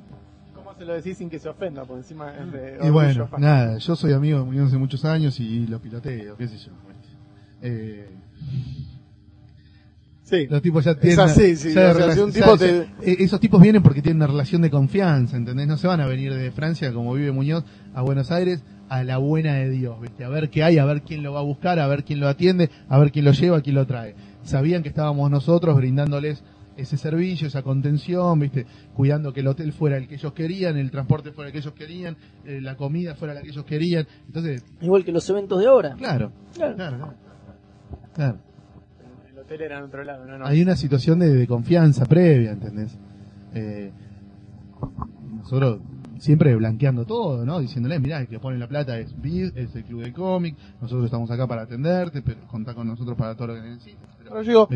se 0.80 0.86
lo 0.86 0.94
decís 0.94 1.18
sin 1.18 1.28
que 1.28 1.38
se 1.38 1.46
ofenda, 1.46 1.84
por 1.84 1.98
encima 1.98 2.32
es 2.34 2.50
de 2.52 2.78
Y 2.86 2.88
bueno, 2.88 3.26
fan. 3.28 3.42
nada, 3.42 3.76
yo 3.76 3.94
soy 3.94 4.14
amigo 4.14 4.38
de 4.38 4.44
Muñoz 4.46 4.68
hace 4.68 4.78
muchos 4.78 5.04
años 5.04 5.38
y 5.38 5.66
lo 5.66 5.78
piloteo, 5.78 6.38
qué 6.38 6.48
sé 6.48 6.56
yo. 6.56 6.72
Eh, 7.60 8.08
Sí. 10.22 10.46
los 10.48 10.62
tipos 10.62 10.82
ya 10.82 10.92
Es 10.92 11.00
tienen. 11.00 11.20
así, 11.20 11.54
sí, 11.56 11.74
ya 11.74 11.90
o 11.90 11.94
sea, 11.94 12.06
rela- 12.06 12.14
si 12.14 12.20
un 12.20 12.30
ya- 12.30 12.40
tipo 12.40 12.56
ya- 12.56 12.86
te- 13.04 13.22
esos 13.22 13.40
tipos 13.40 13.60
vienen 13.60 13.82
porque 13.82 14.00
tienen 14.00 14.16
una 14.22 14.28
relación 14.28 14.62
de 14.62 14.70
confianza, 14.70 15.36
¿entendés? 15.36 15.66
No 15.68 15.76
se 15.76 15.86
van 15.86 16.00
a 16.00 16.06
venir 16.06 16.32
de 16.32 16.50
Francia, 16.50 16.94
como 16.94 17.12
vive 17.12 17.30
Muñoz, 17.30 17.62
a 17.94 18.00
Buenos 18.00 18.30
Aires 18.30 18.62
a 18.88 19.04
la 19.04 19.18
buena 19.18 19.56
de 19.56 19.68
Dios, 19.68 20.00
¿viste? 20.00 20.24
A 20.24 20.30
ver 20.30 20.48
qué 20.48 20.64
hay, 20.64 20.78
a 20.78 20.86
ver 20.86 21.02
quién 21.02 21.22
lo 21.22 21.34
va 21.34 21.40
a 21.40 21.42
buscar, 21.42 21.78
a 21.78 21.86
ver 21.88 22.04
quién 22.04 22.20
lo 22.20 22.26
atiende, 22.28 22.70
a 22.88 22.98
ver 22.98 23.12
quién 23.12 23.26
lo 23.26 23.32
lleva, 23.32 23.60
quién 23.60 23.74
lo 23.76 23.86
trae. 23.86 24.14
Sabían 24.44 24.82
que 24.82 24.88
estábamos 24.88 25.30
nosotros 25.30 25.76
brindándoles 25.76 26.42
ese 26.80 26.96
servicio, 26.96 27.46
esa 27.48 27.62
contención, 27.62 28.38
¿viste? 28.38 28.66
Cuidando 28.94 29.32
que 29.32 29.40
el 29.40 29.46
hotel 29.48 29.72
fuera 29.72 29.96
el 29.96 30.08
que 30.08 30.14
ellos 30.16 30.32
querían, 30.32 30.76
el 30.76 30.90
transporte 30.90 31.32
fuera 31.32 31.48
el 31.48 31.52
que 31.52 31.58
ellos 31.58 31.72
querían, 31.74 32.16
eh, 32.44 32.60
la 32.60 32.76
comida 32.76 33.14
fuera 33.14 33.34
la 33.34 33.42
que 33.42 33.48
ellos 33.50 33.64
querían. 33.64 34.06
Entonces, 34.26 34.64
Igual 34.80 35.04
que 35.04 35.12
los 35.12 35.28
eventos 35.30 35.60
de 35.60 35.66
ahora. 35.66 35.94
claro, 35.96 36.32
Claro. 36.54 36.76
claro, 36.76 36.96
claro. 36.96 37.14
Claro. 38.14 38.38
El 39.30 39.38
hotel 39.38 39.60
era 39.62 39.78
en 39.78 39.84
otro 39.84 40.04
lado, 40.04 40.24
no, 40.26 40.38
no. 40.38 40.46
Hay 40.46 40.60
una 40.62 40.76
situación 40.76 41.18
de, 41.20 41.28
de 41.32 41.46
confianza 41.46 42.04
previa, 42.06 42.52
¿entendés? 42.52 42.98
Eh, 43.54 43.92
nosotros 45.38 45.80
siempre 46.18 46.54
blanqueando 46.54 47.06
todo, 47.06 47.44
¿no? 47.46 47.60
Diciéndole, 47.60 47.98
mirá, 47.98 48.20
el 48.20 48.28
que 48.28 48.38
pone 48.38 48.58
la 48.58 48.68
plata 48.68 48.98
es 48.98 49.18
BID, 49.20 49.56
es 49.56 49.74
el 49.74 49.84
club 49.84 50.02
de 50.02 50.12
cómic, 50.12 50.54
nosotros 50.80 51.06
estamos 51.06 51.30
acá 51.30 51.46
para 51.46 51.62
atenderte, 51.62 52.20
pero 52.22 52.46
contá 52.46 52.74
con 52.74 52.86
nosotros 52.86 53.16
para 53.16 53.34
todo 53.34 53.48
lo 53.48 53.54
que 53.54 53.62
necesites. 53.62 53.98
Pero- 54.18 54.30
Pero 54.30 54.42
yo 54.42 54.48
digo. 54.50 54.68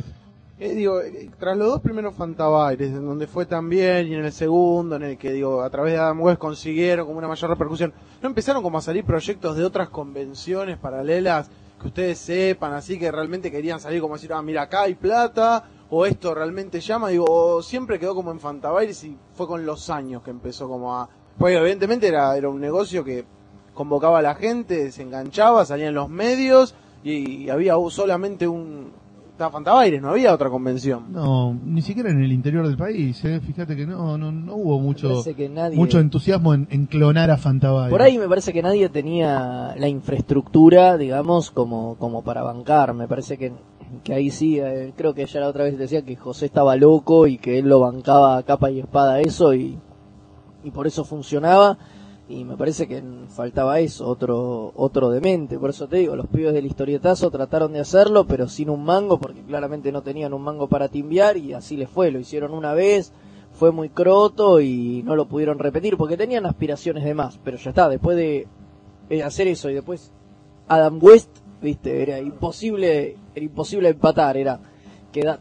Eh, 0.59 0.75
digo, 0.75 1.01
tras 1.39 1.57
los 1.57 1.69
dos 1.69 1.81
primeros 1.81 2.15
Fantabaires, 2.15 2.91
en 2.91 3.05
donde 3.05 3.27
fue 3.27 3.47
tan 3.47 3.69
bien, 3.69 4.07
y 4.07 4.15
en 4.15 4.25
el 4.25 4.33
segundo, 4.33 4.97
en 4.97 5.03
el 5.03 5.19
que, 5.19 5.33
digo, 5.33 5.63
a 5.63 5.71
través 5.71 5.95
de 5.95 5.99
Adam 5.99 6.21
West 6.21 6.39
consiguieron 6.39 7.07
como 7.07 7.19
una 7.19 7.29
mayor 7.29 7.51
repercusión, 7.51 7.93
¿no 8.23 8.29
empezaron 8.29 8.63
como 8.63 8.79
a 8.79 8.81
salir 8.81 9.05
proyectos 9.05 9.57
de 9.57 9.65
otras 9.65 9.89
convenciones 9.89 10.79
paralelas 10.79 11.51
que 11.81 11.89
ustedes 11.89 12.19
sepan, 12.19 12.73
así 12.73 12.99
que 12.99 13.11
realmente 13.11 13.51
querían 13.51 13.81
salir 13.81 14.01
como 14.01 14.15
decir, 14.15 14.33
ah, 14.33 14.43
mira, 14.43 14.63
acá 14.63 14.83
hay 14.83 14.95
plata, 14.95 15.65
o 15.91 16.07
esto 16.07 16.35
realmente 16.35 16.81
llama, 16.81 17.09
digo, 17.09 17.27
o 17.29 17.63
siempre 17.63 17.99
quedó 17.99 18.15
como 18.15 18.31
en 18.31 18.41
Fantabaires 18.41 19.03
y 19.05 19.19
fue 19.35 19.47
con 19.47 19.67
los 19.67 19.91
años 19.91 20.23
que 20.23 20.31
empezó 20.31 20.69
como 20.69 20.97
a... 20.97 21.09
Pues 21.37 21.57
evidentemente 21.57 22.07
era, 22.07 22.37
era 22.37 22.49
un 22.49 22.61
negocio 22.61 23.05
que 23.05 23.25
convocaba 23.75 24.21
a 24.21 24.23
la 24.23 24.35
gente, 24.37 24.93
se 24.93 25.03
enganchaba, 25.03 25.65
salían 25.65 25.95
los 25.95 26.09
medios, 26.09 26.75
y, 27.05 27.51
había 27.51 27.75
solamente 27.91 28.49
un... 28.49 28.93
Estaba 29.35 29.51
Fantabaires, 29.51 30.01
no 30.01 30.11
había 30.11 30.33
otra 30.33 30.49
convención. 30.49 31.07
No, 31.11 31.59
ni 31.65 31.83
siquiera 31.83 32.09
en 32.09 32.23
el 32.23 32.31
interior 32.31 32.69
del 32.69 32.77
país, 32.77 33.25
¿eh? 33.25 33.41
Fíjate 33.41 33.75
que 33.75 33.85
no, 33.85 34.17
no, 34.17 34.31
no 34.31 34.55
hubo 34.55 34.79
mucho, 34.79 35.09
nadie- 35.51 35.75
mucho 35.75 35.99
entusiasmo 35.99 36.55
en, 36.55 36.69
en 36.71 36.87
clonar 36.87 37.33
a 37.33 37.37
Fantabaire. 37.37 37.91
Por 37.91 38.01
ahí 38.01 38.17
me 38.17 38.29
parece 38.29 38.53
que 38.53 38.63
nadie 38.63 38.89
tenía 38.91 39.75
la 39.77 39.89
infraestructura, 39.89 40.97
digamos, 40.97 41.51
como, 41.51 41.97
como 41.97 42.23
para 42.23 42.45
bancar. 42.45 42.95
Me 42.95 43.09
parece 43.09 43.37
que, 43.37 43.53
que 44.05 44.15
ahí 44.15 44.31
sí, 44.31 44.61
eh, 44.61 44.93
creo 44.97 45.15
que 45.15 45.27
ya 45.27 45.41
la 45.41 45.49
otra 45.49 45.65
vez 45.65 45.77
decía 45.79 46.03
que 46.03 46.15
José 46.15 46.47
estaba 46.47 46.77
loco 46.77 47.27
y 47.27 47.39
que 47.39 47.59
él 47.59 47.69
lo 47.69 47.81
bancaba 47.81 48.37
a 48.37 48.43
capa 48.45 48.71
y 48.71 48.79
espada 48.79 49.21
eso 49.21 49.53
y, 49.53 49.77
y 50.63 50.71
por 50.71 50.87
eso 50.87 51.05
funcionaba. 51.05 51.77
Y 52.27 52.45
me 52.45 52.57
parece 52.57 52.89
que 52.89 53.03
faltaba 53.29 53.81
eso, 53.81 54.09
otro, 54.09 54.73
otro 54.77 55.11
demente. 55.11 55.59
Por 55.59 55.71
eso 55.71 55.87
te 55.89 55.99
digo, 55.99 56.17
los 56.17 56.27
pibes 56.27 56.55
del 56.55 56.65
historietazo 56.65 57.31
trataron 57.31 57.73
de 57.73 57.81
hacerlo, 57.81 58.27
pero 58.27 58.49
sin 58.49 58.71
un 58.71 58.83
mango, 58.83 59.19
porque 59.19 59.43
claramente 59.43 59.93
no 59.93 60.03
tenían 60.03 60.33
un 60.33 60.43
mango 60.43 60.69
para 60.69 60.89
timbiar 60.89 61.37
y 61.37 61.53
así 61.53 61.77
les 61.77 61.91
fue. 61.91 62.11
Lo 62.11 62.19
hicieron 62.19 62.55
una 62.55 62.73
vez, 62.73 63.13
fue 63.53 63.73
muy 63.73 63.91
croto 63.91 64.61
y 64.61 65.03
no 65.05 65.17
lo 65.17 65.29
pudieron 65.29 65.59
repetir 65.59 65.99
porque 65.99 66.17
tenían 66.17 66.47
aspiraciones 66.47 67.05
de 67.05 67.15
más. 67.15 67.39
Pero 67.45 67.59
ya 67.59 67.71
está, 67.71 67.91
después 67.91 68.17
de 68.17 68.49
eh, 69.11 69.23
hacer 69.23 69.47
eso 69.49 69.69
y 69.69 69.75
después 69.75 70.11
Adam 70.67 70.99
West, 71.03 71.29
viste, 71.61 72.03
era 72.03 72.21
imposible, 72.21 73.19
era 73.35 73.45
imposible 73.45 73.91
empatar, 73.91 74.39
era 74.39 74.61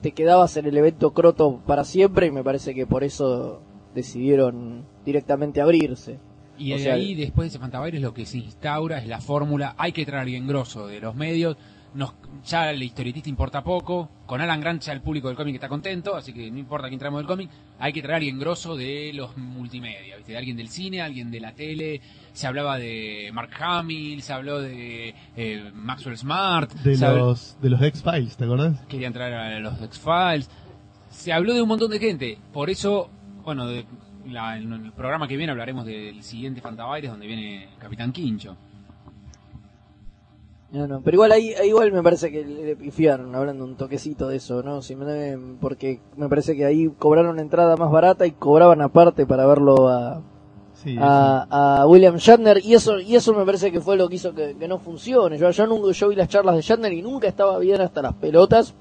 te 0.01 0.11
quedabas 0.11 0.55
en 0.57 0.67
el 0.67 0.77
evento 0.77 1.13
croto 1.13 1.59
para 1.65 1.83
siempre 1.83 2.27
y 2.27 2.31
me 2.31 2.43
parece 2.43 2.75
que 2.75 2.85
por 2.85 3.03
eso 3.03 3.61
decidieron 3.95 4.85
directamente 5.03 5.61
abrirse. 5.61 6.19
Y 6.63 6.73
O 6.73 6.77
de 6.77 6.83
sea, 6.83 6.93
ahí, 6.93 7.13
después 7.13 7.45
de 7.45 7.47
ese 7.49 7.59
Fantabaires, 7.59 8.01
lo 8.01 8.13
que 8.13 8.25
se 8.25 8.37
instaura 8.37 8.99
es 8.99 9.07
la 9.07 9.19
fórmula, 9.19 9.75
hay 9.77 9.91
que 9.91 10.05
traer 10.05 10.19
a 10.19 10.21
alguien 10.21 10.47
grosso 10.47 10.87
de 10.87 11.01
los 11.01 11.13
medios, 11.13 11.57
nos, 11.93 12.13
ya 12.45 12.71
el 12.71 12.81
historietista 12.81 13.29
importa 13.29 13.63
poco, 13.63 14.09
con 14.25 14.39
Alan 14.39 14.61
Grant 14.61 14.81
ya 14.81 14.93
el 14.93 15.01
público 15.01 15.27
del 15.27 15.35
cómic 15.35 15.55
está 15.55 15.67
contento, 15.67 16.15
así 16.15 16.33
que 16.33 16.49
no 16.49 16.57
importa 16.57 16.87
quién 16.87 16.99
traemos 16.99 17.19
del 17.19 17.27
cómic, 17.27 17.49
hay 17.79 17.91
que 17.91 18.01
traer 18.01 18.13
a 18.13 18.17
alguien 18.17 18.39
grosso 18.39 18.75
de 18.75 19.11
los 19.13 19.35
multimedia, 19.37 20.15
¿viste? 20.15 20.37
alguien 20.37 20.55
del 20.55 20.69
cine, 20.69 21.01
alguien 21.01 21.29
de 21.29 21.39
la 21.41 21.53
tele, 21.53 22.01
se 22.31 22.47
hablaba 22.47 22.77
de 22.77 23.29
Mark 23.33 23.51
Hamill, 23.59 24.21
se 24.21 24.31
habló 24.31 24.61
de 24.61 25.13
eh, 25.35 25.71
Maxwell 25.73 26.17
Smart, 26.17 26.71
de 26.71 26.97
los, 26.97 27.57
de 27.61 27.69
los 27.69 27.81
X-Files, 27.81 28.37
¿te 28.37 28.45
acordás? 28.45 28.79
querían 28.87 29.11
traer 29.11 29.33
a 29.33 29.59
los 29.59 29.81
X-Files. 29.81 30.49
Se 31.09 31.31
habló 31.31 31.53
de 31.53 31.61
un 31.61 31.67
montón 31.67 31.91
de 31.91 31.99
gente. 31.99 32.39
Por 32.51 32.71
eso, 32.71 33.11
bueno, 33.43 33.67
de 33.67 33.85
la- 34.27 34.57
en 34.57 34.71
el 34.73 34.91
programa 34.91 35.27
que 35.27 35.37
viene 35.37 35.51
hablaremos 35.51 35.85
del 35.85 36.21
siguiente 36.23 36.61
Fantabaires 36.61 37.09
donde 37.11 37.27
viene 37.27 37.69
Capitán 37.79 38.11
Quincho. 38.11 38.55
No, 40.71 40.87
no, 40.87 41.01
pero 41.01 41.15
igual 41.15 41.31
ahí, 41.31 41.53
ahí 41.53 41.67
igual 41.69 41.91
me 41.91 42.01
parece 42.01 42.31
que 42.31 42.43
le 42.43 42.75
pifiaron, 42.75 43.35
hablando 43.35 43.63
un 43.63 43.75
toquecito 43.75 44.27
de 44.27 44.37
eso, 44.37 44.63
¿no? 44.63 44.81
Si 44.81 44.95
me- 44.95 45.37
porque 45.61 45.99
me 46.17 46.27
parece 46.27 46.55
que 46.55 46.65
ahí 46.65 46.89
cobraron 46.97 47.37
entrada 47.39 47.77
más 47.77 47.91
barata 47.91 48.25
y 48.25 48.31
cobraban 48.31 48.81
aparte 48.81 49.27
para 49.27 49.45
verlo 49.45 49.87
a, 49.89 50.21
Sí, 50.73 50.97
a, 50.99 51.81
a 51.81 51.85
William 51.87 52.15
Shatner 52.15 52.57
y 52.65 52.73
eso 52.73 52.99
y 52.99 53.15
eso 53.15 53.35
me 53.35 53.45
parece 53.45 53.71
que 53.71 53.81
fue 53.81 53.95
lo 53.97 54.09
que 54.09 54.15
hizo 54.15 54.33
que, 54.33 54.55
que 54.57 54.67
no 54.67 54.79
funcione. 54.79 55.37
Yo, 55.37 55.51
yo, 55.51 55.67
nunca, 55.67 55.91
yo 55.91 56.09
vi 56.09 56.15
las 56.15 56.27
charlas 56.27 56.55
de 56.55 56.61
Shatner 56.61 56.91
y 56.91 57.03
nunca 57.03 57.27
estaba 57.27 57.59
bien 57.59 57.79
hasta 57.79 58.01
las 58.01 58.15
pelotas. 58.15 58.73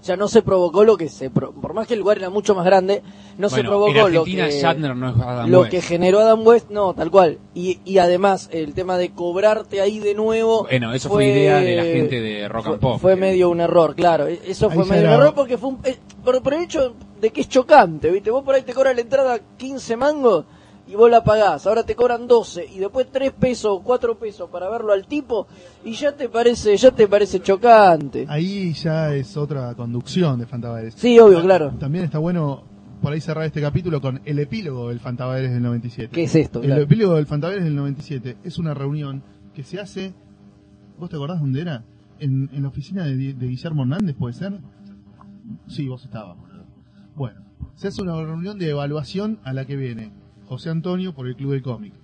O 0.00 0.04
sea, 0.04 0.16
no 0.16 0.28
se 0.28 0.42
provocó 0.42 0.84
lo 0.84 0.96
que 0.96 1.08
se... 1.08 1.30
pro- 1.30 1.52
por 1.52 1.74
más 1.74 1.86
que 1.86 1.94
el 1.94 2.00
lugar 2.00 2.18
era 2.18 2.30
mucho 2.30 2.54
más 2.54 2.64
grande, 2.64 3.02
no 3.38 3.48
se 3.48 3.62
provocó 3.64 4.06
en 4.08 4.14
lo 4.14 4.24
que... 4.24 4.50
Shatner 4.60 4.94
no 4.94 5.08
es 5.10 5.16
Adam 5.20 5.50
lo 5.50 5.60
West. 5.60 5.70
que 5.72 5.82
generó 5.82 6.20
Adam 6.20 6.46
West, 6.46 6.70
no, 6.70 6.94
tal 6.94 7.10
cual. 7.10 7.38
Y, 7.54 7.80
y 7.84 7.98
además, 7.98 8.48
el 8.52 8.72
tema 8.74 8.96
de 8.98 9.10
cobrarte 9.12 9.80
ahí 9.80 9.98
de 9.98 10.14
nuevo. 10.14 10.62
Bueno, 10.64 10.92
eso 10.94 11.08
fue 11.08 11.26
idea 11.26 11.60
de 11.60 11.76
la 11.76 11.82
gente 11.84 12.20
de 12.20 12.48
Rock 12.48 12.66
and 12.66 12.74
fue- 12.80 12.80
Pop. 12.92 13.00
Fue 13.00 13.16
medio 13.16 13.50
un 13.50 13.60
error, 13.60 13.94
claro. 13.94 14.26
E- 14.28 14.40
Eso 14.46 14.68
Ahí 14.70 14.76
fue 14.76 14.84
medio 14.86 15.08
un 15.08 15.14
error 15.14 15.34
porque 15.34 15.58
fue 15.58 15.70
un, 15.70 15.78
eh, 15.84 15.98
por, 16.24 16.40
por 16.42 16.54
el 16.54 16.62
hecho 16.62 16.94
de 17.20 17.30
que 17.30 17.40
es 17.40 17.48
chocante, 17.48 18.10
¿viste? 18.10 18.30
Vos 18.30 18.44
por 18.44 18.54
ahí 18.54 18.62
te 18.62 18.72
cobran 18.72 18.94
la 18.96 19.02
entrada 19.02 19.38
15 19.58 19.96
mangos 19.96 20.44
y 20.90 20.94
vos 20.96 21.10
la 21.10 21.22
pagás. 21.22 21.66
Ahora 21.66 21.84
te 21.84 21.94
cobran 21.94 22.26
12 22.26 22.66
y 22.74 22.78
después 22.78 23.06
3 23.12 23.32
pesos 23.32 23.70
o 23.78 23.82
4 23.82 24.18
pesos 24.18 24.50
para 24.50 24.68
verlo 24.68 24.92
al 24.92 25.06
tipo 25.06 25.46
y 25.84 25.92
ya 25.92 26.12
te 26.16 26.28
parece, 26.28 26.76
ya 26.76 26.90
te 26.90 27.06
parece 27.06 27.40
chocante. 27.40 28.26
Ahí 28.28 28.72
ya 28.72 29.14
es 29.14 29.36
otra 29.36 29.74
conducción 29.74 30.38
de 30.40 30.46
Fantabaires. 30.46 30.94
Sí, 30.96 31.18
obvio, 31.18 31.42
claro. 31.42 31.72
También 31.78 32.04
está 32.04 32.18
bueno 32.18 32.64
por 33.00 33.12
ahí 33.12 33.20
cerrar 33.20 33.44
este 33.44 33.60
capítulo 33.60 34.00
con 34.00 34.20
el 34.24 34.38
epílogo 34.40 34.88
del 34.88 35.00
Fantabaires 35.00 35.52
del 35.52 35.62
97. 35.62 36.10
¿Qué 36.12 36.24
es 36.24 36.34
esto? 36.34 36.60
El 36.60 36.66
Claro. 36.66 36.82
epílogo 36.82 37.14
del 37.14 37.26
Fantabaires 37.26 37.64
del 37.64 37.76
97 37.76 38.36
es 38.44 38.58
una 38.58 38.74
reunión 38.74 39.22
que 39.54 39.62
se 39.62 39.80
hace, 39.80 40.12
¿vos 40.98 41.08
te 41.08 41.16
acordás 41.16 41.40
dónde 41.40 41.60
era? 41.62 41.84
En, 42.18 42.50
en 42.52 42.62
la 42.62 42.68
oficina 42.68 43.04
de, 43.04 43.14
de 43.32 43.46
Guillermo 43.46 43.82
Hernández, 43.82 44.14
¿puede 44.18 44.34
ser? 44.34 44.58
Sí, 45.68 45.88
vos 45.88 46.04
estabas. 46.04 46.36
Bueno, 47.14 47.40
se 47.74 47.88
hace 47.88 48.02
una 48.02 48.14
reunión 48.22 48.58
de 48.58 48.68
evaluación 48.70 49.38
a 49.44 49.52
la 49.54 49.64
que 49.64 49.76
viene 49.76 50.12
José 50.50 50.68
Antonio 50.68 51.14
por 51.14 51.28
el 51.28 51.36
Club 51.36 51.52
del 51.52 51.62
Cómic, 51.62 51.94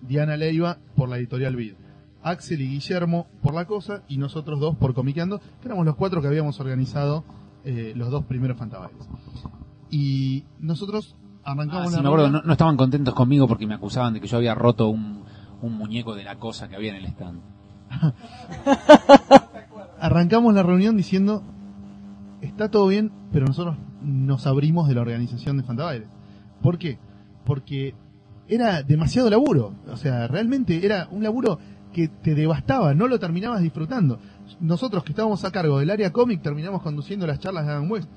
Diana 0.00 0.36
Leiva 0.36 0.78
por 0.96 1.08
la 1.10 1.18
editorial 1.18 1.54
Vid, 1.54 1.74
Axel 2.22 2.62
y 2.62 2.68
Guillermo 2.68 3.26
por 3.42 3.52
La 3.54 3.66
Cosa 3.66 4.02
y 4.08 4.16
nosotros 4.16 4.58
dos 4.58 4.74
por 4.76 4.94
Comiqueando, 4.94 5.38
que 5.60 5.68
éramos 5.68 5.84
los 5.84 5.96
cuatro 5.96 6.22
que 6.22 6.28
habíamos 6.28 6.58
organizado 6.60 7.24
eh, 7.64 7.92
los 7.94 8.10
dos 8.10 8.24
primeros 8.24 8.56
Fantabaires. 8.56 9.06
Y 9.90 10.44
nosotros 10.58 11.14
Ah, 11.44 11.52
arrancamos 11.52 11.90
sí, 11.90 11.96
la 11.96 12.02
me 12.02 12.08
acuerdo, 12.08 12.24
reunión- 12.26 12.42
no, 12.42 12.46
no 12.48 12.52
estaban 12.52 12.76
contentos 12.76 13.14
conmigo 13.14 13.46
porque 13.48 13.66
me 13.66 13.74
acusaban 13.74 14.12
de 14.14 14.20
que 14.20 14.26
yo 14.28 14.36
había 14.38 14.54
roto 14.54 14.88
un, 14.88 15.24
un 15.62 15.72
muñeco 15.76 16.14
de 16.14 16.24
la 16.24 16.36
cosa 16.36 16.68
que 16.68 16.76
había 16.76 16.90
en 16.90 16.96
el 16.96 17.04
stand. 17.06 17.40
arrancamos 20.00 20.54
la 20.54 20.62
reunión 20.62 20.96
diciendo 20.96 21.42
está 22.40 22.70
todo 22.70 22.86
bien, 22.88 23.12
pero 23.32 23.46
nosotros 23.46 23.76
nos 24.02 24.46
abrimos 24.46 24.88
de 24.88 24.94
la 24.94 25.02
organización 25.02 25.56
de 25.58 25.62
Fantabaires. 25.62 26.08
¿Por 26.62 26.78
qué? 26.78 26.98
Porque 27.44 27.94
era 28.48 28.82
demasiado 28.82 29.30
laburo. 29.30 29.74
O 29.88 29.96
sea, 29.96 30.26
realmente 30.26 30.84
era 30.84 31.08
un 31.10 31.22
laburo 31.22 31.58
que 31.92 32.08
te 32.08 32.34
devastaba, 32.34 32.94
no 32.94 33.08
lo 33.08 33.18
terminabas 33.18 33.62
disfrutando. 33.62 34.18
Nosotros 34.60 35.04
que 35.04 35.12
estábamos 35.12 35.44
a 35.44 35.50
cargo 35.50 35.78
del 35.78 35.90
área 35.90 36.12
cómic 36.12 36.42
terminamos 36.42 36.82
conduciendo 36.82 37.26
las 37.26 37.38
charlas 37.38 37.66
de 37.66 37.72
Adam 37.72 37.90
West, 37.90 38.08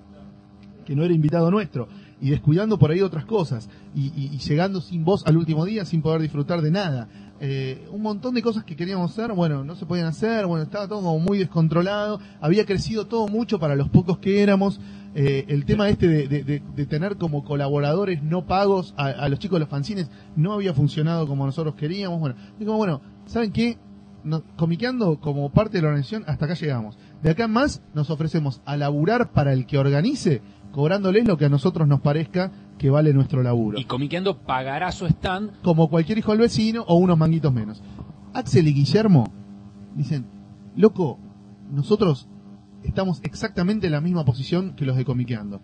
que 0.86 0.96
no 0.96 1.04
era 1.04 1.14
invitado 1.14 1.50
nuestro, 1.50 1.88
y 2.22 2.30
descuidando 2.30 2.78
por 2.78 2.92
ahí 2.92 3.02
otras 3.02 3.26
cosas, 3.26 3.70
y, 3.96 4.38
llegando 4.38 4.82
sin 4.82 5.04
voz 5.04 5.26
al 5.26 5.38
último 5.38 5.66
día 5.66 5.86
sin 5.86 6.02
poder 6.02 6.22
disfrutar 6.22 6.62
de 6.62 6.72
nada. 6.72 7.08
Eh, 7.40 7.88
un 7.92 8.02
montón 8.02 8.36
de 8.36 8.42
cosas 8.42 8.64
que 8.64 8.76
queríamos 8.76 9.12
hacer, 9.12 9.34
bueno, 9.34 9.64
no 9.64 9.76
se 9.76 9.86
podían 9.86 10.08
hacer, 10.08 10.46
bueno, 10.46 10.64
estaba 10.64 10.88
todo 10.88 11.02
como 11.02 11.20
muy 11.20 11.38
descontrolado, 11.38 12.20
había 12.40 12.66
crecido 12.66 13.08
todo 13.08 13.28
mucho 13.28 13.60
para 13.60 13.76
los 13.76 13.90
pocos 13.90 14.20
que 14.20 14.42
éramos, 14.42 14.80
Eh, 15.16 15.46
el 15.50 15.66
tema 15.66 15.90
este 15.90 16.08
de, 16.08 16.28
de- 16.28 16.44
de- 16.44 16.64
de 16.76 16.86
tener 16.88 17.18
como 17.18 17.44
colaboradores 17.44 18.24
no 18.24 18.48
pagos 18.48 18.96
a, 18.98 19.06
a 19.08 19.30
los 19.30 19.38
chicos 19.40 19.58
de 19.58 19.60
los 19.62 19.70
fanzines 19.70 20.10
no 20.36 20.54
había 20.54 20.74
funcionado 20.74 21.28
como 21.28 21.46
nosotros 21.46 21.76
queríamos. 21.76 22.20
Bueno, 22.20 22.36
digo, 22.60 22.76
bueno, 22.78 23.02
¿saben 23.26 23.52
qué? 23.52 23.78
No, 24.24 24.42
comiqueando 24.56 25.20
como 25.20 25.52
parte 25.52 25.78
de 25.78 25.82
la 25.84 25.90
organización, 25.90 26.24
hasta 26.28 26.46
acá 26.46 26.54
llegamos. 26.56 26.98
De 27.22 27.30
acá 27.30 27.44
en 27.44 27.52
más, 27.52 27.84
nos 27.94 28.10
ofrecemos 28.10 28.62
a 28.66 28.76
laburar 28.78 29.32
para 29.34 29.52
el 29.54 29.66
que 29.68 29.78
organice, 29.78 30.42
cobrándoles 30.72 31.28
lo 31.28 31.38
que 31.38 31.46
a 31.46 31.50
nosotros 31.50 31.88
nos 31.88 32.00
parezca 32.02 32.52
que 32.80 32.90
vale 32.90 33.14
nuestro 33.14 33.44
laburo. 33.44 33.78
Y 33.80 33.84
Comiqueando 33.86 34.38
pagará 34.40 34.92
su 34.94 35.06
stand. 35.06 35.62
Como 35.62 35.90
cualquier 35.90 36.18
hijo 36.18 36.32
del 36.32 36.40
vecino 36.42 36.84
o 36.88 36.96
unos 36.96 37.18
manguitos 37.18 37.54
menos. 37.54 37.84
Axel 38.34 38.68
y 38.68 38.74
Guillermo 38.74 39.32
dicen, 39.96 40.26
loco, 40.76 41.20
nosotros 41.70 42.28
estamos 42.84 43.20
exactamente 43.24 43.88
en 43.88 43.94
la 43.94 44.02
misma 44.02 44.26
posición 44.26 44.76
que 44.76 44.86
los 44.86 44.98
de 44.98 45.06
Comiqueando. 45.06 45.62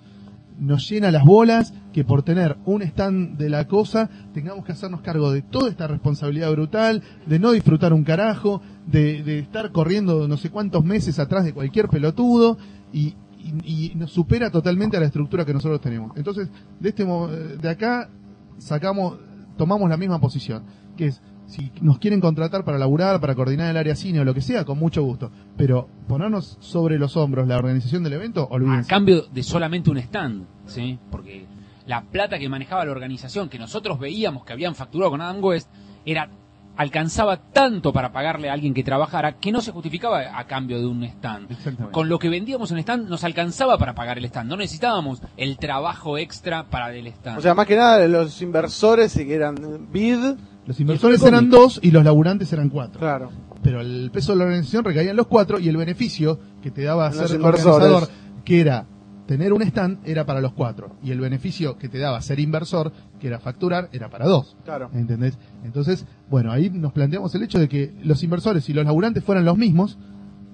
Nos 0.59 0.89
llena 0.89 1.09
las 1.09 1.23
bolas 1.23 1.73
que 1.93 2.03
por 2.03 2.23
tener 2.23 2.57
un 2.65 2.81
stand 2.81 3.37
de 3.37 3.49
la 3.49 3.65
cosa 3.67 4.09
tengamos 4.33 4.65
que 4.65 4.73
hacernos 4.73 4.99
cargo 5.01 5.31
de 5.31 5.41
toda 5.41 5.69
esta 5.69 5.87
responsabilidad 5.87 6.51
brutal, 6.51 7.01
de 7.25 7.39
no 7.39 7.51
disfrutar 7.51 7.93
un 7.93 8.03
carajo, 8.03 8.61
de, 8.85 9.39
estar 9.39 9.71
corriendo 9.71 10.27
no 10.27 10.35
sé 10.35 10.49
cuántos 10.49 10.83
meses 10.83 11.17
atrás 11.17 11.45
de 11.45 11.53
cualquier 11.53 11.87
pelotudo 11.87 12.57
y, 12.91 13.15
y- 13.63 13.93
nos 13.95 14.11
supera 14.11 14.51
totalmente 14.51 14.97
a 14.97 14.99
la 14.99 15.05
estructura 15.05 15.45
que 15.45 15.53
nosotros 15.53 15.79
tenemos. 15.79 16.17
Entonces, 16.17 16.49
de 16.79 16.89
este 16.89 17.05
de 17.05 17.69
acá 17.69 18.09
sacamos, 18.57 19.17
tomamos 19.57 19.89
la 19.89 19.95
misma 19.95 20.19
posición, 20.19 20.63
que 20.97 21.05
es 21.07 21.21
si 21.49 21.71
nos 21.81 21.97
quieren 21.97 22.21
contratar 22.21 22.63
para 22.63 22.77
laburar, 22.77 23.19
para 23.19 23.35
coordinar 23.35 23.69
el 23.71 23.77
área 23.77 23.95
cine 23.95 24.19
o 24.19 24.23
lo 24.23 24.33
que 24.33 24.41
sea, 24.41 24.65
con 24.65 24.77
mucho 24.79 25.03
gusto. 25.03 25.31
Pero 25.57 25.89
ponernos 26.07 26.57
sobre 26.61 26.97
los 26.99 27.17
hombros 27.17 27.47
la 27.47 27.57
organización 27.57 28.03
del 28.03 28.13
evento, 28.13 28.47
A 28.49 28.53
olvídense. 28.53 28.89
cambio 28.89 29.23
de 29.23 29.43
solamente 29.43 29.89
un 29.89 29.97
stand, 29.97 30.45
¿sí? 30.67 30.99
Porque 31.11 31.45
la 31.87 32.03
plata 32.03 32.37
que 32.37 32.47
manejaba 32.47 32.85
la 32.85 32.91
organización, 32.91 33.49
que 33.49 33.57
nosotros 33.57 33.99
veíamos 33.99 34.45
que 34.45 34.53
habían 34.53 34.75
facturado 34.75 35.11
con 35.11 35.21
Adam 35.21 35.43
West, 35.43 35.69
era 36.05 36.29
alcanzaba 36.77 37.35
tanto 37.51 37.91
para 37.91 38.13
pagarle 38.13 38.49
a 38.49 38.53
alguien 38.53 38.73
que 38.73 38.83
trabajara 38.83 39.33
que 39.33 39.51
no 39.51 39.59
se 39.59 39.71
justificaba 39.73 40.39
a 40.39 40.47
cambio 40.47 40.79
de 40.79 40.87
un 40.87 41.03
stand. 41.03 41.51
Exactamente. 41.51 41.91
Con 41.91 42.07
lo 42.07 42.19
que 42.19 42.29
vendíamos 42.29 42.71
en 42.71 42.77
stand 42.77 43.09
nos 43.09 43.25
alcanzaba 43.25 43.77
para 43.77 43.93
pagar 43.95 44.17
el 44.17 44.23
stand. 44.23 44.49
No 44.49 44.55
necesitábamos 44.55 45.21
el 45.35 45.57
trabajo 45.57 46.17
extra 46.17 46.69
para 46.69 46.95
el 46.95 47.07
stand. 47.07 47.39
O 47.39 47.41
sea, 47.41 47.53
más 47.53 47.65
que 47.65 47.75
nada 47.75 48.07
los 48.07 48.41
inversores 48.41 49.13
que 49.13 49.33
eran 49.33 49.87
bid. 49.91 50.37
Los 50.65 50.79
inversores 50.79 51.23
eran 51.23 51.49
dos 51.49 51.79
y 51.81 51.91
los 51.91 52.03
laburantes 52.03 52.51
eran 52.53 52.69
cuatro. 52.69 52.99
Claro. 52.99 53.29
Pero 53.61 53.81
el 53.81 54.09
peso 54.11 54.31
de 54.31 54.37
la 54.37 54.43
organización 54.45 54.83
recaía 54.83 55.11
en 55.11 55.17
los 55.17 55.27
cuatro 55.27 55.59
y 55.59 55.67
el 55.67 55.77
beneficio 55.77 56.39
que 56.61 56.71
te 56.71 56.83
daba 56.83 57.09
Los 57.09 57.29
ser 57.29 57.41
organizador, 57.41 58.07
que 58.45 58.61
era 58.61 58.85
tener 59.25 59.53
un 59.53 59.61
stand, 59.61 59.99
era 60.05 60.25
para 60.25 60.41
los 60.41 60.53
cuatro. 60.53 60.95
Y 61.03 61.11
el 61.11 61.19
beneficio 61.19 61.77
que 61.77 61.87
te 61.87 61.99
daba 61.99 62.21
ser 62.21 62.39
inversor, 62.39 62.91
que 63.19 63.27
era 63.27 63.39
facturar, 63.39 63.89
era 63.91 64.09
para 64.09 64.25
dos. 64.25 64.57
Claro. 64.63 64.89
¿Entendés? 64.93 65.37
Entonces, 65.63 66.05
bueno, 66.31 66.51
ahí 66.51 66.69
nos 66.71 66.93
planteamos 66.93 67.35
el 67.35 67.43
hecho 67.43 67.59
de 67.59 67.69
que 67.69 67.93
los 68.03 68.23
inversores 68.23 68.67
y 68.69 68.73
los 68.73 68.85
laburantes 68.85 69.23
fueran 69.23 69.45
los 69.45 69.55
mismos, 69.55 69.99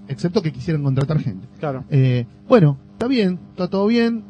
excepto 0.10 0.42
que 0.42 0.52
quisieran 0.52 0.84
contratar 0.84 1.20
gente. 1.20 1.48
Claro. 1.60 1.86
Eh, 1.90 2.26
bueno, 2.50 2.78
está 2.92 3.08
bien, 3.08 3.40
está 3.52 3.70
todo 3.70 3.88
bien, 3.88 4.26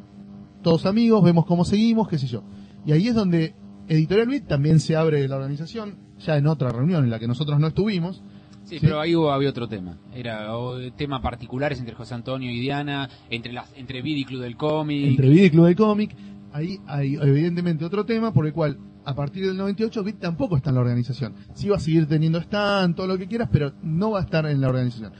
todos 0.62 0.86
amigos, 0.86 1.24
vemos 1.24 1.46
cómo 1.48 1.66
seguimos, 1.66 2.08
qué 2.08 2.20
sé 2.20 2.28
yo. 2.28 2.44
Y 2.86 2.92
ahí 2.92 3.08
es 3.08 3.16
donde 3.16 3.56
Editorial 3.88 4.28
Bit 4.28 4.48
también 4.48 4.80
se 4.80 4.96
abre 4.96 5.28
la 5.28 5.36
organización, 5.36 5.96
ya 6.20 6.38
en 6.38 6.48
otra 6.48 6.70
reunión 6.72 7.04
en 7.04 7.10
la 7.10 7.20
que 7.20 7.28
nosotros 7.28 7.60
no 7.60 7.68
estuvimos. 7.68 8.24
Sí, 8.64 8.80
Sí. 8.80 8.80
pero 8.82 9.00
ahí 9.00 9.16
hubo- 9.16 9.32
había 9.32 9.50
otro 9.50 9.68
tema. 9.68 9.98
Era 10.14 10.58
o, 10.58 10.80
tema 10.94 11.22
particulares 11.22 11.80
entre 11.80 11.94
José 11.94 12.16
Antonio 12.16 12.50
y 12.52 12.60
Diana, 12.60 13.10
entre 13.30 13.54
las 13.54 13.72
entre 13.76 14.02
Vid 14.02 14.18
y 14.18 14.26
Club 14.26 14.42
del 14.42 14.58
Cómic. 14.58 15.06
Entre 15.10 15.30
Bit 15.30 15.44
y 15.46 15.50
Club 15.52 15.66
del 15.66 15.76
Cómic, 15.76 16.16
ahí 16.52 16.80
hay 16.88 17.16
evidentemente 17.16 17.86
otro 17.86 18.06
tema 18.06 18.34
por 18.34 18.48
el 18.48 18.54
cual 18.54 18.80
a 19.06 19.14
partir 19.14 19.46
del 19.46 19.56
98 19.56 20.04
Bit 20.04 20.18
tampoco 20.20 20.58
está 20.58 20.70
en 20.72 20.76
la 20.76 20.82
organización. 20.82 21.36
Sí 21.54 21.70
va 21.70 21.76
a 21.76 21.80
seguir 21.80 22.08
teniendo 22.08 22.40
stand, 22.40 22.96
todo 22.96 23.06
lo 23.06 23.20
que 23.20 23.28
quieras, 23.28 23.50
pero 23.52 23.72
no 23.84 24.10
va 24.12 24.20
a 24.22 24.24
estar 24.24 24.48
en 24.48 24.60
la 24.62 24.70
organización. 24.70 25.12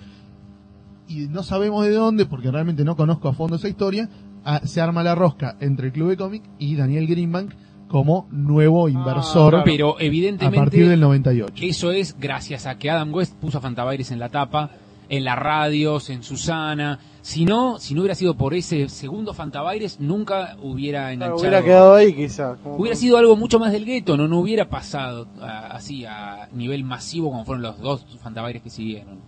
Y 1.08 1.28
no 1.28 1.44
sabemos 1.44 1.86
de 1.86 1.92
dónde, 1.92 2.26
porque 2.26 2.50
realmente 2.50 2.84
no 2.84 2.96
conozco 2.96 3.28
a 3.28 3.34
fondo 3.34 3.58
esa 3.58 3.70
historia, 3.70 4.10
ah, 4.44 4.62
se 4.64 4.82
arma 4.82 5.04
la 5.04 5.14
rosca 5.14 5.56
entre 5.60 5.88
el 5.88 5.94
Club 5.94 6.10
de 6.10 6.18
Cómic 6.18 6.42
y 6.58 6.76
Daniel 6.76 7.06
Greenbank 7.06 7.52
como 7.88 8.28
nuevo 8.32 8.90
inversor 8.90 9.62
Pero 9.64 9.98
a 9.98 10.02
evidentemente 10.02 10.58
partir 10.60 10.90
del 10.90 11.00
98. 11.00 11.64
eso 11.66 11.92
es 11.92 12.16
gracias 12.20 12.66
a 12.66 12.78
que 12.78 12.90
Adam 12.90 13.14
West 13.14 13.36
puso 13.36 13.60
a 13.60 13.62
Fantabaires 13.62 14.12
en 14.12 14.20
la 14.20 14.30
tapa, 14.30 14.72
en 15.08 15.24
las 15.24 15.38
radios, 15.38 16.10
en 16.10 16.24
Susana. 16.24 17.00
Si 17.22 17.46
no, 17.46 17.80
si 17.80 17.94
no 17.94 18.02
hubiera 18.02 18.16
sido 18.16 18.36
por 18.36 18.54
ese 18.54 18.90
segundo 18.90 19.34
Fantabaires, 19.34 20.00
nunca 20.00 20.58
hubiera 20.62 21.00
Claro, 21.02 21.14
enganchado. 21.14 21.40
hubiera 21.42 21.64
quedado 21.64 21.96
ahí 21.96 22.14
quizás. 22.14 22.58
como- 22.60 22.76
Hubiera 22.78 22.96
sido 22.96 23.18
algo 23.18 23.36
mucho 23.36 23.60
más 23.60 23.72
del 23.72 23.86
gueto, 23.86 24.18
no, 24.18 24.28
no 24.28 24.40
hubiera 24.40 24.68
pasado 24.70 25.28
ah, 25.42 25.70
así 25.72 26.06
a 26.06 26.50
nivel 26.54 26.84
masivo 26.84 27.30
como 27.32 27.46
fueron 27.46 27.62
los 27.64 27.80
dos 27.80 28.06
Fantabaires 28.22 28.62
que 28.64 28.70
siguieron. 28.70 29.20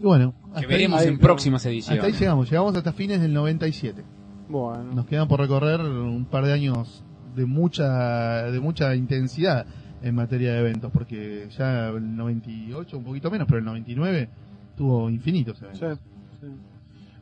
Y 0.00 0.04
bueno, 0.04 0.34
Que 0.58 0.66
veremos 0.66 1.00
ahí- 1.00 1.08
en 1.08 1.18
próximas 1.18 1.64
ediciones. 1.66 1.98
Hasta 2.02 2.12
ahí 2.14 2.20
llegamos, 2.20 2.50
llegamos 2.50 2.74
hasta 2.76 2.92
fines 2.92 3.20
del 3.20 3.32
97. 3.32 4.02
Bueno. 4.48 4.92
Nos 4.94 5.06
quedan 5.06 5.26
por 5.28 5.40
recorrer 5.40 5.80
un 5.80 6.24
par 6.26 6.44
de 6.44 6.52
años 6.52 7.02
de 7.34 7.46
mucha 7.46 8.44
de 8.50 8.60
mucha 8.60 8.94
intensidad 8.94 9.66
en 10.02 10.14
materia 10.14 10.52
de 10.52 10.60
eventos, 10.60 10.90
porque 10.92 11.48
ya 11.56 11.88
el 11.88 12.14
98 12.16 12.98
un 12.98 13.04
poquito 13.04 13.30
menos, 13.30 13.46
pero 13.46 13.58
el 13.58 13.64
99 13.64 14.28
tuvo 14.76 15.08
infinitos 15.10 15.60
eventos. 15.62 15.98
sí. 16.40 16.46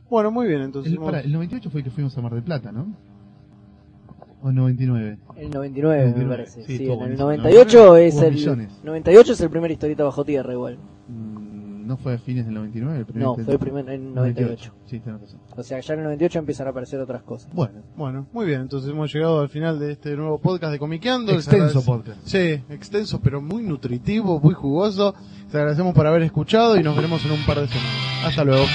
Bueno, 0.09 0.29
muy 0.31 0.47
bien, 0.47 0.61
entonces. 0.61 0.91
El, 0.91 0.97
hemos- 0.97 1.09
pará, 1.11 1.21
el 1.21 1.31
98 1.31 1.69
fue 1.71 1.79
el 1.79 1.85
que 1.85 1.89
fuimos 1.91 2.15
a 2.17 2.21
Mar 2.21 2.33
del 2.33 2.43
Plata, 2.43 2.71
¿no? 2.71 2.87
¿O 4.43 4.49
el 4.49 4.55
99? 4.55 5.17
El 5.37 5.49
99, 5.49 5.97
me 5.97 6.03
99, 6.11 6.29
parece. 6.35 6.63
sí, 6.65 6.75
en 6.85 6.91
el 6.91 6.97
buenísimo. 6.97 7.27
98 7.29 7.95
es 7.97 8.21
el 8.21 8.33
millones. 8.33 8.81
98 8.83 9.31
es 9.33 9.41
el 9.41 9.49
primer 9.49 9.71
historieta 9.71 10.03
bajo 10.03 10.25
tierra 10.25 10.51
igual. 10.53 10.77
¿No 11.85 11.97
fue 11.97 12.13
a 12.13 12.17
fines 12.17 12.45
del 12.45 12.55
99? 12.55 12.99
El 12.99 13.05
primer 13.05 13.23
No, 13.23 13.35
fue 13.35 13.53
el 13.53 13.59
primer 13.59 13.89
en 13.89 14.13
98. 14.13 14.73
Sí, 14.85 14.99
tenés 14.99 15.21
razón. 15.21 15.39
O 15.55 15.63
sea, 15.63 15.79
ya 15.79 15.93
en 15.93 15.99
el 15.99 16.05
98 16.05 16.39
empiezan 16.39 16.67
a 16.67 16.69
aparecer 16.69 16.99
otras 16.99 17.23
cosas. 17.23 17.51
Bueno, 17.53 17.81
Bueno, 17.95 18.27
muy 18.31 18.45
bien, 18.45 18.61
entonces 18.61 18.89
hemos 18.91 19.13
llegado 19.13 19.41
al 19.41 19.49
final 19.49 19.79
de 19.79 19.91
este 19.91 20.15
nuevo 20.15 20.39
podcast 20.39 20.71
de 20.71 20.79
Comiqueando. 20.79 21.31
Extenso 21.33 21.83
podcast. 21.83 22.19
Sí, 22.25 22.61
extenso, 22.69 23.19
pero 23.21 23.41
muy 23.41 23.63
nutritivo, 23.63 24.39
muy 24.39 24.53
jugoso. 24.53 25.13
Les 25.45 25.55
agradecemos 25.55 25.93
por 25.93 26.07
haber 26.07 26.21
escuchado 26.23 26.77
y 26.77 26.83
nos 26.83 26.95
veremos 26.95 27.23
en 27.25 27.31
un 27.31 27.45
par 27.45 27.59
de 27.59 27.67
semanas. 27.67 28.25
Hasta 28.25 28.43
luego. 28.43 28.65